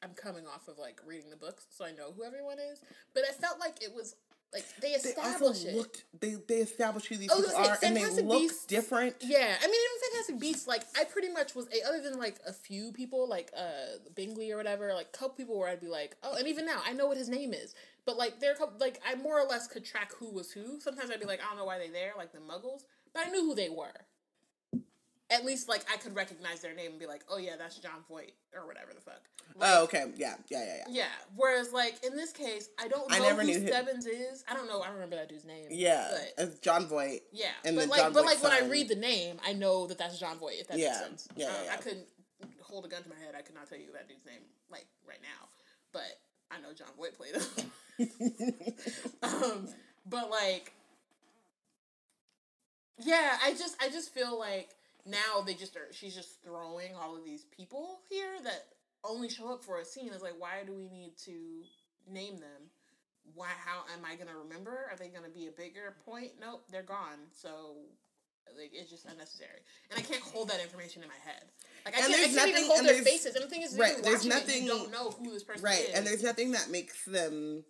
I'm 0.02 0.14
coming 0.14 0.46
off 0.46 0.68
of 0.68 0.78
like 0.78 1.00
reading 1.06 1.30
the 1.30 1.36
books, 1.36 1.66
so 1.70 1.84
I 1.84 1.92
know 1.92 2.12
who 2.16 2.24
everyone 2.24 2.58
is. 2.58 2.80
But 3.14 3.24
I 3.28 3.32
felt 3.32 3.60
like 3.60 3.82
it 3.82 3.94
was 3.94 4.16
like 4.52 4.64
they 4.80 4.88
They 4.90 4.94
established 5.10 5.40
also 5.42 5.68
it. 5.68 5.76
looked. 5.76 6.04
They 6.20 6.34
they 6.46 6.56
established 6.56 7.06
who 7.06 7.16
these 7.16 7.30
I 7.30 7.36
people 7.36 7.56
are, 7.56 7.78
and 7.82 7.96
they 7.96 8.04
look 8.22 8.42
Beasts- 8.42 8.66
different. 8.66 9.16
Yeah, 9.22 9.38
I 9.60 9.66
mean, 9.66 9.74
even 9.74 10.10
Fantastic 10.10 10.40
Beasts, 10.40 10.66
like 10.66 10.82
I 10.98 11.04
pretty 11.04 11.30
much 11.30 11.54
was 11.54 11.66
a 11.68 11.86
other 11.88 12.02
than 12.02 12.18
like 12.18 12.38
a 12.46 12.52
few 12.52 12.92
people, 12.92 13.28
like 13.28 13.50
uh 13.56 13.98
Bingley 14.14 14.50
or 14.52 14.56
whatever, 14.56 14.92
like 14.92 15.06
a 15.14 15.16
couple 15.16 15.36
people 15.36 15.58
where 15.58 15.68
I'd 15.68 15.80
be 15.80 15.88
like, 15.88 16.16
oh, 16.22 16.34
and 16.36 16.46
even 16.48 16.66
now 16.66 16.80
I 16.84 16.92
know 16.92 17.06
what 17.06 17.16
his 17.16 17.28
name 17.28 17.54
is, 17.54 17.74
but 18.04 18.16
like 18.18 18.40
there 18.40 18.54
like 18.78 19.00
I 19.08 19.14
more 19.14 19.40
or 19.40 19.44
less 19.46 19.66
could 19.68 19.84
track 19.84 20.12
who 20.18 20.30
was 20.30 20.50
who. 20.52 20.80
Sometimes 20.80 21.10
I'd 21.10 21.20
be 21.20 21.26
like, 21.26 21.40
I 21.40 21.48
don't 21.48 21.56
know 21.56 21.64
why 21.64 21.78
they're 21.78 21.90
there, 21.92 22.12
like 22.18 22.32
the 22.32 22.38
Muggles, 22.40 22.82
but 23.14 23.26
I 23.26 23.30
knew 23.30 23.44
who 23.46 23.54
they 23.54 23.68
were. 23.70 23.94
At 25.32 25.44
least 25.46 25.68
like 25.68 25.84
I 25.92 25.96
could 25.96 26.14
recognize 26.14 26.60
their 26.60 26.74
name 26.74 26.90
and 26.92 27.00
be 27.00 27.06
like, 27.06 27.24
oh 27.30 27.38
yeah, 27.38 27.56
that's 27.58 27.78
Jon 27.78 28.04
Voight 28.08 28.34
or 28.54 28.66
whatever 28.66 28.92
the 28.94 29.00
fuck. 29.00 29.20
Like, 29.56 29.70
oh, 29.72 29.84
okay. 29.84 30.04
Yeah, 30.16 30.34
yeah, 30.48 30.58
yeah, 30.64 30.74
yeah. 30.76 30.84
Yeah. 30.90 31.04
Whereas 31.36 31.72
like 31.72 31.94
in 32.04 32.14
this 32.16 32.32
case, 32.32 32.68
I 32.78 32.88
don't 32.88 33.08
know 33.10 33.16
I 33.16 33.20
never 33.20 33.40
who 33.42 33.46
knew. 33.48 33.66
Stebbins 33.66 34.06
is. 34.06 34.44
I 34.48 34.54
don't 34.54 34.66
know. 34.68 34.80
I 34.82 34.90
remember 34.90 35.16
that 35.16 35.28
dude's 35.28 35.44
name. 35.44 35.66
Yeah, 35.70 36.06
But 36.36 36.44
it's 36.44 36.58
Jon 36.60 36.86
Voight. 36.86 37.22
yeah, 37.32 37.46
And 37.64 37.76
but 37.76 37.88
like, 37.88 38.00
John 38.00 38.12
but 38.12 38.24
like 38.26 38.42
when 38.42 38.52
I 38.52 38.60
read 38.68 38.88
the 38.88 38.96
name, 38.96 39.36
I 39.46 39.52
know 39.54 39.86
that 39.86 39.98
that's 39.98 40.18
Jon 40.18 40.38
Voight. 40.38 40.60
If 40.60 40.68
that 40.68 40.78
Yeah. 40.78 40.88
makes 40.88 40.98
sense. 40.98 41.28
Yeah, 41.36 41.46
yeah, 41.46 41.52
Uh, 41.52 41.64
yeah. 41.64 41.72
I 41.72 41.76
couldn't 41.78 42.06
hold 42.60 42.84
a 42.84 42.88
gun 42.88 43.02
to 43.02 43.08
my 43.08 43.16
head. 43.16 43.34
I 43.36 43.42
could 43.42 43.54
not 43.54 43.68
tell 43.68 43.78
you 43.78 43.92
that 43.94 44.08
dude's 44.08 44.24
name 44.26 44.42
like 44.70 44.86
right 45.08 45.20
now, 45.22 45.48
but 45.92 46.18
I 46.50 46.60
know 46.60 46.72
Jon 46.74 46.88
Voight 46.98 47.16
played 47.16 47.34
him. 47.36 48.72
um, 49.22 49.68
but 50.06 50.30
like, 50.30 50.72
yeah, 52.98 53.38
I 53.44 53.52
just 53.52 53.76
I 53.82 53.88
just 53.88 54.12
feel 54.14 54.38
like 54.38 54.68
now 55.06 55.40
they 55.44 55.54
just 55.54 55.76
are. 55.76 55.92
She's 55.92 56.14
just 56.14 56.42
throwing 56.44 56.94
all 56.94 57.16
of 57.16 57.24
these 57.24 57.44
people 57.44 58.00
here 58.08 58.34
that 58.44 58.66
only 59.04 59.28
show 59.28 59.52
up 59.52 59.64
for 59.64 59.78
a 59.78 59.84
scene. 59.84 60.10
It's 60.12 60.22
like, 60.22 60.38
why 60.38 60.62
do 60.64 60.72
we 60.72 60.88
need 60.88 61.16
to 61.24 61.62
name 62.10 62.34
them? 62.34 62.70
Why? 63.34 63.48
How 63.64 63.82
am 63.96 64.04
I 64.04 64.16
gonna 64.16 64.38
remember? 64.38 64.86
Are 64.90 64.96
they 64.98 65.08
gonna 65.08 65.28
be 65.28 65.46
a 65.46 65.52
bigger 65.52 65.96
point? 66.04 66.32
Nope, 66.40 66.64
they're 66.70 66.82
gone. 66.82 67.18
So. 67.32 67.76
Like 68.58 68.70
it's 68.74 68.90
just 68.90 69.06
unnecessary, 69.06 69.60
and 69.90 69.98
I 69.98 70.02
can't 70.02 70.20
hold 70.20 70.50
that 70.50 70.60
information 70.60 71.00
in 71.02 71.08
my 71.08 71.14
head. 71.24 71.44
Like 71.86 71.94
I 71.94 71.98
And 72.04 72.08
can't, 72.12 72.32
I 72.32 72.34
can't 72.34 72.48
even 72.50 72.64
hold 72.66 72.84
their 72.84 73.02
faces. 73.02 73.34
And 73.36 73.44
the 73.44 73.48
thing 73.48 73.62
is, 73.62 73.78
right, 73.78 73.94
there's 74.02 74.26
nothing. 74.26 74.46
nothing- 74.46 74.62
you 74.64 74.68
don't 74.68 74.90
know 74.90 75.10
who 75.12 75.32
this 75.32 75.44
person 75.44 75.62
right, 75.62 75.78
is. 75.88 75.94
and 75.94 76.04
there's 76.06 76.22
nothing 76.24 76.50
that 76.50 76.68
makes 76.68 77.04
them. 77.04 77.64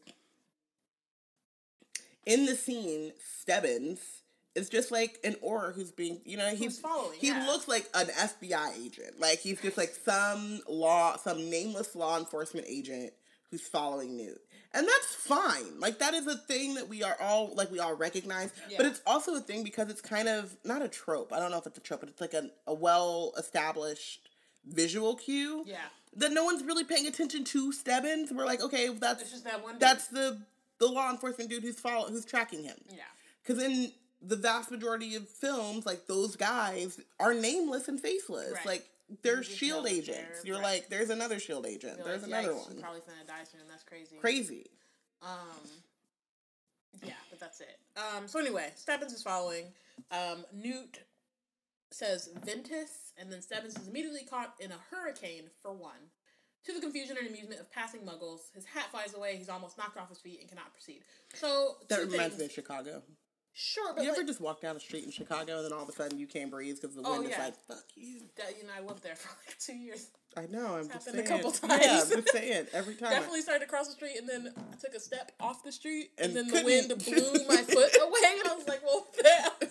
In 2.24 2.46
the 2.46 2.56
scene, 2.56 3.12
Stebbins 3.38 4.21
is 4.54 4.68
just 4.68 4.90
like 4.90 5.18
an 5.24 5.34
Auror 5.44 5.74
who's 5.74 5.92
being, 5.92 6.20
you 6.24 6.36
know, 6.36 6.48
he's 6.54 6.78
following, 6.78 7.18
He 7.18 7.28
yeah. 7.28 7.46
looks 7.46 7.68
like 7.68 7.88
an 7.94 8.06
FBI 8.08 8.78
agent. 8.84 9.18
Like 9.18 9.38
he's 9.38 9.60
just 9.60 9.78
like 9.78 9.94
some 10.04 10.60
law, 10.68 11.16
some 11.16 11.48
nameless 11.50 11.94
law 11.96 12.18
enforcement 12.18 12.66
agent 12.68 13.12
who's 13.50 13.62
following 13.62 14.16
Newt. 14.16 14.40
And 14.74 14.86
that's 14.88 15.14
fine. 15.14 15.78
Like 15.80 15.98
that 15.98 16.14
is 16.14 16.26
a 16.26 16.36
thing 16.36 16.74
that 16.74 16.88
we 16.88 17.02
are 17.02 17.16
all 17.20 17.54
like 17.54 17.70
we 17.70 17.78
all 17.78 17.94
recognize. 17.94 18.50
Yeah. 18.70 18.78
But 18.78 18.86
it's 18.86 19.02
also 19.06 19.34
a 19.34 19.40
thing 19.40 19.64
because 19.64 19.90
it's 19.90 20.00
kind 20.00 20.28
of 20.28 20.56
not 20.64 20.80
a 20.82 20.88
trope. 20.88 21.32
I 21.32 21.38
don't 21.38 21.50
know 21.50 21.58
if 21.58 21.66
it's 21.66 21.76
a 21.76 21.82
trope, 21.82 22.00
but 22.00 22.08
it's 22.08 22.20
like 22.22 22.32
a, 22.34 22.48
a 22.66 22.72
well 22.74 23.32
established 23.38 24.28
visual 24.66 25.16
cue 25.16 25.64
Yeah. 25.66 25.76
that 26.16 26.32
no 26.32 26.44
one's 26.44 26.62
really 26.62 26.84
paying 26.84 27.06
attention 27.06 27.44
to 27.44 27.72
Stebbins. 27.72 28.32
We're 28.32 28.46
like, 28.46 28.62
okay, 28.62 28.88
that's 28.88 29.22
It's 29.22 29.30
just 29.32 29.44
that 29.44 29.62
one. 29.62 29.78
that's 29.78 30.08
the 30.08 30.40
the 30.78 30.86
law 30.86 31.10
enforcement 31.10 31.48
dude 31.50 31.62
who's 31.62 31.78
follow 31.78 32.08
who's 32.08 32.24
tracking 32.24 32.64
him. 32.64 32.76
Yeah. 32.90 33.02
Because 33.44 33.62
in 33.62 33.92
the 34.24 34.36
vast 34.36 34.70
majority 34.70 35.14
of 35.16 35.28
films, 35.28 35.84
like 35.86 36.06
those 36.06 36.36
guys 36.36 37.00
are 37.20 37.34
nameless 37.34 37.88
and 37.88 38.00
faceless. 38.00 38.52
Right. 38.52 38.66
Like 38.66 38.86
they're 39.22 39.38
You 39.38 39.42
shield 39.42 39.86
agents. 39.86 40.42
they're- 40.42 40.46
You're 40.46 40.56
right. 40.56 40.80
like, 40.82 40.88
there's 40.88 41.10
another 41.10 41.38
shield 41.38 41.66
agent. 41.66 41.98
You're 41.98 42.06
there's 42.06 42.22
like, 42.22 42.44
another 42.44 42.54
"Yikes, 42.58 42.68
one. 42.68 42.80
Probably 42.80 43.00
finna 43.00 43.26
die 43.26 43.44
soon. 43.50 43.60
That's 43.68 43.82
crazy. 43.84 44.16
Crazy. 44.20 44.70
Um, 45.22 45.28
yeah, 47.04 47.12
but 47.30 47.40
that's 47.40 47.60
it. 47.60 47.78
Um, 47.96 48.28
so 48.28 48.38
anyway, 48.38 48.70
Stebbins 48.76 49.12
is 49.12 49.22
following. 49.22 49.66
Um, 50.10 50.44
Newt 50.52 51.00
says 51.90 52.30
Ventus, 52.44 53.12
and 53.18 53.30
then 53.30 53.42
Stebbins 53.42 53.76
is 53.76 53.88
immediately 53.88 54.22
caught 54.28 54.54
in 54.60 54.70
a 54.72 54.78
hurricane 54.90 55.44
for 55.60 55.72
one. 55.72 56.10
To 56.66 56.72
the 56.72 56.80
confusion 56.80 57.16
and 57.18 57.26
amusement 57.26 57.60
of 57.60 57.70
passing 57.72 58.02
muggles, 58.02 58.52
his 58.54 58.64
hat 58.64 58.86
flies 58.92 59.14
away. 59.14 59.36
He's 59.36 59.48
almost 59.48 59.76
knocked 59.76 59.98
off 59.98 60.08
his 60.08 60.18
feet 60.18 60.38
and 60.40 60.48
cannot 60.48 60.72
proceed. 60.72 61.02
So 61.34 61.76
That 61.88 62.04
two 62.04 62.10
reminds 62.10 62.38
me 62.38 62.44
of 62.44 62.52
Chicago. 62.52 63.02
Sure, 63.54 63.92
but 63.94 64.02
You 64.02 64.10
ever 64.10 64.18
like, 64.18 64.26
just 64.26 64.40
walk 64.40 64.60
down 64.62 64.74
the 64.74 64.80
street 64.80 65.04
in 65.04 65.10
Chicago 65.10 65.56
and 65.56 65.64
then 65.66 65.72
all 65.72 65.82
of 65.82 65.88
a 65.88 65.92
sudden 65.92 66.18
you 66.18 66.26
can't 66.26 66.50
breathe 66.50 66.76
because 66.80 66.96
the 66.96 67.02
Oh, 67.04 67.20
wind 67.20 67.30
is 67.32 67.38
like, 67.38 67.54
fuck 67.68 67.84
you. 67.94 68.20
that, 68.36 68.56
you 68.58 68.66
know, 68.66 68.72
I 68.76 68.80
lived 68.80 69.02
there 69.02 69.14
for 69.16 69.28
like 69.46 69.58
two 69.58 69.74
years. 69.74 70.08
I 70.36 70.46
know, 70.46 70.76
I'm 70.76 70.88
just 70.88 71.06
happened 71.06 71.22
a 71.22 71.26
saying. 71.26 71.42
couple 71.42 71.68
Yeah, 71.68 72.00
I'm 72.02 72.08
just 72.22 72.32
saying. 72.32 72.66
Every 72.72 72.94
time. 73.00 73.10
Definitely 73.10 73.42
started 73.42 73.64
to 73.64 73.70
cross 73.70 73.88
the 73.88 73.92
street, 73.92 74.16
and 74.18 74.26
then 74.28 74.52
I 74.56 74.76
took 74.76 74.94
a 74.94 75.00
step 75.00 75.32
off 75.40 75.62
the 75.62 75.72
street, 75.72 76.10
and, 76.16 76.34
And 76.34 76.36
then 76.36 76.48
the 76.48 76.64
wind 76.64 76.88
blew 77.04 77.46
my 77.46 77.56
foot 77.62 77.96
away, 78.00 78.40
and 78.40 78.48
I 78.48 78.54
was 78.56 78.66
like, 78.66 78.82
"Well, 78.82 79.06
damn." 79.22 79.68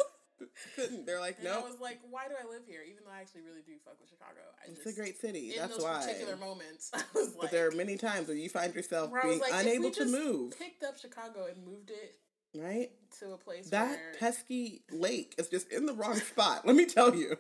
couldn't. 0.76 1.06
They're 1.06 1.20
like, 1.20 1.38
And 1.40 1.48
I 1.48 1.60
was 1.60 1.80
like, 1.82 2.00
why 2.10 2.28
do 2.28 2.36
I 2.40 2.48
live 2.52 2.62
here? 2.68 2.82
Even 2.84 3.04
though 3.06 3.12
I 3.12 3.22
actually 3.22 3.42
really 3.42 3.62
do 3.66 3.74
fuck 3.84 4.00
with 4.00 4.10
Chicago. 4.10 4.40
I 4.62 4.70
it's 4.72 4.84
just, 4.84 4.98
a 4.98 5.00
great 5.00 5.20
city. 5.20 5.54
in 5.54 5.60
That's 5.60 5.74
those 5.78 5.84
why. 5.84 6.02
particular 6.06 6.38
moments, 6.38 6.92
I 6.94 7.02
was 7.14 7.30
like, 7.34 7.42
But 7.42 7.52
there 7.52 7.68
are 7.68 7.72
many 7.72 7.98
times 7.98 8.28
where 8.28 8.38
you 8.38 8.50
find 8.50 8.74
yourself 8.74 9.12
where 9.12 9.24
I 9.24 9.28
was 9.28 9.40
being 9.40 9.52
like, 9.52 9.62
unable 9.66 9.92
to 9.92 10.06
move. 10.06 10.58
picked 10.58 10.84
up 10.84 10.98
Chicago 10.98 11.48
and 11.50 11.66
moved 11.66 11.90
it 11.90 12.16
Right? 12.56 12.92
to 13.20 13.34
a 13.34 13.38
place 13.38 13.70
That 13.70 13.90
where, 13.90 14.14
pesky 14.20 14.84
lake 14.92 15.36
is 15.38 15.50
just 15.50 15.70
in 15.72 15.86
the 15.86 15.94
wrong 15.94 16.16
spot. 16.16 16.66
Let 16.66 16.76
me 16.76 16.86
tell 16.86 17.14
you. 17.16 17.38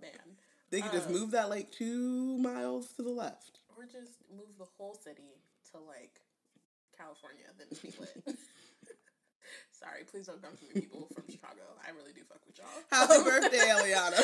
man, 0.00 0.10
They 0.70 0.80
could 0.80 0.92
just 0.92 1.08
Uh, 1.08 1.12
move 1.12 1.30
that 1.32 1.48
lake 1.50 1.70
two 1.72 2.38
miles 2.38 2.92
to 2.94 3.02
the 3.02 3.10
left. 3.10 3.58
or 3.76 3.84
just 3.84 4.12
move 4.30 4.56
the 4.58 4.66
whole 4.78 4.94
city 4.94 5.40
to 5.72 5.78
like 5.78 6.20
California, 6.96 7.44
then 7.58 7.66
it'd 7.70 7.82
be 7.82 7.92
lit. 7.98 8.36
Sorry, 9.72 10.04
please 10.04 10.26
don't 10.26 10.40
come 10.42 10.56
for 10.56 10.64
me, 10.74 10.82
people 10.82 11.08
from 11.14 11.24
Chicago. 11.28 11.62
I 11.84 11.90
really 11.90 12.12
do 12.12 12.22
fuck 12.24 12.40
with 12.46 12.58
y'all. 12.58 12.68
Happy 12.90 13.24
birthday, 13.24 13.58
Eliana. 13.58 14.22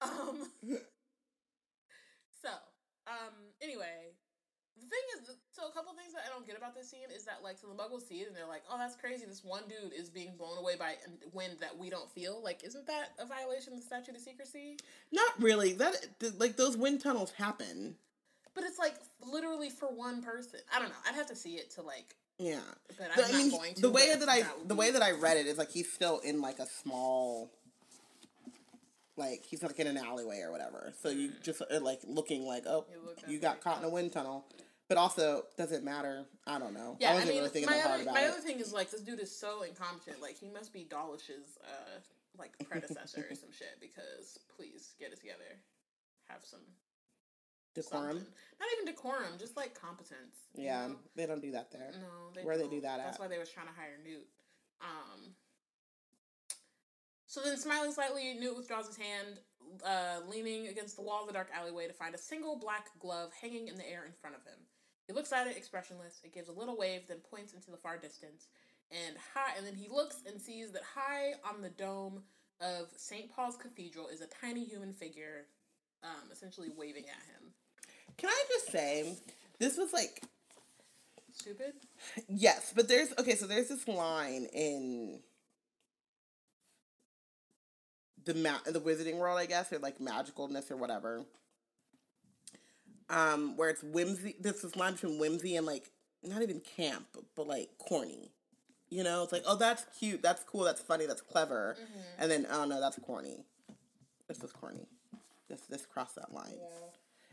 um. 0.02 0.50
So, 2.42 2.48
um. 3.06 3.34
Anyway, 3.60 4.16
the 4.76 4.86
thing 4.86 5.04
is, 5.20 5.36
so 5.60 5.68
a 5.68 5.72
couple 5.72 5.92
things 5.92 6.14
that 6.14 6.22
I 6.26 6.32
don't 6.32 6.46
get 6.46 6.56
about 6.56 6.74
this 6.74 6.90
scene 6.90 7.10
is 7.14 7.24
that 7.24 7.40
like, 7.42 7.58
so 7.58 7.66
the 7.68 7.74
Muggles 7.74 8.08
see 8.08 8.16
it 8.16 8.28
and 8.28 8.36
they're 8.36 8.46
like, 8.46 8.62
"Oh, 8.70 8.78
that's 8.78 8.96
crazy. 8.96 9.26
This 9.26 9.44
one 9.44 9.62
dude 9.68 9.92
is 9.92 10.08
being 10.08 10.36
blown 10.36 10.58
away 10.58 10.76
by 10.76 10.94
wind 11.32 11.58
that 11.60 11.76
we 11.76 11.90
don't 11.90 12.10
feel. 12.10 12.40
Like, 12.42 12.64
isn't 12.64 12.86
that 12.86 13.10
a 13.18 13.26
violation 13.26 13.74
of 13.74 13.80
the 13.80 13.84
statute 13.84 14.14
of 14.14 14.20
secrecy?" 14.20 14.78
Not 15.12 15.32
really. 15.38 15.74
That 15.74 15.96
like 16.38 16.56
those 16.56 16.76
wind 16.76 17.02
tunnels 17.02 17.32
happen. 17.32 17.96
But 18.54 18.64
it's 18.64 18.78
like 18.78 18.94
literally 19.30 19.70
for 19.70 19.88
one 19.88 20.22
person. 20.22 20.60
I 20.74 20.78
don't 20.78 20.88
know. 20.88 20.94
I'd 21.06 21.14
have 21.14 21.26
to 21.26 21.36
see 21.36 21.54
it 21.54 21.70
to 21.72 21.82
like. 21.82 22.16
Yeah. 22.38 22.60
But 22.98 23.14
The- 23.14 23.24
I'm 23.24 23.28
I 23.28 23.32
not 23.32 23.36
mean, 23.36 23.50
going 23.50 23.74
to. 23.74 23.80
the 23.82 23.90
way 23.90 24.14
that 24.14 24.28
I 24.28 24.38
would 24.38 24.68
the 24.68 24.74
way 24.74 24.90
that 24.90 25.02
I 25.02 25.12
read 25.12 25.36
it 25.36 25.46
is 25.46 25.58
like 25.58 25.70
he's 25.70 25.92
still 25.92 26.20
in 26.20 26.40
like 26.40 26.58
a 26.58 26.66
small 26.66 27.50
like 29.16 29.44
he's 29.44 29.62
like 29.62 29.78
in 29.78 29.86
an 29.86 29.98
alleyway 29.98 30.40
or 30.40 30.50
whatever. 30.50 30.94
So 31.02 31.10
you 31.10 31.28
mm. 31.28 31.42
just 31.42 31.62
are 31.70 31.80
like 31.80 32.00
looking 32.06 32.46
like, 32.46 32.64
oh, 32.66 32.86
You 32.90 33.06
look 33.06 33.18
you 33.28 33.36
up 33.36 33.42
got 33.42 33.60
caught 33.60 33.78
in 33.78 33.84
a 33.84 33.90
wind 33.90 34.12
tunnel. 34.12 34.46
But 34.90 34.98
also, 34.98 35.44
does 35.56 35.70
it 35.70 35.84
matter? 35.84 36.26
I 36.48 36.58
don't 36.58 36.74
know. 36.74 36.96
Yeah, 36.98 37.10
I 37.10 37.12
I, 37.12 37.14
wasn't 37.14 37.30
mean, 37.30 37.38
really 37.38 37.50
thinking 37.50 37.70
my 37.70 37.76
that 37.76 37.86
hard 37.86 37.94
other 38.00 38.02
about 38.10 38.14
my 38.14 38.22
it. 38.22 38.30
other 38.30 38.40
thing 38.40 38.58
is 38.58 38.72
like 38.72 38.90
this 38.90 39.00
dude 39.02 39.20
is 39.20 39.30
so 39.30 39.62
incompetent. 39.62 40.20
Like 40.20 40.36
he 40.36 40.48
must 40.48 40.72
be 40.72 40.82
Dawlish's 40.82 41.58
uh 41.62 42.00
like 42.36 42.58
predecessor 42.68 43.24
or 43.30 43.34
some 43.36 43.52
shit. 43.56 43.78
Because 43.80 44.40
please 44.56 44.94
get 44.98 45.12
it 45.12 45.20
together, 45.20 45.46
have 46.28 46.42
some 46.42 46.58
Decorum. 47.76 48.18
something. 48.18 48.26
Not 48.58 48.68
even 48.74 48.92
decorum, 48.92 49.38
just 49.38 49.56
like 49.56 49.80
competence. 49.80 50.50
Yeah, 50.56 50.88
know? 50.88 50.96
they 51.14 51.26
don't 51.26 51.40
do 51.40 51.52
that 51.52 51.70
there. 51.70 51.92
No, 51.92 52.34
they 52.34 52.42
Where 52.42 52.56
they 52.56 52.64
don't. 52.64 52.72
do 52.72 52.80
that 52.80 52.98
That's 52.98 53.14
at. 53.14 53.20
why 53.20 53.28
they 53.28 53.38
was 53.38 53.48
trying 53.48 53.68
to 53.68 53.72
hire 53.78 53.94
Newt. 54.04 54.26
Um. 54.82 55.30
So 57.28 57.42
then, 57.44 57.56
smiling 57.58 57.92
slightly, 57.92 58.34
Newt 58.40 58.56
withdraws 58.56 58.88
his 58.88 58.96
hand, 58.96 59.38
uh, 59.86 60.26
leaning 60.28 60.66
against 60.66 60.96
the 60.96 61.02
wall 61.02 61.20
of 61.20 61.28
the 61.28 61.32
dark 61.32 61.46
alleyway 61.54 61.86
to 61.86 61.92
find 61.92 62.12
a 62.12 62.18
single 62.18 62.56
black 62.58 62.86
glove 62.98 63.30
hanging 63.40 63.68
in 63.68 63.76
the 63.76 63.88
air 63.88 64.04
in 64.04 64.10
front 64.20 64.34
of 64.34 64.42
him. 64.42 64.58
He 65.10 65.16
looks 65.16 65.32
at 65.32 65.48
it, 65.48 65.56
expressionless. 65.56 66.20
It 66.22 66.32
gives 66.32 66.48
a 66.48 66.52
little 66.52 66.76
wave, 66.76 67.08
then 67.08 67.16
points 67.28 67.52
into 67.52 67.72
the 67.72 67.76
far 67.76 67.98
distance. 67.98 68.46
And 68.92 69.16
high, 69.34 69.56
and 69.56 69.66
then 69.66 69.74
he 69.74 69.88
looks 69.88 70.22
and 70.24 70.40
sees 70.40 70.70
that 70.70 70.82
high 70.94 71.32
on 71.44 71.62
the 71.62 71.68
dome 71.68 72.22
of 72.60 72.86
St. 72.96 73.28
Paul's 73.34 73.56
Cathedral 73.56 74.06
is 74.06 74.20
a 74.20 74.26
tiny 74.26 74.64
human 74.64 74.92
figure, 74.92 75.46
um, 76.04 76.30
essentially 76.30 76.68
waving 76.76 77.06
at 77.06 77.22
him. 77.34 77.50
Can 78.18 78.30
I 78.30 78.44
just 78.52 78.70
say, 78.70 79.16
this 79.58 79.76
was 79.76 79.92
like 79.92 80.22
Stupid. 81.32 81.72
Yes, 82.28 82.72
but 82.74 82.86
there's 82.86 83.12
okay, 83.18 83.34
so 83.34 83.46
there's 83.46 83.68
this 83.68 83.88
line 83.88 84.46
in 84.52 85.20
the 88.24 88.34
ma- 88.34 88.62
the 88.64 88.80
wizarding 88.80 89.16
world, 89.16 89.38
I 89.40 89.46
guess, 89.46 89.72
or 89.72 89.78
like 89.78 89.98
magicalness 89.98 90.70
or 90.70 90.76
whatever. 90.76 91.24
Um, 93.10 93.56
where 93.56 93.68
it's 93.68 93.82
whimsy. 93.82 94.36
This 94.40 94.76
line 94.76 94.94
between 94.94 95.18
whimsy 95.18 95.56
and 95.56 95.66
like 95.66 95.90
not 96.22 96.42
even 96.42 96.60
camp, 96.60 97.06
but 97.36 97.46
like 97.46 97.70
corny. 97.78 98.30
You 98.88 99.04
know, 99.04 99.22
it's 99.22 99.32
like, 99.32 99.44
oh, 99.46 99.56
that's 99.56 99.84
cute, 99.98 100.20
that's 100.20 100.42
cool, 100.42 100.64
that's 100.64 100.80
funny, 100.80 101.06
that's 101.06 101.20
clever, 101.20 101.76
and 102.18 102.30
then 102.30 102.46
oh 102.50 102.64
no, 102.64 102.80
that's 102.80 102.98
corny. 102.98 103.44
This 104.28 104.40
was 104.40 104.52
corny. 104.52 104.86
This 105.48 105.60
this 105.62 105.86
crossed 105.86 106.16
that 106.16 106.32
line. 106.32 106.58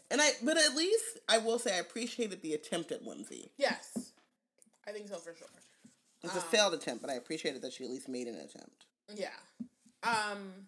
And 0.10 0.22
I, 0.22 0.32
but 0.42 0.58
at 0.58 0.76
least 0.76 1.20
I 1.28 1.38
will 1.38 1.60
say 1.60 1.76
I 1.76 1.80
appreciated 1.80 2.42
the 2.42 2.54
attempt 2.54 2.92
at 2.92 3.04
whimsy. 3.04 3.52
Yes, 3.58 4.14
I 4.88 4.92
think 4.92 5.08
so 5.08 5.16
for 5.16 5.36
sure. 5.36 5.48
It's 6.24 6.36
a 6.36 6.42
failed 6.42 6.74
attempt, 6.74 7.02
but 7.02 7.12
I 7.12 7.16
appreciated 7.16 7.62
that 7.62 7.74
she 7.74 7.84
at 7.84 7.90
least 7.90 8.10
made 8.10 8.28
an 8.28 8.36
attempt. 8.36 8.86
Yeah. 9.14 9.28
Um. 10.04 10.68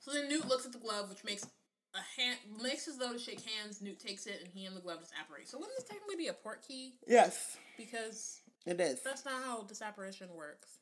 So 0.00 0.12
then 0.12 0.28
Newt 0.28 0.46
looks 0.46 0.66
at 0.66 0.72
the 0.72 0.78
glove, 0.78 1.08
which 1.08 1.24
makes 1.24 1.46
a 1.94 2.20
hand 2.20 2.38
makes 2.62 2.88
as 2.88 2.96
though 2.98 3.12
to 3.12 3.18
shake 3.18 3.40
hands. 3.40 3.80
Newt 3.80 4.00
takes 4.00 4.26
it, 4.26 4.40
and 4.42 4.48
he 4.52 4.66
and 4.66 4.76
the 4.76 4.80
glove 4.80 5.00
disapparate. 5.00 5.48
So 5.48 5.58
wouldn't 5.58 5.76
this 5.78 5.88
technically 5.88 6.16
be 6.16 6.28
a 6.28 6.32
port 6.32 6.62
key? 6.66 6.94
Yes, 7.06 7.56
Because 7.76 8.40
it 8.66 8.80
is. 8.80 9.00
that's 9.02 9.24
not 9.24 9.42
how 9.44 9.62
disapparition 9.62 10.34
works. 10.34 10.78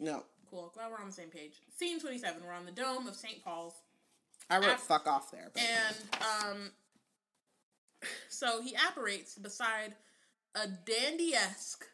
No, 0.00 0.24
Cool. 0.50 0.70
Glad 0.74 0.90
we're 0.90 0.98
on 1.00 1.08
the 1.08 1.12
same 1.12 1.28
page. 1.28 1.60
Scene 1.76 2.00
twenty-seven. 2.00 2.40
We're 2.46 2.54
on 2.54 2.64
the 2.64 2.72
dome 2.72 3.06
of 3.06 3.14
St. 3.14 3.44
Paul's, 3.44 3.74
I 4.48 4.56
wrote 4.56 4.68
App- 4.70 4.80
fuck 4.80 5.06
off 5.06 5.30
there. 5.30 5.50
But 5.52 5.62
and 5.62 5.96
um. 6.52 6.70
So 8.30 8.62
he 8.62 8.74
apparates 8.76 9.34
beside 9.34 9.94
a 10.54 10.68
dandy-esque 10.68 11.84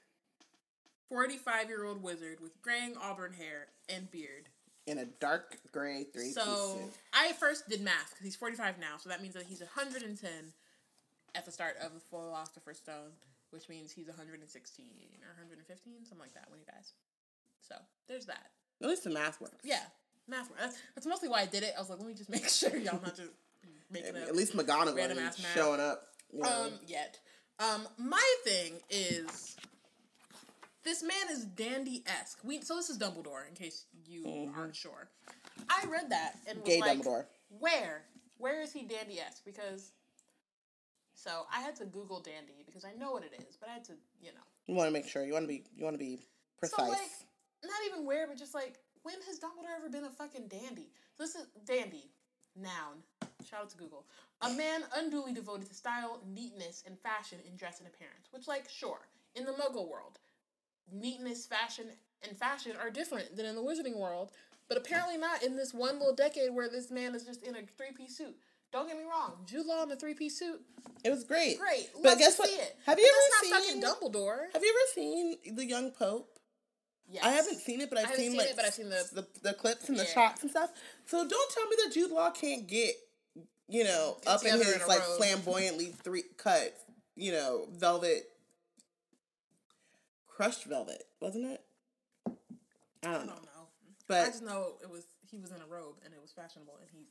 forty-five-year-old 1.08 2.02
wizard 2.02 2.40
with 2.40 2.60
graying 2.62 2.94
auburn 3.00 3.32
hair 3.32 3.68
and 3.88 4.10
beard. 4.10 4.48
In 4.86 4.98
a 4.98 5.04
dark 5.04 5.56
gray 5.72 6.04
three 6.04 6.24
piece 6.24 6.34
So 6.34 6.78
suit. 6.78 6.92
I 7.12 7.32
first 7.32 7.68
did 7.68 7.80
math 7.80 8.10
because 8.10 8.24
he's 8.24 8.36
45 8.36 8.78
now, 8.78 8.96
so 8.98 9.08
that 9.08 9.22
means 9.22 9.34
that 9.34 9.44
he's 9.44 9.60
110 9.60 10.30
at 11.34 11.44
the 11.44 11.50
start 11.50 11.76
of 11.82 11.94
the 11.94 12.00
Philosopher's 12.00 12.78
Stone, 12.78 13.12
which 13.50 13.68
means 13.68 13.92
he's 13.92 14.06
116 14.08 14.86
or 15.22 15.28
115, 15.28 16.04
something 16.04 16.18
like 16.18 16.34
that 16.34 16.46
when 16.50 16.58
he 16.58 16.64
dies. 16.64 16.92
So 17.60 17.74
there's 18.08 18.26
that. 18.26 18.50
At 18.82 18.88
least 18.88 19.04
the 19.04 19.10
math 19.10 19.40
works. 19.40 19.64
Yeah, 19.64 19.80
math. 20.28 20.50
That's, 20.58 20.76
that's 20.94 21.06
mostly 21.06 21.28
why 21.28 21.40
I 21.42 21.46
did 21.46 21.62
it. 21.62 21.72
I 21.76 21.80
was 21.80 21.90
like, 21.90 21.98
let 21.98 22.08
me 22.08 22.14
just 22.14 22.30
make 22.30 22.48
sure 22.48 22.76
y'all 22.76 23.00
not 23.02 23.16
just 23.16 23.30
making 23.90 24.16
At, 24.16 24.28
at 24.28 24.36
least 24.36 24.56
McGonagall 24.56 25.10
is 25.10 25.46
showing 25.54 25.80
up. 25.80 26.02
You 26.32 26.40
know. 26.40 26.64
um 26.66 26.72
yet. 26.86 27.18
Um, 27.58 27.86
my 27.98 28.34
thing 28.44 28.74
is. 28.90 29.56
This 30.84 31.02
man 31.02 31.30
is 31.30 31.44
dandy 31.44 32.04
esque. 32.06 32.38
We 32.44 32.60
so 32.60 32.76
this 32.76 32.90
is 32.90 32.98
Dumbledore, 32.98 33.48
in 33.48 33.54
case 33.54 33.86
you 34.06 34.22
mm-hmm. 34.24 34.58
aren't 34.58 34.76
sure. 34.76 35.08
I 35.68 35.86
read 35.88 36.10
that 36.10 36.36
and 36.46 36.58
was 36.60 36.68
Gay 36.68 36.80
like, 36.80 36.98
Dumbledore. 36.98 37.24
where? 37.58 38.02
Where 38.36 38.60
is 38.60 38.72
he 38.72 38.82
dandy 38.82 39.18
esque? 39.18 39.44
Because 39.44 39.92
so 41.14 41.46
I 41.52 41.62
had 41.62 41.74
to 41.76 41.86
Google 41.86 42.20
dandy 42.20 42.64
because 42.66 42.84
I 42.84 42.92
know 42.98 43.12
what 43.12 43.22
it 43.22 43.32
is, 43.48 43.56
but 43.58 43.70
I 43.70 43.72
had 43.74 43.84
to, 43.84 43.92
you 44.20 44.32
know. 44.32 44.44
You 44.66 44.74
want 44.74 44.88
to 44.88 44.92
make 44.92 45.08
sure. 45.08 45.24
You 45.24 45.32
want 45.32 45.44
to 45.44 45.48
be. 45.48 45.64
You 45.74 45.84
want 45.84 45.94
to 45.94 45.98
be 45.98 46.20
precise. 46.58 46.76
So 46.76 46.84
like 46.84 47.10
not 47.64 47.80
even 47.86 48.04
where, 48.04 48.26
but 48.26 48.36
just 48.36 48.54
like 48.54 48.78
when 49.02 49.16
has 49.26 49.38
Dumbledore 49.38 49.76
ever 49.78 49.88
been 49.88 50.04
a 50.04 50.10
fucking 50.10 50.48
dandy? 50.48 50.90
So 51.16 51.24
this 51.24 51.34
is 51.34 51.46
dandy, 51.66 52.10
noun. 52.56 53.02
Shout 53.48 53.62
out 53.62 53.70
to 53.70 53.76
Google. 53.76 54.04
A 54.42 54.50
man 54.50 54.82
unduly 54.96 55.32
devoted 55.32 55.68
to 55.68 55.74
style, 55.74 56.20
neatness, 56.26 56.82
and 56.86 56.98
fashion 56.98 57.38
in 57.48 57.56
dress 57.56 57.78
and 57.78 57.88
appearance. 57.88 58.28
Which, 58.30 58.48
like, 58.48 58.68
sure, 58.68 59.08
in 59.34 59.44
the 59.44 59.52
Muggle 59.52 59.88
world, 59.88 60.18
neatness, 60.92 61.46
fashion, 61.46 61.86
and 62.26 62.36
fashion 62.36 62.72
are 62.80 62.90
different 62.90 63.36
than 63.36 63.46
in 63.46 63.54
the 63.54 63.62
Wizarding 63.62 63.96
world, 63.98 64.30
but 64.68 64.78
apparently 64.78 65.16
not 65.16 65.42
in 65.42 65.56
this 65.56 65.74
one 65.74 65.98
little 65.98 66.14
decade 66.14 66.52
where 66.54 66.68
this 66.68 66.90
man 66.90 67.14
is 67.14 67.24
just 67.24 67.42
in 67.42 67.54
a 67.56 67.60
three 67.76 67.92
piece 67.96 68.16
suit. 68.16 68.34
Don't 68.72 68.88
get 68.88 68.96
me 68.96 69.04
wrong, 69.04 69.34
Jude 69.46 69.66
Law 69.66 69.84
in 69.84 69.92
a 69.92 69.96
three 69.96 70.14
piece 70.14 70.38
suit, 70.38 70.60
It 71.04 71.10
was 71.10 71.22
great. 71.24 71.58
great. 71.60 71.90
But 71.94 72.04
Love 72.10 72.18
guess 72.18 72.38
what? 72.38 72.48
It. 72.50 72.76
Have 72.86 72.98
you 72.98 73.08
But 73.42 73.48
ever 73.52 73.62
seen? 73.64 73.82
Dumbledore? 73.82 74.52
Have 74.52 74.62
you 74.62 74.70
ever 74.70 74.92
seen 74.94 75.36
the 75.54 75.64
young 75.64 75.90
Pope? 75.92 76.28
Yes. 77.08 77.22
I 77.22 77.30
haven't 77.32 77.58
seen 77.60 77.80
it, 77.82 77.90
but 77.90 77.98
I've 77.98 78.14
seen, 78.14 78.30
seen 78.30 78.38
like 78.38 78.48
it, 78.48 78.56
but 78.56 78.64
I've 78.64 78.74
seen 78.74 78.88
the- 78.88 79.08
the 79.12 79.26
the 79.42 79.52
clips 79.54 79.88
and 79.90 79.98
the 79.98 80.04
Yeah. 80.04 80.10
shots 80.14 80.42
and 80.42 80.50
stuff. 80.50 80.72
So 81.06 81.28
don't 81.28 81.50
tell 81.52 81.68
me 81.68 81.76
that 81.84 81.92
Jude 81.92 82.10
Law 82.10 82.30
can't 82.30 82.66
get, 82.66 82.96
you 83.68 83.84
know, 83.84 84.18
up 84.26 84.42
in 84.44 84.58
his 84.58 84.76
in 84.82 84.86
like 84.88 85.02
flamboyantly 85.02 85.92
three 86.02 86.22
cut, 86.38 86.74
you 87.14 87.30
know, 87.32 87.66
velvet, 87.70 88.28
crushed 90.34 90.64
velvet, 90.64 91.04
wasn't 91.20 91.46
it? 91.46 91.60
I 92.26 92.30
I 93.08 93.12
don't 93.12 93.26
don't 93.26 93.26
know, 93.26 93.32
know. 94.08 94.16
I 94.16 94.26
just 94.26 94.42
know 94.42 94.74
it 94.82 94.90
was 94.90 95.04
he 95.30 95.38
was 95.38 95.50
in 95.50 95.60
a 95.60 95.66
robe 95.66 95.96
and 96.04 96.12
it 96.12 96.20
was 96.20 96.32
fashionable 96.32 96.74
and 96.80 96.88
he's 96.92 97.08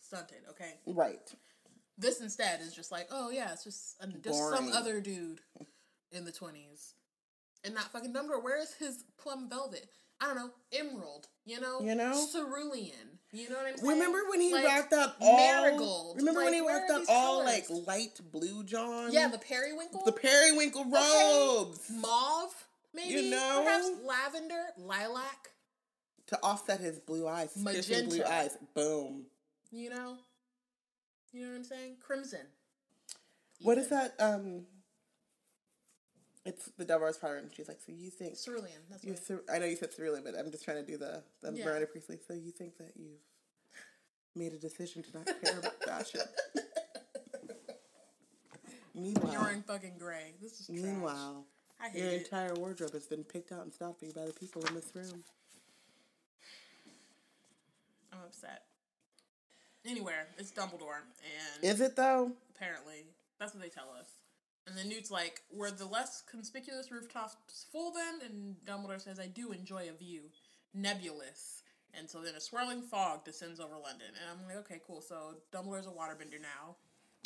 stunted. 0.00 0.38
Okay, 0.50 0.74
right. 0.86 1.32
this 1.98 2.20
instead 2.20 2.60
is 2.60 2.74
just 2.74 2.92
like, 2.92 3.06
oh 3.10 3.30
yeah, 3.30 3.52
it's 3.52 3.64
just 3.64 3.96
a, 4.00 4.06
just 4.06 4.24
Boring. 4.38 4.56
some 4.56 4.72
other 4.72 5.00
dude 5.00 5.40
in 6.12 6.24
the 6.24 6.32
twenties, 6.32 6.94
and 7.64 7.74
not 7.74 7.92
fucking 7.92 8.12
Dumbledore. 8.12 8.42
Where 8.42 8.60
is 8.60 8.74
his 8.74 9.04
plum 9.18 9.48
velvet? 9.48 9.86
I 10.20 10.26
don't 10.26 10.36
know, 10.36 10.50
emerald. 10.72 11.28
You 11.46 11.60
know, 11.60 11.80
You 11.80 11.94
know? 11.94 12.26
cerulean. 12.30 13.19
You 13.32 13.48
know 13.48 13.56
what 13.56 13.66
I'm 13.68 13.76
saying? 13.76 13.88
Remember 13.90 14.18
when 14.28 14.40
he 14.40 14.52
Like, 14.52 14.64
rocked 14.66 14.92
out 14.92 15.14
all? 15.20 15.36
marigold. 15.36 16.16
Remember 16.16 16.42
when 16.44 16.52
he 16.52 16.60
where 16.62 16.78
rocked 16.78 16.90
are 16.90 16.94
out 16.94 16.98
these 17.00 17.08
all 17.08 17.42
colors? 17.44 17.70
like 17.70 17.86
light 17.86 18.20
blue, 18.32 18.64
John? 18.64 19.12
Yeah, 19.12 19.28
the 19.28 19.38
periwinkle. 19.38 20.04
the 20.04 20.12
periwinkle 20.12 20.80
Okay. 20.82 20.90
robes 20.90 21.88
mauve, 21.90 22.66
maybe. 22.92 23.20
You 23.20 23.30
know? 23.30 23.62
perhaps 23.64 23.90
lavender, 24.04 24.62
lilac. 24.78 25.50
to 26.26 26.38
offset 26.44 26.80
his 26.80 26.98
blue 27.00 27.26
eyes, 27.26 27.52
his 27.54 28.02
blue 28.04 28.22
eyes. 28.24 28.56
Boom. 28.74 29.26
You 29.72 29.90
know, 29.90 30.16
you 31.32 31.42
know 31.42 31.50
what 31.50 31.56
I'm 31.56 31.64
saying? 31.64 31.96
Crimson. 32.00 32.46
What 33.62 33.78
is 33.78 33.88
that? 33.88 34.14
Um, 34.20 34.66
it's 36.46 36.70
the 36.78 36.84
Power, 37.20 37.36
and 37.36 37.50
she's 37.54 37.68
like, 37.68 37.80
"So 37.84 37.92
you 37.92 38.10
think 38.10 38.36
Cerulean. 38.42 38.72
That's 38.90 39.04
you? 39.04 39.14
Cer- 39.16 39.44
I 39.52 39.58
know 39.58 39.66
you 39.66 39.76
said 39.76 39.94
cerulean, 39.94 40.22
but 40.24 40.34
I'm 40.38 40.50
just 40.50 40.64
trying 40.64 40.84
to 40.84 40.90
do 40.90 40.96
the 40.96 41.22
the 41.42 41.52
Yeah. 41.52 41.64
Miranda 41.66 41.86
Priestly. 41.86 42.18
So 42.26 42.32
you 42.34 42.50
think 42.50 42.76
that 42.78 42.92
you've 42.96 43.20
made 44.34 44.52
a 44.52 44.58
decision 44.58 45.02
to 45.02 45.18
not 45.18 45.26
care 45.42 45.58
about 45.58 45.82
fashion? 45.84 46.20
meanwhile, 48.94 49.32
You're 49.32 49.50
in 49.50 49.62
fucking 49.62 49.98
gray. 49.98 50.34
This 50.40 50.60
is 50.60 50.66
trash. 50.66 50.78
meanwhile, 50.80 51.44
your 51.94 52.08
it. 52.08 52.22
entire 52.22 52.54
wardrobe 52.54 52.92
has 52.92 53.06
been 53.06 53.24
picked 53.24 53.52
out 53.52 53.62
and 53.62 53.72
stopped 53.72 54.00
for 54.00 54.06
you 54.06 54.12
by 54.12 54.26
the 54.26 54.32
people 54.32 54.62
in 54.66 54.74
this 54.74 54.90
room. 54.94 55.24
I'm 58.12 58.18
upset. 58.26 58.64
Anywhere, 59.86 60.26
it's 60.36 60.52
Dumbledore, 60.52 61.00
and 61.54 61.64
Is 61.64 61.80
it 61.80 61.96
though? 61.96 62.32
apparently 62.54 63.06
that's 63.38 63.54
what 63.54 63.62
they 63.62 63.70
tell 63.70 63.88
us. 63.98 64.08
And 64.70 64.78
then 64.78 64.88
Newt's 64.88 65.10
like, 65.10 65.42
"Were 65.52 65.70
the 65.70 65.84
less 65.84 66.22
conspicuous 66.30 66.90
rooftops 66.90 67.66
full 67.72 67.92
then?" 67.92 68.20
And 68.24 68.56
Dumbledore 68.64 69.00
says, 69.00 69.18
"I 69.18 69.26
do 69.26 69.50
enjoy 69.52 69.88
a 69.88 69.92
view, 69.92 70.30
nebulous." 70.74 71.62
And 71.92 72.08
so 72.08 72.20
then 72.22 72.36
a 72.36 72.40
swirling 72.40 72.82
fog 72.82 73.24
descends 73.24 73.58
over 73.58 73.74
London, 73.74 74.06
and 74.14 74.30
I'm 74.40 74.46
like, 74.46 74.56
"Okay, 74.64 74.80
cool." 74.86 75.00
So 75.00 75.34
Dumbledore's 75.52 75.86
a 75.86 75.90
waterbender 75.90 76.40
now. 76.40 76.76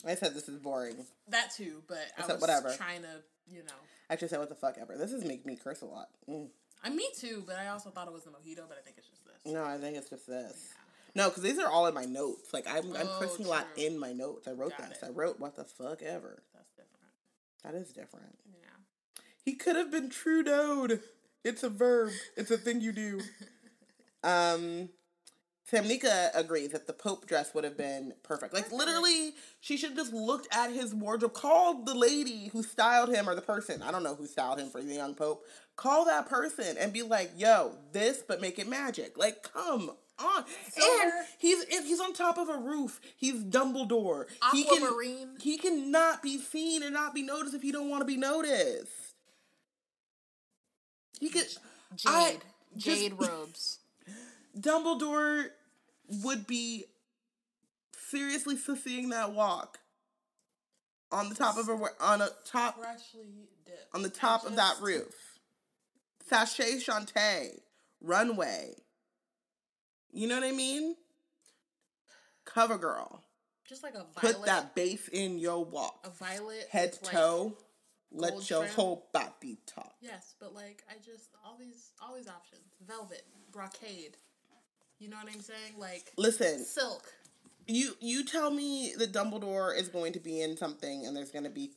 I 0.07 0.15
said 0.15 0.35
this 0.35 0.49
is 0.49 0.59
boring. 0.59 0.97
That 1.29 1.51
too, 1.55 1.83
but 1.87 1.99
I 2.19 2.23
said 2.23 2.33
was 2.33 2.41
whatever. 2.41 2.73
trying 2.75 3.03
to, 3.03 3.23
you 3.47 3.63
know. 3.63 3.75
I 4.09 4.15
actually 4.15 4.29
said 4.29 4.39
what 4.41 4.49
the 4.49 4.55
fuck 4.55 4.77
ever. 4.81 4.97
This 4.97 5.13
is 5.13 5.23
making 5.25 5.45
me 5.47 5.57
curse 5.57 5.83
a 5.83 5.87
lot. 5.87 6.09
Mm. 6.29 6.49
I 6.83 6.91
me 6.91 7.07
too, 7.17 7.43
but 7.47 7.57
I 7.57 7.69
also 7.69 7.91
thought 7.91 8.09
it 8.09 8.13
was 8.13 8.25
the 8.25 8.31
mojito, 8.31 8.67
but 8.69 8.77
I 8.79 8.83
think 8.83 8.97
it's 8.99 9.09
just 9.09 9.25
this. 9.25 9.53
No, 9.53 9.65
I 9.65 9.79
think 9.79 9.97
it's 9.97 10.11
just 10.11 10.27
this. 10.27 10.73
No, 11.15 11.29
because 11.29 11.43
these 11.45 11.59
are 11.59 11.69
all 11.71 11.87
in 11.87 11.95
my 11.95 12.05
notes. 12.07 12.53
Like 12.53 12.67
I'm, 12.67 12.95
I'm 12.97 13.07
Oh, 13.09 13.19
cursing 13.21 13.47
a 13.47 13.49
lot 13.49 13.67
in 13.77 13.99
my 13.99 14.13
notes. 14.13 14.49
I 14.49 14.53
wrote 14.53 14.77
Got 14.77 14.89
this. 14.89 14.99
it. 15.03 15.07
I 15.07 15.11
wrote 15.11 15.39
what 15.39 15.55
the 15.57 15.65
fuck 15.65 16.03
ever. 16.03 16.43
That 17.65 17.75
is 17.75 17.89
different. 17.89 18.39
Yeah. 18.47 18.69
He 19.45 19.55
could 19.55 19.77
have 19.77 19.91
been 19.91 20.11
Trudeau'd. 20.11 21.01
It's 21.43 21.63
a 21.63 21.71
verb. 21.71 22.13
It's 22.37 22.51
a 22.51 22.59
thing 22.59 22.81
you 22.81 22.93
do. 22.93 23.21
um, 24.23 24.91
Samnika 25.71 26.31
agrees 26.35 26.71
that 26.71 26.87
the 26.87 26.93
Pope 26.93 27.27
dress 27.27 27.55
would 27.55 27.65
have 27.65 27.77
been 27.77 28.13
perfect. 28.23 28.53
Like 28.53 28.71
literally, 28.71 29.33
she 29.61 29.79
should 29.79 29.91
have 29.91 29.99
just 29.99 30.13
looked 30.13 30.47
at 30.55 30.71
his 30.71 30.95
wardrobe, 30.95 31.33
called 31.33 31.87
the 31.87 31.95
lady 31.95 32.49
who 32.53 32.63
styled 32.63 33.09
him 33.09 33.29
or 33.29 33.35
the 33.35 33.43
person. 33.43 33.83
I 33.83 33.91
don't 33.91 34.03
know 34.03 34.15
who 34.15 34.27
styled 34.27 34.61
him 34.61 34.69
for 34.69 34.83
the 34.83 34.95
young 34.95 35.15
Pope. 35.15 35.45
Call 35.77 36.05
that 36.05 36.29
person 36.29 36.77
and 36.79 36.93
be 36.93 37.03
like, 37.03 37.33
"Yo, 37.37 37.77
this, 37.93 38.23
but 38.27 38.43
make 38.43 38.59
it 38.59 38.69
magic." 38.69 39.17
Like, 39.17 39.43
come 39.43 39.93
on. 40.19 40.45
And 40.45 40.73
Silver. 40.73 41.27
he's 41.39 41.65
and 41.65 41.87
he's 41.87 42.01
on 42.01 42.13
top 42.13 42.39
of 42.39 42.49
a 42.49 42.57
roof. 42.57 43.01
He's 43.17 43.43
Dumbledore. 43.43 44.27
Aquamarine. 44.43 45.37
He 45.41 45.57
can 45.59 45.73
he 45.77 45.83
cannot 45.83 46.23
be 46.23 46.39
seen 46.39 46.83
and 46.83 46.93
not 46.93 47.15
be 47.15 47.23
noticed 47.23 47.55
if 47.55 47.63
he 47.63 47.73
don't 47.73 47.89
want 47.89 48.01
to 48.03 48.07
be 48.07 48.17
noticed. 48.17 49.15
He 51.21 51.29
could. 51.29 51.47
Jade. 51.97 52.07
I 52.07 52.37
just- 52.77 52.87
Jade 53.01 53.13
robes. 53.19 53.79
Dumbledore 54.59 55.47
would 56.23 56.47
be 56.47 56.85
seriously 57.97 58.57
seeing 58.57 59.09
that 59.11 59.33
walk 59.33 59.79
on 61.11 61.29
the 61.29 61.35
top 61.35 61.57
of 61.57 61.69
a 61.69 61.73
on 62.01 62.21
a 62.21 62.29
top 62.45 62.79
on 63.93 64.03
the 64.03 64.09
top 64.09 64.45
of 64.45 64.57
that 64.57 64.77
roof. 64.81 65.15
Sachet 66.29 66.81
Chante 66.81 67.61
runway. 68.01 68.75
You 70.15 70.29
know 70.29 70.37
what 70.37 70.45
I 70.45 70.53
mean? 70.53 70.95
Cover 72.45 72.79
girl. 72.79 73.23
Just 73.69 73.83
like 73.83 73.95
a 73.95 74.05
violet. 74.21 74.37
Put 74.37 74.47
that 74.47 74.75
base 74.75 75.09
in 75.09 75.39
your 75.39 75.65
walk. 75.65 76.07
a 76.07 76.11
violet 76.11 76.69
Head 76.71 76.91
with, 76.93 77.03
like- 77.05 77.13
toe. 77.13 77.57
Let 78.17 78.49
your 78.49 78.63
trim. 78.63 78.75
whole 78.77 79.09
body 79.13 79.59
talk. 79.67 79.93
Yes, 80.01 80.37
but 80.39 80.55
like 80.55 80.85
I 80.89 80.95
just 81.05 81.31
all 81.45 81.57
these 81.59 81.91
all 82.01 82.15
these 82.15 82.29
options. 82.29 82.63
Velvet, 82.87 83.25
brocade. 83.51 84.17
You 85.01 85.09
know 85.09 85.17
what 85.17 85.35
I'm 85.35 85.41
saying? 85.41 85.73
Like 85.77 86.13
Listen, 86.17 86.65
silk. 86.65 87.13
you 87.67 87.97
you 87.99 88.25
tell 88.25 88.53
me 88.53 88.93
that 88.99 89.13
Dumbledore 89.13 89.77
is 89.77 89.89
going 89.89 90.13
to 90.13 90.21
be 90.21 90.41
in 90.41 90.57
something 90.57 91.05
and 91.05 91.17
there's 91.17 91.33
going 91.33 91.43
to 91.43 91.51
be 91.51 91.73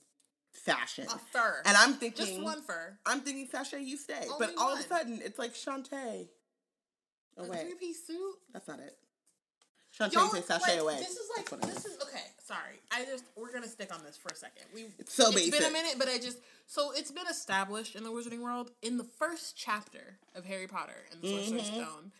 fashion. 0.51 1.07
A 1.11 1.17
fur. 1.17 1.63
And 1.65 1.75
I'm 1.75 1.93
thinking 1.93 2.25
just 2.25 2.39
one 2.39 2.61
fur. 2.61 2.99
I'm 3.03 3.21
thinking 3.21 3.47
sachet 3.51 3.81
you 3.81 3.97
stay. 3.97 4.27
Only 4.31 4.45
but 4.45 4.53
all 4.59 4.73
of 4.73 4.79
a 4.79 4.83
sudden 4.83 5.19
it's 5.23 5.39
like 5.39 5.55
Shantae. 5.55 6.27
A 7.37 7.43
Away. 7.43 7.61
three 7.63 7.75
piece 7.75 8.05
suit. 8.05 8.35
That's 8.53 8.67
not 8.67 8.79
it. 8.79 8.97
Shantae 9.97 10.13
Y'all, 10.13 10.29
say 10.29 10.41
like, 10.59 10.79
away. 10.79 10.97
This 10.97 11.11
is 11.17 11.29
like 11.35 11.61
this 11.61 11.85
is 11.85 11.97
okay. 12.03 12.21
Sorry, 12.43 12.79
I 12.91 13.05
just 13.05 13.23
we're 13.35 13.51
gonna 13.51 13.67
stick 13.67 13.93
on 13.93 14.03
this 14.03 14.15
for 14.17 14.29
a 14.29 14.35
second. 14.35 14.63
We 14.73 14.85
It's 14.99 15.13
so 15.13 15.29
it's 15.31 15.49
been 15.49 15.63
a 15.63 15.71
minute, 15.71 15.95
but 15.97 16.07
I 16.07 16.17
just 16.17 16.37
so 16.67 16.91
it's 16.93 17.11
been 17.11 17.27
established 17.27 17.95
in 17.95 18.03
the 18.03 18.11
Wizarding 18.11 18.41
world 18.41 18.71
in 18.81 18.97
the 18.97 19.03
first 19.03 19.57
chapter 19.57 20.19
of 20.35 20.45
Harry 20.45 20.67
Potter 20.67 21.05
and 21.11 21.21
the 21.21 21.29
Sorcerer's 21.29 21.69
Mhm. 21.69 21.73
Stone 21.83 22.11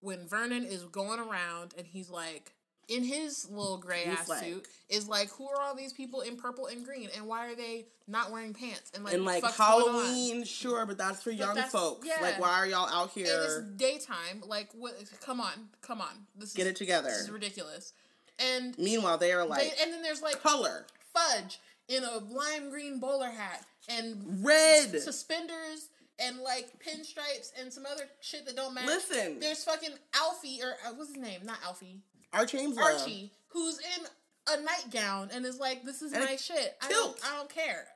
when 0.00 0.26
Vernon 0.26 0.64
is 0.64 0.84
going 0.84 1.20
around 1.20 1.74
and 1.76 1.86
he's 1.86 2.08
like 2.08 2.54
in 2.88 3.02
his 3.02 3.48
little 3.50 3.78
gray 3.78 4.04
He's 4.04 4.18
ass 4.18 4.28
like- 4.28 4.44
suit 4.44 4.68
is 4.88 5.08
like 5.08 5.28
who 5.30 5.48
are 5.48 5.60
all 5.60 5.74
these 5.74 5.92
people 5.92 6.20
in 6.20 6.36
purple 6.36 6.66
and 6.66 6.84
green 6.84 7.08
and 7.16 7.26
why 7.26 7.50
are 7.50 7.56
they 7.56 7.86
not 8.06 8.30
wearing 8.30 8.54
pants 8.54 8.92
and 8.94 9.02
like 9.04 9.14
and 9.14 9.24
like 9.24 9.42
fuck's 9.42 9.56
going 9.58 9.72
on? 9.82 10.04
Halloween, 10.04 10.44
sure, 10.44 10.86
but 10.86 10.96
that's 10.96 11.20
for 11.22 11.30
young 11.32 11.54
that's- 11.56 11.72
folks. 11.72 12.06
yeah. 12.06 12.22
Like, 12.22 12.38
why 12.40 12.50
are 12.50 12.66
y'all 12.66 12.88
out 12.88 13.16
And 13.16 13.26
it's 13.26 13.54
here? 13.54 13.66
daytime. 13.76 14.42
Like, 14.46 14.68
what? 14.72 14.94
Come 15.24 15.40
on, 15.40 15.52
come 15.82 16.00
on. 16.00 16.26
This 16.36 16.52
Get 16.52 16.66
is, 16.66 16.72
it 16.72 16.76
together. 16.76 17.08
This 17.08 17.22
is 17.22 17.30
ridiculous. 17.30 17.92
And 18.38 18.78
Meanwhile, 18.78 19.18
they 19.18 19.32
are 19.32 19.42
they, 19.42 19.48
like 19.48 19.72
and 19.82 19.92
then 19.92 20.02
there's 20.02 20.22
like 20.22 20.40
color, 20.42 20.86
fudge 21.12 21.58
in 21.88 22.04
a 22.04 22.18
lime 22.18 22.70
green 22.70 23.00
bowler 23.00 23.30
hat 23.30 23.64
and 23.88 24.44
red. 24.44 25.00
suspenders 25.00 25.88
and 26.18 26.38
like 26.38 26.68
pinstripes 26.84 27.50
and 27.60 27.72
some 27.72 27.84
other 27.90 28.04
shit 28.20 28.46
that 28.46 28.54
don't 28.56 28.74
matter. 28.74 28.86
Listen, 28.86 29.40
There's 29.40 29.64
fucking 29.64 29.90
Alfie 30.14 30.60
or 30.62 30.76
uh, 30.86 30.92
what's 30.94 31.10
his 31.14 31.18
name? 31.18 31.40
Not 31.44 31.58
Alfie. 31.64 32.00
Archie 32.32 32.58
Ameslow. 32.58 32.78
Archie, 32.82 33.32
who's 33.48 33.78
in 33.78 34.06
a 34.54 34.62
nightgown 34.62 35.30
and 35.32 35.44
is 35.44 35.58
like, 35.58 35.84
"This 35.84 36.02
is 36.02 36.12
And 36.12 36.24
my 36.24 36.36
shit. 36.36 36.76
I 36.82 36.88
don't. 36.88 37.16
I 37.24 37.36
don't 37.36 37.50
care." 37.50 37.86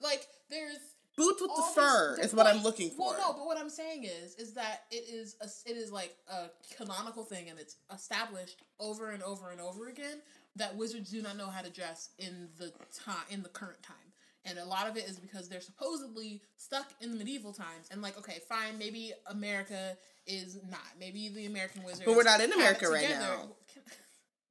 Like, 0.00 0.26
there's 0.48 0.78
Boots 1.16 1.42
with 1.42 1.50
the 1.54 1.62
fur 1.74 2.16
di- 2.16 2.22
is 2.22 2.34
what 2.34 2.46
I'm 2.46 2.62
looking 2.62 2.90
for. 2.90 3.10
Well, 3.10 3.18
no, 3.18 3.32
but 3.38 3.46
what 3.46 3.58
I'm 3.58 3.68
saying 3.68 4.04
is, 4.04 4.34
is 4.36 4.54
that 4.54 4.84
it 4.90 5.04
is 5.12 5.36
a, 5.40 5.70
it 5.70 5.76
is 5.76 5.92
like 5.92 6.16
a 6.30 6.46
canonical 6.76 7.24
thing, 7.24 7.50
and 7.50 7.58
it's 7.58 7.76
established 7.92 8.62
over 8.78 9.10
and 9.10 9.22
over 9.22 9.50
and 9.50 9.60
over 9.60 9.88
again 9.88 10.22
that 10.56 10.76
wizards 10.76 11.10
do 11.10 11.20
not 11.20 11.36
know 11.36 11.48
how 11.48 11.60
to 11.62 11.70
dress 11.70 12.10
in 12.18 12.48
the 12.58 12.72
time 13.04 13.24
in 13.28 13.42
the 13.42 13.48
current 13.48 13.82
time. 13.82 13.96
And 14.44 14.58
a 14.58 14.64
lot 14.64 14.88
of 14.88 14.96
it 14.96 15.04
is 15.08 15.18
because 15.18 15.48
they're 15.48 15.60
supposedly 15.60 16.40
stuck 16.56 16.88
in 17.00 17.10
the 17.10 17.16
medieval 17.16 17.52
times. 17.52 17.88
And 17.90 18.00
like, 18.00 18.16
okay, 18.18 18.38
fine, 18.48 18.78
maybe 18.78 19.12
America 19.26 19.96
is 20.26 20.58
not. 20.70 20.80
Maybe 20.98 21.28
the 21.28 21.46
American 21.46 21.82
wizards. 21.82 22.04
But 22.06 22.16
we're 22.16 22.22
not 22.22 22.40
in 22.40 22.52
America 22.52 22.88
right 22.88 23.08
now. 23.10 23.48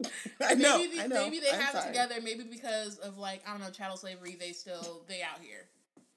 I 0.42 0.54
know. 0.56 0.78
maybe, 0.78 0.96
the- 0.98 1.04
I 1.04 1.08
know. 1.08 1.24
maybe 1.24 1.40
they 1.40 1.50
I'm 1.52 1.60
have 1.62 1.72
sorry. 1.74 1.88
together. 1.88 2.16
Maybe 2.24 2.44
because 2.44 2.98
of 3.00 3.18
like 3.18 3.42
I 3.48 3.52
don't 3.52 3.62
know 3.62 3.70
chattel 3.70 3.98
slavery. 3.98 4.36
They 4.40 4.52
still 4.54 5.04
they 5.08 5.22
out 5.22 5.40
here 5.42 5.66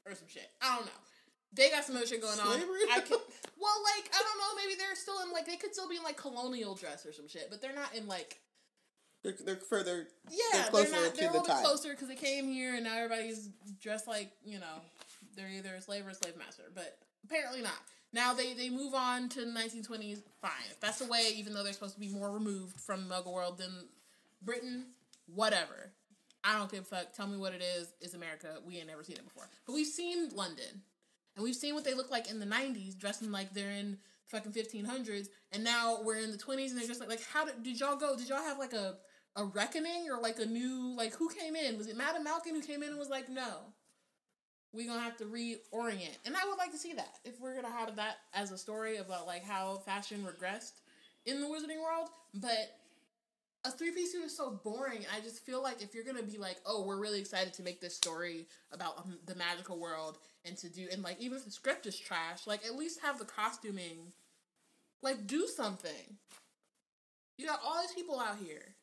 or 0.06 0.14
some 0.14 0.28
shit. 0.28 0.48
I 0.60 0.76
don't 0.76 0.86
know. 0.86 0.92
They 1.54 1.68
got 1.70 1.84
some 1.84 1.96
other 1.96 2.06
shit 2.06 2.22
going 2.22 2.36
Slavery? 2.38 2.64
on. 2.90 2.98
I 2.98 3.00
can, 3.00 3.18
well, 3.60 3.78
like 3.84 4.10
I 4.14 4.22
don't 4.22 4.38
know. 4.38 4.62
Maybe 4.64 4.74
they're 4.78 4.94
still 4.96 5.20
in 5.26 5.32
like 5.32 5.46
they 5.46 5.56
could 5.56 5.74
still 5.74 5.88
be 5.88 5.96
in 5.96 6.02
like 6.02 6.16
colonial 6.16 6.74
dress 6.74 7.04
or 7.04 7.12
some 7.12 7.28
shit, 7.28 7.48
but 7.50 7.60
they're 7.60 7.74
not 7.74 7.94
in 7.94 8.06
like 8.08 8.38
They're, 9.22 9.34
they're 9.44 9.56
further. 9.56 10.08
yeah. 10.30 10.38
They're 10.52 10.62
They're, 10.62 10.70
closer 10.70 10.92
not. 10.92 11.14
They're 11.14 11.28
a 11.28 11.32
little 11.32 11.46
bit 11.46 11.52
time. 11.52 11.62
closer 11.64 11.90
because 11.90 12.08
they 12.08 12.14
came 12.14 12.46
here 12.48 12.74
and 12.74 12.84
now 12.84 12.96
everybody's 12.96 13.50
dressed 13.80 14.06
like 14.08 14.30
you 14.44 14.58
know 14.60 14.80
they're 15.36 15.50
either 15.50 15.74
a 15.74 15.82
slave 15.82 16.06
or 16.06 16.10
a 16.10 16.14
slave 16.14 16.36
master, 16.38 16.64
but 16.74 16.96
apparently 17.24 17.60
not. 17.62 17.76
Now 18.12 18.34
they 18.34 18.52
they 18.54 18.70
move 18.70 18.94
on 18.94 19.28
to 19.30 19.40
1920s. 19.40 20.22
Fine, 20.40 20.70
if 20.70 20.80
that's 20.80 20.98
the 20.98 21.06
way. 21.06 21.32
Even 21.34 21.54
though 21.54 21.62
they're 21.62 21.72
supposed 21.72 21.94
to 21.94 22.00
be 22.00 22.08
more 22.08 22.30
removed 22.30 22.80
from 22.80 23.08
Muggle 23.08 23.32
world 23.32 23.58
than 23.58 23.88
Britain, 24.42 24.86
whatever. 25.26 25.92
I 26.44 26.58
don't 26.58 26.70
give 26.70 26.80
a 26.80 26.84
fuck. 26.84 27.12
Tell 27.12 27.26
me 27.26 27.38
what 27.38 27.54
it 27.54 27.62
is. 27.62 27.92
It's 28.00 28.14
America. 28.14 28.58
We 28.66 28.78
ain't 28.78 28.88
never 28.88 29.04
seen 29.04 29.16
it 29.16 29.24
before. 29.24 29.48
But 29.66 29.74
we've 29.74 29.86
seen 29.86 30.30
London. 30.34 30.82
And 31.36 31.44
we've 31.44 31.54
seen 31.54 31.74
what 31.74 31.84
they 31.84 31.94
look 31.94 32.10
like 32.10 32.30
in 32.30 32.40
the 32.40 32.46
90s, 32.46 32.98
dressing 32.98 33.30
like 33.30 33.54
they're 33.54 33.70
in 33.70 33.98
fucking 34.26 34.52
1500s. 34.52 35.28
And 35.52 35.64
now 35.64 35.98
we're 36.02 36.18
in 36.18 36.30
the 36.30 36.36
20s 36.38 36.70
and 36.70 36.78
they're 36.78 36.86
just 36.86 37.00
like, 37.00 37.08
like 37.08 37.24
how 37.32 37.44
did, 37.44 37.62
did 37.62 37.80
y'all 37.80 37.96
go? 37.96 38.16
Did 38.16 38.28
y'all 38.28 38.42
have 38.42 38.58
like 38.58 38.72
a, 38.72 38.96
a 39.36 39.44
reckoning 39.44 40.08
or 40.10 40.20
like 40.20 40.38
a 40.40 40.46
new, 40.46 40.94
like 40.96 41.14
who 41.14 41.28
came 41.28 41.56
in? 41.56 41.78
Was 41.78 41.86
it 41.86 41.96
Madam 41.96 42.24
Malkin 42.24 42.54
who 42.54 42.60
came 42.60 42.82
in 42.82 42.90
and 42.90 42.98
was 42.98 43.08
like, 43.08 43.28
no, 43.28 43.72
we 44.72 44.86
gonna 44.86 45.00
have 45.00 45.16
to 45.18 45.24
reorient. 45.24 46.16
And 46.24 46.36
I 46.36 46.46
would 46.48 46.58
like 46.58 46.72
to 46.72 46.78
see 46.78 46.92
that 46.94 47.18
if 47.24 47.40
we're 47.40 47.54
gonna 47.54 47.70
have 47.70 47.96
that 47.96 48.18
as 48.34 48.50
a 48.52 48.58
story 48.58 48.96
about 48.96 49.26
like 49.26 49.44
how 49.44 49.76
fashion 49.84 50.24
regressed 50.26 50.72
in 51.26 51.40
the 51.40 51.46
Wizarding 51.46 51.82
world. 51.82 52.08
But 52.34 52.78
a 53.64 53.70
three 53.70 53.92
piece 53.92 54.12
suit 54.12 54.24
is 54.24 54.36
so 54.36 54.60
boring. 54.64 55.04
I 55.14 55.20
just 55.20 55.44
feel 55.44 55.62
like 55.62 55.82
if 55.82 55.94
you're 55.94 56.04
gonna 56.04 56.22
be 56.22 56.38
like, 56.38 56.56
oh, 56.66 56.84
we're 56.84 56.98
really 57.00 57.20
excited 57.20 57.52
to 57.54 57.62
make 57.62 57.80
this 57.80 57.96
story 57.96 58.46
about 58.72 58.98
um, 58.98 59.18
the 59.26 59.34
magical 59.34 59.78
world 59.78 60.18
and 60.44 60.56
to 60.58 60.68
do, 60.68 60.88
and 60.90 61.02
like 61.02 61.20
even 61.20 61.38
if 61.38 61.44
the 61.44 61.50
script 61.50 61.86
is 61.86 61.98
trash, 61.98 62.46
like 62.46 62.64
at 62.66 62.74
least 62.74 63.00
have 63.02 63.18
the 63.18 63.24
costuming, 63.24 64.12
like 65.02 65.26
do 65.26 65.46
something. 65.46 66.16
You 67.38 67.46
got 67.46 67.60
all 67.64 67.80
these 67.80 67.92
people 67.92 68.18
out 68.18 68.38
here. 68.44 68.74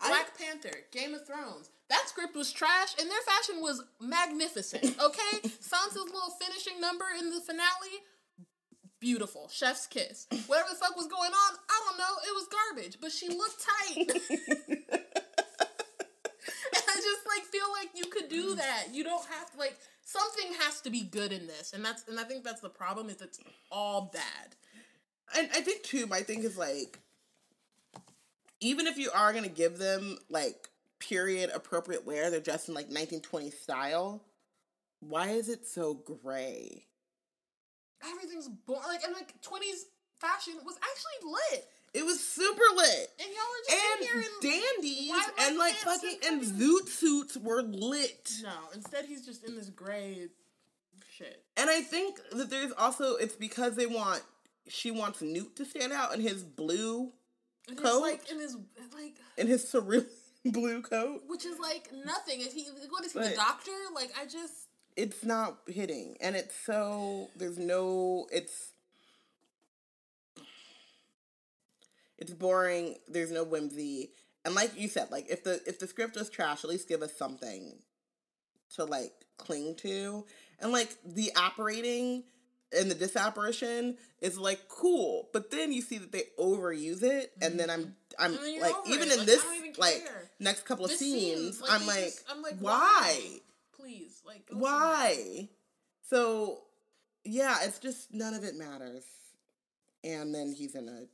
I- 0.00 0.08
Black 0.08 0.38
Panther, 0.38 0.78
Game 0.90 1.14
of 1.14 1.26
Thrones. 1.26 1.70
That 1.92 2.08
script 2.08 2.34
was 2.34 2.50
trash, 2.50 2.94
and 2.98 3.10
their 3.10 3.20
fashion 3.20 3.60
was 3.60 3.84
magnificent. 4.00 4.96
Okay, 5.02 5.48
Sansa's 5.60 5.96
little 5.96 6.32
finishing 6.40 6.80
number 6.80 7.04
in 7.18 7.28
the 7.28 7.40
finale, 7.40 8.00
beautiful, 8.98 9.50
chef's 9.52 9.86
kiss. 9.86 10.26
Whatever 10.46 10.70
the 10.70 10.76
fuck 10.76 10.96
was 10.96 11.06
going 11.06 11.32
on, 11.32 11.58
I 11.68 11.82
don't 11.84 11.98
know. 11.98 12.14
It 12.26 12.34
was 12.34 12.48
garbage, 12.48 12.96
but 12.98 13.12
she 13.12 13.28
looked 13.28 13.62
tight. 13.62 14.08
And 16.74 16.82
I 16.88 16.94
just 16.94 17.26
like 17.26 17.44
feel 17.44 17.70
like 17.78 17.90
you 17.94 18.06
could 18.06 18.28
do 18.28 18.54
mm. 18.54 18.56
that. 18.56 18.86
You 18.92 19.04
don't 19.04 19.24
have 19.26 19.52
to 19.52 19.58
like 19.58 19.76
something 20.02 20.54
has 20.60 20.80
to 20.80 20.90
be 20.90 21.02
good 21.02 21.30
in 21.30 21.46
this, 21.46 21.72
and 21.72 21.84
that's 21.84 22.08
and 22.08 22.18
I 22.18 22.24
think 22.24 22.42
that's 22.44 22.62
the 22.62 22.70
problem 22.70 23.10
is 23.10 23.20
it's 23.20 23.38
all 23.70 24.10
bad. 24.12 24.56
And 25.36 25.48
I 25.54 25.60
think 25.60 25.82
too, 25.82 26.06
my 26.06 26.20
thing 26.20 26.42
is 26.42 26.56
like, 26.56 26.98
even 28.60 28.86
if 28.86 28.96
you 28.96 29.10
are 29.14 29.32
gonna 29.32 29.48
give 29.48 29.78
them 29.78 30.18
like 30.30 30.70
period 31.08 31.50
appropriate 31.54 32.06
wear, 32.06 32.30
they're 32.30 32.40
dressed 32.40 32.68
in 32.68 32.74
like 32.74 32.86
1920 32.86 33.50
style. 33.50 34.22
Why 35.00 35.30
is 35.30 35.48
it 35.48 35.66
so 35.66 35.94
gray? 35.94 36.86
Everything's 38.04 38.48
boring. 38.48 38.82
Like 38.88 39.04
and 39.04 39.14
like 39.14 39.40
twenties 39.42 39.86
fashion 40.20 40.54
was 40.64 40.76
actually 40.76 41.32
lit, 41.32 41.66
It 41.94 42.04
was 42.04 42.20
super 42.20 42.62
lit. 42.76 43.10
and 43.20 43.28
y'all 43.28 43.50
were 43.50 43.64
just 43.68 44.12
And 44.12 44.24
and 44.24 44.42
dandies 44.80 45.10
Why 45.10 45.26
and 45.40 45.58
like 45.58 45.74
fucking 45.74 46.16
and 46.26 46.42
zoot 46.42 46.88
suits 46.88 47.36
were 47.36 47.62
lit. 47.62 48.30
no. 48.42 48.50
Instead, 48.74 49.04
he's 49.06 49.24
just 49.26 49.44
in 49.44 49.56
this 49.56 49.68
gray 49.70 50.28
shit. 51.16 51.42
And 51.56 51.68
I 51.70 51.80
think 51.82 52.18
that 52.32 52.50
there's 52.50 52.72
also 52.78 53.16
it's 53.16 53.34
because 53.34 53.76
they 53.76 53.86
want 53.86 54.22
she 54.68 54.90
wants 54.92 55.20
Newt 55.22 55.56
to 55.56 55.64
stand 55.64 55.92
out 55.92 56.14
in 56.14 56.20
his 56.20 56.42
blue 56.44 57.10
And 57.68 57.76
Coat? 57.76 58.00
like 58.02 58.30
in 58.30 58.38
his 58.40 58.56
like. 58.94 59.16
in 59.36 59.46
his 59.48 59.68
cerulean 59.70 60.06
blue 60.52 60.82
coat. 60.82 61.22
Which 61.26 61.44
is 61.44 61.58
like 61.58 61.90
nothing. 62.04 62.40
Is 62.40 62.52
he? 62.52 62.66
What 62.90 63.04
is 63.04 63.12
he? 63.12 63.18
But- 63.18 63.30
the 63.30 63.36
doctor? 63.36 63.72
Like 63.94 64.10
I 64.20 64.24
just. 64.24 64.68
It's 64.94 65.24
not 65.24 65.56
hitting, 65.68 66.18
and 66.20 66.36
it's 66.36 66.54
so 66.54 67.30
there's 67.34 67.58
no 67.58 68.26
it's 68.30 68.72
it's 72.18 72.32
boring. 72.32 72.96
There's 73.08 73.32
no 73.32 73.42
whimsy, 73.42 74.10
and 74.44 74.54
like 74.54 74.78
you 74.78 74.88
said, 74.88 75.10
like 75.10 75.30
if 75.30 75.44
the 75.44 75.62
if 75.66 75.78
the 75.78 75.86
script 75.86 76.16
was 76.16 76.28
trash, 76.28 76.62
at 76.62 76.68
least 76.68 76.88
give 76.88 77.00
us 77.00 77.16
something 77.16 77.78
to 78.74 78.84
like 78.84 79.12
cling 79.38 79.76
to, 79.76 80.26
and 80.60 80.72
like 80.72 80.94
the 81.06 81.32
apparating 81.36 82.24
and 82.78 82.90
the 82.90 82.94
disapparition 82.94 83.96
is 84.20 84.38
like 84.38 84.68
cool, 84.68 85.28
but 85.32 85.50
then 85.50 85.72
you 85.72 85.82
see 85.82 85.98
that 85.98 86.12
they 86.12 86.24
overuse 86.38 87.02
it, 87.02 87.32
and 87.40 87.58
then 87.58 87.70
I'm 87.70 87.80
mm-hmm. 87.80 87.90
I'm 88.18 88.32
And 88.34 88.42
then 88.42 88.54
you're 88.54 88.62
like 88.62 88.74
even 88.86 89.08
it. 89.08 89.12
in 89.12 89.18
Like, 89.18 89.26
this 89.26 89.44
even 89.56 89.72
like 89.78 90.08
next 90.40 90.64
couple 90.64 90.84
of 90.84 90.90
scenes, 90.90 91.60
like, 91.60 91.70
I'm 91.70 91.86
like, 91.86 92.04
just- 92.04 92.24
I'm 92.30 92.42
like, 92.42 92.56
why? 92.60 92.70
why? 92.80 93.38
Please, 93.76 94.20
like 94.26 94.42
why? 94.50 95.48
So, 96.08 96.62
yeah, 97.24 97.58
it's 97.62 97.78
just 97.78 98.12
none 98.12 98.34
of 98.34 98.44
it 98.44 98.54
matters. 98.54 99.04
And 100.04 100.34
then 100.34 100.52
he's 100.52 100.74
in 100.74 100.88
a 100.88 101.04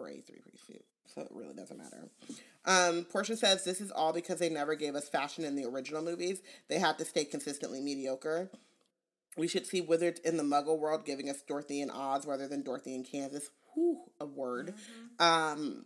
gray 0.00 0.20
three 0.20 0.40
piece 0.50 0.60
suit, 0.66 0.84
so 1.06 1.22
it 1.22 1.28
really 1.30 1.54
doesn't 1.54 1.78
matter. 1.78 2.08
Um, 2.66 3.04
Portia 3.04 3.36
says 3.36 3.64
this 3.64 3.80
is 3.80 3.90
all 3.90 4.12
because 4.12 4.38
they 4.38 4.48
never 4.48 4.74
gave 4.74 4.94
us 4.94 5.08
fashion 5.08 5.44
in 5.44 5.56
the 5.56 5.64
original 5.64 6.02
movies. 6.02 6.40
They 6.68 6.78
had 6.78 6.98
to 6.98 7.04
stay 7.04 7.24
consistently 7.24 7.80
mediocre. 7.80 8.50
We 9.36 9.48
should 9.48 9.66
see 9.66 9.80
Wizards 9.80 10.20
in 10.20 10.36
the 10.36 10.42
Muggle 10.42 10.78
world 10.78 11.04
giving 11.04 11.28
us 11.30 11.42
Dorothy 11.42 11.80
and 11.82 11.90
Oz 11.90 12.26
rather 12.26 12.48
than 12.48 12.62
Dorothy 12.62 12.94
and 12.94 13.04
Kansas. 13.04 13.50
Whew, 13.74 14.00
a 14.20 14.24
word. 14.26 14.74
Um, 15.18 15.84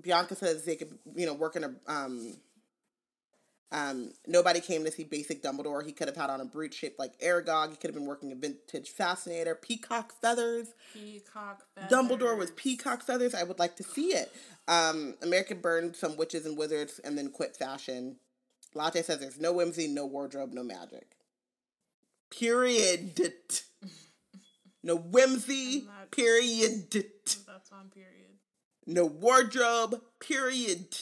Bianca 0.00 0.34
says 0.34 0.64
they 0.64 0.76
could, 0.76 0.98
you 1.14 1.26
know, 1.26 1.34
work 1.34 1.56
in 1.56 1.64
a 1.64 1.74
um, 1.86 2.36
um, 3.72 4.12
nobody 4.26 4.60
came 4.60 4.84
to 4.84 4.90
see 4.92 5.02
basic 5.04 5.42
Dumbledore. 5.42 5.84
He 5.84 5.92
could 5.92 6.06
have 6.06 6.16
had 6.16 6.30
on 6.30 6.40
a 6.40 6.44
brute 6.44 6.72
shaped 6.74 6.98
like 6.98 7.18
Aragog. 7.20 7.70
He 7.70 7.76
could 7.76 7.88
have 7.90 7.94
been 7.94 8.06
working 8.06 8.30
a 8.30 8.36
vintage 8.36 8.90
fascinator. 8.90 9.54
Peacock 9.56 10.12
feathers. 10.20 10.68
Peacock 10.92 11.62
feathers. 11.74 11.90
Dumbledore 11.90 12.38
with 12.38 12.54
peacock 12.54 13.02
feathers. 13.02 13.34
I 13.34 13.42
would 13.42 13.58
like 13.58 13.74
to 13.76 13.82
see 13.82 14.08
it. 14.08 14.32
Um, 14.68 15.14
American 15.22 15.60
burned 15.60 15.96
some 15.96 16.16
witches 16.16 16.46
and 16.46 16.56
wizards 16.56 17.00
and 17.00 17.18
then 17.18 17.30
quit 17.30 17.56
fashion. 17.56 18.16
Latte 18.74 19.02
says 19.02 19.18
there's 19.18 19.40
no 19.40 19.52
whimsy, 19.52 19.88
no 19.88 20.06
wardrobe, 20.06 20.52
no 20.52 20.62
magic. 20.62 21.16
Period. 22.30 23.32
No 24.86 24.96
whimsy. 24.96 25.84
Not- 25.86 26.10
Period. 26.10 26.90
That's 26.92 27.72
on 27.72 27.88
period. 27.88 28.23
No 28.86 29.04
wardrobe. 29.06 30.00
Period. 30.20 30.96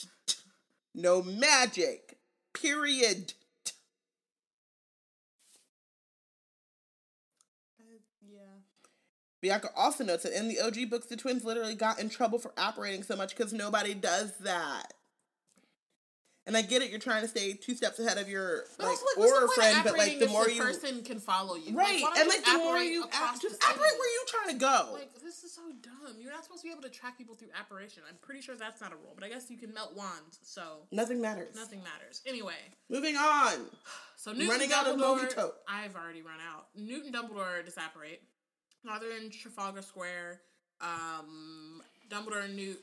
No 0.95 1.23
magic. 1.23 2.19
Period. 2.55 3.35
Yeah. 8.21 8.41
Bianca 9.41 9.71
also 9.77 10.05
notes 10.05 10.23
that 10.23 10.37
in 10.39 10.49
the 10.49 10.61
OG 10.61 10.91
books, 10.91 11.07
the 11.07 11.17
twins 11.17 11.45
literally 11.45 11.75
got 11.75 11.99
in 11.99 12.09
trouble 12.09 12.39
for 12.39 12.53
apparating 12.57 13.03
so 13.03 13.17
much 13.17 13.37
because 13.37 13.53
nobody 13.53 13.95
does 13.95 14.37
that. 14.39 14.95
And 16.45 16.57
I 16.57 16.63
get 16.63 16.83
it, 16.83 16.91
you're 16.91 16.99
trying 16.99 17.23
to 17.23 17.29
stay 17.29 17.53
two 17.53 17.75
steps 17.77 18.01
ahead 18.01 18.19
of 18.19 18.29
your 18.29 18.65
But 18.77 18.89
like 18.89 18.99
like, 19.17 19.29
Auror 19.29 19.49
friend, 19.55 19.81
but 19.85 19.97
like 19.97 20.19
the 20.19 20.27
more 20.27 20.45
the 20.45 20.55
you 20.55 20.61
person 20.63 21.05
can 21.05 21.21
follow 21.21 21.55
you, 21.55 21.77
right, 21.77 22.01
don't 22.01 22.19
and 22.19 22.29
like 22.29 22.45
the 22.45 22.59
more 22.59 22.79
you 22.79 23.05
app, 23.13 23.41
just 23.41 23.63
apparate 23.63 23.79
where 23.79 23.89
you 24.11 24.25
trying 24.27 24.59
to 24.59 24.61
go. 24.61 24.89
Like 24.93 25.15
this 25.23 25.45
is 25.45 25.55
so 25.55 25.63
dumb. 25.83 26.17
You're 26.19 26.33
not 26.33 26.43
supposed 26.43 26.63
to 26.63 26.69
be 26.69 26.73
able 26.73 26.83
to 26.83 26.89
track 26.89 27.17
people 27.17 27.37
through 27.37 27.51
apparition. 27.57 28.03
I'm 28.09 28.17
pretty 28.21 28.41
sure 28.41 28.57
that's 28.57 28.81
not 28.81 28.93
a 28.93 28.97
rule, 28.97 29.13
but 29.15 29.25
I 29.25 29.29
guess 29.29 29.51
you 29.51 29.57
can 29.57 29.73
melt 29.73 29.97
wands, 29.97 30.41
so 30.43 30.79
Nothing 30.91 31.21
matters. 31.21 31.55
nothing 31.55 31.81
matters. 31.85 32.23
Anyway, 32.27 32.59
Moving 32.91 33.15
on. 33.17 33.67
so 34.17 34.33
Newton 34.33 34.49
Running 34.49 34.73
out 34.73 34.89
of. 34.89 34.97
Movitope. 34.97 35.53
I've 35.69 35.95
already 35.95 36.23
run 36.23 36.41
out. 36.53 36.67
Newton 36.75 37.13
Dumbledore 37.13 37.65
disapparate. 37.65 38.21
Now 38.85 38.99
they're 38.99 39.17
in 39.17 39.31
Trafalgar 39.31 39.83
Square. 39.83 40.41
Um, 40.81 41.83
Dumbledore 42.11 42.45
and 42.47 42.57
Newt 42.57 42.81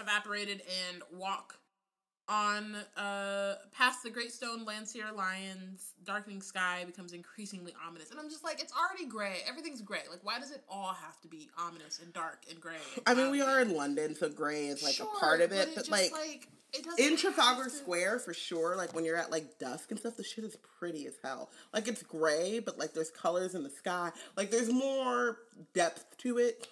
evaporated 0.00 0.62
and 0.90 1.02
walk 1.12 1.57
on 2.28 2.76
uh 2.96 3.54
past 3.72 4.02
the 4.02 4.10
Great 4.10 4.32
Stone 4.32 4.64
Landseer 4.66 5.14
Lions. 5.16 5.94
Darkening 6.04 6.40
sky 6.40 6.84
becomes 6.86 7.12
increasingly 7.12 7.74
ominous, 7.86 8.10
and 8.10 8.18
I'm 8.18 8.30
just 8.30 8.42
like, 8.44 8.62
it's 8.62 8.72
already 8.72 9.06
gray. 9.06 9.38
Everything's 9.46 9.82
gray. 9.82 10.02
Like, 10.10 10.20
why 10.22 10.38
does 10.38 10.50
it 10.50 10.62
all 10.68 10.94
have 10.94 11.20
to 11.20 11.28
be 11.28 11.50
ominous 11.58 12.00
and 12.02 12.12
dark 12.14 12.44
and 12.50 12.60
gray? 12.60 12.76
and 12.96 13.04
I 13.06 13.14
mean, 13.22 13.30
we 13.30 13.42
are 13.42 13.60
in 13.60 13.74
London, 13.76 14.14
so 14.14 14.28
gray 14.30 14.68
is 14.68 14.82
like 14.82 14.94
Sure, 14.94 15.06
a 15.14 15.20
part 15.20 15.40
of 15.42 15.50
but 15.50 15.58
it, 15.58 15.68
it 15.68 15.74
but 15.74 15.84
just, 15.86 16.12
like, 16.12 16.48
it 16.72 16.84
doesn't 16.84 17.04
in 17.04 17.16
Trafalgar 17.18 17.64
to- 17.64 17.70
Square 17.70 18.20
for 18.20 18.32
sure, 18.32 18.74
like 18.76 18.94
when 18.94 19.04
you're 19.04 19.16
at 19.16 19.30
like 19.30 19.58
dusk 19.58 19.90
and 19.90 20.00
stuff, 20.00 20.16
the 20.16 20.24
shit 20.24 20.44
is 20.44 20.56
pretty 20.78 21.06
as 21.06 21.14
hell. 21.22 21.50
Like 21.74 21.88
it's 21.88 22.02
gray, 22.02 22.58
but 22.58 22.78
like 22.78 22.94
there's 22.94 23.10
colors 23.10 23.54
in 23.54 23.62
the 23.62 23.70
sky. 23.70 24.12
Like 24.36 24.50
there's 24.50 24.72
more 24.72 25.38
depth 25.74 26.16
to 26.18 26.38
it. 26.38 26.66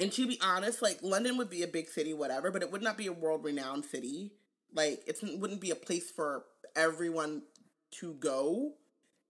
And 0.00 0.12
to 0.12 0.28
be 0.28 0.38
honest, 0.40 0.80
like 0.80 0.98
London 1.02 1.36
would 1.38 1.50
be 1.50 1.62
a 1.64 1.66
big 1.68 1.88
city, 1.88 2.14
whatever, 2.14 2.52
but 2.52 2.62
it 2.62 2.70
would 2.70 2.82
not 2.82 2.96
be 2.96 3.08
a 3.08 3.12
world 3.12 3.42
renowned 3.42 3.84
city. 3.84 4.32
Like 4.74 5.02
it 5.06 5.18
wouldn't 5.38 5.60
be 5.60 5.70
a 5.70 5.76
place 5.76 6.10
for 6.10 6.44
everyone 6.76 7.42
to 7.90 8.14
go 8.14 8.72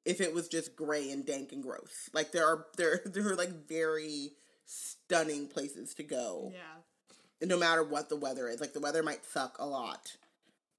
if 0.05 0.21
it 0.21 0.35
was 0.35 0.49
just 0.49 0.77
gray 0.77 1.11
and 1.11 1.25
dank 1.25 1.53
and 1.53 1.63
gross. 1.63 2.11
Like 2.13 2.33
there 2.33 2.47
are 2.47 2.67
there 2.77 3.01
there 3.07 3.29
are 3.29 3.37
like 3.37 3.69
very 3.69 4.33
stunning 4.65 5.49
places 5.49 5.95
to 5.95 6.03
go. 6.03 6.53
Yeah. 6.53 7.47
No 7.47 7.59
matter 7.59 7.85
what 7.85 8.09
the 8.09 8.17
weather 8.17 8.49
is. 8.49 8.61
Like 8.61 8.73
the 8.73 8.81
weather 8.81 9.03
might 9.03 9.25
suck 9.25 9.57
a 9.59 9.67
lot 9.67 10.17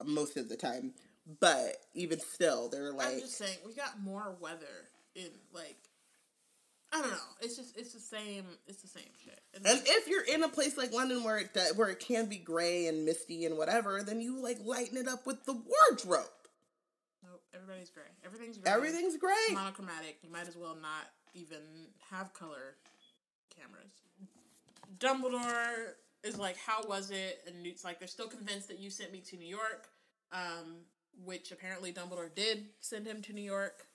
most 0.04 0.38
of 0.38 0.50
the 0.50 0.58
time. 0.58 0.94
But 1.40 1.78
even 1.94 2.20
still, 2.20 2.70
they're 2.70 2.92
like 2.92 3.08
I'm 3.08 3.20
just 3.20 3.38
saying 3.38 3.58
we 3.66 3.74
got 3.74 4.02
more 4.02 4.36
weather 4.40 4.90
in 5.16 5.30
like 5.54 5.78
I 6.92 7.02
don't 7.02 7.12
know. 7.12 7.18
It's 7.42 7.56
just 7.56 7.78
it's 7.78 7.94
the 7.94 8.00
same 8.00 8.46
it's 8.68 8.82
the 8.82 8.88
same 8.88 9.10
shit. 9.24 9.40
And, 9.56 9.66
And 9.66 9.82
if 9.86 10.08
you're 10.08 10.24
in 10.26 10.44
a 10.44 10.50
place 10.50 10.76
like 10.78 10.92
London 10.92 11.24
where 11.24 11.38
it 11.38 11.54
do- 11.54 11.74
where 11.76 11.90
it 11.90 12.00
can 12.00 12.26
be 12.26 12.38
gray 12.38 12.88
and 12.88 13.06
misty 13.06 13.46
and 13.46 13.58
whatever, 13.58 14.02
then 14.04 14.22
you 14.22 14.42
like 14.42 14.58
lighten 14.64 14.98
it 14.98 15.08
up 15.08 15.26
with 15.28 15.46
the 15.46 15.54
wardrobe. 15.54 16.26
nope, 17.24 17.42
everybody's 17.54 17.90
gray. 17.92 18.04
Everything's 18.26 18.58
gray. 18.58 18.72
Everything's 18.72 19.18
gray. 19.18 19.54
monochromatic. 19.54 20.18
You 20.24 20.32
might 20.32 20.48
as 20.48 20.58
well 20.58 20.76
not 20.82 21.06
even 21.36 21.62
have 22.10 22.34
color 22.34 22.76
cameras. 23.56 23.92
Dumbledore 24.98 25.94
is 26.24 26.38
like, 26.38 26.58
"How 26.58 26.84
was 26.88 27.12
it?" 27.12 27.44
And 27.48 27.62
Newt's 27.62 27.84
like, 27.84 28.00
"They're 28.00 28.08
still 28.08 28.28
convinced 28.28 28.68
that 28.70 28.80
you 28.80 28.90
sent 28.90 29.12
me 29.12 29.22
to 29.22 29.38
New 29.38 29.48
York," 29.48 29.90
um, 30.32 30.86
which 31.24 31.52
apparently 31.52 31.94
Dumbledore 31.94 32.34
did 32.34 32.70
send 32.80 33.06
him 33.06 33.22
to 33.24 33.34
New 33.34 33.44
York. 33.44 33.86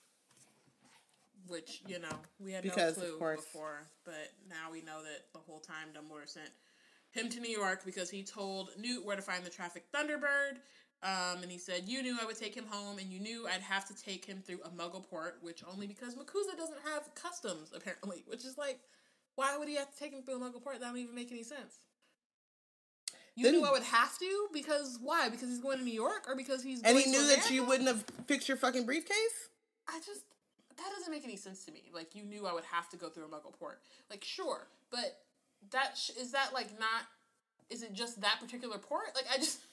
Which 1.47 1.81
you 1.87 1.99
know 1.99 2.17
we 2.39 2.51
had 2.51 2.63
Because, 2.63 2.97
no 2.97 3.17
clue 3.17 3.35
before, 3.35 3.87
but 4.03 4.31
now 4.49 4.71
we 4.71 4.81
know 4.81 5.03
that 5.03 5.31
the 5.33 5.39
whole 5.39 5.59
time 5.59 5.89
Dumbledore 5.93 6.27
sent 6.27 6.49
him 7.11 7.29
to 7.29 7.39
New 7.39 7.55
York 7.55 7.83
because 7.85 8.09
he 8.09 8.23
told 8.23 8.71
Newt 8.77 9.05
where 9.05 9.15
to 9.15 9.21
find 9.21 9.45
the 9.45 9.49
traffic 9.49 9.83
Thunderbird. 9.91 10.57
Um, 11.03 11.43
and 11.43 11.51
he 11.51 11.59
said, 11.59 11.83
You 11.85 12.01
knew 12.01 12.17
I 12.19 12.25
would 12.25 12.37
take 12.37 12.55
him 12.55 12.65
home, 12.67 12.97
and 12.97 13.11
you 13.11 13.19
knew 13.19 13.47
I'd 13.47 13.61
have 13.61 13.87
to 13.87 13.95
take 13.95 14.25
him 14.25 14.41
through 14.45 14.61
a 14.65 14.69
muggle 14.69 15.07
port, 15.07 15.37
which 15.41 15.63
only 15.71 15.85
because 15.87 16.15
MACUSA 16.15 16.57
doesn't 16.57 16.79
have 16.83 17.13
customs, 17.13 17.71
apparently. 17.75 18.23
Which 18.27 18.43
is 18.43 18.57
like, 18.57 18.79
why 19.35 19.55
would 19.57 19.67
he 19.67 19.75
have 19.75 19.93
to 19.93 19.99
take 19.99 20.13
him 20.13 20.23
through 20.23 20.35
a 20.35 20.39
muggle 20.39 20.63
port? 20.63 20.79
That 20.79 20.87
don't 20.87 20.97
even 20.97 21.13
make 21.13 21.31
any 21.31 21.43
sense. 21.43 21.75
You 23.35 23.43
Then- 23.43 23.55
knew 23.55 23.65
I 23.65 23.71
would 23.71 23.83
have 23.83 24.17
to? 24.17 24.47
Because 24.51 24.97
why? 25.01 25.29
Because 25.29 25.49
he's 25.49 25.59
going 25.59 25.77
to 25.77 25.83
New 25.83 25.93
York? 25.93 26.25
Or 26.27 26.35
because 26.35 26.63
he's 26.63 26.81
and 26.81 26.97
he 26.97 27.11
knew 27.11 27.27
that 27.27 27.51
you 27.51 27.65
wouldn't 27.65 27.87
have 27.87 28.03
fixed 28.25 28.47
your 28.47 28.57
fucking 28.57 28.85
briefcase? 28.85 29.49
I 29.87 29.99
just 29.99 30.21
that 30.77 30.91
doesn't 30.97 31.11
make 31.11 31.23
any 31.23 31.37
sense 31.37 31.63
to 31.65 31.71
me. 31.71 31.83
Like 31.93 32.15
you 32.15 32.23
knew 32.23 32.45
I 32.45 32.53
would 32.53 32.65
have 32.65 32.89
to 32.89 32.97
go 32.97 33.09
through 33.09 33.25
a 33.25 33.27
Muggle 33.27 33.57
port. 33.57 33.79
Like 34.09 34.23
sure, 34.23 34.67
but 34.91 35.17
that 35.71 35.97
sh- 35.97 36.11
is 36.19 36.31
that 36.31 36.53
like 36.53 36.71
not? 36.79 37.03
Is 37.69 37.81
it 37.81 37.93
just 37.93 38.21
that 38.21 38.39
particular 38.39 38.77
port? 38.77 39.05
Like 39.15 39.25
I 39.31 39.37
just. 39.37 39.59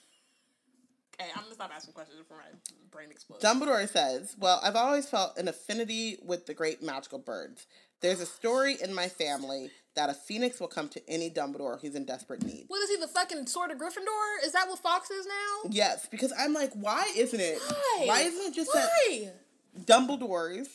Okay, 1.21 1.29
I'm 1.35 1.43
gonna 1.43 1.53
stop 1.53 1.69
asking 1.73 1.93
questions 1.93 2.17
before 2.17 2.37
my 2.37 2.57
brain 2.89 3.11
explodes. 3.11 3.43
Dumbledore 3.43 3.87
says, 3.87 4.35
Well, 4.39 4.59
I've 4.63 4.75
always 4.75 5.07
felt 5.07 5.37
an 5.37 5.47
affinity 5.47 6.17
with 6.25 6.47
the 6.47 6.55
great 6.55 6.81
magical 6.81 7.19
birds. 7.19 7.67
There's 8.01 8.19
a 8.19 8.25
story 8.25 8.77
in 8.83 8.95
my 8.95 9.09
family 9.09 9.69
that 9.95 10.09
a 10.09 10.15
phoenix 10.15 10.59
will 10.59 10.67
come 10.67 10.89
to 10.89 11.01
any 11.07 11.29
Dumbledore 11.29 11.79
who's 11.79 11.93
in 11.93 12.05
desperate 12.05 12.43
need. 12.43 12.65
what 12.67 12.81
is 12.81 12.89
he? 12.89 12.95
The 12.95 13.07
fucking 13.07 13.45
Sword 13.45 13.69
of 13.69 13.77
Gryffindor? 13.77 14.43
Is 14.43 14.53
that 14.53 14.67
what 14.67 14.79
Fawkes 14.79 15.11
is 15.11 15.27
now? 15.27 15.69
Yes, 15.69 16.07
because 16.09 16.33
I'm 16.35 16.51
like, 16.51 16.73
why 16.73 17.05
isn't 17.15 17.39
it? 17.39 17.59
Why? 18.05 18.21
isn't 18.21 18.47
it 18.51 18.55
just 18.55 18.71
Why? 18.73 19.29
that 19.75 19.85
Dumbledores, 19.85 20.67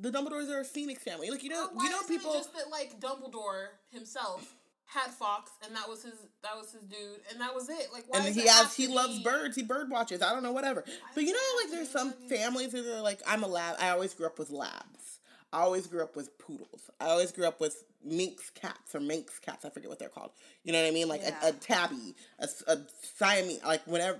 the 0.00 0.10
Dumbledores 0.10 0.50
are 0.50 0.60
a 0.60 0.64
phoenix 0.64 1.02
family? 1.02 1.30
Like 1.30 1.42
you 1.42 1.50
know, 1.50 1.68
you 1.78 1.90
know 1.90 2.00
people. 2.08 2.32
just 2.32 2.52
that 2.54 2.70
like 2.70 3.00
Dumbledore 3.00 3.66
himself 3.90 4.54
had 4.86 5.10
Fawkes, 5.10 5.50
and 5.66 5.74
that 5.74 5.88
was 5.88 6.02
his 6.02 6.14
that 6.42 6.56
was 6.56 6.72
his 6.72 6.82
dude, 6.82 7.20
and 7.30 7.40
that 7.40 7.54
was 7.54 7.68
it. 7.68 7.88
Like 7.92 8.04
why? 8.08 8.20
and 8.26 8.34
he 8.34 8.46
has 8.46 8.74
he 8.74 8.86
loves 8.86 9.18
be- 9.18 9.24
birds. 9.24 9.56
He 9.56 9.62
bird 9.62 9.90
watches. 9.90 10.22
I 10.22 10.32
don't 10.32 10.42
know, 10.42 10.52
whatever. 10.52 10.84
But 11.14 11.24
you 11.24 11.32
know, 11.32 11.62
like 11.62 11.70
there's 11.72 11.90
some 11.90 12.12
families 12.28 12.72
that 12.72 12.86
are 12.96 13.00
like, 13.02 13.20
I'm 13.26 13.42
a 13.42 13.48
lab. 13.48 13.76
I 13.80 13.90
always 13.90 14.14
grew 14.14 14.26
up 14.26 14.38
with 14.38 14.50
labs. 14.50 15.20
I 15.52 15.60
always 15.60 15.86
grew 15.86 16.02
up 16.02 16.16
with 16.16 16.36
poodles. 16.38 16.90
I 17.00 17.06
always 17.06 17.30
grew 17.30 17.46
up 17.46 17.60
with 17.60 17.84
minx 18.04 18.50
cats 18.50 18.92
or 18.92 18.98
minx 19.00 19.38
cats. 19.38 19.64
I 19.64 19.70
forget 19.70 19.88
what 19.88 20.00
they're 20.00 20.08
called. 20.08 20.32
You 20.64 20.72
know 20.72 20.82
what 20.82 20.88
I 20.88 20.90
mean? 20.90 21.06
Like 21.08 21.22
a, 21.22 21.26
Yeah. 21.26 21.48
a 21.48 21.52
tabby, 21.52 22.16
a, 22.40 22.48
a 22.66 22.78
Siamese. 23.16 23.62
Like 23.64 23.86
whenever 23.86 24.18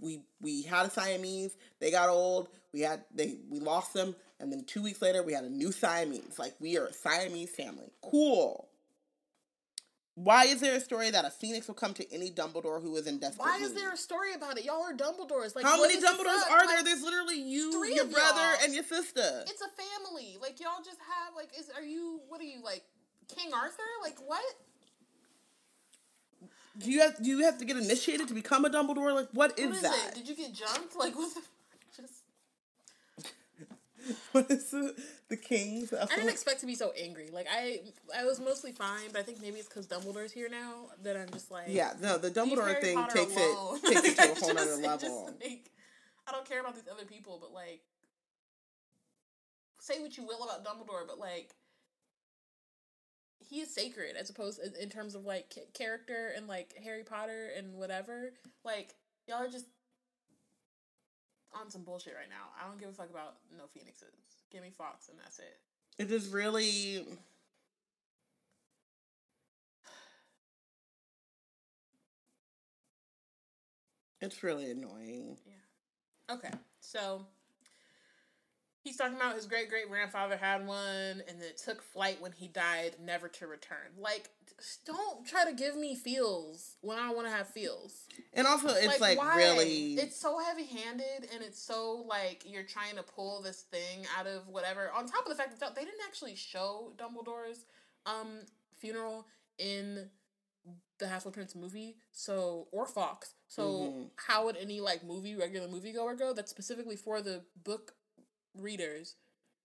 we 0.00 0.20
we 0.40 0.62
had 0.62 0.86
a 0.86 0.90
Siamese, 0.90 1.56
they 1.80 1.90
got 1.90 2.08
old. 2.08 2.48
We 2.72 2.80
had 2.82 3.02
they 3.12 3.36
we 3.50 3.58
lost 3.58 3.94
them, 3.94 4.14
and 4.40 4.52
then 4.52 4.64
two 4.64 4.82
weeks 4.82 5.00
later 5.02 5.22
we 5.22 5.32
had 5.32 5.44
a 5.44 5.50
new 5.50 5.72
Siamese. 5.72 6.38
Like 6.38 6.54
we 6.60 6.76
are 6.78 6.86
a 6.86 6.92
Siamese 6.92 7.50
family. 7.50 7.90
Cool. 8.02 8.68
Why 10.14 10.44
is 10.46 10.60
there 10.60 10.74
a 10.74 10.80
story 10.80 11.10
that 11.10 11.26
a 11.26 11.30
phoenix 11.30 11.68
will 11.68 11.74
come 11.74 11.92
to 11.92 12.14
any 12.14 12.30
Dumbledore 12.30 12.80
who 12.80 12.96
is 12.96 13.06
in 13.06 13.18
desperate 13.18 13.44
Why 13.44 13.58
is 13.58 13.74
need? 13.74 13.82
there 13.82 13.92
a 13.92 13.96
story 13.98 14.32
about 14.32 14.56
it? 14.56 14.64
Y'all 14.64 14.82
are 14.82 14.94
Dumbledores. 14.94 15.54
Like 15.54 15.66
How 15.66 15.78
many 15.78 15.92
is 15.92 16.00
the 16.00 16.06
Dumbledores 16.08 16.50
are 16.50 16.66
there? 16.66 16.76
Like, 16.76 16.84
There's 16.86 17.02
literally 17.02 17.38
you, 17.38 17.84
your 17.84 18.06
brother, 18.06 18.54
and 18.62 18.74
your 18.74 18.84
sister. 18.84 19.44
It's 19.46 19.60
a 19.60 19.68
family. 19.68 20.38
Like 20.40 20.58
y'all 20.58 20.82
just 20.82 20.98
have 21.00 21.34
like 21.36 21.50
is 21.58 21.70
are 21.76 21.84
you 21.84 22.20
what 22.28 22.40
are 22.40 22.44
you 22.44 22.62
like 22.64 22.82
King 23.28 23.52
Arthur? 23.52 23.82
Like 24.02 24.16
what? 24.26 24.42
Do 26.78 26.90
you 26.90 27.00
have 27.02 27.22
do 27.22 27.28
you 27.28 27.44
have 27.44 27.58
to 27.58 27.66
get 27.66 27.76
initiated 27.76 28.28
to 28.28 28.34
become 28.34 28.64
a 28.64 28.70
Dumbledore? 28.70 29.14
Like 29.14 29.28
what 29.32 29.58
is 29.58 29.66
What 29.66 29.76
is 29.76 29.82
that? 29.82 30.08
it? 30.08 30.14
Did 30.14 30.28
you 30.28 30.36
get 30.36 30.54
jumped? 30.54 30.96
Like 30.96 31.14
what 31.14 31.34
the 31.34 31.42
what 34.32 34.50
is 34.50 34.70
the 34.70 34.94
the 35.28 35.36
kings? 35.36 35.92
I 35.92 36.06
didn't 36.06 36.28
expect 36.30 36.60
to 36.60 36.66
be 36.66 36.74
so 36.74 36.92
angry. 36.98 37.30
Like 37.32 37.46
I 37.50 37.80
I 38.16 38.24
was 38.24 38.40
mostly 38.40 38.72
fine, 38.72 39.10
but 39.12 39.20
I 39.20 39.22
think 39.22 39.40
maybe 39.40 39.58
it's 39.58 39.68
because 39.68 39.86
Dumbledore's 39.86 40.32
here 40.32 40.48
now 40.48 40.86
that 41.02 41.16
I'm 41.16 41.30
just 41.30 41.50
like 41.50 41.66
yeah, 41.68 41.92
no, 42.00 42.18
the 42.18 42.30
Dumbledore 42.30 42.80
thing 42.80 42.96
Potter 42.96 43.14
takes 43.18 43.36
alone. 43.36 43.78
it 43.84 44.04
takes 44.04 44.08
it 44.08 44.16
to 44.16 44.22
a 44.22 44.26
whole 44.26 44.34
just- 44.34 44.54
nother 44.54 44.72
it 44.72 44.86
level. 44.86 44.98
just, 45.26 45.42
like, 45.50 45.70
I 46.28 46.32
don't 46.32 46.48
care 46.48 46.60
about 46.60 46.74
these 46.74 46.88
other 46.90 47.04
people, 47.04 47.38
but 47.40 47.52
like 47.52 47.82
say 49.80 50.00
what 50.00 50.16
you 50.16 50.24
will 50.24 50.42
about 50.44 50.64
Dumbledore, 50.64 51.06
but 51.06 51.18
like 51.18 51.54
he 53.48 53.60
is 53.60 53.72
sacred 53.72 54.16
as 54.16 54.28
opposed 54.30 54.58
in, 54.60 54.72
in 54.80 54.88
terms 54.88 55.14
of 55.14 55.24
like 55.24 55.54
character 55.74 56.32
and 56.36 56.48
like 56.48 56.74
Harry 56.82 57.04
Potter 57.04 57.50
and 57.56 57.74
whatever. 57.74 58.32
Like 58.64 58.94
y'all 59.28 59.44
are 59.44 59.48
just 59.48 59.66
on 61.54 61.70
some 61.70 61.82
bullshit 61.82 62.14
right 62.14 62.28
now. 62.28 62.50
I 62.60 62.68
don't 62.68 62.78
give 62.78 62.88
a 62.88 62.92
fuck 62.92 63.10
about 63.10 63.36
no 63.56 63.64
phoenixes. 63.72 64.14
Give 64.50 64.62
me 64.62 64.70
Fawkes 64.76 65.08
and 65.08 65.18
that's 65.18 65.38
it. 65.38 65.58
It 65.98 66.10
is 66.10 66.28
really. 66.28 67.04
It's 74.22 74.42
really 74.42 74.70
annoying. 74.70 75.36
Yeah. 75.46 76.34
Okay, 76.34 76.50
so 76.80 77.26
he's 78.86 78.96
talking 78.96 79.16
about 79.16 79.34
his 79.34 79.46
great 79.46 79.68
great 79.68 79.88
grandfather 79.88 80.36
had 80.36 80.66
one, 80.66 81.22
and 81.28 81.42
it 81.42 81.58
took 81.62 81.82
flight 81.82 82.20
when 82.20 82.32
he 82.32 82.48
died, 82.48 82.96
never 83.02 83.28
to 83.28 83.46
return. 83.46 83.78
Like, 83.98 84.30
don't 84.86 85.26
try 85.26 85.44
to 85.44 85.52
give 85.52 85.76
me 85.76 85.96
feels 85.96 86.76
when 86.80 86.98
I 86.98 87.12
want 87.12 87.26
to 87.26 87.32
have 87.32 87.48
feels. 87.48 88.06
And 88.32 88.46
also, 88.46 88.68
it's 88.68 89.00
like, 89.00 89.18
why? 89.18 89.36
really. 89.36 89.94
It's 89.94 90.16
so 90.16 90.38
heavy 90.38 90.66
handed, 90.66 91.28
and 91.34 91.42
it's 91.42 91.60
so 91.60 92.04
like 92.06 92.44
you're 92.46 92.62
trying 92.62 92.96
to 92.96 93.02
pull 93.02 93.42
this 93.42 93.62
thing 93.62 94.06
out 94.18 94.26
of 94.26 94.48
whatever. 94.48 94.90
On 94.94 95.06
top 95.06 95.24
of 95.24 95.30
the 95.30 95.36
fact 95.36 95.58
that 95.58 95.74
they 95.74 95.84
didn't 95.84 96.00
actually 96.06 96.36
show 96.36 96.92
Dumbledore's 96.96 97.66
um 98.06 98.40
funeral 98.78 99.26
in 99.58 100.08
the 100.98 101.08
Half 101.08 101.30
Prince 101.32 101.54
movie, 101.54 101.96
so 102.12 102.68
or 102.72 102.86
Fawkes. 102.86 103.34
So 103.48 103.92
Mhm. 103.92 104.10
how 104.16 104.44
would 104.44 104.56
any 104.56 104.80
like 104.80 105.04
movie 105.04 105.34
regular 105.34 105.68
moviegoer 105.68 106.18
go? 106.18 106.32
That's 106.32 106.50
specifically 106.50 106.96
for 106.96 107.20
the 107.20 107.44
book 107.56 107.95
readers 108.60 109.14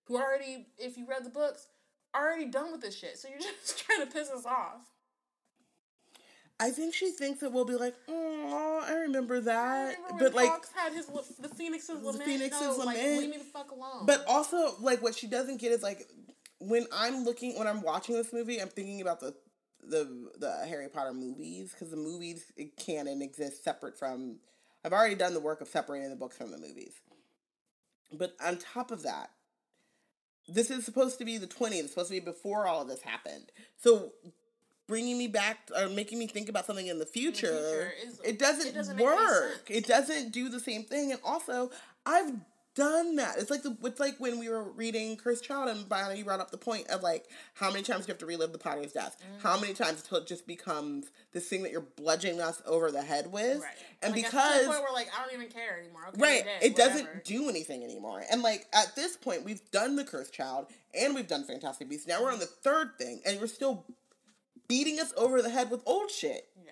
who 0.06 0.18
already, 0.18 0.68
if 0.78 0.98
you 0.98 1.06
read 1.08 1.24
the 1.26 1.30
books, 1.30 1.68
are 2.14 2.28
already 2.28 2.46
done 2.46 2.72
with 2.72 2.82
this 2.82 2.98
shit. 2.98 3.18
So 3.18 3.28
you're 3.30 3.40
just 3.62 3.80
trying 3.86 4.06
to 4.06 4.12
piss 4.12 4.30
us 4.30 4.46
off. 4.46 4.82
I 6.60 6.70
think 6.70 6.94
she 6.94 7.10
thinks 7.10 7.40
that 7.40 7.52
we'll 7.52 7.66
be 7.66 7.76
like, 7.76 7.96
oh, 8.08 8.84
I 8.88 8.94
remember 8.94 9.38
I 9.38 9.40
that. 9.42 9.96
remember 9.96 10.10
when 10.14 10.20
But 10.20 10.34
like, 10.36 10.50
Fawkes 10.50 10.70
had 10.76 10.94
his 10.94 11.08
the 11.40 11.50
Phoenix's 11.50 12.04
lament. 12.04 12.24
Phoenix's 12.24 12.62
no, 12.62 12.76
like 12.86 12.98
Lament. 12.98 13.18
leave 13.20 13.30
me 13.32 13.38
the 13.38 13.44
fuck 13.46 13.72
alone. 13.72 14.06
But 14.06 14.24
also, 14.28 14.76
like, 14.80 15.02
what 15.02 15.16
she 15.16 15.26
doesn't 15.26 15.60
get 15.60 15.72
is 15.72 15.82
like, 15.82 16.08
when 16.60 16.86
I'm 16.94 17.24
looking, 17.26 17.58
when 17.58 17.68
I'm 17.68 17.82
watching 17.82 18.14
this 18.16 18.32
movie, 18.32 18.62
I'm 18.62 18.68
thinking 18.68 19.02
about 19.02 19.20
the 19.20 19.34
the 19.84 20.30
the 20.38 20.52
Harry 20.68 20.88
Potter 20.88 21.14
movies 21.14 21.72
because 21.72 21.90
the 21.90 21.98
movies 21.98 22.46
it 22.56 22.78
canon 22.78 23.24
exist 23.24 23.64
separate 23.64 23.98
from. 23.98 24.36
I've 24.86 24.94
already 24.94 25.16
done 25.16 25.34
the 25.34 25.40
work 25.40 25.62
of 25.62 25.68
separating 25.68 26.10
the 26.12 26.16
books 26.16 26.38
from 26.38 26.52
the 26.52 26.58
movies, 26.60 26.94
but 28.14 28.36
on 28.44 28.58
top 28.58 28.92
of 28.92 29.04
that, 29.04 29.32
this 30.48 30.70
is 30.70 30.84
supposed 30.86 31.18
to 31.20 31.26
be 31.26 31.38
the 31.38 31.48
20th. 31.48 31.80
It's 31.80 31.90
supposed 31.90 32.10
to 32.10 32.14
be 32.16 32.20
before 32.20 32.68
all 32.68 32.82
of 32.82 32.88
this 32.88 33.02
happened. 33.02 33.52
So. 33.78 34.12
Bringing 34.88 35.18
me 35.18 35.28
back 35.28 35.70
or 35.78 35.88
making 35.88 36.20
me 36.20 36.28
think 36.28 36.50
about 36.50 36.66
something 36.66 36.88
in 36.88 37.00
the 37.00 37.06
future, 37.06 37.48
future 37.48 37.94
is- 38.06 38.20
it 38.26 38.38
doesn't, 38.38 38.68
it 38.68 38.74
doesn't 38.74 38.98
work. 38.98 39.64
It 39.70 39.88
doesn't 39.88 40.34
do 40.34 40.50
the 40.50 40.60
same 40.60 40.84
thing. 40.84 41.14
And 41.14 41.22
also, 41.24 41.72
I've 42.06 42.34
done 42.76 43.16
that. 43.18 43.38
It's 43.38 43.50
like 43.52 43.64
the 43.64 43.76
it's 43.84 44.00
like 44.00 44.16
when 44.20 44.40
we 44.40 44.50
were 44.50 44.64
reading 44.64 45.18
Cursed 45.18 45.44
Child 45.44 45.70
and 45.70 45.88
finally 45.88 46.18
you 46.18 46.26
brought 46.26 46.40
up 46.40 46.52
the 46.52 46.58
point 46.58 46.88
of 46.90 47.04
like 47.04 47.26
how 47.54 47.70
many 47.70 47.84
times 47.84 48.08
you 48.08 48.12
have 48.12 48.20
to 48.20 48.26
relive 48.26 48.52
the 48.52 48.58
Potter's 48.58 48.94
death. 48.94 49.18
Mm. 49.22 49.42
How 49.44 49.60
many 49.60 49.74
times 49.74 50.02
until 50.02 50.20
it 50.20 50.28
just 50.28 50.48
becomes 50.48 51.12
this 51.34 51.48
thing 51.48 51.64
that 51.64 51.72
you're 51.72 51.82
bludgeoning 51.82 52.42
us 52.42 52.62
over 52.66 52.92
the 52.92 53.02
head 53.02 53.32
with. 53.32 53.62
Right. 53.62 53.72
And 54.02 54.14
Like, 54.14 54.24
because 54.24 54.68
point 54.68 54.82
where 54.82 54.94
like 54.94 55.10
I 55.18 55.24
don't 55.24 55.34
even 55.34 55.50
care 55.50 55.80
anymore. 55.80 56.08
Okay, 56.10 56.22
Right. 56.22 56.46
dead, 56.46 56.64
It 56.64 56.76
doesn't 56.76 57.24
do 57.24 57.50
anything 57.50 57.84
anymore. 57.84 58.24
And 58.32 58.42
like 58.42 58.68
at 58.74 58.96
this 58.96 59.18
point, 59.18 59.44
we've 59.44 59.70
done 59.72 59.96
the 59.96 60.04
Cursed 60.04 60.34
Child 60.34 60.68
and 60.94 61.16
we've 61.16 61.28
done 61.28 61.44
Fantastic 61.44 61.90
Beasts. 61.90 62.08
Now 62.08 62.22
we're 62.22 62.32
on 62.32 62.40
the 62.40 62.46
third 62.46 62.98
thing, 62.98 63.22
and 63.26 63.38
you're 63.38 63.48
still 63.48 63.86
beating 64.68 65.00
us 65.00 65.14
over 65.18 65.42
the 65.42 65.50
head 65.50 65.70
with 65.70 65.82
old 65.86 66.10
shit. 66.10 66.48
Yeah. 66.66 66.72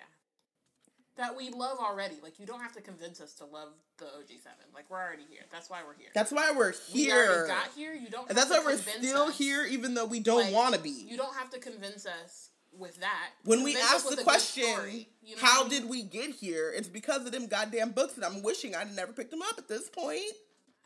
That 1.16 1.36
we 1.36 1.50
love 1.50 1.78
already. 1.78 2.16
Like 2.22 2.38
you 2.38 2.46
don't 2.46 2.60
have 2.60 2.72
to 2.74 2.80
convince 2.80 3.20
us 3.20 3.34
to 3.34 3.44
love 3.44 3.68
the 3.98 4.06
OG 4.06 4.28
seven. 4.42 4.64
Like 4.74 4.88
we're 4.88 4.98
already 5.00 5.24
here. 5.28 5.42
That's 5.52 5.68
why 5.68 5.80
we're 5.86 5.94
here. 5.94 6.08
That's 6.14 6.32
why 6.32 6.52
we're 6.56 6.72
we 6.94 7.04
here. 7.04 7.14
already 7.26 7.48
got 7.48 7.68
here. 7.76 7.92
You 7.94 8.08
don't. 8.08 8.28
and 8.28 8.38
that's 8.38 8.48
why 8.50 8.62
we're 8.64 8.76
still 8.78 9.24
us. 9.24 9.36
here, 9.38 9.66
even 9.66 9.94
though 9.94 10.06
we 10.06 10.20
don't 10.20 10.44
Like, 10.44 10.54
want 10.54 10.74
to 10.74 10.80
be. 10.80 10.90
You 10.90 11.16
don't 11.16 11.34
have 11.34 11.50
to 11.50 11.58
convince 11.58 12.06
us 12.06 12.50
with 12.72 13.00
that. 13.00 13.30
when 13.44 13.64
we 13.64 13.76
ask 13.76 14.08
the 14.08 14.22
question, 14.22 14.64
story, 14.64 15.08
you 15.22 15.34
know 15.36 15.42
how 15.42 15.60
I 15.64 15.68
mean? 15.68 15.80
did 15.82 15.90
we 15.90 16.02
get 16.04 16.30
here? 16.30 16.72
It's 16.74 16.88
because 16.88 17.26
of 17.26 17.32
them 17.32 17.48
goddamn 17.48 17.90
books, 17.90 18.14
and 18.14 18.24
I'm 18.24 18.42
wishing 18.42 18.74
I'd 18.76 18.94
never 18.94 19.12
picked 19.12 19.32
them 19.32 19.42
up 19.42 19.58
at 19.58 19.66
this 19.68 19.88
point. 19.90 20.20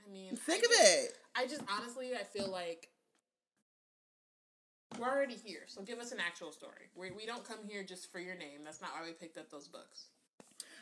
I 0.05 0.11
mean, 0.13 0.29
I'm 0.31 0.37
sick 0.37 0.55
I 0.55 0.57
of 0.57 0.63
just- 0.63 0.83
it. 0.83 1.13
I 1.37 1.47
just 1.47 1.63
honestly, 1.71 2.13
I 2.15 2.25
feel 2.25 2.49
like 2.51 2.89
we're 4.99 5.09
already 5.09 5.35
here. 5.45 5.63
So 5.67 5.83
give 5.83 5.99
us 5.99 6.13
an 6.13 6.19
actual 6.27 6.53
story. 6.53 6.89
We 6.97 7.11
we 7.11 7.27
don't 7.27 7.45
come 7.47 7.59
here 7.69 7.83
just 7.85 8.11
for 8.11 8.19
your 8.19 8.35
name. 8.37 8.61
That's 8.65 8.81
not 8.81 8.91
why 8.99 9.05
we 9.07 9.13
picked 9.13 9.37
up 9.39 9.51
those 9.51 9.69
books. 9.69 10.07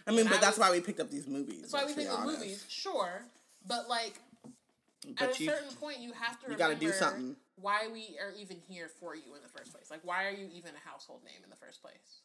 I 0.06 0.10
mean, 0.10 0.24
but 0.26 0.38
I 0.38 0.40
that's 0.40 0.58
was- 0.58 0.68
why 0.68 0.70
we 0.72 0.80
picked 0.80 1.00
up 1.00 1.10
these 1.10 1.26
movies. 1.26 1.62
That's 1.62 1.72
why 1.72 1.84
we 1.86 1.94
picked 1.94 2.10
up 2.10 2.20
honest. 2.20 2.38
movies, 2.40 2.64
sure. 2.68 3.22
But 3.66 3.88
like 3.88 4.14
But 5.06 5.22
at 5.22 5.40
a 5.40 5.44
certain 5.44 5.74
point, 5.76 5.98
you 5.98 6.12
have 6.12 6.40
to 6.44 6.50
you 6.50 6.56
gotta 6.56 6.74
do 6.74 6.92
something. 6.92 7.36
why 7.56 7.88
we 7.92 8.16
are 8.20 8.32
even 8.38 8.58
here 8.68 8.88
for 8.88 9.14
you 9.14 9.34
in 9.36 9.42
the 9.42 9.48
first 9.48 9.72
place. 9.72 9.90
Like, 9.90 10.00
why 10.04 10.26
are 10.26 10.30
you 10.32 10.48
even 10.52 10.72
a 10.74 10.88
household 10.88 11.22
name 11.24 11.42
in 11.44 11.50
the 11.50 11.56
first 11.56 11.80
place? 11.82 12.20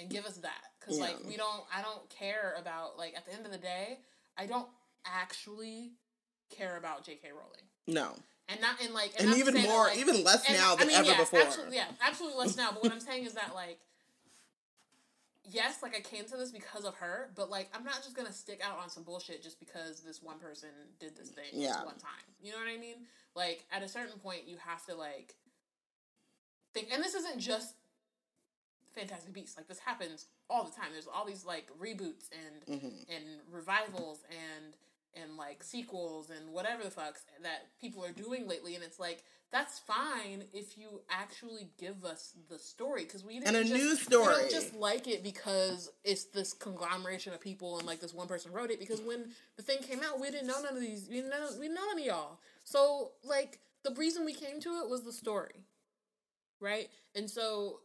And 0.00 0.10
give 0.10 0.24
us 0.24 0.38
that, 0.38 0.72
because 0.80 0.98
like 0.98 1.16
we 1.24 1.36
don't. 1.36 1.62
I 1.72 1.80
don't 1.82 2.08
care 2.10 2.54
about 2.58 2.98
like 2.98 3.14
at 3.16 3.24
the 3.26 3.32
end 3.32 3.46
of 3.46 3.52
the 3.52 3.58
day, 3.58 4.00
I 4.36 4.46
don't 4.46 4.68
actually 5.06 5.92
care 6.50 6.76
about 6.76 7.04
J.K. 7.04 7.28
Rowling, 7.30 7.62
no, 7.86 8.16
and 8.48 8.60
not 8.60 8.80
in 8.82 8.92
like 8.92 9.12
and 9.18 9.28
not 9.28 9.34
to 9.34 9.40
even 9.40 9.54
say 9.54 9.62
that, 9.62 9.68
more, 9.68 9.84
like- 9.84 9.98
even 9.98 10.24
less 10.24 10.48
and, 10.48 10.58
now 10.58 10.74
than 10.74 10.90
ever 10.90 11.06
yeah, 11.10 11.16
before. 11.16 11.42
Absolutely, 11.42 11.76
yeah, 11.76 11.86
absolutely 12.04 12.38
less 12.40 12.56
now. 12.56 12.72
But 12.72 12.82
what 12.82 12.90
I'm 12.90 12.98
saying 12.98 13.24
is 13.24 13.34
that 13.34 13.54
like, 13.54 13.78
yes, 15.44 15.82
like 15.82 15.94
I 15.96 16.00
came 16.00 16.24
to 16.26 16.36
this 16.36 16.50
because 16.50 16.84
of 16.84 16.94
her, 16.96 17.30
but 17.34 17.50
like 17.50 17.68
I'm 17.74 17.84
not 17.84 17.96
just 18.02 18.14
gonna 18.16 18.32
stick 18.32 18.60
out 18.64 18.78
on 18.78 18.88
some 18.90 19.02
bullshit 19.02 19.42
just 19.42 19.58
because 19.60 20.00
this 20.00 20.22
one 20.22 20.38
person 20.38 20.70
did 21.00 21.16
this 21.16 21.30
thing 21.30 21.44
Yeah. 21.52 21.68
this 21.68 21.76
one 21.84 21.98
time. 21.98 22.24
You 22.42 22.52
know 22.52 22.58
what 22.58 22.68
I 22.68 22.76
mean? 22.78 23.06
Like 23.34 23.64
at 23.72 23.82
a 23.82 23.88
certain 23.88 24.18
point, 24.18 24.46
you 24.46 24.56
have 24.58 24.84
to 24.86 24.94
like 24.94 25.34
think, 26.72 26.88
and 26.92 27.02
this 27.02 27.14
isn't 27.14 27.38
just 27.40 27.74
Fantastic 28.94 29.32
Beasts. 29.32 29.56
Like 29.56 29.66
this 29.66 29.80
happens 29.80 30.26
all 30.48 30.64
the 30.64 30.70
time. 30.70 30.90
There's 30.92 31.08
all 31.08 31.24
these 31.26 31.44
like 31.44 31.68
reboots 31.80 32.28
and 32.32 32.80
Mhm. 32.80 33.04
and 33.08 33.24
revivals 33.50 34.20
and 34.30 34.76
and 35.20 35.36
like 35.36 35.62
sequels 35.62 36.30
and 36.30 36.52
whatever 36.52 36.82
the 36.82 36.90
fucks 36.90 37.22
that 37.42 37.66
people 37.80 38.04
are 38.04 38.12
doing 38.12 38.46
lately 38.48 38.74
and 38.74 38.82
it's 38.84 38.98
like 38.98 39.22
that's 39.52 39.78
fine 39.78 40.42
if 40.52 40.76
you 40.76 41.00
actually 41.10 41.68
give 41.78 42.04
us 42.04 42.32
the 42.50 42.58
story 42.58 43.04
because 43.04 43.24
we 43.24 43.34
didn't 43.34 43.48
And 43.48 43.56
a 43.56 43.62
just, 43.62 43.74
new 43.74 43.90
we 43.90 43.96
story. 43.96 44.26
don't 44.34 44.50
just 44.50 44.74
like 44.74 45.06
it 45.06 45.22
because 45.22 45.90
it's 46.04 46.24
this 46.24 46.52
conglomeration 46.52 47.32
of 47.32 47.40
people 47.40 47.78
and 47.78 47.86
like 47.86 48.00
this 48.00 48.12
one 48.14 48.26
person 48.26 48.52
wrote 48.52 48.70
it 48.70 48.80
because 48.80 49.00
when 49.00 49.26
the 49.56 49.62
thing 49.62 49.78
came 49.82 50.00
out 50.02 50.20
we 50.20 50.30
didn't 50.30 50.48
know 50.48 50.60
none 50.62 50.74
of 50.74 50.80
these 50.80 51.06
we 51.08 51.16
didn't 51.16 51.30
know, 51.30 51.46
we 51.58 51.66
didn't 51.68 51.74
know 51.76 51.90
any 51.92 52.02
of 52.02 52.14
y'all 52.16 52.38
so 52.64 53.12
like 53.22 53.60
the 53.84 53.94
reason 53.94 54.24
we 54.24 54.32
came 54.34 54.60
to 54.60 54.80
it 54.82 54.88
was 54.90 55.02
the 55.02 55.12
story 55.12 55.64
right 56.60 56.88
and 57.14 57.28
so 57.30 57.80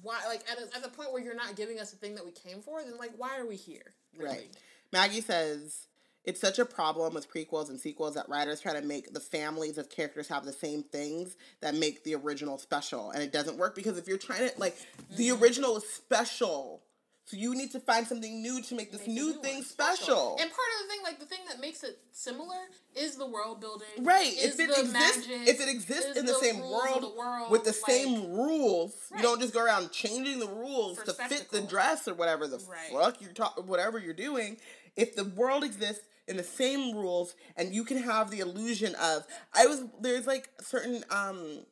why 0.00 0.20
like 0.28 0.42
at 0.50 0.58
a, 0.58 0.76
at 0.76 0.82
the 0.82 0.88
point 0.88 1.12
where 1.12 1.22
you're 1.22 1.34
not 1.34 1.56
giving 1.56 1.78
us 1.80 1.90
the 1.90 1.96
thing 1.96 2.14
that 2.14 2.24
we 2.24 2.30
came 2.30 2.60
for 2.60 2.82
then 2.82 2.96
like 2.98 3.10
why 3.16 3.38
are 3.38 3.46
we 3.46 3.56
here 3.56 3.94
Right. 4.20 4.50
Maggie 4.92 5.20
says 5.20 5.86
it's 6.24 6.40
such 6.40 6.58
a 6.58 6.64
problem 6.64 7.14
with 7.14 7.32
prequels 7.32 7.68
and 7.68 7.80
sequels 7.80 8.14
that 8.14 8.28
writers 8.28 8.60
try 8.60 8.72
to 8.78 8.82
make 8.86 9.12
the 9.12 9.20
families 9.20 9.78
of 9.78 9.90
characters 9.90 10.28
have 10.28 10.44
the 10.44 10.52
same 10.52 10.82
things 10.84 11.36
that 11.60 11.74
make 11.74 12.04
the 12.04 12.14
original 12.14 12.58
special, 12.58 13.10
and 13.10 13.22
it 13.22 13.32
doesn't 13.32 13.56
work 13.58 13.74
because 13.74 13.98
if 13.98 14.06
you're 14.06 14.18
trying 14.18 14.48
to 14.48 14.54
like 14.58 14.76
the 15.16 15.28
Mm-hmm. 15.30 15.42
original 15.42 15.76
is 15.76 15.84
special, 15.88 16.82
so 17.24 17.36
you 17.36 17.54
need 17.54 17.70
to 17.72 17.80
find 17.80 18.06
something 18.06 18.42
new 18.42 18.60
to 18.62 18.74
make 18.74 18.90
this 18.92 19.06
new 19.06 19.14
new 19.14 19.32
thing 19.42 19.54
one 19.56 19.64
special. 19.64 20.36
And 20.40 20.50
part 20.50 20.50
of 20.50 20.86
the 20.86 20.88
thing, 20.92 21.00
like 21.04 21.18
the 21.20 21.24
thing 21.26 21.38
that 21.48 21.60
makes 21.60 21.82
it 21.84 21.98
similar, 22.12 22.56
is 22.94 23.16
the 23.16 23.26
world 23.26 23.60
building. 23.60 23.86
Right. 24.00 24.32
If 24.36 24.58
it 24.60 24.70
exists, 24.70 24.92
magic, 25.28 25.48
if 25.48 25.60
it 25.60 25.68
exists 25.68 26.06
is 26.10 26.16
in 26.18 26.26
the, 26.26 26.32
the 26.32 26.38
same 26.38 26.58
world, 26.60 27.02
the 27.02 27.16
world, 27.18 27.50
with 27.50 27.62
the 27.64 27.70
like- 27.70 27.90
same 27.90 28.32
rules, 28.32 28.94
Right. 29.10 29.18
you 29.18 29.22
don't 29.22 29.40
just 29.40 29.54
go 29.54 29.64
around 29.64 29.92
changing 29.92 30.38
the 30.40 30.48
rules 30.48 30.98
For 30.98 31.06
to 31.06 31.12
fit 31.14 31.50
the 31.50 31.60
dress 31.62 32.06
or 32.08 32.14
whatever 32.14 32.46
the 32.48 32.58
Right. 32.58 32.90
fuck 32.92 33.20
you're 33.20 33.32
talking, 33.32 33.66
whatever 33.66 33.98
you're 33.98 34.14
doing. 34.14 34.58
If 34.96 35.16
the 35.16 35.24
world 35.24 35.64
exists 35.64 36.04
in 36.28 36.36
the 36.36 36.44
same 36.44 36.94
rules, 36.96 37.34
and 37.56 37.74
you 37.74 37.84
can 37.84 38.02
have 38.02 38.30
the 38.30 38.40
illusion 38.40 38.94
of, 38.94 39.26
I 39.52 39.66
was 39.66 39.84
there's 40.00 40.26
like 40.26 40.48
certain 40.60 41.04
um, 41.10 41.64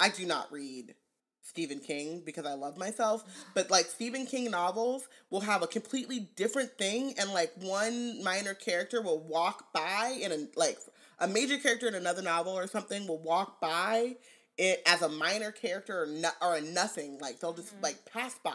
I 0.00 0.08
do 0.08 0.26
not 0.26 0.50
read. 0.52 0.94
Stephen 1.42 1.78
King 1.78 2.22
because 2.26 2.44
I 2.44 2.54
love 2.54 2.76
myself, 2.76 3.24
but 3.54 3.70
like 3.70 3.86
Stephen 3.86 4.26
King 4.26 4.50
novels 4.50 5.08
will 5.30 5.42
have 5.42 5.62
a 5.62 5.68
completely 5.68 6.28
different 6.34 6.76
thing, 6.76 7.14
and 7.18 7.32
like 7.32 7.52
one 7.60 8.22
minor 8.22 8.52
character 8.52 9.00
will 9.00 9.20
walk 9.20 9.72
by 9.72 10.18
in 10.20 10.32
a 10.32 10.48
like 10.56 10.78
a 11.20 11.28
major 11.28 11.56
character 11.56 11.86
in 11.86 11.94
another 11.94 12.20
novel 12.20 12.52
or 12.52 12.66
something 12.66 13.06
will 13.06 13.22
walk 13.22 13.60
by 13.60 14.16
it 14.58 14.82
as 14.86 15.02
a 15.02 15.08
minor 15.08 15.52
character 15.52 16.02
or 16.02 16.06
no, 16.06 16.30
or 16.42 16.56
a 16.56 16.60
nothing. 16.60 17.18
Like 17.20 17.38
they'll 17.40 17.54
just 17.54 17.80
like 17.80 18.04
pass 18.04 18.38
by, 18.42 18.52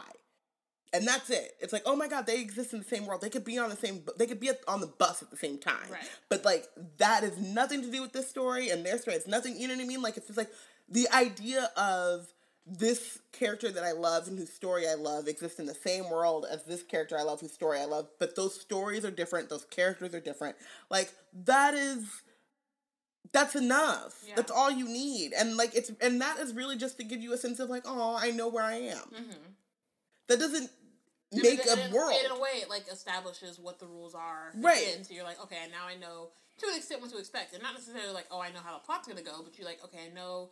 and 0.92 1.06
that's 1.06 1.30
it. 1.30 1.56
It's 1.60 1.72
like 1.72 1.82
oh 1.86 1.96
my 1.96 2.08
god, 2.08 2.26
they 2.26 2.40
exist 2.40 2.72
in 2.72 2.78
the 2.80 2.84
same 2.84 3.06
world. 3.06 3.20
They 3.20 3.30
could 3.30 3.44
be 3.44 3.58
on 3.58 3.70
the 3.70 3.76
same. 3.76 4.02
They 4.18 4.26
could 4.26 4.40
be 4.40 4.50
on 4.68 4.80
the 4.80 4.86
bus 4.86 5.22
at 5.22 5.30
the 5.30 5.36
same 5.36 5.58
time. 5.58 5.90
Right. 5.90 6.10
But 6.28 6.44
like 6.44 6.66
that 6.98 7.24
is 7.24 7.38
nothing 7.38 7.82
to 7.82 7.90
do 7.90 8.02
with 8.02 8.12
this 8.12 8.28
story 8.28 8.70
and 8.70 8.84
their 8.84 8.98
story. 8.98 9.16
It's 9.16 9.26
nothing. 9.26 9.58
You 9.58 9.68
know 9.68 9.74
what 9.74 9.84
I 9.84 9.86
mean? 9.86 10.02
Like 10.02 10.16
it's 10.16 10.26
just 10.26 10.38
like 10.38 10.50
the 10.88 11.08
idea 11.12 11.70
of 11.76 12.26
this 12.66 13.18
character 13.32 13.70
that 13.72 13.82
I 13.82 13.92
love 13.92 14.28
and 14.28 14.38
whose 14.38 14.52
story 14.52 14.88
I 14.88 14.94
love 14.94 15.26
exists 15.26 15.58
in 15.58 15.66
the 15.66 15.74
same 15.74 16.08
world 16.08 16.46
as 16.48 16.62
this 16.64 16.82
character 16.82 17.18
I 17.18 17.22
love 17.22 17.40
whose 17.40 17.52
story 17.52 17.80
I 17.80 17.86
love, 17.86 18.06
but 18.20 18.36
those 18.36 18.58
stories 18.60 19.04
are 19.04 19.10
different, 19.10 19.48
those 19.48 19.64
characters 19.64 20.14
are 20.14 20.20
different. 20.20 20.56
Like 20.88 21.12
that 21.44 21.74
is 21.74 22.22
that's 23.32 23.56
enough. 23.56 24.22
Yeah. 24.26 24.34
That's 24.36 24.52
all 24.52 24.70
you 24.70 24.86
need. 24.86 25.32
And 25.32 25.56
like 25.56 25.74
it's 25.74 25.90
and 26.00 26.20
that 26.20 26.38
is 26.38 26.54
really 26.54 26.76
just 26.76 26.98
to 26.98 27.04
give 27.04 27.20
you 27.20 27.32
a 27.32 27.38
sense 27.38 27.58
of 27.58 27.68
like, 27.68 27.82
oh, 27.86 28.16
I 28.20 28.30
know 28.30 28.48
where 28.48 28.64
I 28.64 28.74
am. 28.74 28.98
Mm-hmm. 28.98 29.50
That 30.28 30.38
doesn't 30.38 30.70
make 31.32 31.64
a 31.66 31.86
it- 31.86 31.92
world. 31.92 32.14
In 32.24 32.30
a 32.30 32.38
way, 32.40 32.60
it 32.62 32.68
like 32.70 32.86
establishes 32.90 33.58
what 33.58 33.78
the 33.78 33.86
rules 33.86 34.14
are. 34.14 34.52
Right. 34.56 34.98
so 35.06 35.14
you're 35.14 35.24
like, 35.24 35.40
okay, 35.42 35.56
now 35.70 35.86
I 35.86 35.96
know 35.96 36.28
to 36.58 36.66
an 36.68 36.76
extent 36.76 37.00
what 37.00 37.10
to 37.10 37.18
expect, 37.18 37.54
and 37.54 37.62
not 37.62 37.74
necessarily 37.74 38.12
like, 38.12 38.26
oh, 38.30 38.40
I 38.40 38.50
know 38.50 38.60
how 38.64 38.74
the 38.74 38.84
plot's 38.84 39.08
gonna 39.08 39.22
go, 39.22 39.42
but 39.42 39.56
you're 39.58 39.66
like, 39.66 39.82
okay, 39.84 39.98
I 40.10 40.14
know 40.14 40.50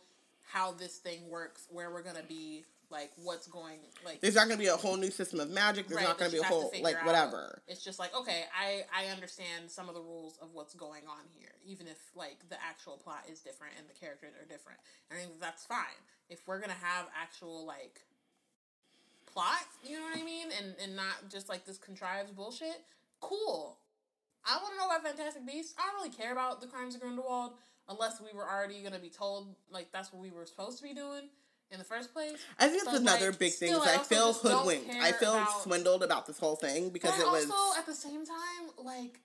how 0.51 0.71
this 0.73 0.97
thing 0.97 1.29
works, 1.29 1.67
where 1.69 1.91
we're 1.91 2.01
gonna 2.03 2.23
be, 2.27 2.65
like 2.89 3.11
what's 3.23 3.47
going, 3.47 3.79
like 4.03 4.19
There's 4.19 4.35
not 4.35 4.47
gonna 4.49 4.57
be 4.59 4.67
a 4.67 4.75
whole 4.75 4.97
new 4.97 5.11
system 5.11 5.39
of 5.39 5.49
magic. 5.49 5.87
There's 5.87 6.01
Right, 6.01 6.07
not 6.09 6.17
gonna 6.17 6.31
be 6.31 6.39
a 6.39 6.43
whole 6.43 6.73
like 6.81 6.97
out- 6.97 7.05
whatever. 7.05 7.61
It's 7.67 7.81
just 7.83 7.99
like 7.99 8.13
okay, 8.13 8.43
I 8.59 8.83
I 8.93 9.05
understand 9.13 9.71
some 9.71 9.87
of 9.87 9.95
the 9.95 10.01
rules 10.01 10.37
of 10.41 10.49
what's 10.53 10.73
going 10.73 11.03
on 11.07 11.23
here, 11.39 11.53
even 11.65 11.87
if 11.87 11.97
like 12.15 12.37
the 12.49 12.61
actual 12.61 12.97
plot 12.97 13.23
is 13.31 13.39
different 13.39 13.75
and 13.79 13.87
the 13.87 13.93
characters 13.93 14.33
are 14.35 14.45
different. 14.45 14.79
I 15.09 15.15
think 15.15 15.39
that's 15.39 15.65
fine. 15.65 16.01
If 16.27 16.45
we're 16.47 16.59
gonna 16.59 16.73
have 16.73 17.05
actual 17.15 17.65
like 17.65 18.01
plot, 19.31 19.63
you 19.83 19.97
know 19.97 20.03
what 20.05 20.17
I 20.17 20.23
mean, 20.23 20.47
and 20.59 20.75
and 20.81 20.95
not 20.95 21.29
just 21.29 21.49
like 21.49 21.65
this 21.65 21.77
contrived 21.77 22.35
bullshit. 22.35 22.83
Cool. 23.19 23.77
I 24.45 24.57
want 24.57 24.73
to 24.73 24.79
know 24.79 24.87
about 24.87 25.03
Fantastic 25.03 25.45
Beasts. 25.45 25.75
I 25.77 25.83
don't 25.91 25.95
really 26.01 26.15
care 26.15 26.31
about 26.31 26.61
the 26.61 26.67
Crimes 26.67 26.95
of 26.95 27.01
Grindelwald 27.01 27.53
unless 27.89 28.19
we 28.21 28.35
were 28.35 28.47
already 28.49 28.81
gonna 28.81 28.99
be 28.99 29.09
told 29.09 29.55
like 29.71 29.91
that's 29.91 30.11
what 30.11 30.21
we 30.21 30.31
were 30.31 30.45
supposed 30.45 30.77
to 30.79 30.83
be 30.83 30.93
doing 30.93 31.29
in 31.71 31.77
the 31.79 31.85
first 31.85 32.11
place. 32.13 32.37
I 32.59 32.67
think 32.67 32.83
that's 32.83 32.93
But, 32.97 33.01
another 33.01 33.29
like, 33.29 33.39
big 33.39 33.53
thing. 33.53 33.69
still, 33.69 33.83
Is 33.83 33.87
I 33.89 33.95
I 33.95 34.03
feel 34.03 34.33
hoodwinked. 34.33 34.89
I 34.95 35.11
feel 35.13 35.33
about- 35.35 35.61
swindled 35.63 36.03
about 36.03 36.25
this 36.25 36.39
whole 36.39 36.55
thing 36.55 36.89
because 36.89 37.11
but 37.11 37.21
it 37.21 37.31
was 37.31 37.49
also 37.51 37.79
at 37.79 37.85
the 37.85 37.93
same 37.95 38.25
time, 38.25 38.71
like 38.77 39.19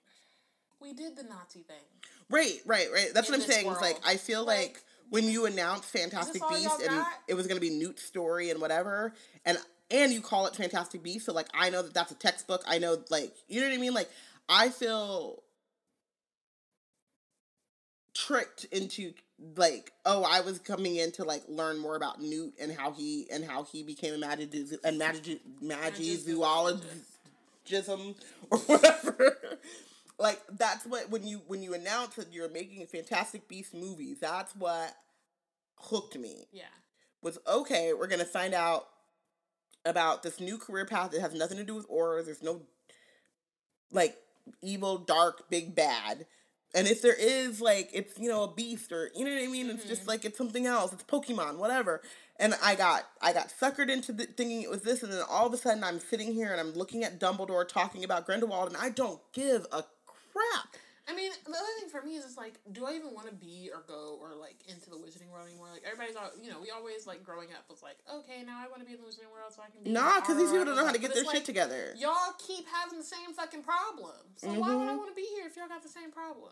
we 0.79 0.93
did 0.93 1.15
the 1.15 1.23
Nazi 1.23 1.61
thing. 1.63 1.83
right, 2.29 2.59
right, 2.65 2.87
right. 2.93 3.09
That's 3.13 3.27
what 3.29 3.39
I'm 3.39 3.45
saying. 3.45 3.65
Is 3.67 3.81
like. 3.81 3.99
I 4.05 4.17
feel 4.17 4.45
Like, 4.45 4.59
like, 4.59 4.83
when 5.09 5.23
you 5.25 5.45
announced 5.47 5.85
Fantastic 5.85 6.41
Beasts 6.49 6.79
and 6.81 6.89
got? 6.89 7.07
it 7.27 7.33
was 7.33 7.47
gonna 7.47 7.59
be 7.59 7.71
Newt's 7.71 8.03
story 8.03 8.51
and 8.51 8.61
whatever, 8.61 9.13
and 9.45 9.57
and 9.91 10.11
you 10.11 10.21
call 10.21 10.47
it 10.47 10.55
Fantastic 10.55 11.03
Beasts. 11.03 11.25
so 11.25 11.33
like 11.33 11.47
I 11.53 11.69
know 11.69 11.81
that 11.81 11.93
that's 11.93 12.11
a 12.11 12.15
textbook. 12.15 12.63
I 12.67 12.77
know, 12.79 12.97
like 13.09 13.33
you 13.47 13.61
know 13.61 13.67
what 13.67 13.73
I 13.75 13.77
mean. 13.77 13.93
Like 13.93 14.09
I 14.49 14.69
feel 14.69 15.43
tricked 18.13 18.65
into 18.65 19.13
like 19.55 19.91
oh 20.05 20.23
I 20.27 20.41
was 20.41 20.57
coming 20.59 20.95
in 20.95 21.11
to 21.13 21.23
like 21.23 21.43
learn 21.47 21.77
more 21.77 21.95
about 21.95 22.21
Newt 22.21 22.53
and 22.59 22.71
how 22.71 22.91
he 22.91 23.27
and 23.31 23.45
how 23.45 23.63
he 23.63 23.83
became 23.83 24.15
a 24.15 24.17
magi 24.17 24.47
a 24.83 24.91
magi 24.91 25.35
magi 25.61 26.15
zoologist 26.15 26.83
Magizoologist. 27.69 28.15
or 28.49 28.57
whatever 28.59 29.37
like 30.19 30.41
that's 30.57 30.85
what 30.85 31.09
when 31.09 31.25
you 31.25 31.41
when 31.47 31.61
you 31.61 31.73
announced 31.73 32.15
that 32.17 32.33
you're 32.33 32.49
making 32.49 32.81
a 32.81 32.85
Fantastic 32.85 33.47
Beast 33.47 33.73
movie, 33.73 34.15
that's 34.19 34.55
what 34.55 34.95
hooked 35.77 36.17
me. 36.17 36.47
Yeah. 36.51 36.63
Was 37.21 37.37
okay, 37.47 37.93
we're 37.93 38.07
gonna 38.07 38.25
find 38.25 38.53
out 38.53 38.87
about 39.87 40.23
this 40.23 40.39
new 40.39 40.57
career 40.57 40.85
path 40.85 41.11
that 41.11 41.21
has 41.21 41.33
nothing 41.33 41.57
to 41.57 41.63
do 41.63 41.75
with 41.75 41.89
Aurors. 41.89 42.25
There's 42.25 42.43
no 42.43 42.61
like 43.91 44.17
evil, 44.61 44.97
dark, 44.97 45.49
big 45.49 45.75
bad. 45.75 46.25
And 46.75 46.87
if 46.87 47.01
there 47.01 47.15
is 47.17 47.61
like 47.61 47.89
it's 47.93 48.19
you 48.19 48.29
know 48.29 48.43
a 48.43 48.53
beast 48.53 48.91
or 48.91 49.09
you 49.15 49.25
know 49.25 49.33
what 49.33 49.43
I 49.43 49.47
mean, 49.47 49.69
it's 49.69 49.85
just 49.85 50.01
mm-hmm. 50.01 50.09
like 50.09 50.25
it's 50.25 50.37
something 50.37 50.65
else. 50.65 50.93
It's 50.93 51.03
Pokemon, 51.03 51.57
whatever. 51.57 52.01
And 52.39 52.53
I 52.63 52.75
got 52.75 53.03
I 53.21 53.33
got 53.33 53.49
suckered 53.49 53.89
into 53.89 54.11
the, 54.11 54.25
thinking 54.25 54.61
it 54.61 54.69
was 54.69 54.81
this, 54.81 55.01
and 55.01 55.11
then 55.11 55.23
all 55.29 55.47
of 55.47 55.53
a 55.53 55.57
sudden 55.57 55.83
I'm 55.83 55.99
sitting 55.99 56.33
here 56.33 56.51
and 56.51 56.59
I'm 56.59 56.73
looking 56.73 57.03
at 57.03 57.19
Dumbledore 57.19 57.67
talking 57.67 58.03
about 58.03 58.25
Grindelwald, 58.25 58.67
and 58.67 58.77
I 58.77 58.89
don't 58.89 59.19
give 59.33 59.65
a 59.71 59.83
crap. 60.05 60.75
I 61.07 61.15
mean, 61.15 61.31
the 61.45 61.55
other 61.55 61.73
thing 61.79 61.87
for 61.87 62.03
me 62.03 62.19
is 62.19 62.25
it's 62.25 62.35
like, 62.35 62.59
do 62.75 62.85
I 62.85 62.91
even 62.91 63.15
want 63.15 63.31
to 63.31 63.33
be 63.33 63.71
or 63.73 63.79
go 63.87 64.19
or 64.19 64.35
like 64.35 64.59
into 64.67 64.91
the 64.91 64.99
wizarding 64.99 65.31
world 65.31 65.47
anymore? 65.47 65.71
Like 65.71 65.87
everybody's 65.87 66.19
all, 66.19 66.27
you 66.35 66.51
know, 66.51 66.59
we 66.59 66.69
always 66.69 67.07
like 67.07 67.23
growing 67.23 67.55
up 67.55 67.63
was 67.71 67.79
like, 67.81 67.95
okay, 68.11 68.43
now 68.43 68.59
I 68.59 68.67
want 68.67 68.83
to 68.83 68.87
be 68.87 68.91
in 68.91 68.99
the 68.99 69.07
wizarding 69.07 69.31
world 69.31 69.55
so 69.55 69.63
I 69.63 69.71
can 69.71 69.87
be. 69.87 69.89
Nah, 69.95 70.19
because 70.19 70.35
these 70.35 70.51
people 70.51 70.67
don't 70.67 70.75
know 70.75 70.85
how 70.85 70.91
to 70.91 70.99
get 70.99 71.15
their 71.15 71.23
shit 71.23 71.47
like, 71.47 71.47
together. 71.47 71.95
Y'all 71.95 72.35
keep 72.35 72.67
having 72.67 72.99
the 72.99 73.07
same 73.07 73.31
fucking 73.31 73.63
problem. 73.63 74.19
So 74.35 74.51
why 74.51 74.75
would 74.75 74.87
I 74.91 74.93
Mhm. 74.93 74.99
want 74.99 75.09
to 75.09 75.15
be 75.15 75.23
here 75.31 75.47
if 75.47 75.55
y'all 75.55 75.71
got 75.71 75.81
the 75.81 75.89
same 75.89 76.11
problem? 76.11 76.51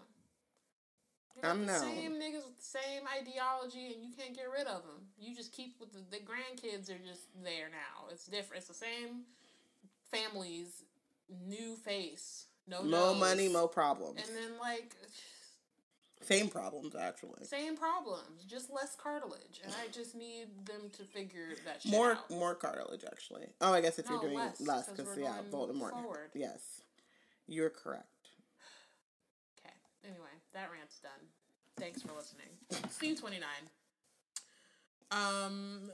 You 1.36 1.44
I 1.44 1.52
got 1.52 1.60
the 1.60 1.66
know. 1.68 1.84
same 1.84 2.12
niggas 2.16 2.48
with 2.48 2.56
the 2.56 2.64
same 2.80 3.04
ideology, 3.12 3.92
and 3.92 4.00
you 4.08 4.16
can't 4.16 4.34
get 4.34 4.48
rid 4.48 4.68
of 4.72 4.88
them. 4.88 5.04
You 5.20 5.36
just 5.36 5.52
keep 5.52 5.76
with 5.84 5.92
the, 5.92 6.00
the 6.16 6.24
grandkids 6.24 6.88
are 6.88 7.04
just 7.04 7.28
there 7.44 7.68
now. 7.68 8.08
It's 8.10 8.26
different. 8.26 8.64
It's 8.64 8.72
the 8.72 8.74
same 8.88 9.28
families, 10.10 10.84
new 11.28 11.76
face, 11.76 12.45
no 12.68 12.84
nose. 12.84 13.20
money, 13.20 13.48
mo 13.48 13.68
problems. 13.68 14.20
and 14.28 14.36
then 14.36 14.58
like 14.60 14.96
Same 16.22 16.48
problems 16.50 16.96
actually. 16.96 17.46
same 17.46 17.78
problems, 17.78 18.44
just 18.48 18.72
less 18.72 18.96
cartilage, 18.96 19.62
and 19.64 19.74
I 19.74 19.88
just 19.92 20.16
need 20.16 20.66
them 20.66 20.90
to 20.98 21.04
figure 21.04 21.50
that 21.66 21.82
shit 21.84 21.92
More 21.92 22.14
out. 22.14 22.30
more 22.32 22.56
cartilage 22.56 23.04
actually. 23.06 23.48
Oh, 23.62 23.72
I 23.74 23.82
guess 23.82 24.00
if 24.00 24.08
you're 24.08 24.16
No, 24.18 24.22
doing 24.24 24.36
less, 24.38 24.60
less 24.62 24.88
'cause 24.88 24.96
because 24.98 25.18
yeah, 25.18 25.42
Voldemort. 25.52 25.92
forward. 25.92 26.32
Yes, 26.34 26.82
you're 27.48 27.70
correct. 27.70 28.08
Okay. 29.60 29.74
Anyway, 30.04 30.34
that 30.54 30.72
rant's 30.72 31.00
done. 31.00 31.12
Thanks 31.78 32.02
for 32.02 32.14
listening. 32.14 32.48
Scene 32.90 33.16
twenty 33.16 33.40
nine. 33.40 33.70
Um. 35.12 35.92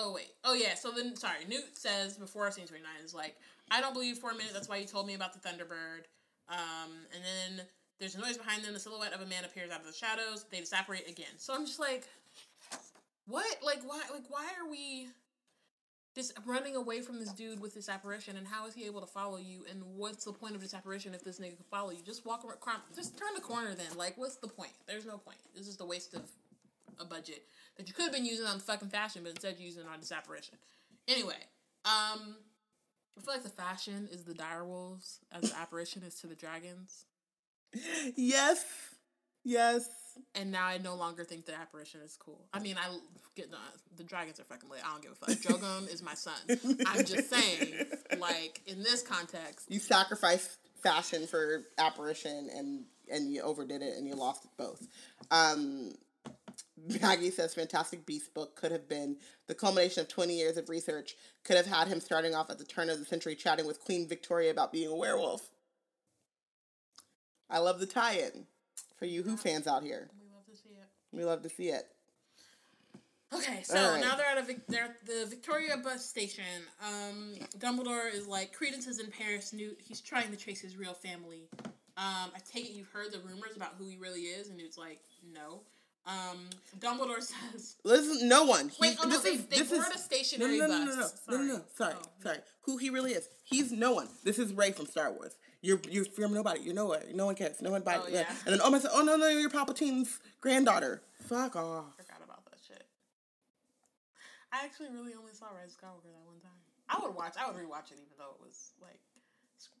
Oh 0.00 0.12
wait. 0.12 0.30
Oh 0.44 0.54
yeah. 0.54 0.74
So 0.74 0.92
then, 0.92 1.16
sorry. 1.16 1.44
Newt 1.48 1.76
says 1.76 2.16
before 2.16 2.50
scene 2.52 2.66
twenty 2.66 2.84
nine 2.84 3.04
is 3.04 3.14
like, 3.14 3.34
I 3.70 3.80
don't 3.80 3.92
believe 3.92 4.18
for 4.18 4.30
a 4.30 4.34
minute. 4.34 4.52
That's 4.52 4.68
why 4.68 4.76
you 4.76 4.86
told 4.86 5.06
me 5.06 5.14
about 5.14 5.32
the 5.32 5.40
Thunderbird. 5.40 6.06
Um, 6.48 6.92
and 7.12 7.22
then 7.24 7.66
there's 7.98 8.14
a 8.14 8.20
noise 8.20 8.36
behind 8.36 8.62
them. 8.62 8.74
The 8.74 8.80
silhouette 8.80 9.12
of 9.12 9.20
a 9.20 9.26
man 9.26 9.44
appears 9.44 9.70
out 9.70 9.80
of 9.80 9.86
the 9.86 9.92
shadows. 9.92 10.46
They 10.50 10.62
separate 10.62 11.08
again. 11.08 11.34
So 11.36 11.52
I'm 11.52 11.66
just 11.66 11.80
like, 11.80 12.06
what? 13.26 13.58
Like 13.64 13.80
why? 13.84 14.02
Like 14.12 14.24
why 14.28 14.46
are 14.62 14.70
we? 14.70 15.08
just 16.14 16.32
running 16.46 16.74
away 16.74 17.00
from 17.00 17.20
this 17.20 17.32
dude 17.32 17.60
with 17.60 17.74
this 17.74 17.88
apparition 17.88 18.36
and 18.36 18.44
how 18.44 18.66
is 18.66 18.74
he 18.74 18.86
able 18.86 19.00
to 19.00 19.06
follow 19.06 19.36
you 19.36 19.64
and 19.70 19.80
what's 19.94 20.24
the 20.24 20.32
point 20.32 20.56
of 20.56 20.60
this 20.60 20.74
apparition 20.74 21.14
if 21.14 21.22
this 21.22 21.38
nigga 21.38 21.54
can 21.54 21.64
follow 21.70 21.90
you 21.90 21.98
just 22.04 22.26
walk 22.26 22.44
around 22.44 22.80
just 22.96 23.16
turn 23.16 23.28
the 23.36 23.40
corner 23.40 23.72
then 23.74 23.86
like 23.96 24.14
what's 24.16 24.34
the 24.34 24.48
point 24.48 24.72
there's 24.88 25.06
no 25.06 25.16
point 25.16 25.36
this 25.54 25.68
is 25.68 25.76
the 25.76 25.84
waste 25.84 26.14
of 26.14 26.22
a 27.00 27.04
budget 27.04 27.42
that 27.76 27.86
you 27.88 27.94
could 27.94 28.04
have 28.04 28.12
been 28.12 28.24
using 28.26 28.46
on 28.46 28.58
fucking 28.60 28.88
fashion 28.88 29.22
but 29.22 29.30
instead 29.30 29.54
you're 29.58 29.66
using 29.66 29.82
it 29.82 29.88
on 29.92 30.00
this 30.00 30.12
apparition 30.12 30.54
anyway 31.08 31.34
um 31.84 32.36
i 33.16 33.20
feel 33.20 33.34
like 33.34 33.42
the 33.42 33.48
fashion 33.48 34.08
is 34.12 34.24
the 34.24 34.34
dire 34.34 34.64
wolves 34.64 35.18
as 35.32 35.50
the 35.50 35.56
apparition 35.58 36.02
is 36.02 36.14
to 36.16 36.26
the 36.26 36.34
dragons 36.34 37.04
Yes, 38.16 38.64
yes. 39.44 39.88
and 40.34 40.50
now 40.50 40.64
I 40.66 40.78
no 40.78 40.94
longer 40.94 41.22
think 41.24 41.44
the 41.44 41.54
apparition 41.54 42.00
is 42.00 42.16
cool. 42.18 42.46
I 42.52 42.60
mean, 42.60 42.76
I 42.78 42.96
get 43.36 43.50
the, 43.50 43.58
the 43.96 44.04
dragons 44.04 44.40
are 44.40 44.44
fucking 44.44 44.70
lit. 44.70 44.80
I 44.84 44.90
don't 44.90 45.02
give 45.02 45.12
a 45.12 45.14
fuck. 45.14 45.28
Drogon 45.60 45.92
is 45.92 46.02
my 46.02 46.14
son. 46.14 46.34
I'm 46.86 47.04
just 47.04 47.28
saying, 47.30 47.74
like 48.18 48.62
in 48.66 48.82
this 48.82 49.02
context, 49.02 49.66
You 49.70 49.80
sacrificed 49.80 50.56
fashion 50.82 51.26
for 51.26 51.64
apparition, 51.76 52.48
and 52.56 52.84
and 53.10 53.30
you 53.32 53.42
overdid 53.42 53.82
it, 53.82 53.98
and 53.98 54.06
you 54.08 54.14
lost 54.14 54.46
both. 54.56 54.86
Um, 55.30 55.92
Maggie 57.00 57.30
says 57.30 57.54
Fantastic 57.54 58.06
Beast 58.06 58.34
book 58.34 58.56
could 58.56 58.72
have 58.72 58.88
been 58.88 59.16
the 59.46 59.54
culmination 59.54 60.00
of 60.00 60.08
20 60.08 60.34
years 60.34 60.56
of 60.56 60.68
research, 60.68 61.16
could 61.44 61.56
have 61.56 61.66
had 61.66 61.88
him 61.88 62.00
starting 62.00 62.34
off 62.34 62.50
at 62.50 62.58
the 62.58 62.64
turn 62.64 62.90
of 62.90 62.98
the 62.98 63.04
century 63.04 63.34
chatting 63.34 63.66
with 63.66 63.84
Queen 63.84 64.06
Victoria 64.06 64.50
about 64.50 64.72
being 64.72 64.88
a 64.88 64.96
werewolf. 64.96 65.48
I 67.50 67.58
love 67.58 67.80
the 67.80 67.86
tie 67.86 68.14
in 68.14 68.46
for 68.98 69.06
you 69.06 69.22
Who 69.22 69.36
fans 69.36 69.66
out 69.66 69.82
here. 69.82 70.08
we 70.20 70.26
love 70.34 70.44
to 70.46 70.56
see 70.56 70.70
it. 70.70 70.88
We 71.12 71.24
love 71.24 71.42
to 71.42 71.48
see 71.48 71.68
it. 71.68 71.86
Okay, 73.34 73.62
so 73.62 73.74
right. 73.74 74.00
now 74.00 74.16
they're 74.16 74.26
at 74.26 74.38
a 74.38 74.42
Vic- 74.42 74.66
they're 74.68 74.84
at 74.84 75.06
the 75.06 75.26
Victoria 75.28 75.76
bus 75.76 76.04
station. 76.08 76.44
Um, 76.82 77.34
Dumbledore 77.58 78.12
is 78.12 78.26
like 78.26 78.54
Credence 78.54 78.86
is 78.86 79.00
in 79.00 79.10
Paris. 79.10 79.52
Newt 79.52 79.78
he's 79.82 80.00
trying 80.00 80.30
to 80.30 80.36
trace 80.36 80.60
his 80.60 80.76
real 80.78 80.94
family. 80.94 81.48
Um, 81.98 82.30
I 82.34 82.38
take 82.50 82.64
it 82.66 82.72
you've 82.72 82.88
heard 82.88 83.12
the 83.12 83.18
rumors 83.18 83.56
about 83.56 83.74
who 83.76 83.86
he 83.86 83.96
really 83.96 84.22
is, 84.22 84.48
and 84.48 84.56
Newt's 84.56 84.78
like, 84.78 85.00
no. 85.34 85.60
Um, 86.08 86.48
Dumbledore 86.80 87.20
says, 87.52 87.76
Listen, 87.84 88.28
no 88.28 88.44
one. 88.44 88.70
wait, 88.80 88.92
He- 88.92 88.98
oh 89.04 89.08
no, 89.08 89.18
they, 89.20 89.30
is- 89.32 89.44
they 89.46 89.62
board 89.62 89.88
is- 89.90 89.94
a 89.94 89.98
stationary 89.98 90.58
no, 90.58 90.66
no, 90.66 90.84
no, 90.84 90.96
bus. 90.96 91.20
no, 91.28 91.36
no, 91.36 91.42
no, 91.42 91.48
no, 91.52 91.58
no, 91.58 91.64
Sorry, 91.76 91.94
Oh, 91.96 92.08
sorry. 92.22 92.38
Who 92.62 92.78
he 92.78 92.88
really 92.88 93.12
is? 93.12 93.28
He's 93.44 93.70
no 93.72 93.92
one. 93.92 94.08
This 94.24 94.38
is 94.38 94.52
Rey 94.54 94.72
from 94.72 94.86
Star 94.86 95.12
Wars. 95.12 95.36
You're 95.60 95.80
you're 95.90 96.04
from 96.06 96.32
nobody. 96.32 96.60
You're 96.60 96.74
nowhere. 96.74 97.02
No 97.14 97.26
one 97.26 97.34
cares. 97.34 97.60
No 97.60 97.70
one 97.70 97.82
buys. 97.82 98.00
Oh, 98.04 98.08
yeah. 98.10 98.24
And 98.46 98.54
then 98.54 98.60
oh 98.62 98.70
my, 98.70 98.80
oh 98.92 99.02
no, 99.02 99.16
no, 99.16 99.28
you're 99.28 99.50
Palpatine's 99.50 100.18
granddaughter. 100.40 101.02
Fuck 101.26 101.56
off. 101.56 101.84
forgot 101.96 102.22
about 102.24 102.44
that 102.46 102.58
shit. 102.66 102.84
I 104.52 104.64
actually 104.64 104.88
really 104.90 105.12
only 105.18 105.32
saw 105.32 105.46
Rise 105.46 105.74
of 105.74 105.80
Skywalker 105.80 106.04
that 106.12 106.24
one 106.26 106.40
time. 106.40 106.52
I 106.88 106.98
would 107.04 107.14
watch. 107.14 107.34
I 107.38 107.46
would 107.50 107.56
rewatch 107.56 107.90
it 107.92 107.98
even 107.98 108.16
though 108.18 108.32
it 108.40 108.46
was 108.46 108.72
like, 108.80 109.00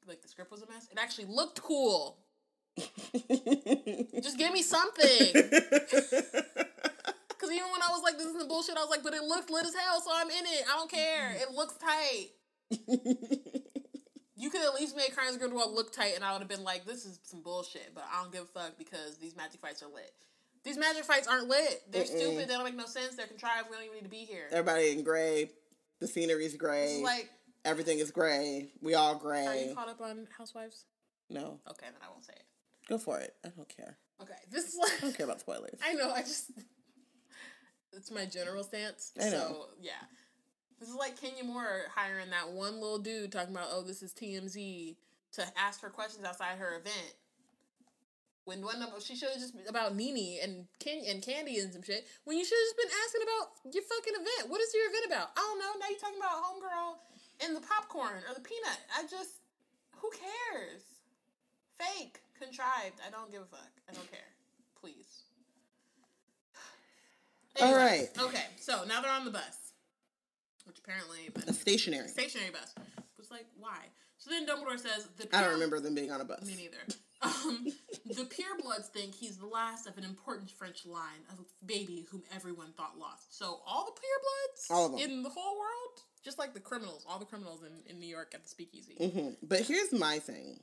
like 0.06 0.20
the 0.20 0.28
script 0.28 0.50
was 0.50 0.62
a 0.62 0.66
mess. 0.66 0.88
It 0.90 0.98
actually 0.98 1.26
looked 1.26 1.62
cool. 1.62 2.18
Just 4.22 4.38
give 4.38 4.52
me 4.52 4.62
something. 4.62 5.32
Because 7.28 7.54
even 7.54 7.70
when 7.70 7.82
I 7.82 7.90
was 7.92 8.02
like, 8.02 8.18
this 8.18 8.26
isn't 8.26 8.48
bullshit, 8.48 8.76
I 8.76 8.80
was 8.80 8.90
like, 8.90 9.04
but 9.04 9.14
it 9.14 9.22
looks 9.22 9.48
lit 9.48 9.64
as 9.64 9.72
hell, 9.72 10.00
so 10.00 10.10
I'm 10.12 10.28
in 10.28 10.44
it. 10.44 10.64
I 10.68 10.76
don't 10.76 10.90
care. 10.90 11.36
It 11.36 11.52
looks 11.54 11.76
tight. 11.76 12.30
You 14.40 14.50
could 14.50 14.62
at 14.62 14.72
least 14.74 14.96
make 14.96 15.16
Crimes 15.16 15.34
of 15.34 15.40
Grindelwald 15.40 15.74
look 15.74 15.92
tight, 15.92 16.12
and 16.14 16.22
I 16.24 16.30
would 16.30 16.38
have 16.38 16.48
been 16.48 16.62
like, 16.62 16.84
this 16.86 17.04
is 17.04 17.18
some 17.24 17.42
bullshit, 17.42 17.90
but 17.92 18.04
I 18.12 18.22
don't 18.22 18.32
give 18.32 18.42
a 18.42 18.46
fuck 18.46 18.78
because 18.78 19.18
these 19.18 19.34
magic 19.36 19.60
fights 19.60 19.82
are 19.82 19.88
lit. 19.92 20.12
These 20.62 20.78
magic 20.78 21.04
fights 21.04 21.26
aren't 21.26 21.48
lit. 21.48 21.82
They're 21.90 22.06
stupid. 22.06 22.48
They 22.48 22.54
don't 22.54 22.62
make 22.62 22.76
no 22.76 22.86
sense. 22.86 23.16
They're 23.16 23.26
contrived. 23.26 23.66
We 23.68 23.74
don't 23.76 23.84
even 23.86 23.96
need 23.96 24.04
to 24.04 24.08
be 24.08 24.18
here. 24.24 24.44
Everybody 24.52 24.92
in 24.92 25.02
gray. 25.02 25.50
The 25.98 26.06
scenery's 26.06 26.56
gray. 26.56 27.00
like, 27.02 27.28
Everything 27.64 27.98
is 27.98 28.12
gray. 28.12 28.68
We 28.80 28.94
all 28.94 29.16
gray. 29.16 29.44
are 29.46 29.56
you 29.56 29.74
caught 29.74 29.88
up 29.88 30.00
on 30.00 30.28
Housewives? 30.38 30.84
No, 31.28 31.58
Okay, 31.68 31.86
then 31.86 32.00
I 32.06 32.08
won't 32.08 32.24
say 32.24 32.34
it. 32.36 32.44
Go 32.88 32.98
for 32.98 33.18
it. 33.20 33.34
I 33.44 33.48
don't 33.48 33.68
care. 33.68 33.98
Okay, 34.22 34.32
this 34.50 34.64
is 34.64 34.76
like 34.76 34.92
I 34.98 35.00
don't 35.02 35.16
care 35.16 35.26
about 35.26 35.40
spoilers. 35.40 35.78
I 35.84 35.94
know. 35.94 36.10
I 36.10 36.22
just 36.22 36.50
it's 37.92 38.10
my 38.10 38.24
general 38.24 38.64
stance. 38.64 39.12
I 39.20 39.24
know. 39.24 39.30
So 39.30 39.66
yeah, 39.80 40.02
this 40.80 40.88
is 40.88 40.94
like 40.94 41.20
Kenya 41.20 41.44
Moore 41.44 41.82
hiring 41.94 42.30
that 42.30 42.50
one 42.50 42.74
little 42.74 42.98
dude 42.98 43.30
talking 43.30 43.54
about 43.54 43.68
oh 43.72 43.82
this 43.82 44.02
is 44.02 44.12
TMZ 44.12 44.96
to 45.32 45.44
ask 45.56 45.82
her 45.82 45.90
questions 45.90 46.24
outside 46.24 46.58
her 46.58 46.76
event. 46.76 47.14
When 48.44 48.62
one 48.64 48.80
of 48.80 49.04
she 49.04 49.14
should 49.14 49.28
have 49.28 49.38
just 49.38 49.54
been 49.54 49.68
about 49.68 49.94
Nene 49.94 50.40
and 50.42 50.64
Ken 50.80 51.04
and 51.06 51.20
Kandi 51.20 51.60
and 51.60 51.70
some 51.70 51.82
shit. 51.82 52.08
When 52.24 52.38
you 52.38 52.44
should 52.44 52.56
have 52.56 52.68
just 52.72 52.80
been 52.80 52.94
asking 53.04 53.22
about 53.28 53.74
your 53.76 53.84
fucking 53.84 54.16
event. 54.16 54.48
What 54.48 54.62
is 54.62 54.72
your 54.72 54.88
event 54.88 55.04
about? 55.12 55.36
I 55.36 55.44
don't 55.44 55.60
know. 55.60 55.76
Now 55.76 55.92
you're 55.92 56.00
talking 56.00 56.16
about 56.16 56.40
homegirl 56.40 56.96
and 57.44 57.54
the 57.54 57.60
popcorn 57.60 58.24
or 58.24 58.32
the 58.32 58.40
peanut. 58.40 58.80
I 58.96 59.02
just 59.02 59.44
who 60.00 60.08
cares? 60.10 60.82
Fake, 61.76 62.20
contrived. 62.38 63.00
I 63.06 63.10
don't 63.10 63.30
give 63.30 63.42
a 63.42 63.46
fuck. 63.46 63.70
I 63.88 63.92
don't 63.92 64.10
care. 64.10 64.20
Please. 64.80 65.22
All 67.60 67.74
right. 67.74 68.08
Okay, 68.18 68.44
so 68.60 68.84
now 68.86 69.00
they're 69.00 69.10
on 69.10 69.24
the 69.24 69.32
bus, 69.32 69.72
which 70.64 70.78
apparently 70.78 71.28
A 71.48 71.52
stationary. 71.52 72.06
stationary 72.08 72.50
bus. 72.50 72.72
Was 73.18 73.30
like 73.32 73.46
why? 73.58 73.78
So 74.18 74.30
then 74.30 74.46
Dumbledore 74.46 74.78
says 74.78 75.08
the. 75.16 75.28
I 75.36 75.42
don't 75.42 75.54
remember 75.54 75.80
them 75.80 75.94
being 75.94 76.12
on 76.12 76.20
a 76.20 76.24
bus. 76.24 76.44
Me 76.46 76.54
neither. 76.56 76.76
Um, 77.20 77.66
the 78.06 78.22
purebloods 78.22 78.84
think 78.94 79.12
he's 79.12 79.38
the 79.38 79.46
last 79.48 79.88
of 79.88 79.98
an 79.98 80.04
important 80.04 80.52
French 80.52 80.86
line 80.86 81.18
of 81.32 81.40
a 81.40 81.66
baby 81.66 82.06
whom 82.12 82.22
everyone 82.32 82.72
thought 82.76 82.96
lost. 82.96 83.36
So 83.36 83.58
all 83.66 83.86
the 83.86 83.90
purebloods 83.90 84.70
All 84.70 84.86
of 84.86 84.92
them. 84.92 85.00
in 85.00 85.22
the 85.24 85.28
whole 85.28 85.58
world, 85.58 86.00
just 86.24 86.38
like 86.38 86.54
the 86.54 86.60
criminals, 86.60 87.04
all 87.08 87.18
the 87.18 87.24
criminals 87.24 87.62
in, 87.64 87.72
in 87.92 87.98
New 87.98 88.06
York 88.06 88.30
at 88.36 88.44
the 88.44 88.48
speakeasy. 88.48 88.94
hmm 89.10 89.30
But 89.42 89.62
here's 89.62 89.92
my 89.92 90.20
thing. 90.20 90.60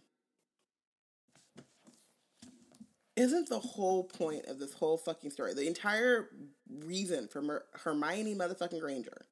Isn't 3.15 3.47
the 3.49 3.59
whole 3.59 4.03
point 4.03 4.45
of 4.47 4.59
this 4.59 4.73
whole 4.73 4.97
fucking 4.97 5.31
story, 5.31 5.53
the 5.53 5.67
entire 5.67 6.29
reason 6.69 7.27
for 7.29 7.41
Mer- 7.41 7.63
Hermione 7.83 8.35
motherfucking 8.35 8.79
Granger, 8.81 9.25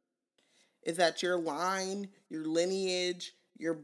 is 0.84 0.98
that 0.98 1.22
your 1.22 1.38
line, 1.38 2.08
your 2.30 2.46
lineage, 2.46 3.34
your 3.58 3.80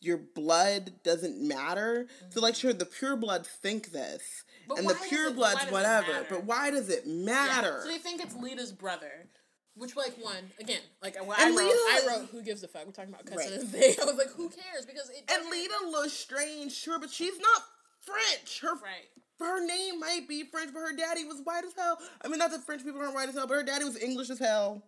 your 0.00 0.18
blood 0.18 0.92
doesn't 1.02 1.40
matter. 1.40 2.06
So 2.30 2.40
like 2.40 2.54
mm-hmm. 2.54 2.60
sure 2.60 2.72
the 2.72 2.84
pure 2.86 3.16
bloods 3.16 3.48
think 3.48 3.90
this. 3.90 4.44
But 4.68 4.78
and 4.78 4.88
the 4.88 4.94
pure 5.08 5.28
it- 5.30 5.34
bloods 5.36 5.64
whatever. 5.70 6.26
But 6.28 6.44
why 6.44 6.70
does 6.70 6.88
it 6.88 7.02
Yeah. 7.06 7.24
matter? 7.24 7.80
So 7.82 7.88
they 7.88 7.98
think 7.98 8.22
it's 8.22 8.34
Leta's 8.36 8.72
brother. 8.72 9.28
Which, 9.74 9.94
like, 9.94 10.16
one 10.20 10.50
again, 10.58 10.80
like 11.00 11.16
I, 11.16 11.20
I 11.20 11.46
And 11.46 11.56
wrote, 11.56 11.66
Leta- 11.66 11.76
I 11.76 12.04
wrote, 12.08 12.28
"Who 12.30 12.42
gives 12.42 12.64
a 12.64 12.68
fuck?" 12.68 12.84
We're 12.84 12.90
talking 12.90 13.14
about 13.14 13.30
Right. 13.30 13.48
cousins. 13.48 13.72
Right. 13.72 13.96
I 14.00 14.04
was 14.06 14.16
like, 14.16 14.30
"Who 14.30 14.48
cares?" 14.48 14.84
Because 14.84 15.08
it 15.10 15.22
And 15.30 15.48
Leta 15.48 15.74
looks 15.88 16.14
strange, 16.14 16.72
sure, 16.72 16.98
but 16.98 17.10
she's 17.10 17.38
not 17.38 17.62
French. 18.00 18.60
Her 18.60 18.74
right? 18.74 19.08
her 19.40 19.64
name 19.64 20.00
might 20.00 20.26
be 20.28 20.42
French, 20.44 20.72
but 20.72 20.80
her 20.80 20.96
daddy 20.96 21.24
was 21.24 21.40
white 21.44 21.64
as 21.64 21.72
hell. 21.74 21.98
I 22.22 22.28
mean, 22.28 22.38
not 22.38 22.50
that 22.50 22.64
French 22.64 22.84
people 22.84 23.00
aren't 23.00 23.14
white 23.14 23.28
as 23.28 23.34
hell, 23.34 23.46
but 23.46 23.54
her 23.54 23.62
daddy 23.62 23.84
was 23.84 23.96
English 23.96 24.30
as 24.30 24.38
hell. 24.38 24.82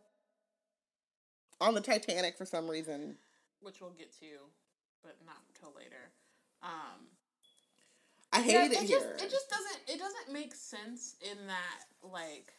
On 1.61 1.75
the 1.75 1.81
Titanic 1.81 2.37
for 2.37 2.45
some 2.45 2.69
reason. 2.69 3.17
Which 3.61 3.81
we'll 3.81 3.91
get 3.91 4.13
to, 4.21 4.27
but 5.03 5.17
not 5.27 5.37
until 5.55 5.77
later. 5.77 6.11
Um, 6.63 7.07
I 8.33 8.41
hate 8.41 8.53
yeah, 8.53 8.65
it, 8.65 8.73
it 8.73 8.79
here. 8.81 8.99
just 8.99 9.25
it 9.25 9.31
just 9.31 9.51
doesn't 9.51 9.79
it 9.89 9.99
doesn't 9.99 10.33
make 10.33 10.55
sense 10.55 11.17
in 11.21 11.47
that 11.47 11.85
like 12.03 12.53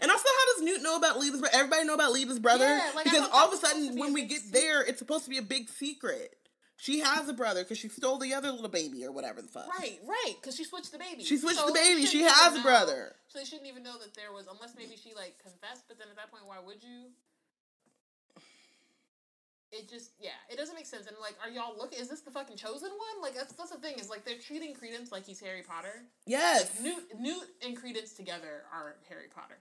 and 0.00 0.10
also, 0.10 0.24
how 0.24 0.54
does 0.54 0.62
Newt 0.64 0.82
know 0.82 0.96
about 0.96 1.16
brother? 1.16 1.48
Everybody 1.52 1.84
know 1.84 1.94
about 1.94 2.12
Leta's 2.12 2.38
brother? 2.38 2.66
Yeah, 2.66 2.90
like, 2.94 3.04
because 3.04 3.28
all 3.32 3.46
of 3.46 3.48
a 3.48 3.50
was 3.50 3.60
supposed 3.60 3.76
to 3.76 3.86
sudden, 3.86 3.98
when 3.98 4.12
we 4.12 4.24
get 4.24 4.52
there, 4.52 4.82
it's 4.82 4.98
supposed 4.98 5.24
to 5.24 5.30
be 5.30 5.38
a 5.38 5.42
big 5.42 5.68
secret. 5.68 6.36
She 6.76 6.98
has 7.00 7.28
a 7.28 7.32
brother 7.32 7.62
because 7.62 7.78
she 7.78 7.88
stole 7.88 8.18
the 8.18 8.34
other 8.34 8.50
little 8.50 8.68
baby 8.68 9.04
or 9.04 9.12
whatever 9.12 9.40
the 9.40 9.48
fuck. 9.48 9.68
right 9.78 10.00
right 10.06 10.34
because 10.40 10.56
she 10.56 10.64
switched 10.64 10.90
the 10.92 10.98
baby. 10.98 11.22
She 11.22 11.36
switched 11.36 11.58
So 11.60 11.66
the 11.68 11.72
baby. 11.72 12.06
She 12.06 12.22
has 12.22 12.54
a 12.54 12.56
know- 12.56 12.62
brother. 12.62 13.14
So 13.28 13.38
they 13.38 13.44
shouldn't 13.44 13.68
even 13.68 13.82
know 13.82 13.96
that 13.98 14.14
there 14.14 14.32
was 14.32 14.46
unless 14.50 14.74
maybe 14.76 14.96
she 14.96 15.14
like 15.14 15.38
confessed. 15.42 15.84
But 15.88 15.98
then 15.98 16.08
at 16.10 16.16
that 16.16 16.30
point, 16.30 16.44
why 16.46 16.56
would 16.64 16.82
you? 16.82 17.10
It 19.70 19.88
just 19.88 20.10
yeah, 20.20 20.36
it 20.50 20.58
doesn't 20.58 20.74
make 20.74 20.84
sense. 20.84 21.06
And 21.06 21.16
like, 21.20 21.34
are 21.42 21.48
y'all 21.48 21.74
looking? 21.78 21.98
Is 21.98 22.08
this 22.10 22.20
the 22.20 22.30
fucking 22.30 22.56
chosen 22.56 22.90
one? 22.90 23.22
Like 23.22 23.34
that's 23.34 23.54
that's 23.54 23.70
the 23.70 23.78
thing 23.78 23.98
is 23.98 24.10
like 24.10 24.24
they're 24.26 24.36
treating 24.36 24.74
Credence 24.74 25.10
like 25.10 25.24
he's 25.24 25.40
Harry 25.40 25.62
Potter. 25.62 26.02
Yes. 26.26 26.78
Newt, 26.82 27.04
Newt 27.18 27.44
and 27.64 27.74
Credence 27.74 28.12
together 28.12 28.64
are 28.70 28.96
Harry 29.08 29.28
Potter. 29.34 29.56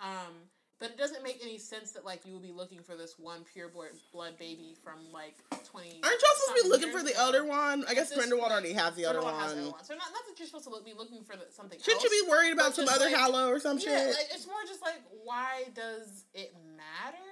Um, 0.00 0.34
but 0.82 0.90
it 0.90 0.98
doesn't 0.98 1.22
make 1.22 1.38
any 1.44 1.58
sense 1.58 1.92
that 1.92 2.04
like 2.04 2.26
you 2.26 2.32
would 2.32 2.42
be 2.42 2.50
looking 2.50 2.82
for 2.82 2.96
this 2.96 3.14
one 3.16 3.44
pure 3.52 3.70
blood 3.70 4.36
baby 4.36 4.74
from 4.82 4.98
like 5.12 5.36
twenty. 5.64 6.00
Aren't 6.02 6.20
y'all 6.20 6.36
supposed 6.40 6.58
to 6.58 6.62
be 6.64 6.68
looking 6.70 6.90
for 6.90 7.04
the 7.04 7.14
elder 7.16 7.44
one? 7.44 7.84
I 7.88 7.94
guess 7.94 8.12
Grindelwald 8.12 8.50
already 8.50 8.72
has 8.72 8.96
the 8.96 9.06
other 9.06 9.20
Grindelwald 9.20 9.42
has 9.44 9.54
the 9.54 9.70
one. 9.70 9.84
So 9.84 9.94
not, 9.94 10.10
not 10.12 10.26
that 10.28 10.36
you're 10.36 10.46
supposed 10.48 10.64
to 10.64 10.70
look, 10.70 10.84
be 10.84 10.92
looking 10.92 11.22
for 11.22 11.36
the, 11.36 11.44
something 11.50 11.78
Shouldn't 11.78 12.02
else. 12.02 12.12
you 12.12 12.24
be 12.24 12.28
worried 12.28 12.52
about 12.52 12.74
some 12.74 12.88
other 12.88 13.04
like- 13.04 13.14
Hallow 13.14 13.48
or 13.48 13.60
some 13.60 13.78
Yeah, 13.78 13.84
shit? 13.84 14.06
like, 14.08 14.26
it's 14.34 14.46
more 14.48 14.56
just 14.66 14.82
like 14.82 15.00
why 15.22 15.66
does 15.72 16.24
it 16.34 16.52
matter? 16.76 17.30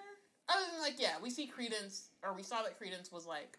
Other 0.48 0.66
than 0.70 0.80
like 0.80 1.00
yeah, 1.00 1.14
we 1.20 1.28
see 1.30 1.48
Credence 1.48 2.10
or 2.22 2.32
we 2.34 2.44
saw 2.44 2.62
that 2.62 2.78
Credence 2.78 3.10
was 3.10 3.26
like 3.26 3.58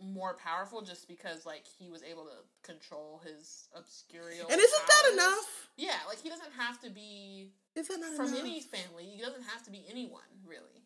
more 0.00 0.34
powerful 0.34 0.82
just 0.82 1.06
because 1.06 1.46
like 1.46 1.62
he 1.78 1.88
was 1.88 2.02
able 2.02 2.24
to 2.24 2.66
control 2.68 3.22
his 3.24 3.68
obscurial. 3.78 4.50
and 4.50 4.60
isn't 4.60 4.86
that 4.88 5.12
enough? 5.12 5.68
Yeah, 5.76 5.94
like 6.08 6.20
he 6.20 6.28
doesn't 6.28 6.52
have 6.58 6.80
to 6.80 6.90
be 6.90 7.52
Is 7.76 7.88
that 7.88 8.00
not 8.00 8.14
from 8.14 8.28
enough? 8.28 8.40
any 8.40 8.60
family. 8.60 9.04
He 9.04 9.20
doesn't 9.20 9.44
have 9.44 9.62
to 9.64 9.70
be 9.70 9.84
anyone 9.90 10.22
really. 10.46 10.82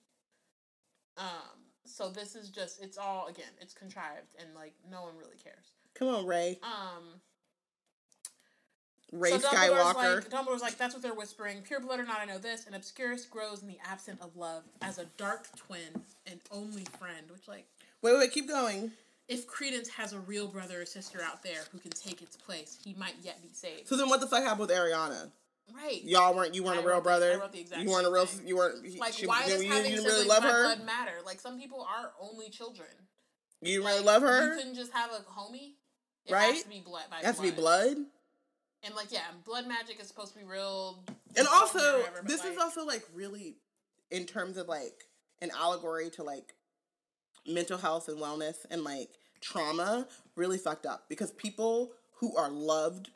Um. 1.16 1.56
So 1.86 2.10
this 2.10 2.36
is 2.36 2.50
just 2.50 2.82
it's 2.82 2.98
all 2.98 3.26
again 3.28 3.50
it's 3.60 3.72
contrived 3.72 4.34
and 4.38 4.48
like 4.54 4.74
no 4.90 5.02
one 5.02 5.16
really 5.18 5.38
cares. 5.42 5.72
Come 5.94 6.08
on, 6.08 6.26
Rey. 6.26 6.58
Um. 6.62 7.20
Rey 9.12 9.30
so 9.30 9.38
Dumbledore's 9.38 9.70
Skywalker. 9.70 10.14
Like, 10.16 10.30
Dumbledore's 10.30 10.62
like, 10.62 10.78
that's 10.78 10.94
what 10.94 11.02
they're 11.02 11.14
whispering. 11.14 11.62
Pure 11.62 11.80
blood 11.80 11.98
or 11.98 12.04
not, 12.04 12.20
I 12.20 12.26
know 12.26 12.38
this. 12.38 12.66
And 12.66 12.76
Obscurus 12.76 13.26
grows 13.28 13.60
in 13.60 13.66
the 13.66 13.78
absence 13.84 14.20
of 14.22 14.36
love 14.36 14.62
as 14.82 14.98
a 14.98 15.06
dark 15.16 15.48
twin 15.56 16.04
and 16.30 16.38
only 16.52 16.84
friend. 16.96 17.26
Which, 17.28 17.48
like, 17.48 17.66
wait, 18.02 18.16
wait, 18.16 18.30
keep 18.32 18.46
going. 18.46 18.92
if 19.30 19.46
Credence 19.46 19.88
has 19.88 20.12
a 20.12 20.18
real 20.18 20.46
brother 20.48 20.82
or 20.82 20.84
sister 20.86 21.20
out 21.24 21.42
there 21.42 21.62
who 21.72 21.78
can 21.78 21.92
take 21.92 22.20
its 22.22 22.36
place, 22.36 22.78
he 22.84 22.94
might 22.94 23.14
yet 23.22 23.40
be 23.42 23.48
saved. 23.52 23.88
So 23.88 23.96
then, 23.96 24.08
what 24.08 24.20
the 24.20 24.26
fuck 24.28 24.42
happened 24.42 24.60
with 24.68 24.70
Ariana? 24.70 25.30
Right. 25.74 26.02
Y'all 26.04 26.34
weren't. 26.34 26.54
You 26.54 26.62
weren't 26.62 26.78
I 26.78 26.82
a 26.82 26.84
real 26.86 26.94
wrote 26.96 27.04
brother. 27.04 27.32
I 27.32 27.36
wrote 27.36 27.52
the 27.52 27.60
exact 27.60 27.82
you 27.82 27.90
weren't 27.90 28.06
a 28.06 28.10
real. 28.10 28.26
thing. 28.26 28.46
You 28.46 28.56
weren't. 28.56 28.98
Like, 28.98 29.12
she, 29.14 29.26
why 29.26 29.46
does 29.46 29.62
you, 29.62 29.68
having 29.70 29.84
siblings 29.96 30.06
really 30.06 30.26
love 30.26 30.42
her. 30.42 30.62
blood 30.64 30.84
matter? 30.84 31.12
Like, 31.24 31.40
some 31.40 31.58
people 31.58 31.80
are 31.82 32.12
only 32.20 32.48
children. 32.50 32.88
You 33.62 33.78
didn't 33.78 33.86
really 33.86 34.04
love 34.04 34.22
her. 34.22 34.50
You 34.50 34.56
couldn't 34.58 34.74
just 34.74 34.92
have 34.92 35.10
a 35.10 35.22
homie. 35.30 35.74
It 36.26 36.32
Right? 36.32 36.52
has 36.54 36.62
to 36.62 36.68
be 36.68 36.80
blood. 36.80 37.04
By 37.10 37.18
It 37.18 37.24
has 37.24 37.36
to 37.36 37.42
be 37.42 37.50
blood. 37.50 37.94
blood. 37.94 38.06
And 38.82 38.94
like, 38.94 39.12
yeah, 39.12 39.20
blood 39.44 39.66
magic 39.66 40.00
is 40.00 40.08
supposed 40.08 40.32
to 40.32 40.38
be 40.38 40.44
real. 40.44 41.04
And 41.36 41.46
also, 41.46 41.98
whatever, 41.98 42.26
this 42.26 42.44
is 42.44 42.56
also 42.56 42.86
like 42.86 43.02
really, 43.14 43.56
in 44.10 44.24
terms 44.24 44.56
of 44.56 44.68
like 44.68 45.04
an 45.42 45.50
allegory 45.58 46.08
to 46.10 46.22
like 46.22 46.54
mental 47.46 47.76
health 47.78 48.08
and 48.08 48.18
wellness 48.18 48.56
and 48.70 48.82
like 48.84 49.10
trauma, 49.42 50.06
really 50.36 50.56
fucked 50.58 50.86
up 50.86 51.04
because 51.10 51.30
people 51.32 51.92
who 52.20 52.34
are 52.36 52.48
loved 52.48 53.10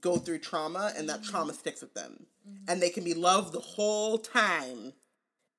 go 0.00 0.16
through 0.18 0.38
trauma 0.38 0.92
and 0.96 1.08
that 1.08 1.20
Mm-hmm. 1.22 1.30
trauma 1.30 1.52
sticks 1.54 1.80
with 1.80 1.94
them, 1.94 2.26
and 2.68 2.80
they 2.80 2.90
can 2.90 3.04
be 3.04 3.14
loved 3.14 3.52
the 3.52 3.60
whole 3.60 4.18
time, 4.18 4.92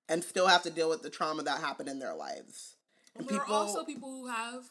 and 0.09 0.23
still 0.23 0.47
have 0.47 0.63
to 0.63 0.69
deal 0.69 0.89
with 0.89 1.01
the 1.03 1.09
trauma 1.09 1.43
that 1.43 1.59
happened 1.61 1.89
in 1.89 1.99
their 1.99 2.13
lives. 2.15 2.75
And 3.15 3.27
there 3.27 3.39
people, 3.39 3.53
are 3.55 3.57
also 3.65 3.83
people 3.83 4.09
who 4.09 4.27
have 4.27 4.63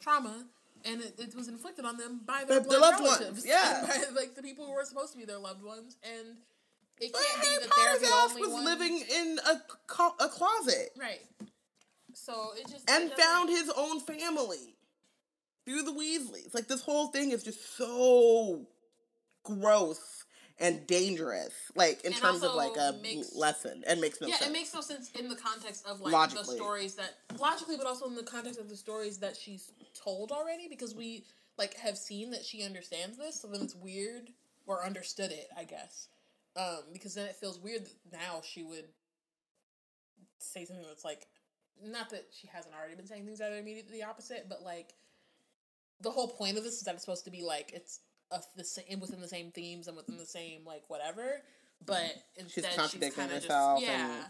trauma 0.00 0.44
and 0.84 1.00
it, 1.00 1.14
it 1.18 1.34
was 1.34 1.48
inflicted 1.48 1.84
on 1.84 1.96
them 1.96 2.20
by 2.26 2.44
their, 2.44 2.60
Their- 2.60 2.78
loved 2.80 3.02
ones, 3.02 3.44
yeah. 3.46 3.84
By, 3.86 4.20
like 4.20 4.34
the 4.34 4.42
people 4.42 4.66
who 4.66 4.72
were 4.72 4.84
supposed 4.84 5.12
to 5.12 5.18
be 5.18 5.24
their 5.24 5.38
loved 5.38 5.62
ones. 5.64 5.96
And 6.04 6.36
it 7.00 7.12
but 7.12 7.20
can't 7.22 7.42
be 7.42 7.66
that 7.66 7.72
they're 7.76 8.08
the 8.08 8.14
only 8.14 8.40
was 8.40 8.50
one. 8.52 8.64
living 8.64 9.02
in 9.10 9.38
a 9.48 9.60
co- 9.86 10.14
a 10.20 10.28
closet. 10.28 10.90
Right. 10.98 11.20
So 12.14 12.50
it 12.56 12.68
just. 12.70 12.88
and 12.90 13.10
it 13.10 13.18
found 13.18 13.48
his 13.48 13.70
own 13.76 14.00
family 14.00 14.76
through 15.64 15.82
the 15.82 15.92
Weasleys. 15.92 16.54
Like 16.54 16.68
this 16.68 16.82
whole 16.82 17.08
thing 17.08 17.30
is 17.32 17.42
just 17.42 17.76
so 17.76 18.66
gross 19.46 20.24
and 20.58 20.86
dangerous. 20.86 21.52
Like 21.74 22.00
in 22.04 22.12
And 22.12 22.20
terms 22.22 22.42
of 22.42 22.54
like 22.54 22.76
a 22.78 22.98
makes- 23.02 23.34
lesson, 23.34 23.84
and 23.86 24.00
makes 24.00 24.20
no 24.20 24.26
sense. 24.28 24.34
Yeah, 24.40 24.46
sense. 24.46 24.50
it 24.50 24.52
makes 24.52 24.74
no 24.74 24.80
sense 24.80 25.10
in 25.18 25.28
the 25.28 25.36
context 25.36 25.86
of 25.86 26.00
like 26.00 26.12
Logically. 26.12 26.42
the 26.56 26.62
stories 26.62 26.94
that 26.96 27.14
logically, 27.38 27.76
but 27.76 27.86
also 27.86 28.06
in 28.06 28.14
the 28.14 28.22
context 28.22 28.58
of 28.58 28.68
the 28.68 28.76
stories 28.76 29.18
that 29.18 29.36
she's 29.36 29.72
told 29.94 30.32
already, 30.32 30.68
because 30.68 30.94
we 30.94 31.24
like 31.58 31.74
have 31.74 31.96
seen 31.96 32.30
that 32.30 32.44
she 32.44 32.62
understands 32.62 33.16
this, 33.18 33.40
so 33.40 33.48
then 33.48 33.62
it's 33.62 33.74
weird 33.74 34.30
or 34.66 34.84
understood 34.84 35.30
it, 35.30 35.48
I 35.56 35.64
guess. 35.64 36.08
Um, 36.56 36.80
because 36.92 37.14
then 37.14 37.26
it 37.26 37.36
feels 37.36 37.58
weird 37.58 37.84
that 37.86 37.92
now 38.12 38.40
she 38.42 38.62
would 38.62 38.86
say 40.38 40.64
something 40.64 40.84
that's 40.86 41.04
like, 41.04 41.26
not 41.84 42.10
that 42.10 42.26
she 42.32 42.46
hasn't 42.48 42.74
already 42.74 42.94
been 42.94 43.06
saying 43.06 43.24
things 43.26 43.38
that 43.38 43.52
are 43.52 43.58
immediately 43.58 43.98
the 44.00 44.04
opposite, 44.06 44.46
but 44.48 44.62
like 44.62 44.94
the 46.00 46.10
whole 46.10 46.28
point 46.28 46.56
of 46.58 46.64
this 46.64 46.74
is 46.74 46.82
that 46.82 46.94
it's 46.94 47.04
supposed 47.04 47.24
to 47.24 47.30
be 47.30 47.42
like 47.42 47.72
it's 47.74 48.00
a, 48.30 48.40
the 48.56 48.64
same 48.64 49.00
within 49.00 49.20
the 49.20 49.28
same 49.28 49.50
themes 49.50 49.88
and 49.88 49.96
within 49.96 50.16
the 50.16 50.26
same 50.26 50.60
like 50.66 50.84
whatever. 50.88 51.42
But 51.84 51.96
mm-hmm. 51.96 52.40
instead, 52.40 52.64
she's, 52.66 52.76
contradicting 52.76 53.24
of 53.24 53.30
herself 53.30 53.80
just 53.80 53.92
and- 53.92 54.12
yeah. 54.12 54.24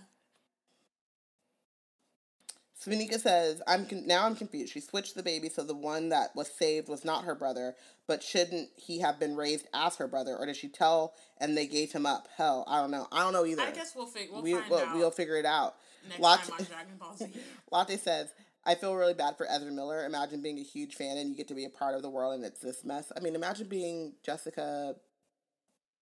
Svanika 2.86 3.18
says, 3.18 3.62
"I'm 3.66 3.86
con- 3.86 4.06
now 4.06 4.26
I'm 4.26 4.36
confused. 4.36 4.72
She 4.72 4.80
switched 4.80 5.16
the 5.16 5.22
baby, 5.22 5.48
so 5.48 5.64
the 5.64 5.74
one 5.74 6.10
that 6.10 6.36
was 6.36 6.48
saved 6.48 6.88
was 6.88 7.04
not 7.04 7.24
her 7.24 7.34
brother. 7.34 7.74
But 8.06 8.22
shouldn't 8.22 8.68
he 8.76 9.00
have 9.00 9.18
been 9.18 9.34
raised 9.34 9.66
as 9.74 9.96
her 9.96 10.06
brother, 10.06 10.36
or 10.36 10.46
did 10.46 10.56
she 10.56 10.68
tell 10.68 11.14
and 11.38 11.56
they 11.56 11.66
gave 11.66 11.90
him 11.90 12.06
up? 12.06 12.28
Hell, 12.36 12.64
I 12.68 12.80
don't 12.80 12.92
know. 12.92 13.08
I 13.10 13.24
don't 13.24 13.32
know 13.32 13.44
either. 13.44 13.62
I 13.62 13.72
guess 13.72 13.94
we'll, 13.96 14.06
fig- 14.06 14.28
we'll 14.30 14.42
we, 14.42 14.54
we'll, 14.54 14.94
we'll 14.94 15.10
figure 15.10 15.36
it 15.36 15.46
out. 15.46 15.74
next 16.08 16.20
Latte- 16.20 16.50
time 16.50 16.56
on 16.60 16.66
Dragon 16.66 16.96
Ball 17.00 17.16
Z. 17.16 17.26
Latte 17.72 17.96
says, 17.96 18.32
I 18.66 18.74
feel 18.74 18.94
really 18.96 19.14
bad 19.14 19.36
for 19.36 19.46
Ezra 19.48 19.70
Miller. 19.70 20.04
Imagine 20.04 20.42
being 20.42 20.58
a 20.58 20.62
huge 20.62 20.96
fan 20.96 21.16
and 21.18 21.30
you 21.30 21.36
get 21.36 21.46
to 21.48 21.54
be 21.54 21.64
a 21.64 21.70
part 21.70 21.94
of 21.94 22.02
the 22.02 22.10
world 22.10 22.34
and 22.34 22.44
it's 22.44 22.60
this 22.60 22.84
mess. 22.84 23.12
I 23.16 23.20
mean, 23.20 23.34
imagine 23.36 23.68
being 23.68 24.14
Jessica 24.24 24.96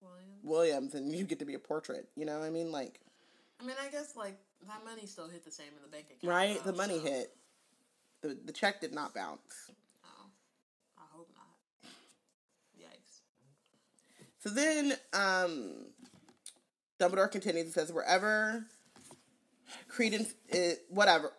William. 0.01 0.29
Williams 0.43 0.95
and 0.95 1.15
you 1.15 1.25
get 1.25 1.39
to 1.41 1.45
be 1.45 1.55
a 1.55 1.59
portrait. 1.59 2.09
You 2.17 2.25
know 2.25 2.39
what 2.39 2.47
I 2.47 2.51
mean? 2.51 2.73
Like, 2.73 3.01
I 3.61 3.65
mean, 3.65 3.77
I 3.81 3.89
guess 3.91 4.17
like 4.17 4.39
that 4.67 4.83
money 4.85 5.07
still 5.07 5.29
hit 5.29 5.45
the 5.45 5.51
same 5.51 5.69
in 5.77 5.83
the 5.83 5.89
bank 5.89 6.07
account. 6.07 6.23
right? 6.25 6.59
though, 6.65 6.71
The 6.73 6.77
money 6.77 6.99
so- 6.99 7.05
hit. 7.05 7.37
The, 8.23 8.39
the 8.47 8.53
check 8.53 8.81
did 8.81 8.95
not 8.95 9.15
bounce. 9.15 9.71
Oh, 10.03 10.27
I 10.97 11.03
hope 11.15 11.29
not. 11.37 11.91
Yikes. 12.81 13.21
So 14.41 14.49
then, 14.49 14.95
um, 15.13 15.89
Dumbledore 16.99 17.31
continues 17.31 17.65
and 17.67 17.75
says, 17.75 17.93
wherever 17.93 18.65
Credence 19.89 20.35
is, 20.49 20.79
whatever, 20.89 21.33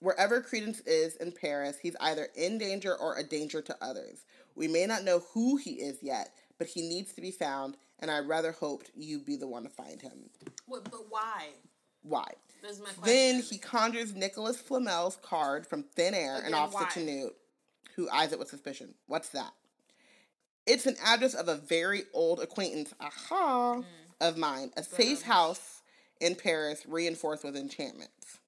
wherever 0.00 0.40
Credence 0.40 0.80
is 0.80 1.16
in 1.16 1.32
Paris, 1.32 1.76
he's 1.80 1.96
either 2.00 2.28
in 2.36 2.58
danger 2.58 2.94
or 2.96 3.16
a 3.18 3.22
danger 3.22 3.62
to 3.62 3.76
others. 3.80 4.24
We 4.54 4.68
may 4.68 4.86
not 4.86 5.04
know 5.04 5.22
who 5.34 5.56
he 5.56 5.72
is 5.72 5.98
yet, 6.02 6.30
but 6.58 6.66
he 6.68 6.82
needs 6.82 7.12
to 7.14 7.20
be 7.20 7.30
found, 7.30 7.76
and 7.98 8.10
I 8.10 8.18
rather 8.20 8.52
hoped 8.52 8.90
you'd 8.96 9.24
be 9.26 9.36
the 9.36 9.46
one 9.48 9.64
to 9.64 9.68
find 9.68 10.00
him. 10.00 10.30
What? 10.66 10.84
But 10.84 11.10
why? 11.10 11.48
Why? 12.02 12.26
This 12.62 12.78
my 12.78 12.86
question. 12.86 13.02
Then 13.04 13.42
he 13.42 13.58
conjures 13.58 14.14
Nicholas 14.14 14.56
Flamel's 14.58 15.16
card 15.22 15.66
from 15.66 15.82
thin 15.82 16.14
air 16.14 16.36
and 16.36 16.48
Again, 16.48 16.54
offers 16.54 16.74
why? 16.74 16.82
it 16.84 16.90
to 16.92 17.00
Newt, 17.00 17.36
who 17.96 18.08
eyes 18.10 18.32
it 18.32 18.38
with 18.38 18.48
suspicion. 18.48 18.94
What's 19.06 19.28
that? 19.30 19.52
It's 20.66 20.86
an 20.86 20.96
address 21.04 21.34
of 21.34 21.48
a 21.48 21.54
very 21.56 22.04
old 22.12 22.40
acquaintance, 22.40 22.92
aha, 23.00 23.82
of 24.20 24.36
mine. 24.36 24.72
A 24.76 24.82
safe 24.82 25.22
Hmm. 25.22 25.30
House 25.30 25.75
in 26.20 26.34
Paris 26.34 26.82
reinforced 26.86 27.44
with 27.44 27.56
enchantments. 27.56 28.38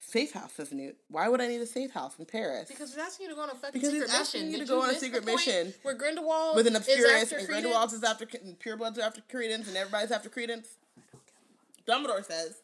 Safe 0.00 0.32
house, 0.32 0.52
says 0.54 0.72
Newt. 0.72 0.96
Why 1.10 1.28
would 1.28 1.40
I 1.40 1.48
need 1.48 1.60
a 1.60 1.66
safe 1.66 1.90
house 1.90 2.18
in 2.18 2.24
Paris? 2.24 2.68
Because 2.68 2.94
he's 2.94 2.98
asking 2.98 3.24
you 3.24 3.30
to 3.30 3.36
go 3.36 3.42
on 3.42 3.50
a 3.50 3.54
fucking 3.54 3.78
Because 3.78 3.92
secret 3.92 4.10
asking 4.10 4.40
mission. 4.46 4.52
you 4.52 4.58
to 4.58 4.64
Did 4.64 4.68
go 4.68 4.82
on 4.82 4.90
a 4.90 4.94
secret 4.94 5.26
mission 5.26 5.74
where 5.82 5.94
Grindelwald 5.94 6.56
With 6.56 6.66
an 6.66 6.76
is 6.76 6.88
Obscurus 6.88 7.20
and 7.20 7.28
Credence? 7.28 7.46
Grindelwald's 7.46 7.92
is 7.92 8.02
after 8.02 8.26
and 8.42 8.58
Purebloods 8.58 8.96
are 8.96 9.02
after 9.02 9.20
Credence 9.28 9.68
and 9.68 9.76
everybody's 9.76 10.10
after 10.10 10.30
Credence. 10.30 10.68
Dumbledore 11.86 12.24
says, 12.24 12.62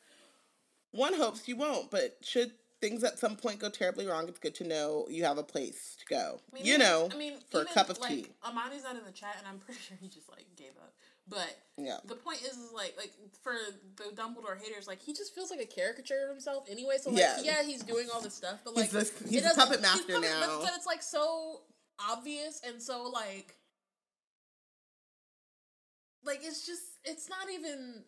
"One 0.91 1.15
hopes 1.15 1.47
you 1.47 1.57
won't, 1.57 1.91
but 1.91 2.17
should 2.23 2.53
things 2.85 3.03
at 3.03 3.19
some 3.19 3.35
point 3.37 3.59
go 3.59 3.71
terribly 3.71 4.07
wrong, 4.07 4.29
it's 4.29 4.39
good 4.39 4.55
to 4.55 4.65
know 4.65 5.07
you 5.09 5.25
have 5.25 5.39
a 5.39 5.43
place 5.43 5.97
to 5.99 6.05
go. 6.07 6.39
I 6.53 6.55
mean, 6.55 6.67
you 6.67 6.77
know, 6.77 7.09
I 7.11 7.17
mean, 7.17 7.35
for 7.51 7.63
even, 7.63 7.73
a 7.73 7.75
cup 7.75 7.89
of 7.89 7.99
like, 7.99 8.11
tea. 8.11 8.27
Amani's 8.47 8.83
not 8.83 8.97
in 8.97 9.05
the 9.07 9.13
chat, 9.13 9.37
and 9.39 9.47
I'm 9.47 9.59
pretty 9.59 9.81
sure 9.89 9.97
he 10.01 10.09
just 10.09 10.29
like 10.29 10.45
gave 10.57 10.73
up. 10.83 10.93
But 11.27 11.57
Yeah. 11.79 11.99
the 12.05 12.17
point 12.17 12.43
is, 12.43 12.57
is 12.57 12.73
like, 12.73 12.95
like 12.99 13.13
for 13.43 13.55
the 13.97 14.05
Dumbledore 14.15 14.61
haters, 14.61 14.87
like 14.87 15.01
he 15.03 15.13
just 15.15 15.35
feels 15.35 15.51
like 15.51 15.61
a 15.61 15.67
caricature 15.67 16.25
of 16.25 16.31
himself 16.31 16.67
anyway. 16.71 16.97
So 17.01 17.11
like, 17.11 17.21
Yeah. 17.21 17.41
yeah, 17.43 17.63
he's 17.63 17.83
doing 17.83 18.09
all 18.13 18.21
this 18.21 18.35
stuff, 18.35 18.61
but 18.65 18.75
like, 18.77 18.91
He's 18.91 19.11
this- 19.11 19.31
he's 19.31 19.45
a 19.47 19.55
puppet 19.55 19.81
master 19.81 20.13
puppet- 20.15 20.23
now. 20.31 20.41
But, 20.59 20.63
but 20.67 20.73
it's 20.77 20.87
like 20.87 21.03
so 21.03 21.63
obvious 21.99 22.61
and 22.67 22.83
so 22.83 23.05
like, 23.05 23.57
like 26.25 26.41
it's 26.43 26.67
just, 26.67 26.83
it's 27.05 27.29
not 27.29 27.51
even. 27.51 28.05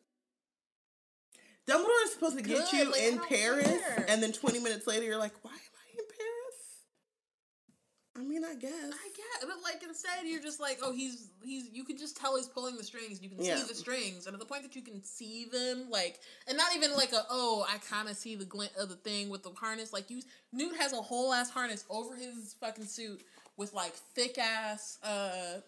Dumbledore 1.67 2.05
is 2.05 2.13
supposed 2.13 2.37
to 2.37 2.43
get 2.43 2.71
Good, 2.71 2.73
you 2.73 2.93
like, 2.93 3.01
in 3.03 3.19
Paris, 3.21 3.67
care. 3.67 4.05
and 4.09 4.23
then 4.23 4.33
20 4.33 4.61
minutes 4.61 4.87
later, 4.87 5.05
you're 5.05 5.17
like, 5.19 5.33
why 5.43 5.51
am 5.51 5.57
I 5.59 5.99
in 5.99 6.05
Paris? 6.07 6.61
I 8.19 8.23
mean, 8.23 8.45
I 8.45 8.55
guess. 8.55 8.73
I 8.73 9.09
get, 9.15 9.49
but 9.49 9.63
like 9.63 9.83
instead 9.83 10.25
you're 10.25 10.41
just 10.43 10.59
like, 10.61 10.79
oh, 10.83 10.93
he's 10.93 11.29
he's. 11.43 11.69
You 11.73 11.85
can 11.85 11.99
just 11.99 12.17
tell 12.17 12.37
he's 12.37 12.49
pulling 12.49 12.77
the 12.77 12.85
strings. 12.85 13.21
You 13.23 13.29
can 13.29 13.43
Yeah. 13.45 13.57
see 13.57 13.69
the 13.69 13.75
strings, 13.75 14.27
and 14.27 14.35
at 14.35 14.41
the 14.41 14.47
point 14.47 14.63
that 14.63 14.75
you 14.75 14.83
can 14.83 15.03
see 15.05 15.45
them, 15.53 15.91
like, 15.91 16.21
and 16.49 16.57
not 16.57 16.75
even 16.75 16.93
like 16.95 17.13
a 17.13 17.25
oh, 17.31 17.67
I 17.69 17.79
kind 17.79 18.09
of 18.09 18.17
see 18.17 18.35
the 18.35 18.45
glint 18.47 18.73
of 18.81 18.89
the 18.89 18.97
thing 18.97 19.29
with 19.29 19.43
the 19.43 19.51
harness. 19.51 19.93
Like 19.93 20.09
you, 20.11 20.23
Newt 20.53 20.77
has 20.77 20.93
a 20.93 20.97
whole 21.03 21.33
ass 21.33 21.51
harness 21.51 21.85
over 21.91 22.15
his 22.17 22.55
fucking 22.61 22.87
suit 22.87 23.23
with 23.59 23.75
like 23.75 23.93
thick 23.93 24.39
ass, 24.39 24.99
uh, 25.03 25.61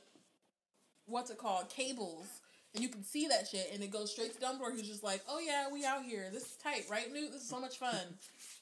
what's 1.06 1.30
it 1.30 1.38
called, 1.38 1.68
cables. 1.68 2.26
And 2.74 2.82
you 2.82 2.90
can 2.90 3.02
see 3.02 3.26
that 3.28 3.48
shit, 3.48 3.70
and 3.72 3.82
it 3.82 3.90
goes 3.90 4.12
straight 4.12 4.34
to 4.34 4.40
Dumbledore, 4.44 4.70
who's 4.72 4.86
just 4.86 5.02
like, 5.02 5.22
"Oh 5.28 5.38
yeah, 5.38 5.66
we 5.72 5.84
out 5.86 6.02
here. 6.04 6.28
This 6.32 6.42
is 6.44 6.56
tight, 6.62 6.84
right, 6.90 7.10
Newt? 7.12 7.32
This 7.32 7.42
is 7.42 7.48
so 7.48 7.58
much 7.60 7.78
fun." 7.78 7.96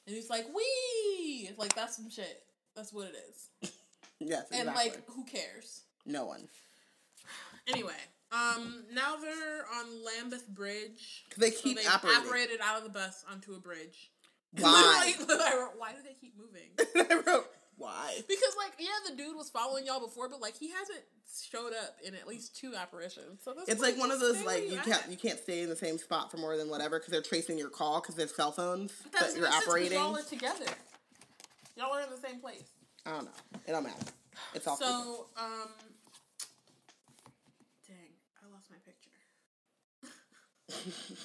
And 0.05 0.15
he's 0.15 0.29
like, 0.29 0.45
"Wee!" 0.55 1.49
Like 1.57 1.75
that's 1.75 1.97
some 1.97 2.09
shit. 2.09 2.41
That's 2.75 2.93
what 2.93 3.07
it 3.07 3.15
is. 3.29 3.71
Yes, 4.19 4.47
exactly. 4.51 4.59
And 4.59 4.75
like, 4.75 5.01
who 5.09 5.23
cares? 5.25 5.81
no 6.05 6.25
one. 6.25 6.47
Anyway, 7.67 7.91
um, 8.31 8.85
now 8.93 9.15
they're 9.17 9.65
on 9.75 9.85
Lambeth 10.05 10.47
Bridge. 10.47 11.25
they 11.37 11.51
So 11.51 11.61
keep 11.61 11.77
they 11.77 11.85
apparating. 11.85 12.23
apparated 12.23 12.59
out 12.63 12.77
of 12.77 12.83
the 12.83 12.89
bus 12.89 13.25
onto 13.29 13.53
a 13.55 13.59
bridge. 13.59 14.09
Why? 14.59 15.13
I 15.29 15.53
wrote, 15.59 15.73
why 15.77 15.91
do 15.91 15.97
they 16.03 16.15
keep 16.19 16.33
moving? 16.37 16.69
I 17.11 17.15
wrote, 17.29 17.45
why? 17.77 18.15
Because 18.27 18.55
like, 18.57 18.71
yeah, 18.79 18.87
the 19.09 19.15
dude 19.17 19.35
was 19.35 19.49
following 19.49 19.85
y'all 19.85 19.99
before, 19.99 20.29
but 20.29 20.39
like, 20.41 20.57
he 20.57 20.71
hasn't 20.71 21.01
showed 21.51 21.73
up 21.73 21.97
in 22.03 22.15
at 22.15 22.25
least 22.27 22.55
two 22.55 22.73
apparitions. 22.73 23.41
So 23.43 23.53
this 23.53 23.67
It's 23.67 23.81
like 23.81 23.97
one 23.97 24.09
of 24.11 24.19
those 24.21 24.41
like 24.45 24.71
you 24.71 24.79
can't 24.79 25.03
you 25.11 25.17
can't 25.17 25.37
stay 25.39 25.61
in 25.61 25.69
the 25.69 25.75
same 25.75 25.97
spot 25.97 26.31
for 26.31 26.37
more 26.37 26.55
than 26.57 26.69
whatever 26.69 26.97
because 26.99 27.11
they're 27.11 27.21
tracing 27.21 27.57
your 27.57 27.69
call 27.69 27.99
because 27.99 28.15
they're 28.15 28.27
cell 28.29 28.53
phones 28.53 28.93
That 29.11 29.19
that 29.19 29.35
you're 29.35 29.43
make 29.43 29.51
sense 29.51 29.65
'cause 29.65 29.67
operating. 29.67 29.97
Y'all 29.99 30.15
are 30.17 30.21
together. 30.23 30.65
Y'all 31.75 31.93
are 31.93 32.01
in 32.01 32.09
the 32.09 32.17
same 32.17 32.39
place. 32.39 32.63
I 33.07 33.11
don't 33.11 33.25
know. 33.25 33.31
It 33.65 33.71
don't 33.71 33.83
matter. 33.83 34.05
It's 34.53 34.67
all. 34.67 34.75
So, 34.77 35.27
um, 35.37 35.69
dang, 37.87 37.95
I 38.43 38.53
lost 38.53 38.69
my 38.69 38.77
picture. 38.85 39.11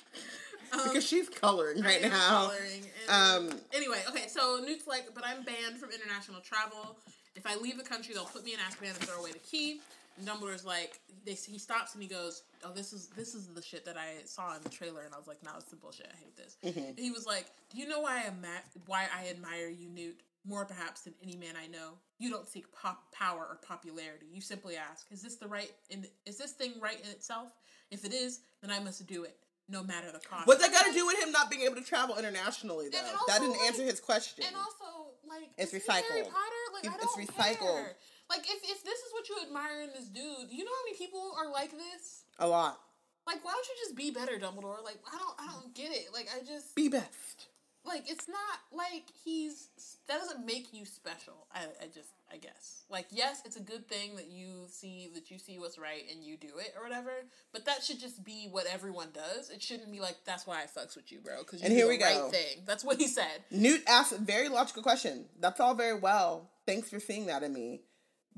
Um, 0.72 0.80
because 0.88 1.06
she's 1.06 1.28
coloring 1.28 1.82
right 1.82 2.00
now. 2.00 2.46
coloring, 2.46 2.86
and- 3.06 3.50
Um, 3.52 3.60
anyway, 3.74 4.02
okay, 4.08 4.26
so 4.26 4.58
Newt's 4.64 4.86
like, 4.86 5.14
but 5.14 5.22
I'm 5.22 5.42
banned 5.42 5.76
from 5.78 5.90
international 5.90 6.40
travel. 6.40 6.96
If 7.36 7.46
I 7.46 7.56
leave 7.56 7.76
the 7.76 7.84
country, 7.84 8.14
they'll 8.14 8.24
put 8.24 8.42
me 8.42 8.54
in 8.54 8.58
Azkaban 8.58 8.86
and 8.88 8.96
throw 9.06 9.20
away 9.20 9.32
the 9.32 9.38
key. 9.40 9.82
And 10.16 10.26
Dumbledore's 10.26 10.64
like, 10.64 10.98
they, 11.26 11.34
he 11.34 11.58
stops 11.58 11.92
and 11.92 12.02
he 12.02 12.08
goes, 12.08 12.44
"Oh, 12.64 12.72
this 12.72 12.94
is 12.94 13.08
this 13.08 13.34
is 13.34 13.48
the 13.48 13.60
shit 13.60 13.84
that 13.84 13.98
I 13.98 14.24
saw 14.24 14.56
in 14.56 14.62
the 14.62 14.70
trailer." 14.70 15.02
And 15.02 15.12
I 15.14 15.18
was 15.18 15.26
like, 15.26 15.42
"No, 15.42 15.50
it's 15.58 15.68
the 15.70 15.76
bullshit. 15.76 16.10
I 16.10 16.16
hate 16.16 16.36
this." 16.38 16.56
Mm-hmm. 16.64 17.00
He 17.02 17.10
was 17.10 17.26
like, 17.26 17.46
"Do 17.70 17.78
you 17.78 17.86
know 17.86 18.00
why 18.00 18.20
I 18.20 18.22
am 18.22 18.42
why 18.86 19.08
I 19.14 19.28
admire 19.28 19.68
you, 19.68 19.90
Newt, 19.90 20.20
more 20.44 20.64
perhaps 20.64 21.02
than 21.02 21.14
any 21.22 21.36
man 21.36 21.54
I 21.62 21.66
know? 21.66 21.98
You 22.18 22.30
don't 22.30 22.48
seek 22.48 22.70
pop 22.72 23.12
power 23.12 23.46
or 23.48 23.58
popularity. 23.66 24.26
You 24.32 24.40
simply 24.40 24.76
ask, 24.76 25.06
is 25.10 25.22
this 25.22 25.36
the 25.36 25.46
right? 25.48 25.70
In, 25.90 26.04
is 26.26 26.38
this 26.38 26.52
thing 26.52 26.74
right 26.80 26.98
in 27.02 27.10
itself? 27.10 27.48
If 27.90 28.04
it 28.04 28.12
is, 28.12 28.40
then 28.60 28.70
I 28.70 28.78
must 28.80 29.06
do 29.06 29.24
it, 29.24 29.36
no 29.68 29.82
matter 29.82 30.10
the 30.12 30.18
cost." 30.20 30.46
what's 30.46 30.62
that 30.62 30.72
got 30.72 30.86
to 30.86 30.92
do 30.92 31.06
with 31.06 31.22
him 31.22 31.30
not 31.32 31.50
being 31.50 31.62
able 31.62 31.76
to 31.76 31.84
travel 31.84 32.16
internationally 32.16 32.88
though? 32.90 32.98
And 32.98 33.16
that 33.28 33.40
didn't 33.40 33.60
answer 33.66 33.82
his 33.82 34.00
question. 34.00 34.44
And 34.46 34.56
also, 34.56 35.12
like, 35.28 35.50
It's 35.58 35.72
he 35.72 35.78
Harry 35.88 36.02
recycled. 36.02 36.30
Potter? 36.30 36.62
Like, 36.74 36.84
I 36.86 36.94
It's- 36.94 37.00
don't 37.14 37.22
it's 37.22 37.30
recycled. 37.32 37.58
care. 37.58 37.96
Like, 38.30 38.46
if, 38.48 38.62
if 38.64 38.82
this 38.82 38.98
is 38.98 39.12
what 39.12 39.28
you 39.28 39.36
admire 39.46 39.82
in 39.82 39.90
this 39.92 40.06
dude, 40.08 40.50
you 40.50 40.64
know 40.64 40.70
how 40.70 40.84
many 40.86 40.96
people 40.96 41.34
are 41.36 41.50
like 41.50 41.70
this? 41.72 42.24
A 42.38 42.46
lot. 42.48 42.80
Like, 43.26 43.44
why 43.44 43.52
don't 43.52 43.66
you 43.68 43.74
just 43.84 43.94
be 43.94 44.10
better, 44.10 44.38
Dumbledore? 44.38 44.82
Like, 44.82 44.98
I 45.06 45.18
don't, 45.18 45.34
I 45.38 45.52
don't 45.52 45.74
get 45.74 45.92
it. 45.92 46.06
Like, 46.14 46.28
I 46.34 46.42
just, 46.44 46.74
Be 46.74 46.88
best. 46.88 47.48
Like, 47.84 48.10
it's 48.10 48.28
not 48.28 48.60
like 48.72 49.04
he's 49.24 49.68
that 50.08 50.18
doesn't 50.20 50.46
make 50.46 50.72
you 50.72 50.84
special. 50.84 51.46
I, 51.52 51.60
I 51.82 51.86
just, 51.92 52.10
I 52.32 52.36
guess, 52.36 52.84
like, 52.90 53.06
yes, 53.10 53.42
it's 53.44 53.56
a 53.56 53.60
good 53.62 53.88
thing 53.88 54.16
that 54.16 54.28
you 54.30 54.66
see 54.68 55.10
that 55.14 55.30
you 55.30 55.38
see 55.38 55.58
what's 55.58 55.78
right 55.78 56.02
and 56.10 56.22
you 56.24 56.36
do 56.36 56.48
it 56.58 56.74
or 56.76 56.82
whatever. 56.84 57.10
But 57.52 57.64
that 57.66 57.82
should 57.82 57.98
just 58.00 58.24
be 58.24 58.48
what 58.50 58.66
everyone 58.72 59.08
does. 59.12 59.50
It 59.50 59.62
shouldn't 59.62 59.90
be 59.90 60.00
like 60.00 60.16
that's 60.24 60.46
why 60.46 60.62
I 60.62 60.64
fucks 60.66 60.96
with 60.96 61.10
you, 61.10 61.20
bro, 61.20 61.38
because 61.38 61.60
you 61.60 61.66
And 61.66 61.72
do 61.72 61.76
here 61.76 61.86
the 61.86 61.90
we 61.90 61.98
go. 61.98 62.04
right 62.24 62.30
thing. 62.32 62.62
That's 62.66 62.84
what 62.84 62.98
he 62.98 63.06
said. 63.08 63.42
Newt 63.50 63.82
asked 63.88 64.12
a 64.12 64.18
very 64.18 64.48
logical 64.48 64.82
question. 64.82 65.26
That's 65.40 65.60
all 65.60 65.74
very 65.74 65.98
well. 65.98 66.50
Thanks 66.66 66.88
for 66.90 67.00
seeing 67.00 67.26
that 67.26 67.42
in 67.42 67.52
me. 67.52 67.82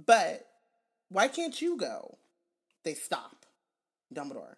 But 0.05 0.47
why 1.11 1.29
can't 1.29 1.61
you 1.61 1.77
go? 1.77 2.17
They 2.83 2.95
stop. 2.95 3.45
Dumbledore. 4.15 4.57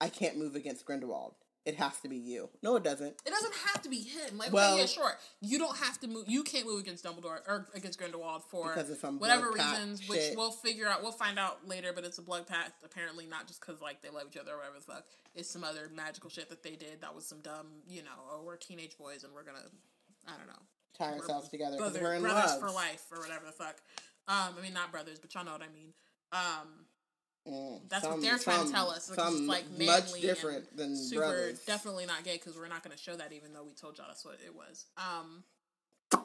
I 0.00 0.08
can't 0.08 0.36
move 0.36 0.54
against 0.54 0.84
Grindelwald. 0.84 1.34
It 1.66 1.74
has 1.74 1.98
to 2.02 2.08
be 2.08 2.16
you. 2.16 2.48
No, 2.62 2.76
it 2.76 2.84
doesn't. 2.84 3.20
It 3.26 3.30
doesn't 3.30 3.54
have 3.66 3.82
to 3.82 3.88
be 3.88 3.98
him. 3.98 4.38
Like, 4.38 4.52
Well- 4.52 4.74
okay, 4.74 4.82
yeah, 4.82 4.86
sure. 4.86 5.18
You 5.40 5.58
don't 5.58 5.76
have 5.76 5.98
to 6.00 6.06
move. 6.06 6.24
You 6.28 6.44
can't 6.44 6.64
move 6.64 6.78
against 6.80 7.04
Dumbledore 7.04 7.40
or 7.46 7.66
against 7.74 7.98
Grindelwald 7.98 8.44
for 8.44 8.68
Because 8.68 8.88
of 8.88 8.98
some 8.98 9.18
whatever 9.18 9.50
reasons, 9.50 10.06
which 10.08 10.20
shit. 10.20 10.36
we'll 10.36 10.52
figure 10.52 10.86
out. 10.86 11.02
We'll 11.02 11.10
find 11.10 11.38
out 11.40 11.66
later. 11.66 11.92
But 11.92 12.04
it's 12.04 12.18
a 12.18 12.22
blood 12.22 12.46
pact. 12.46 12.84
Apparently, 12.84 13.26
not 13.26 13.48
just 13.48 13.60
because 13.60 13.80
like 13.82 14.00
they 14.00 14.10
love 14.10 14.28
each 14.30 14.36
other 14.36 14.52
or 14.52 14.58
whatever 14.58 14.76
the 14.78 14.84
fuck. 14.84 15.04
It's 15.34 15.50
some 15.50 15.64
other 15.64 15.90
magical 15.92 16.30
shit 16.30 16.48
that 16.50 16.62
they 16.62 16.76
did. 16.76 17.00
That 17.00 17.14
was 17.16 17.26
some 17.26 17.40
dumb, 17.40 17.66
you 17.88 18.02
know. 18.04 18.10
Oh, 18.30 18.42
we're 18.46 18.56
teenage 18.56 18.96
boys 18.96 19.24
and 19.24 19.34
we're 19.34 19.42
gonna, 19.42 19.66
I 20.26 20.36
don't 20.38 20.46
know, 20.46 20.62
Tie 20.96 21.10
we're 21.10 21.18
ourselves 21.18 21.48
together 21.48 21.76
because 21.76 21.98
we're 21.98 22.14
in 22.14 22.22
brothers 22.22 22.52
love. 22.52 22.60
for 22.60 22.70
life 22.70 23.04
or 23.10 23.18
whatever 23.18 23.44
the 23.44 23.52
fuck. 23.52 23.76
Um, 24.28 24.54
I 24.56 24.62
mean 24.62 24.72
not 24.72 24.92
brothers, 24.92 25.18
but 25.18 25.34
y'all 25.34 25.44
know 25.44 25.52
what 25.52 25.62
I 25.62 25.68
mean. 25.74 25.92
Um, 26.32 26.85
Mm, 27.48 27.88
That's 27.88 28.02
what 28.04 28.12
some- 28.12 28.20
they're 28.22 28.38
trying 28.38 28.58
some- 28.58 28.66
to 28.68 28.72
tell 28.72 28.90
us. 28.90 29.08
Like, 29.08 29.18
it's 29.18 29.26
some 29.28 29.46
like 29.46 29.64
much 29.78 30.12
different 30.20 30.76
than 30.76 30.96
super, 30.96 31.20
brothers. 31.22 31.60
definitely 31.60 32.06
not 32.06 32.24
gay 32.24 32.34
because 32.36 32.56
we're 32.56 32.66
not 32.68 32.82
going 32.82 32.96
to 32.96 33.02
show 33.02 33.14
that, 33.16 33.32
even 33.32 33.52
though 33.52 33.62
we 33.64 33.72
told 33.72 33.96
y'all 33.98 34.06
that's 34.08 34.24
what 34.24 34.38
it 34.44 34.54
was. 34.54 34.86
Um, 34.98 35.44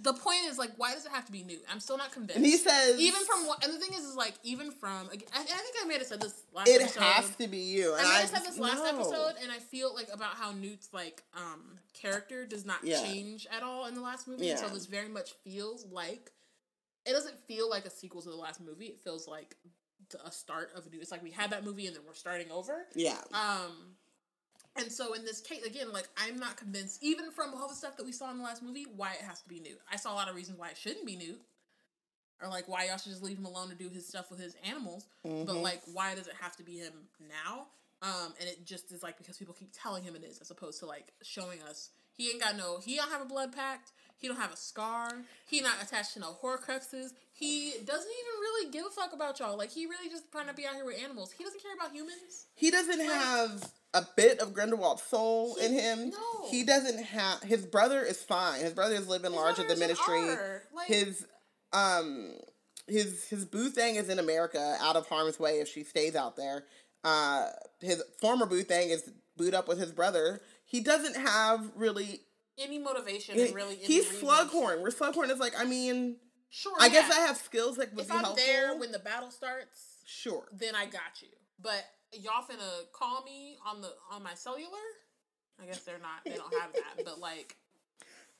the 0.00 0.12
point 0.12 0.44
is 0.46 0.58
like, 0.58 0.70
why 0.76 0.94
does 0.94 1.04
it 1.06 1.10
have 1.12 1.24
to 1.26 1.32
be 1.32 1.42
new? 1.42 1.58
I'm 1.70 1.80
still 1.80 1.98
not 1.98 2.12
convinced. 2.12 2.36
And 2.36 2.46
he 2.46 2.56
says, 2.56 3.00
even 3.00 3.20
from 3.24 3.46
what, 3.48 3.64
and 3.64 3.74
the 3.74 3.78
thing 3.78 3.92
is, 3.94 4.04
is 4.04 4.14
like 4.14 4.34
even 4.44 4.70
from. 4.70 5.08
I, 5.10 5.14
I 5.34 5.42
think 5.42 5.74
I 5.82 5.86
may 5.86 5.94
have 5.94 6.06
said 6.06 6.20
this 6.20 6.40
last. 6.54 6.68
it 6.68 6.80
episode. 6.80 7.02
has 7.02 7.34
to 7.36 7.48
be 7.48 7.58
you. 7.58 7.94
I 7.94 7.98
I 7.98 8.20
have 8.20 8.28
said 8.28 8.44
this 8.44 8.58
last 8.58 8.78
no. 8.78 8.84
episode, 8.96 9.34
and 9.42 9.50
I 9.50 9.58
feel 9.58 9.92
like 9.94 10.08
about 10.12 10.34
how 10.34 10.52
Newt's 10.52 10.88
like 10.92 11.24
um 11.36 11.78
character 11.94 12.46
does 12.46 12.64
not 12.64 12.84
Yeah. 12.84 13.02
change 13.02 13.48
at 13.50 13.64
all 13.64 13.86
in 13.86 13.94
the 13.96 14.00
last 14.00 14.28
movie. 14.28 14.50
and 14.50 14.58
So 14.60 14.68
this 14.68 14.86
very 14.86 15.08
much 15.08 15.32
feels 15.44 15.84
like 15.86 16.30
it 17.08 17.12
doesn't 17.12 17.38
feel 17.46 17.68
like 17.70 17.86
a 17.86 17.90
sequel 17.90 18.20
to 18.22 18.28
the 18.28 18.36
last 18.36 18.60
movie. 18.60 18.86
It 18.86 19.00
feels 19.00 19.26
like 19.26 19.56
the, 20.10 20.24
a 20.26 20.30
start 20.30 20.70
of 20.76 20.86
a 20.86 20.90
new. 20.90 21.00
It's 21.00 21.10
like 21.10 21.22
we 21.22 21.30
had 21.30 21.50
that 21.50 21.64
movie 21.64 21.86
and 21.86 21.96
then 21.96 22.02
we're 22.06 22.14
starting 22.14 22.50
over. 22.50 22.86
Yeah. 22.94 23.18
Um, 23.32 23.96
and 24.76 24.92
so 24.92 25.14
in 25.14 25.24
this 25.24 25.40
case, 25.40 25.64
again, 25.64 25.92
like 25.92 26.08
I'm 26.16 26.36
not 26.36 26.56
convinced, 26.56 27.02
even 27.02 27.30
from 27.30 27.54
all 27.54 27.68
the 27.68 27.74
stuff 27.74 27.96
that 27.96 28.04
we 28.06 28.12
saw 28.12 28.30
in 28.30 28.38
the 28.38 28.44
last 28.44 28.62
movie, 28.62 28.86
why 28.94 29.12
it 29.12 29.22
has 29.26 29.40
to 29.42 29.48
be 29.48 29.60
Newt. 29.60 29.80
I 29.90 29.96
saw 29.96 30.12
a 30.12 30.16
lot 30.16 30.28
of 30.28 30.36
reasons 30.36 30.58
why 30.58 30.68
it 30.68 30.76
shouldn't 30.76 31.06
be 31.06 31.16
Newt, 31.16 31.40
or 32.42 32.48
like 32.48 32.68
why 32.68 32.86
y'all 32.86 32.96
should 32.98 33.10
just 33.10 33.22
leave 33.22 33.38
him 33.38 33.46
alone 33.46 33.70
to 33.70 33.74
do 33.74 33.88
his 33.88 34.06
stuff 34.06 34.30
with 34.30 34.38
his 34.40 34.54
animals. 34.62 35.06
But 35.22 35.32
Mhm. 35.46 35.62
like, 35.62 35.82
why 35.92 36.14
does 36.14 36.28
it 36.28 36.34
have 36.40 36.56
to 36.58 36.62
be 36.62 36.76
him 36.78 36.92
now? 37.28 37.66
Um, 38.00 38.32
and 38.38 38.48
it 38.48 38.64
just 38.64 38.92
is 38.92 39.02
like 39.02 39.18
because 39.18 39.36
people 39.36 39.54
keep 39.54 39.70
telling 39.72 40.04
him 40.04 40.14
it 40.14 40.22
is, 40.22 40.38
as 40.38 40.50
opposed 40.52 40.78
to 40.80 40.86
like 40.86 41.12
showing 41.22 41.60
us 41.62 41.90
he 42.12 42.30
ain't 42.30 42.40
got 42.40 42.56
no, 42.56 42.78
he 42.78 42.94
don't 42.96 43.10
have 43.10 43.22
a 43.22 43.24
blood 43.24 43.52
pact, 43.52 43.90
he 44.18 44.28
don't 44.28 44.36
have 44.36 44.52
a 44.52 44.56
scar, 44.56 45.22
he 45.46 45.60
not 45.60 45.74
attached 45.82 46.14
to 46.14 46.20
no 46.20 46.36
Horcruxes, 46.42 47.12
he 47.32 47.72
doesn't 47.84 48.10
even 48.10 48.40
really 48.40 48.70
give 48.72 48.84
a 48.86 48.90
fuck 48.90 49.12
about 49.12 49.38
y'all. 49.38 49.56
Like 49.56 49.70
he 49.70 49.86
really 49.86 50.08
just 50.10 50.30
trying 50.32 50.48
to 50.48 50.54
be 50.54 50.66
out 50.66 50.74
here 50.74 50.84
with 50.84 51.00
animals. 51.02 51.32
He 51.32 51.44
doesn't 51.44 51.62
care 51.62 51.74
about 51.74 51.92
humans. 51.92 52.46
He 52.54 52.70
doesn't 52.70 53.00
have 53.00 53.72
a 53.94 54.02
bit 54.16 54.40
of 54.40 54.52
Grindelwald's 54.52 55.02
soul 55.04 55.54
He- 55.58 55.66
in 55.66 55.72
him. 55.72 56.10
no. 56.10 56.48
He 56.50 56.64
doesn't 56.64 57.02
have 57.04 57.42
his 57.42 57.64
brother 57.64 58.02
is 58.02 58.22
fine. 58.22 58.60
His 58.60 58.72
brother 58.72 58.96
is 58.96 59.06
living 59.08 59.30
His 59.30 59.40
large 59.40 59.58
at 59.60 59.68
the 59.68 59.76
ministry. 59.76 60.20
Like- 60.74 60.86
His 60.86 61.24
um 61.72 62.32
his 62.88 63.28
his 63.28 63.44
boo 63.44 63.68
thing 63.70 63.94
is 63.96 64.08
in 64.08 64.18
America, 64.18 64.76
out 64.80 64.96
of 64.96 65.06
harm's 65.06 65.38
way 65.38 65.60
if 65.60 65.68
she 65.68 65.84
stays 65.84 66.16
out 66.16 66.36
there. 66.36 66.64
Uh 67.04 67.50
his 67.80 68.02
former 68.20 68.46
boo 68.46 68.62
thing 68.62 68.90
is 68.90 69.08
boot 69.36 69.54
up 69.54 69.68
with 69.68 69.78
his 69.78 69.92
brother. 69.92 70.40
He 70.64 70.80
doesn't 70.80 71.16
have 71.16 71.70
really. 71.76 72.20
Any 72.60 72.78
motivation 72.78 73.38
and 73.38 73.54
really 73.54 73.76
he's. 73.76 74.06
Slughorn. 74.06 74.80
Where 74.82 74.90
Slughorn 74.90 75.30
is 75.30 75.38
like, 75.38 75.52
I 75.58 75.64
mean, 75.64 76.16
Sure. 76.50 76.74
I 76.80 76.88
guess. 76.88 77.10
I 77.10 77.20
have 77.26 77.36
skills 77.36 77.76
that 77.76 77.92
would 77.94 78.02
If 78.04 78.08
be 78.08 78.14
I'm 78.14 78.24
helpful. 78.24 78.44
there 78.46 78.76
when 78.76 78.90
the 78.90 78.98
battle 78.98 79.30
starts, 79.30 79.98
sure. 80.06 80.44
then 80.52 80.74
I 80.74 80.86
got 80.86 81.20
you. 81.20 81.28
But 81.60 81.84
y'all 82.12 82.42
finna 82.42 82.90
call 82.92 83.22
me 83.24 83.56
on 83.66 83.80
the 83.82 83.90
on 84.10 84.22
my 84.22 84.34
cellular? 84.34 84.66
I 85.62 85.66
guess 85.66 85.80
they're 85.84 85.98
not. 85.98 86.24
They 86.24 86.36
don't 86.36 86.54
have 86.54 86.72
that. 86.72 87.04
But 87.04 87.18
like, 87.18 87.56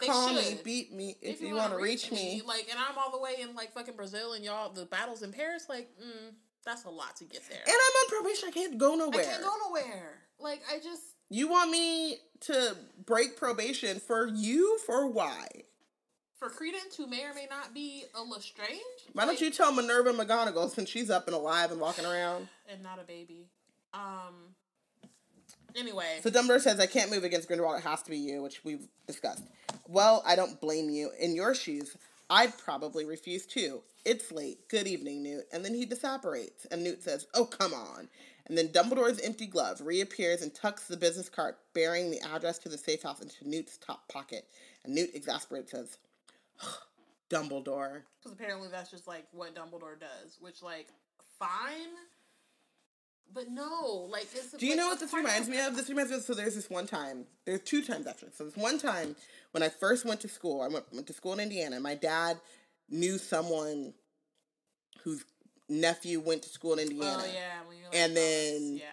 they 0.01 0.07
Call 0.07 0.29
should. 0.29 0.37
me, 0.57 0.61
beat 0.65 0.93
me 0.93 1.17
if, 1.21 1.41
you, 1.41 1.49
wanna 1.49 1.59
want 1.59 1.73
to 1.73 1.79
reach 1.85 2.11
me. 2.13 2.41
like, 2.47 2.69
and 2.71 2.79
I'm 2.79 2.97
all 2.97 3.11
the 3.11 3.19
way 3.19 3.33
in 3.41 3.55
like 3.57 3.73
fucking 3.75 3.97
Brazil, 3.97 4.33
and 4.35 4.45
y'all 4.45 4.73
the 4.73 4.87
battles 4.87 5.23
in 5.23 5.33
Paris, 5.33 5.67
like, 5.69 5.91
mm, 6.01 6.33
that's 6.65 6.85
a 6.85 6.91
lot 6.91 7.17
to 7.17 7.25
get 7.25 7.43
there. 7.49 7.59
And 7.67 7.75
I'm 7.75 8.15
on 8.15 8.23
probation. 8.23 8.49
I 8.49 8.53
can't 8.53 8.79
go 8.79 8.95
nowhere. 8.95 9.21
I 9.21 9.25
can't 9.25 9.43
go 9.43 9.53
nowhere. 9.67 10.21
Like, 10.39 10.63
I 10.73 10.79
just 10.79 11.03
You 11.31 11.49
want 11.49 11.71
me 11.71 12.19
to 12.41 12.77
break 13.05 13.37
probation 13.37 14.01
for 14.01 14.27
you? 14.27 14.79
For 14.87 15.07
why? 15.07 15.47
for 16.39 16.49
Credence, 16.49 16.95
who 16.97 17.09
may 17.09 17.25
or 17.25 17.35
may 17.35 17.49
not 17.51 17.75
be 17.75 18.05
a 18.15 18.23
Lestrange, 18.23 18.79
Why 19.13 19.27
don't 19.27 19.41
you 19.41 19.51
tell 19.51 19.73
Minerva 19.73 20.13
McGonagall 20.13 20.71
since 20.71 20.89
she's 20.89 21.11
up 21.11 21.27
and 21.27 21.35
alive 21.35 21.73
and 21.73 21.81
walking 21.81 22.05
around? 22.07 22.47
and 22.71 22.81
not 22.81 23.01
a 23.01 23.03
baby? 23.03 23.49
Um. 23.93 24.55
Anyway, 25.75 26.21
So 26.23 26.31
Dumbledore 26.31 26.61
says, 26.61 26.79
I 26.79 26.87
can't 26.87 27.11
move 27.11 27.25
against 27.25 27.49
Grindelwald. 27.49 27.79
It 27.81 27.83
has 27.85 28.03
to 28.03 28.11
be 28.11 28.19
you, 28.19 28.43
which 28.43 28.65
we've 28.65 28.87
discussed. 29.07 29.43
Well, 29.89 30.23
I 30.25 30.37
don't 30.37 30.61
blame 30.61 30.89
you. 30.91 31.11
In 31.19 31.35
your 31.35 31.55
shoes, 31.55 31.97
I'd 32.31 32.57
probably 32.57 33.05
refuse 33.05 33.45
too. 33.45 33.83
It's 34.05 34.31
late. 34.31 34.69
Good 34.69 34.87
evening, 34.87 35.23
Newt. 35.25 35.45
And 35.53 35.65
then 35.65 35.75
he 35.75 35.87
disapparates, 35.87 36.67
and 36.71 36.85
Newt 36.85 37.03
says, 37.03 37.27
Oh, 37.35 37.45
come 37.45 37.75
on. 37.75 38.09
And 38.49 38.57
then 38.57 38.69
Dumbledore's 38.69 39.21
empty 39.21 39.47
glove 39.47 39.81
reappears 39.83 40.43
and 40.43 40.55
tucks 40.55 40.87
the 40.87 40.97
business 40.97 41.29
card 41.29 41.55
bearing 41.75 42.11
the 42.11 42.21
address 42.21 42.59
to 42.61 42.69
the 42.69 42.79
safe 42.79 43.03
house 43.03 43.21
into 43.21 43.49
Newt's 43.49 43.77
top 43.77 44.09
pocket. 44.09 44.47
And 44.85 44.95
Newt, 44.95 45.11
exasperated, 45.15 45.69
says, 45.69 45.99
Dumbledore. 47.31 48.03
because 48.23 48.33
apparently 48.33 48.69
that's 48.71 48.91
just 48.91 49.07
like 49.07 49.27
what 49.33 49.55
Dumbledore 49.55 50.01
does, 50.01 50.39
which 50.41 50.63
like 50.63 50.89
fine, 51.39 51.91
but 53.33 53.51
no, 53.51 54.09
like 54.11 54.27
it's. 54.35 54.53
Do 54.53 54.65
you 54.65 54.73
like, 54.73 54.79
know 54.79 54.89
what 54.89 55.01
this 55.01 55.13
reminds 55.13 55.49
me 55.49 55.61
of? 55.61 55.77
This 55.77 55.89
reminds 55.89 56.11
me 56.11 56.17
of 56.17 56.23
so 56.23 56.35
there's 56.35 56.55
this 56.55 56.71
one 56.71 56.87
time. 56.87 57.27
There's 57.45 57.61
two 57.61 57.83
times 57.83 58.07
actually. 58.07 58.31
So 58.35 58.45
this 58.45 58.57
one 58.57 58.79
time 58.79 59.15
when 59.53 59.63
I 59.63 59.69
first 59.69 60.05
went 60.05 60.21
to 60.23 60.29
school, 60.29 60.63
I 60.63 60.69
went, 60.69 60.87
went 60.93 61.07
to 61.09 61.13
school 61.13 61.35
in 61.35 61.41
Indiana. 61.41 61.81
My 61.81 61.95
dad 61.95 62.39
knew 62.89 63.19
someone 63.19 63.93
whose 65.03 65.25
nephew 65.69 66.21
went 66.21 66.43
to 66.43 66.49
school 66.49 66.75
in 66.75 66.81
Indiana. 66.91 67.23
Oh 67.25 67.27
yeah, 67.33 67.63
when 67.67 67.77
you're 67.79 67.87
like, 67.87 67.97
And 67.97 68.13
oh, 68.13 68.15
then- 68.15 68.77
yeah, 68.77 68.85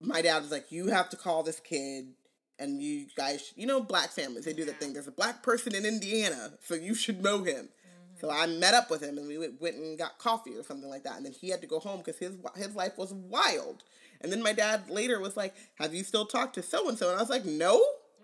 My 0.00 0.20
dad 0.22 0.42
was 0.42 0.50
like, 0.50 0.72
"You 0.72 0.88
have 0.88 1.08
to 1.10 1.16
call 1.16 1.42
this 1.42 1.60
kid." 1.60 2.14
And 2.58 2.80
you 2.82 3.06
guys, 3.16 3.52
you 3.56 3.66
know, 3.66 3.80
black 3.80 4.10
families, 4.10 4.44
they 4.44 4.52
do 4.52 4.64
that 4.66 4.78
thing. 4.78 4.92
There's 4.92 5.08
a 5.08 5.12
black 5.12 5.42
person 5.42 5.74
in 5.74 5.84
Indiana, 5.84 6.52
so 6.64 6.74
you 6.74 6.94
should 6.94 7.22
know 7.22 7.42
him. 7.42 7.68
Mm-hmm. 7.68 8.20
So 8.20 8.30
I 8.30 8.46
met 8.46 8.74
up 8.74 8.90
with 8.90 9.00
him, 9.02 9.16
and 9.18 9.26
we 9.26 9.36
went, 9.38 9.60
went 9.60 9.76
and 9.76 9.98
got 9.98 10.18
coffee 10.18 10.54
or 10.56 10.62
something 10.62 10.88
like 10.88 11.02
that. 11.04 11.16
And 11.16 11.24
then 11.26 11.32
he 11.32 11.48
had 11.50 11.60
to 11.62 11.66
go 11.66 11.78
home 11.80 11.98
because 11.98 12.18
his 12.18 12.34
his 12.56 12.74
life 12.76 12.96
was 12.98 13.12
wild. 13.12 13.82
And 14.20 14.30
then 14.30 14.42
my 14.42 14.52
dad 14.52 14.88
later 14.90 15.18
was 15.20 15.36
like, 15.36 15.54
"Have 15.76 15.94
you 15.94 16.04
still 16.04 16.26
talked 16.26 16.54
to 16.54 16.62
so 16.62 16.88
and 16.88 16.96
so?" 16.98 17.08
And 17.08 17.16
I 17.18 17.20
was 17.20 17.30
like, 17.30 17.44
"No, 17.44 17.74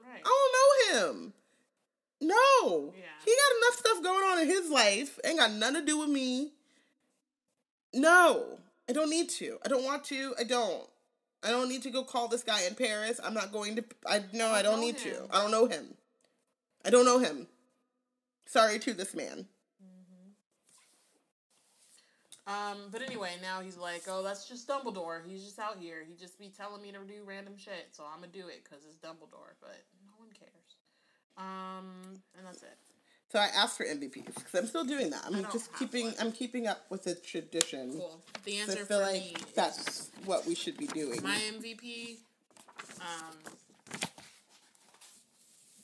right. 0.05 0.23
I 0.25 0.29
don't 0.93 1.03
know 1.03 1.09
him. 1.11 1.33
No, 2.21 2.93
Yeah. 2.97 3.05
he 3.25 3.31
got 3.37 3.57
enough 3.59 3.79
stuff 3.79 4.03
going 4.03 4.25
on 4.25 4.39
in 4.41 4.49
his 4.49 4.69
life. 4.71 5.19
Ain't 5.25 5.39
got 5.39 5.53
nothing 5.53 5.77
to 5.81 5.87
do 5.87 5.99
with 5.99 6.09
me. 6.09 6.53
No, 7.95 8.59
I 8.89 8.93
don't 8.93 9.11
need 9.11 9.29
to. 9.31 9.59
I 9.65 9.69
don't 9.69 9.85
want 9.85 10.05
to. 10.05 10.35
I 10.39 10.45
don't. 10.45 10.85
I 11.43 11.51
don't 11.51 11.69
need 11.69 11.83
to 11.85 11.91
go 11.91 12.03
call 12.03 12.29
this 12.29 12.43
guy 12.43 12.63
in 12.63 12.75
Paris. 12.75 13.21
I'm 13.23 13.35
not 13.35 13.53
going 13.53 13.77
to. 13.77 13.85
I 14.07 14.23
no, 14.33 14.49
I 14.49 14.63
don't 14.63 14.73
don't 14.73 14.81
know 14.81 14.87
need 14.87 14.99
to. 14.99 15.29
I 15.31 15.43
don't 15.43 15.51
know 15.51 15.67
him. 15.67 15.95
I 16.85 16.91
don't 16.91 17.05
know 17.05 17.19
him. 17.19 17.47
Sorry 18.47 18.79
to 18.81 18.95
this 18.95 19.15
man. 19.15 19.47
Um, 22.49 22.89
but 22.91 23.03
anyway, 23.03 23.33
now 23.43 23.61
he's 23.61 23.77
like, 23.77 24.05
oh, 24.09 24.23
that's 24.23 24.49
just 24.49 24.67
Dumbledore. 24.67 25.21
He's 25.29 25.45
just 25.45 25.59
out 25.59 25.77
here. 25.79 26.03
He 26.09 26.15
just 26.15 26.39
be 26.39 26.49
telling 26.49 26.81
me 26.81 26.91
to 26.93 26.99
do 27.01 27.23
random 27.27 27.59
shit, 27.59 27.89
so 27.93 28.05
I'm 28.11 28.21
gonna 28.21 28.33
do 28.33 28.49
it 28.49 28.65
because 28.65 28.87
it's 28.87 28.97
Dumbledore. 28.97 29.53
But 29.61 29.85
no 30.07 30.13
one 30.17 30.31
cares. 30.33 30.77
Um, 31.37 32.19
and 32.37 32.47
that's 32.47 32.63
it. 32.63 32.79
So 33.31 33.39
I 33.39 33.49
asked 33.55 33.77
for 33.77 33.85
MVPs 33.85 34.35
because 34.35 34.55
I'm 34.55 34.67
still 34.67 34.85
doing 34.85 35.11
that. 35.11 35.23
I'm 35.27 35.43
just 35.53 35.75
keeping. 35.79 36.07
one. 36.07 36.15
I'm 36.19 36.33
keeping 36.33 36.67
up 36.67 36.87
with 36.89 37.05
the 37.05 37.15
tradition. 37.15 37.93
Cool. 37.93 38.21
The 38.45 38.59
answer 38.59 38.73
I 38.73 38.77
feel 38.77 38.87
for 38.87 39.05
like 39.05 39.21
me 39.21 39.35
is 39.37 39.53
that's 39.55 40.11
what 40.25 40.47
we 40.47 40.55
should 40.55 40.79
be 40.79 40.87
doing. 40.87 41.23
my 41.23 41.37
MVP. 41.37 42.17
Um, 43.01 43.37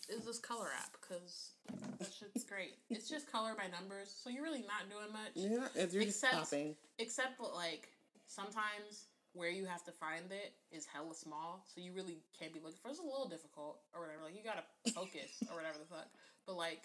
is 0.08 0.24
this 0.24 0.38
color 0.38 0.68
app 0.76 0.96
because 1.00 1.50
that 1.98 2.12
shit's 2.12 2.44
great. 2.44 2.74
It's 2.90 3.08
just 3.08 3.30
color 3.30 3.52
by 3.56 3.64
numbers, 3.68 4.14
so 4.22 4.30
you're 4.30 4.42
really 4.42 4.64
not 4.64 4.88
doing 4.88 5.12
much. 5.12 5.32
yeah, 5.34 5.68
it's 5.74 5.94
you're 5.94 6.04
just 6.04 6.22
Except- 6.24 6.50
tapping. 6.50 6.74
Except 6.98 7.40
like, 7.54 7.88
sometimes 8.26 9.06
where 9.34 9.50
you 9.50 9.66
have 9.66 9.84
to 9.84 9.92
find 9.92 10.30
it 10.30 10.54
is 10.70 10.86
hella 10.86 11.14
small, 11.14 11.64
so 11.66 11.80
you 11.80 11.92
really 11.92 12.18
can't 12.38 12.52
be 12.52 12.60
looking 12.60 12.78
for 12.80 12.90
It's 12.90 13.00
a 13.00 13.02
little 13.02 13.28
difficult 13.28 13.80
or 13.92 14.00
whatever. 14.00 14.22
Like, 14.24 14.36
you 14.36 14.42
gotta 14.44 14.62
focus 14.94 15.42
or 15.50 15.56
whatever 15.56 15.78
the 15.78 15.86
fuck. 15.86 16.06
But, 16.46 16.56
like, 16.56 16.82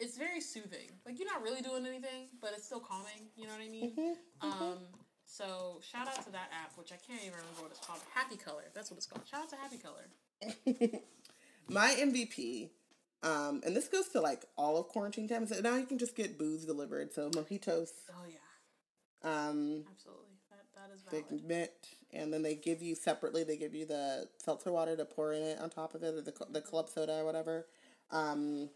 it's 0.00 0.16
very 0.16 0.40
soothing. 0.40 0.88
Like, 1.06 1.18
you're 1.18 1.28
not 1.28 1.42
really 1.42 1.60
doing 1.62 1.86
anything, 1.86 2.28
but 2.40 2.52
it's 2.56 2.64
still 2.66 2.80
calming. 2.80 3.28
You 3.36 3.46
know 3.46 3.52
what 3.52 3.62
I 3.62 3.68
mean? 3.68 3.92
Mm-hmm. 4.42 4.62
Um, 4.62 4.78
so 5.26 5.78
shout 5.80 6.08
out 6.08 6.24
to 6.24 6.32
that 6.32 6.50
app, 6.52 6.76
which 6.76 6.90
I 6.92 6.96
can't 7.06 7.20
even 7.20 7.38
remember 7.38 7.62
what 7.62 7.70
it's 7.70 7.86
called. 7.86 8.00
Happy 8.14 8.36
Color. 8.36 8.64
That's 8.74 8.90
what 8.90 8.96
it's 8.96 9.06
called. 9.06 9.22
Shout 9.30 9.42
out 9.42 9.50
to 9.50 9.56
Happy 9.56 9.78
Color. 9.78 11.00
My 11.68 11.90
MVP, 11.90 12.70
um, 13.22 13.60
and 13.64 13.76
this 13.76 13.86
goes 13.86 14.08
to 14.08 14.20
like 14.20 14.44
all 14.56 14.76
of 14.78 14.88
quarantine 14.88 15.28
time. 15.28 15.46
So 15.46 15.60
now 15.60 15.76
you 15.76 15.86
can 15.86 15.98
just 15.98 16.16
get 16.16 16.36
booze 16.36 16.64
delivered. 16.64 17.12
So 17.12 17.30
mojitos, 17.30 17.90
Oh 18.10 18.24
yeah, 18.28 18.38
um, 19.22 19.84
absolutely. 19.88 20.34
That 20.50 20.64
that 20.74 20.94
is 20.94 21.02
they 21.12 21.20
valid. 21.20 21.44
mint, 21.46 21.70
and 22.12 22.32
then 22.32 22.42
they 22.42 22.56
give 22.56 22.82
you 22.82 22.96
separately. 22.96 23.44
They 23.44 23.56
give 23.56 23.74
you 23.74 23.86
the 23.86 24.26
seltzer 24.38 24.72
water 24.72 24.96
to 24.96 25.04
pour 25.04 25.32
in 25.32 25.42
it 25.42 25.60
on 25.60 25.70
top 25.70 25.94
of 25.94 26.02
it, 26.02 26.14
or 26.14 26.22
the 26.22 26.34
the 26.50 26.60
club 26.60 26.88
soda 26.88 27.18
or 27.18 27.24
whatever. 27.24 27.66
Um, 28.10 28.70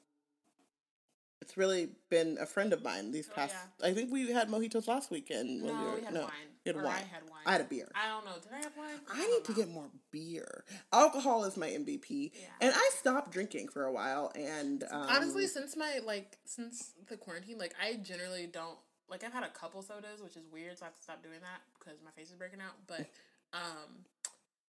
it's 1.40 1.56
really 1.56 1.90
been 2.11 2.39
a 2.40 2.47
friend 2.47 2.73
of 2.73 2.82
mine 2.82 3.12
these 3.12 3.28
Oh, 3.31 3.35
past. 3.35 3.55
yeah. 3.81 3.89
I 3.89 3.93
think 3.93 4.11
we 4.12 4.31
had 4.32 4.48
mojitos 4.48 4.86
last 4.89 5.11
weekend. 5.11 5.62
when 5.62 5.74
No, 5.74 5.85
were- 5.85 5.94
we 5.97 6.01
had 6.02 6.15
no, 6.15 6.20
wine. 6.23 6.31
had 6.66 6.77
wine. 6.77 6.86
I 6.86 6.98
had 7.01 7.23
wine. 7.31 7.43
I 7.47 7.52
had 7.52 7.61
a 7.61 7.65
beer. 7.65 7.90
I 7.94 8.09
don't 8.09 8.24
know. 8.24 8.36
Did 8.43 8.52
I 8.52 8.62
have 8.62 8.77
wine? 8.77 9.01
I 9.12 9.16
don't 9.19 9.31
need 9.31 9.44
to 9.44 9.52
get 9.52 9.69
more 9.69 9.90
beer. 10.11 10.65
Alcohol 10.93 11.44
is 11.44 11.56
my 11.59 11.69
MVP, 11.69 12.32
Yeah. 12.35 12.47
and 12.62 12.73
I 12.74 12.90
stopped 12.98 13.31
drinking 13.32 13.69
for 13.69 13.85
a 13.85 13.93
while. 13.93 14.32
And 14.35 14.85
um, 14.90 15.09
Honestly, 15.11 15.47
since 15.47 15.77
my 15.77 15.98
like 16.05 16.39
since 16.47 16.93
the 17.09 17.16
quarantine, 17.19 17.59
like 17.59 17.74
I 17.82 17.94
generally 17.97 18.47
don't 18.47 18.78
like 19.11 19.23
I've 19.23 19.32
had 19.35 19.44
a 19.44 19.51
couple 19.51 19.82
sodas, 19.82 20.23
which 20.23 20.36
is 20.36 20.47
weird, 20.51 20.78
so 20.78 20.85
I 20.85 20.86
have 20.86 20.97
to 20.97 21.02
stop 21.02 21.23
doing 21.23 21.40
that 21.43 21.61
because 21.78 22.01
my 22.02 22.11
face 22.12 22.31
is 22.31 22.36
breaking 22.36 22.61
out. 22.62 22.73
But 22.86 23.01
um 23.52 24.06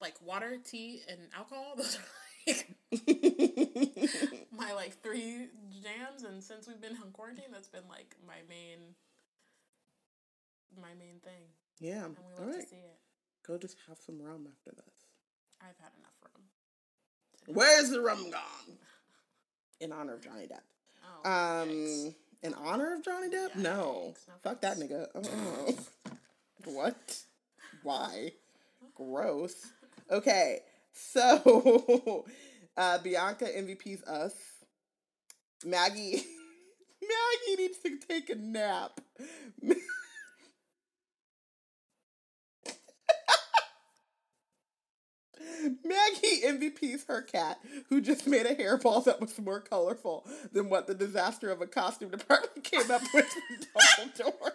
like 0.01 0.15
water, 0.21 0.57
tea, 0.63 1.01
and 1.07 1.19
alcohol, 1.37 1.73
those 1.77 1.95
are 1.97 2.01
my 4.57 4.73
like 4.73 5.01
three 5.01 5.47
jams 5.83 6.23
and 6.23 6.43
since 6.43 6.67
we've 6.67 6.81
been 6.81 6.95
on 7.03 7.11
quarantine, 7.11 7.45
that's 7.51 7.67
been 7.67 7.87
like 7.89 8.15
my 8.27 8.37
main 8.47 8.95
my 10.81 10.93
main 10.99 11.19
thing. 11.23 11.43
yeah, 11.79 12.05
And 12.05 12.15
we 12.17 12.43
all 12.43 12.49
right. 12.51 12.61
to 12.61 12.67
see 12.67 12.75
it. 12.77 12.97
Go 13.47 13.57
just 13.57 13.77
have 13.87 13.97
some 14.05 14.21
rum 14.21 14.47
after 14.51 14.71
this. 14.75 14.93
I've 15.61 15.77
had 15.79 15.91
enough 15.99 16.13
rum. 16.23 16.43
Where's 17.55 17.89
the 17.91 18.01
rum 18.01 18.29
gone? 18.31 18.77
In 19.79 19.91
honor 19.91 20.13
of 20.15 20.21
Johnny 20.21 20.47
Depp. 20.47 20.61
Oh, 21.25 21.29
Um, 21.29 21.69
yikes. 21.69 22.15
in 22.43 22.53
honor 22.55 22.95
of 22.95 23.03
Johnny 23.03 23.29
Depp? 23.29 23.55
No, 23.55 24.13
Yikes, 24.15 24.27
no 24.27 24.33
fuck 24.43 24.61
that 24.61 24.77
nigga. 24.77 25.07
What? 26.65 27.19
Why? 27.83 28.31
Gross. 28.95 29.67
Okay, 30.09 30.61
so 30.95 32.25
uh, 32.77 32.97
Bianca 32.99 33.45
MVP's 33.45 34.03
us. 34.03 34.33
Maggie, 35.63 36.23
Maggie 37.01 37.61
needs 37.61 37.77
to 37.79 37.97
take 38.07 38.29
a 38.29 38.35
nap. 38.35 38.99
Maggie 45.83 46.41
MVP's 46.43 47.05
her 47.05 47.21
cat, 47.21 47.59
who 47.89 48.01
just 48.01 48.27
made 48.27 48.45
a 48.45 48.55
hairball 48.55 49.03
that 49.05 49.19
was 49.19 49.39
more 49.39 49.59
colorful 49.59 50.25
than 50.51 50.69
what 50.69 50.87
the 50.87 50.93
disaster 50.93 51.49
of 51.49 51.61
a 51.61 51.67
costume 51.67 52.09
department 52.09 52.63
came 52.63 52.91
up 52.91 53.01
with 53.13 53.25
Dumbledore. 53.77 54.51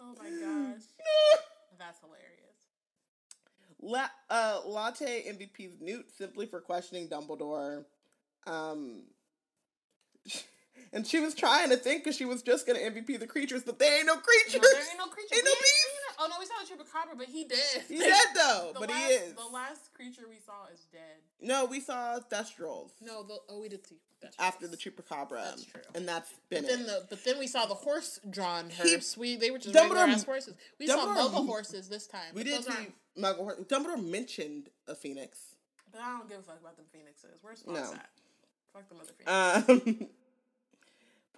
Oh 0.00 0.14
my 0.18 0.30
gosh. 0.30 0.82
That's 1.78 2.00
hilarious. 2.00 2.39
La- 3.82 4.08
uh, 4.28 4.60
Latte 4.66 5.24
MVP's 5.32 5.80
Newt 5.80 6.10
simply 6.16 6.46
for 6.46 6.60
questioning 6.60 7.08
Dumbledore. 7.08 7.84
Um, 8.46 9.04
and 10.92 11.06
she 11.06 11.20
was 11.20 11.34
trying 11.34 11.70
to 11.70 11.76
think 11.76 12.04
because 12.04 12.16
she 12.16 12.24
was 12.24 12.42
just 12.42 12.66
gonna 12.66 12.78
MVP 12.78 13.18
the 13.18 13.26
creatures, 13.26 13.62
but 13.64 13.78
there 13.78 13.98
ain't 13.98 14.06
no 14.06 14.16
creatures. 14.16 14.54
No, 14.54 14.68
there 14.70 14.80
ain't 14.80 14.98
no 14.98 15.06
creature. 15.06 15.34
Ain't 15.34 15.44
no 15.44 15.50
ain't 15.50 15.60
seen 15.60 15.76
it. 15.78 15.89
Oh 16.22 16.26
no, 16.28 16.36
we 16.38 16.44
saw 16.44 16.52
the 16.62 16.68
chupacabra, 16.84 17.16
but 17.16 17.26
he 17.28 17.44
did. 17.44 17.58
He 17.88 17.98
dead 17.98 18.12
though, 18.34 18.70
The 18.74 18.80
but 18.80 18.90
last, 18.90 19.08
he 19.08 19.14
is. 19.14 19.32
The 19.34 19.52
last 19.52 19.94
creature 19.94 20.22
we 20.28 20.38
saw 20.44 20.66
is 20.72 20.80
dead. 20.92 21.00
No, 21.40 21.64
we 21.64 21.80
saw 21.80 22.18
Thestrals 22.30 22.90
No, 23.00 23.22
the 23.22 23.38
oh 23.48 23.60
we 23.60 23.68
did 23.70 23.86
see 23.86 23.96
that's 24.20 24.36
after 24.38 24.68
the 24.68 24.76
Chupacabra. 24.76 25.42
That's 25.44 25.64
true. 25.64 25.80
And 25.94 26.06
that's 26.06 26.30
But 26.50 26.62
Bennett. 26.62 26.68
then 26.70 26.86
the 26.86 27.06
but 27.08 27.24
then 27.24 27.38
we 27.38 27.46
saw 27.46 27.64
the 27.64 27.74
horse 27.74 28.20
drawn 28.28 28.68
He- 28.68 28.92
hearse. 28.92 29.16
we 29.16 29.36
they 29.36 29.50
were 29.50 29.56
just 29.58 29.74
Dumbledore- 29.74 29.82
regular 29.94 30.00
ass 30.08 30.24
horses. 30.24 30.54
We 30.78 30.86
saw 30.86 30.96
Dumbledore- 31.06 31.30
muggle 31.30 31.46
horses 31.46 31.88
this 31.88 32.06
time. 32.06 32.34
we 32.34 32.44
did 32.44 32.58
those 32.58 32.66
see 32.66 32.72
aren't- 32.74 32.94
Muggle 33.18 33.38
Hor- 33.44 33.56
Dumbledore 33.64 34.04
mentioned 34.04 34.68
a 34.86 34.94
phoenix. 34.94 35.38
But 35.90 36.02
I 36.02 36.18
don't 36.18 36.28
give 36.28 36.38
a 36.38 36.42
fuck 36.42 36.60
about 36.60 36.76
them 36.76 36.86
phoenixes. 36.92 37.38
Where's 37.40 37.62
Fawkes 37.62 37.80
No. 37.80 37.94
at? 37.94 38.10
Fuck 38.74 38.88
them 38.88 38.98
other 39.00 39.12
phoenixes. 39.12 40.02
Um, 40.02 40.08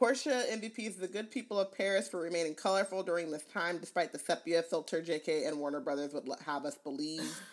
Portia 0.06 0.42
MVPs 0.50 0.98
the 0.98 1.06
good 1.06 1.30
people 1.30 1.60
of 1.60 1.70
Paris 1.70 2.08
for 2.08 2.18
remaining 2.20 2.56
colorful 2.56 3.04
during 3.04 3.30
this 3.30 3.44
time, 3.44 3.78
despite 3.78 4.10
the 4.10 4.18
sepia 4.18 4.60
filter 4.60 5.00
JK 5.00 5.46
and 5.46 5.60
Warner 5.60 5.78
Brothers 5.78 6.12
would 6.12 6.24
have 6.44 6.64
us 6.64 6.74
believe. 6.76 7.22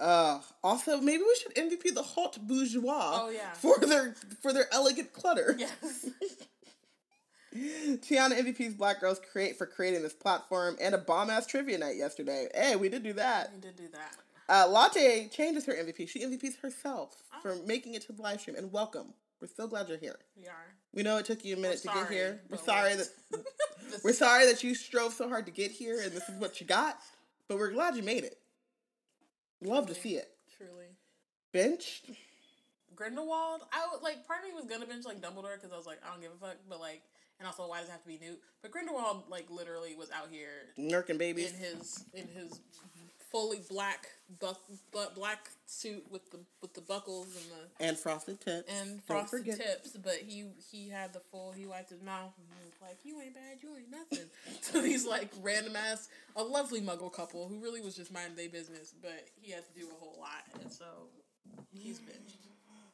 Uh, 0.00 0.40
also, 0.64 0.98
maybe 0.98 1.22
we 1.22 1.36
should 1.42 1.54
MVP 1.56 1.92
the 1.94 2.02
hot 2.02 2.38
bourgeois 2.48 3.20
Oh, 3.24 3.28
yeah. 3.28 3.52
for 3.52 3.78
their 3.80 4.14
for 4.40 4.50
their 4.50 4.64
elegant 4.72 5.12
clutter. 5.12 5.54
yes. 5.58 6.08
Tiana 7.54 8.32
MVP's 8.40 8.72
Black 8.76 8.98
Girls 9.02 9.20
Create 9.30 9.58
for 9.58 9.66
creating 9.66 10.02
this 10.02 10.14
platform 10.14 10.78
and 10.80 10.94
a 10.94 10.98
bomb 10.98 11.28
ass 11.28 11.46
trivia 11.46 11.76
night 11.76 11.96
yesterday. 11.96 12.48
Hey, 12.54 12.76
we 12.76 12.88
did 12.88 13.02
do 13.02 13.12
that. 13.12 13.52
we 13.54 13.60
did 13.60 13.76
do 13.76 13.88
that. 13.92 14.16
Uh, 14.48 14.66
Latte 14.70 15.28
changes 15.28 15.66
her 15.66 15.74
MVP. 15.74 16.08
She 16.08 16.24
MVPs 16.24 16.58
herself 16.62 17.22
Oh. 17.34 17.40
for 17.42 17.56
making 17.66 17.92
it 17.92 18.00
to 18.06 18.12
the 18.14 18.22
live 18.22 18.40
stream. 18.40 18.56
And 18.56 18.72
welcome. 18.72 19.12
We're 19.38 19.48
so 19.54 19.66
glad 19.68 19.90
you're 19.90 19.98
here. 19.98 20.16
We 20.34 20.46
are. 20.46 20.79
We 20.92 21.02
know 21.02 21.18
it 21.18 21.26
took 21.26 21.44
you 21.44 21.56
a 21.56 21.58
minute 21.58 21.78
to 21.82 21.88
get 21.88 22.10
here. 22.10 22.40
We're 22.50 22.58
sorry 22.58 22.94
that 22.96 23.08
we're 24.04 24.12
sorry 24.12 24.46
that 24.46 24.64
you 24.64 24.74
strove 24.74 25.12
so 25.12 25.28
hard 25.28 25.46
to 25.46 25.52
get 25.52 25.70
here 25.70 26.00
and 26.00 26.12
this 26.12 26.28
is 26.28 26.34
what 26.40 26.60
you 26.60 26.66
got. 26.66 26.98
But 27.48 27.58
we're 27.58 27.70
glad 27.70 27.96
you 27.96 28.02
made 28.02 28.24
it. 28.24 28.38
Love 29.62 29.86
to 29.86 29.94
see 29.94 30.16
it. 30.16 30.30
Truly. 30.56 30.86
Benched. 31.52 32.10
Grindelwald, 32.94 33.62
I 33.72 33.86
would 33.92 34.02
like. 34.02 34.26
Part 34.26 34.40
of 34.40 34.48
me 34.48 34.54
was 34.54 34.66
gonna 34.66 34.86
bench 34.86 35.04
like 35.06 35.20
Dumbledore 35.20 35.54
because 35.56 35.72
I 35.72 35.76
was 35.76 35.86
like, 35.86 36.00
I 36.04 36.12
don't 36.12 36.20
give 36.20 36.32
a 36.32 36.46
fuck. 36.46 36.56
But 36.68 36.80
like, 36.80 37.02
and 37.38 37.46
also, 37.46 37.66
why 37.66 37.80
does 37.80 37.88
it 37.88 37.92
have 37.92 38.02
to 38.02 38.08
be 38.08 38.18
Newt? 38.20 38.40
But 38.60 38.72
Grindelwald, 38.72 39.24
like, 39.30 39.50
literally 39.50 39.94
was 39.94 40.10
out 40.10 40.28
here 40.30 40.68
Nurkin 40.78 41.16
babies. 41.16 41.52
in 41.52 41.58
his 41.58 42.04
in 42.12 42.28
his 42.28 42.60
fully 43.30 43.60
black 43.70 44.08
buck, 44.40 44.58
bu- 44.92 45.14
black 45.14 45.48
suit 45.66 46.04
with 46.10 46.30
the 46.30 46.38
with 46.62 46.74
the 46.74 46.80
buckles 46.80 47.28
and 47.36 47.44
the 47.80 47.84
And 47.86 47.96
frosted 47.98 48.40
tips. 48.40 48.70
and 48.80 49.02
frosted 49.04 49.44
tips. 49.46 49.90
But 50.02 50.16
he 50.26 50.46
he 50.70 50.88
had 50.88 51.12
the 51.12 51.20
full. 51.30 51.52
He 51.52 51.66
wiped 51.66 51.90
his 51.90 52.02
mouth 52.02 52.32
and 52.38 52.46
he 52.48 52.64
was 52.64 52.74
like, 52.80 52.98
"You 53.04 53.20
ain't 53.20 53.34
bad. 53.34 53.58
You 53.62 53.76
ain't 53.76 53.90
nothing." 53.90 54.26
to 54.72 54.80
these 54.82 55.06
like 55.06 55.30
random 55.42 55.76
ass, 55.76 56.08
a 56.36 56.42
lovely 56.42 56.80
Muggle 56.80 57.12
couple 57.12 57.48
who 57.48 57.58
really 57.60 57.80
was 57.80 57.94
just 57.96 58.12
minding 58.12 58.36
their 58.36 58.48
business, 58.48 58.94
but 59.00 59.24
he 59.40 59.52
had 59.52 59.62
to 59.72 59.80
do 59.80 59.86
a 59.86 60.04
whole 60.04 60.16
lot, 60.20 60.44
and 60.62 60.72
so 60.72 60.84
he's 61.72 61.98
bitched. 61.98 62.36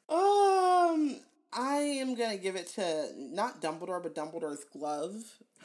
Um, 0.08 1.16
I 1.52 1.76
am 1.78 2.14
gonna 2.14 2.36
give 2.36 2.54
it 2.56 2.68
to 2.74 3.08
not 3.16 3.60
Dumbledore, 3.60 4.02
but 4.02 4.14
Dumbledore's 4.14 4.64
glove 4.64 5.14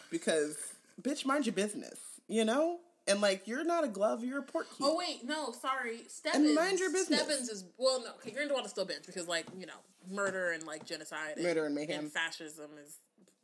because, 0.10 0.58
bitch, 1.02 1.26
mind 1.26 1.46
your 1.46 1.54
business, 1.54 2.00
you 2.28 2.44
know. 2.46 2.80
And 3.12 3.22
like, 3.22 3.48
you're 3.48 3.64
not 3.64 3.84
a 3.84 3.88
glove, 3.88 4.24
you're 4.24 4.40
a 4.40 4.46
portkey. 4.46 4.82
Oh 4.82 4.96
wait, 4.98 5.24
no, 5.24 5.52
sorry. 5.52 6.02
Stebbins. 6.08 6.46
And 6.48 6.56
mind 6.56 6.80
your 6.80 6.92
business. 6.92 7.20
Stebbins 7.22 7.50
is 7.50 7.66
well, 7.78 8.02
no. 8.02 8.12
Okay, 8.16 8.32
Grindelwald 8.32 8.66
is 8.66 8.72
still 8.72 8.86
bench 8.86 9.04
because 9.06 9.28
like 9.28 9.46
you 9.58 9.66
know 9.66 9.74
murder 10.10 10.52
and 10.52 10.66
like 10.66 10.86
genocide, 10.86 11.38
Murder 11.42 11.66
and 11.66 11.76
mayhem. 11.76 12.00
Mm-hmm. 12.06 12.08
fascism 12.08 12.72
is 12.84 12.98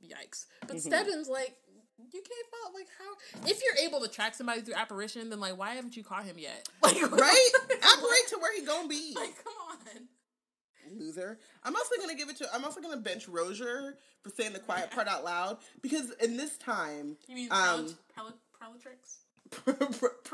yikes. 0.04 0.46
But 0.68 0.80
Stebbins, 0.82 1.28
like 1.28 1.56
you 2.00 2.22
can't 2.22 2.48
fault 2.64 2.74
like 2.76 2.88
how 2.98 3.50
if 3.50 3.62
you're 3.64 3.88
able 3.88 4.00
to 4.02 4.08
track 4.08 4.36
somebody 4.36 4.62
through 4.62 4.76
apparition, 4.76 5.30
then 5.30 5.40
like 5.40 5.58
why 5.58 5.76
haven't 5.76 5.98
you 5.98 6.04
caught 6.04 6.24
him 6.26 6.38
yet? 6.38 6.68
Like 6.84 7.02
right? 7.12 7.50
Apparate 7.66 8.28
to 8.30 8.38
where 8.40 8.56
he 8.60 8.66
gonna 8.66 8.88
be, 8.88 9.14
Like 9.16 9.36
come 9.44 9.54
on. 9.72 10.98
loser. 11.00 11.38
I'm 11.64 11.76
also 11.76 11.96
gonna 12.00 12.16
give 12.16 12.30
it 12.30 12.38
to. 12.38 12.48
I'm 12.54 12.64
also 12.64 12.80
gonna 12.82 12.98
bench 12.98 13.28
Rozier 13.28 13.98
for 14.22 14.30
saying 14.30 14.54
the 14.54 14.60
quiet 14.60 14.92
part 14.92 15.08
out 15.08 15.24
loud 15.24 15.58
because 15.82 16.12
in 16.22 16.38
this 16.38 16.58
time, 16.58 17.18
You 17.28 17.36
mean 17.36 17.50
um, 17.52 17.88
Prelatrix? 18.16 19.18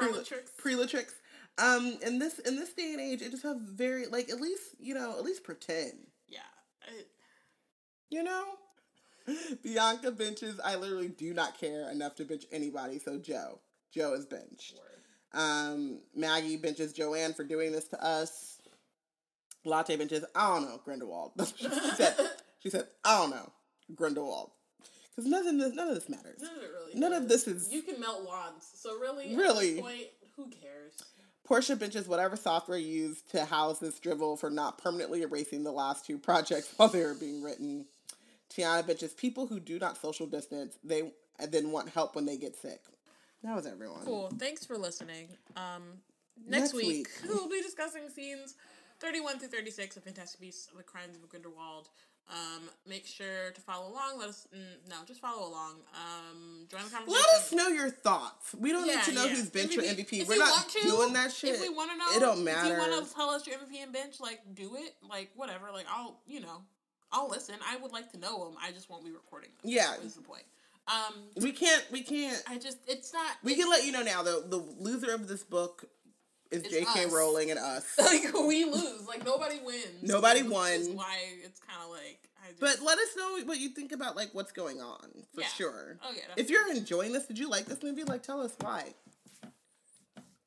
Prelatrix. 0.57 1.11
Um, 1.57 1.98
in 2.06 2.18
this 2.19 2.40
in 2.40 2.56
this 2.56 2.73
day 2.73 2.91
and 2.94 3.02
age, 3.02 3.22
it 3.22 3.31
just 3.31 3.44
have 3.44 3.57
very 3.61 4.07
like 4.07 4.30
at 4.30 4.41
least 4.41 4.61
you 4.80 4.94
know 4.95 5.15
at 5.18 5.23
least 5.23 5.44
pretend. 5.44 6.07
Yeah. 6.27 6.40
I- 6.84 7.06
You 8.10 8.23
know? 8.23 8.44
Bianca 9.64 10.11
benches, 10.11 10.60
I 10.64 10.76
literally 10.76 11.07
do 11.07 11.34
not 11.34 11.57
care 11.57 11.90
enough 11.90 12.15
to 12.15 12.26
bench 12.26 12.44
anybody, 12.52 12.99
so 12.99 13.18
Jo. 13.19 13.60
Jo 13.94 14.14
is 14.14 14.26
benched. 14.26 14.76
Um, 15.34 16.02
Maggie 16.14 16.57
benches 16.57 16.91
Joanne 16.91 17.34
for 17.34 17.44
doing 17.45 17.72
this 17.72 17.88
to 17.90 18.03
us. 18.03 18.57
Latte 19.64 19.95
benches, 19.95 20.26
I 20.35 20.48
don't 20.49 20.64
know, 20.69 20.81
Grindelwald. 20.84 21.31
She 21.56 21.69
said. 21.95 22.15
She 22.60 22.69
said, 22.69 22.88
I 23.06 23.18
don't 23.19 23.30
know, 23.30 23.52
Grindelwald. 23.95 24.52
Because 25.15 25.30
none 25.30 25.45
of 25.48 25.57
this, 25.57 25.73
none 25.73 25.88
of 25.90 25.95
this 25.95 26.10
matters. 26.10 26.41
None 26.41 26.56
of 26.56 26.64
it 26.64 26.72
really. 26.72 26.99
None 26.99 27.14
of 27.14 27.27
this 27.30 27.48
is. 27.48 27.72
You 27.72 27.81
can 27.84 27.99
melt 27.99 28.26
wands, 28.26 28.69
so 28.73 28.98
really, 28.99 29.35
Really? 29.35 29.77
at 29.77 29.84
point, 29.84 30.07
who 30.35 30.49
cares? 30.49 30.94
Portia 31.44 31.76
benches 31.76 32.07
whatever 32.07 32.35
software 32.35 32.77
used 32.77 33.30
to 33.31 33.45
house 33.45 33.80
this 33.80 33.99
drivel 33.99 34.38
for 34.38 34.49
not 34.49 34.77
permanently 34.77 35.22
erasing 35.22 35.64
the 35.64 35.72
last 35.72 36.06
two 36.06 36.18
projects 36.18 36.73
while 36.77 36.90
they 36.90 37.03
were 37.03 37.14
being 37.14 37.44
written. 37.44 37.85
Tiana 38.49 38.85
benches 38.85 39.14
people 39.14 39.48
who 39.48 39.60
do 39.60 39.77
not 39.77 39.98
social 39.98 40.26
distance, 40.26 40.77
they 40.84 41.11
and 41.40 41.52
then 41.52 41.72
want 41.72 41.90
help 41.90 42.15
when 42.15 42.26
they 42.26 42.38
get 42.38 42.56
sick. 42.56 42.81
That 43.44 43.56
was 43.56 43.65
everyone. 43.65 44.06
Cool. 44.06 44.31
Thanks 44.38 44.65
for 44.65 44.77
listening. 44.77 45.27
Um, 45.57 45.84
next, 46.48 46.61
Next 46.61 46.73
week, 46.73 46.88
week. 46.88 47.07
we'll 47.27 47.49
be 47.49 47.61
discussing 47.61 48.10
scenes 48.10 48.56
31 48.99 49.40
through 49.40 49.49
36 49.49 49.98
of 49.98 50.03
Fantastic 50.03 50.40
Beasts: 50.40 50.68
The 50.76 50.84
Crimes 50.84 51.18
of 51.18 51.27
Grindelwald. 51.27 51.90
Um, 52.30 52.70
make 52.88 53.06
sure 53.06 53.52
to 53.54 53.62
follow 53.62 53.91
along. 53.91 54.18
Let 54.18 54.30
us 54.30 54.48
mm, 54.56 54.90
no, 54.90 54.95
just 55.06 55.20
follow 55.20 55.48
along. 55.50 55.76
Um, 55.94 56.66
join 56.70 56.82
the 56.86 56.90
conversation. 56.90 57.12
Let 57.12 57.41
us 57.41 57.52
know 57.52 57.68
your 57.68 57.90
thoughts. 57.90 58.56
We 58.56 58.72
don't 58.72 58.88
Yeah, 58.88 58.95
need 58.95 59.04
to 59.04 59.12
know 59.12 59.26
yeah. 59.26 59.36
who's 59.36 59.50
bench 59.50 59.78
or 59.78 59.82
MVP. 59.82 60.22
if 60.22 60.28
We're 60.28 60.38
not 60.38 60.70
to, 60.70 60.82
doing 60.82 61.14
that 61.14 61.32
shit. 61.34 61.56
If 61.56 61.62
we 61.62 61.70
want 61.70 61.91
to 61.91 61.98
know, 61.98 62.06
it 62.16 62.20
don't 62.22 62.44
matter. 62.44 62.74
If 62.74 62.82
you 62.82 62.91
want 62.91 63.08
to 63.08 63.14
tell 63.14 63.30
us 63.30 63.45
your 63.45 63.58
MVP 63.58 63.84
and 63.84 63.91
bench, 63.94 64.20
like 64.22 64.40
do 64.56 64.76
it. 64.76 64.95
Like 65.08 65.32
whatever. 65.36 65.72
Like 65.72 65.86
I'll, 65.94 66.22
you 66.26 66.40
know, 66.40 66.62
I'll 67.12 67.30
listen. 67.30 67.56
I 67.68 67.76
would 67.78 67.91
like 67.91 68.12
to 68.14 68.18
know 68.18 68.45
them. 68.45 68.56
I 68.62 68.72
just 68.72 68.90
won't 68.90 69.04
be 69.04 69.12
recording 69.12 69.50
them. 69.62 69.72
Yeah. 69.72 69.94
is 70.04 70.16
the 70.16 70.22
point. 70.22 70.44
Um, 70.88 71.14
we 71.41 71.52
can't. 71.52 71.84
We 71.91 72.04
can't. 72.04 72.41
I 72.48 72.58
just 72.58 72.78
it's 72.88 73.14
not. 73.14 73.36
We 73.44 73.52
it's- 73.52 73.64
can 73.64 73.70
let 73.72 73.86
you 73.86 73.91
know 73.91 74.02
now. 74.02 74.24
The 74.24 74.45
the 74.48 74.58
loser 74.58 75.14
of 75.14 75.28
this 75.28 75.44
book 75.44 75.86
is 76.54 76.64
It's 76.64 76.70
J.K. 76.70 77.06
us. 77.06 77.12
Rowling 77.12 77.52
and 77.52 77.60
us. 77.60 77.86
like 78.00 78.24
we 78.34 78.66
lose. 78.66 79.08
Like 79.08 79.26
nobody 79.26 79.60
wins. 79.64 80.02
Nobody 80.04 80.42
which 80.44 80.52
won. 80.52 80.96
why 80.96 81.18
it's 81.44 81.60
kind 81.60 81.82
of 81.84 81.90
like. 81.90 82.20
I 82.46 82.50
just, 82.50 82.60
But 82.60 82.82
let 82.86 82.98
us 83.00 83.10
know 83.18 83.40
what 83.46 83.60
you 83.60 83.70
think 83.70 83.92
about 83.94 84.16
like 84.16 84.30
what's 84.34 84.52
going 84.52 84.82
on 84.82 85.08
for 85.34 85.42
Yeah. 85.42 85.48
sure. 85.48 85.98
Oh, 86.04 86.12
yeah, 86.16 86.22
If 86.38 86.50
you're 86.50 86.70
enjoying 86.72 87.12
this, 87.14 87.26
did 87.26 87.40
you 87.40 87.50
like 87.50 87.66
this 87.66 87.82
movie? 87.82 88.04
Like, 88.04 88.22
tell 88.24 88.42
us 88.42 88.54
why. 88.60 88.94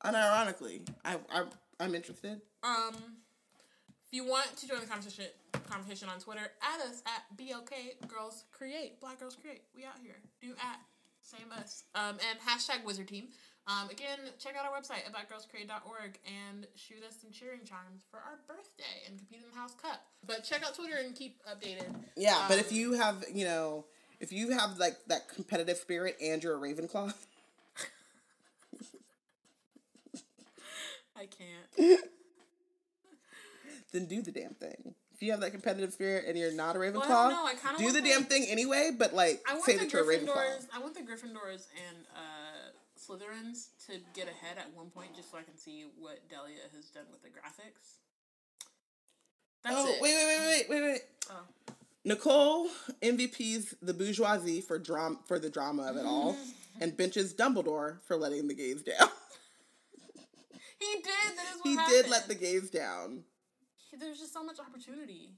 Unironically, 0.05 0.87
I, 1.03 1.17
I 1.31 1.43
I'm 1.79 1.95
interested. 1.95 2.41
um, 2.63 2.93
if 2.95 4.13
you 4.13 4.25
want 4.25 4.55
to 4.57 4.67
join 4.67 4.79
the 4.79 4.85
conversation 4.85 5.25
conversation 5.69 6.07
on 6.07 6.19
Twitter, 6.19 6.51
add 6.61 6.81
us 6.87 7.01
at 7.07 7.23
BLK 7.37 8.07
Girls 8.07 8.45
Create 8.51 9.01
Black 9.01 9.19
Girls 9.19 9.35
Create. 9.35 9.61
We 9.75 9.83
out 9.83 9.95
here. 10.01 10.15
Do 10.41 10.49
at 10.63 10.79
same 11.23 11.51
us. 11.59 11.83
Um, 11.93 12.15
and 12.29 12.39
hashtag 12.47 12.85
Wizard 12.85 13.07
Team. 13.09 13.27
Um, 13.67 13.89
again, 13.89 14.19
check 14.39 14.55
out 14.57 14.65
our 14.65 14.71
website 14.71 15.05
at 15.05 15.11
blackgirlscreate.org 15.13 16.19
and 16.25 16.65
shoot 16.75 17.03
us 17.05 17.17
some 17.21 17.31
cheering 17.31 17.65
charms 17.65 18.03
for 18.09 18.17
our 18.17 18.39
birthday 18.47 19.03
and 19.07 19.17
compete 19.17 19.39
in 19.43 19.49
the 19.53 19.57
House 19.59 19.73
Cup. 19.75 20.05
But 20.25 20.45
check 20.45 20.63
out 20.65 20.73
Twitter 20.73 20.95
and 21.03 21.13
keep 21.13 21.41
updated. 21.43 21.93
Yeah, 22.15 22.45
but 22.47 22.53
Um, 22.53 22.59
if 22.61 22.71
you 22.71 22.93
have, 22.93 23.25
you 23.33 23.43
know, 23.43 23.83
if 24.21 24.31
you 24.31 24.51
have 24.51 24.77
like 24.77 24.95
that 25.07 25.27
competitive 25.27 25.75
spirit 25.77 26.15
and 26.21 26.41
you're 26.41 26.55
a 26.55 26.59
Ravenclaw, 26.59 27.13
I 31.17 31.25
can't. 31.25 31.99
then 33.91 34.05
do 34.05 34.21
the 34.21 34.31
damn 34.31 34.53
thing. 34.53 34.93
If 35.13 35.23
you 35.23 35.31
have 35.31 35.41
that 35.41 35.51
competitive 35.51 35.91
spirit 35.91 36.25
and 36.27 36.37
you're 36.37 36.53
not 36.53 36.75
a 36.75 36.79
Ravenclaw, 36.79 37.09
Well, 37.09 37.11
I 37.27 37.29
don't 37.31 37.43
know. 37.43 37.45
I 37.45 37.55
kinda 37.55 37.79
do 37.79 37.91
the 37.91 37.99
the- 38.01 38.07
damn 38.07 38.23
thing 38.23 38.45
anyway. 38.47 38.91
But 38.97 39.13
like, 39.13 39.41
I 39.45 39.59
say 39.59 39.75
that 39.77 39.91
you're 39.91 40.03
a 40.09 40.17
Ravenclaw. 40.17 40.67
I 40.73 40.79
want 40.79 40.93
the 40.93 41.01
Gryffindors 41.01 41.67
and 41.89 42.05
uh, 42.15 42.69
Slytherins 43.07 43.67
to 43.87 43.93
get 44.13 44.27
ahead 44.27 44.57
at 44.57 44.75
one 44.75 44.89
point, 44.89 45.15
just 45.15 45.31
so 45.31 45.37
I 45.37 45.43
can 45.43 45.57
see 45.57 45.85
what 45.97 46.19
Delia 46.29 46.57
has 46.75 46.85
done 46.85 47.05
with 47.11 47.21
the 47.23 47.29
graphics. 47.29 47.97
That's 49.63 49.75
oh 49.77 49.87
it. 49.87 50.01
wait, 50.01 50.13
wait, 50.15 50.27
wait, 50.27 50.69
wait, 50.69 50.81
wait, 50.81 50.91
wait. 50.91 51.01
Oh. 51.31 51.73
Nicole 52.05 52.69
MVP's 53.01 53.75
the 53.81 53.93
bourgeoisie 53.93 54.61
for 54.61 54.79
drama 54.79 55.17
for 55.25 55.39
the 55.39 55.49
drama 55.49 55.83
of 55.83 55.97
it 55.97 56.05
all, 56.05 56.35
and 56.81 56.95
benches 56.95 57.33
Dumbledore 57.33 58.01
for 58.05 58.15
letting 58.17 58.47
the 58.47 58.53
gays 58.53 58.81
down. 58.83 59.09
He 60.79 60.93
did. 60.97 61.05
That 61.05 61.45
is 61.55 61.57
what 61.57 61.65
he 61.69 61.75
happened. 61.75 62.03
did 62.03 62.11
let 62.11 62.27
the 62.27 62.35
gays 62.35 62.69
down. 62.69 63.23
There's 63.99 64.19
just 64.19 64.31
so 64.31 64.43
much 64.43 64.59
opportunity, 64.59 65.31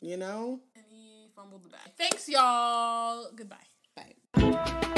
You 0.00 0.16
know. 0.16 0.60
and 0.74 0.84
he 0.88 1.26
fumbled 1.36 1.64
the 1.64 1.68
bag. 1.68 1.82
Thanks, 1.98 2.26
y'all. 2.30 3.26
Goodbye. 3.36 3.56
Bye. 3.94 4.94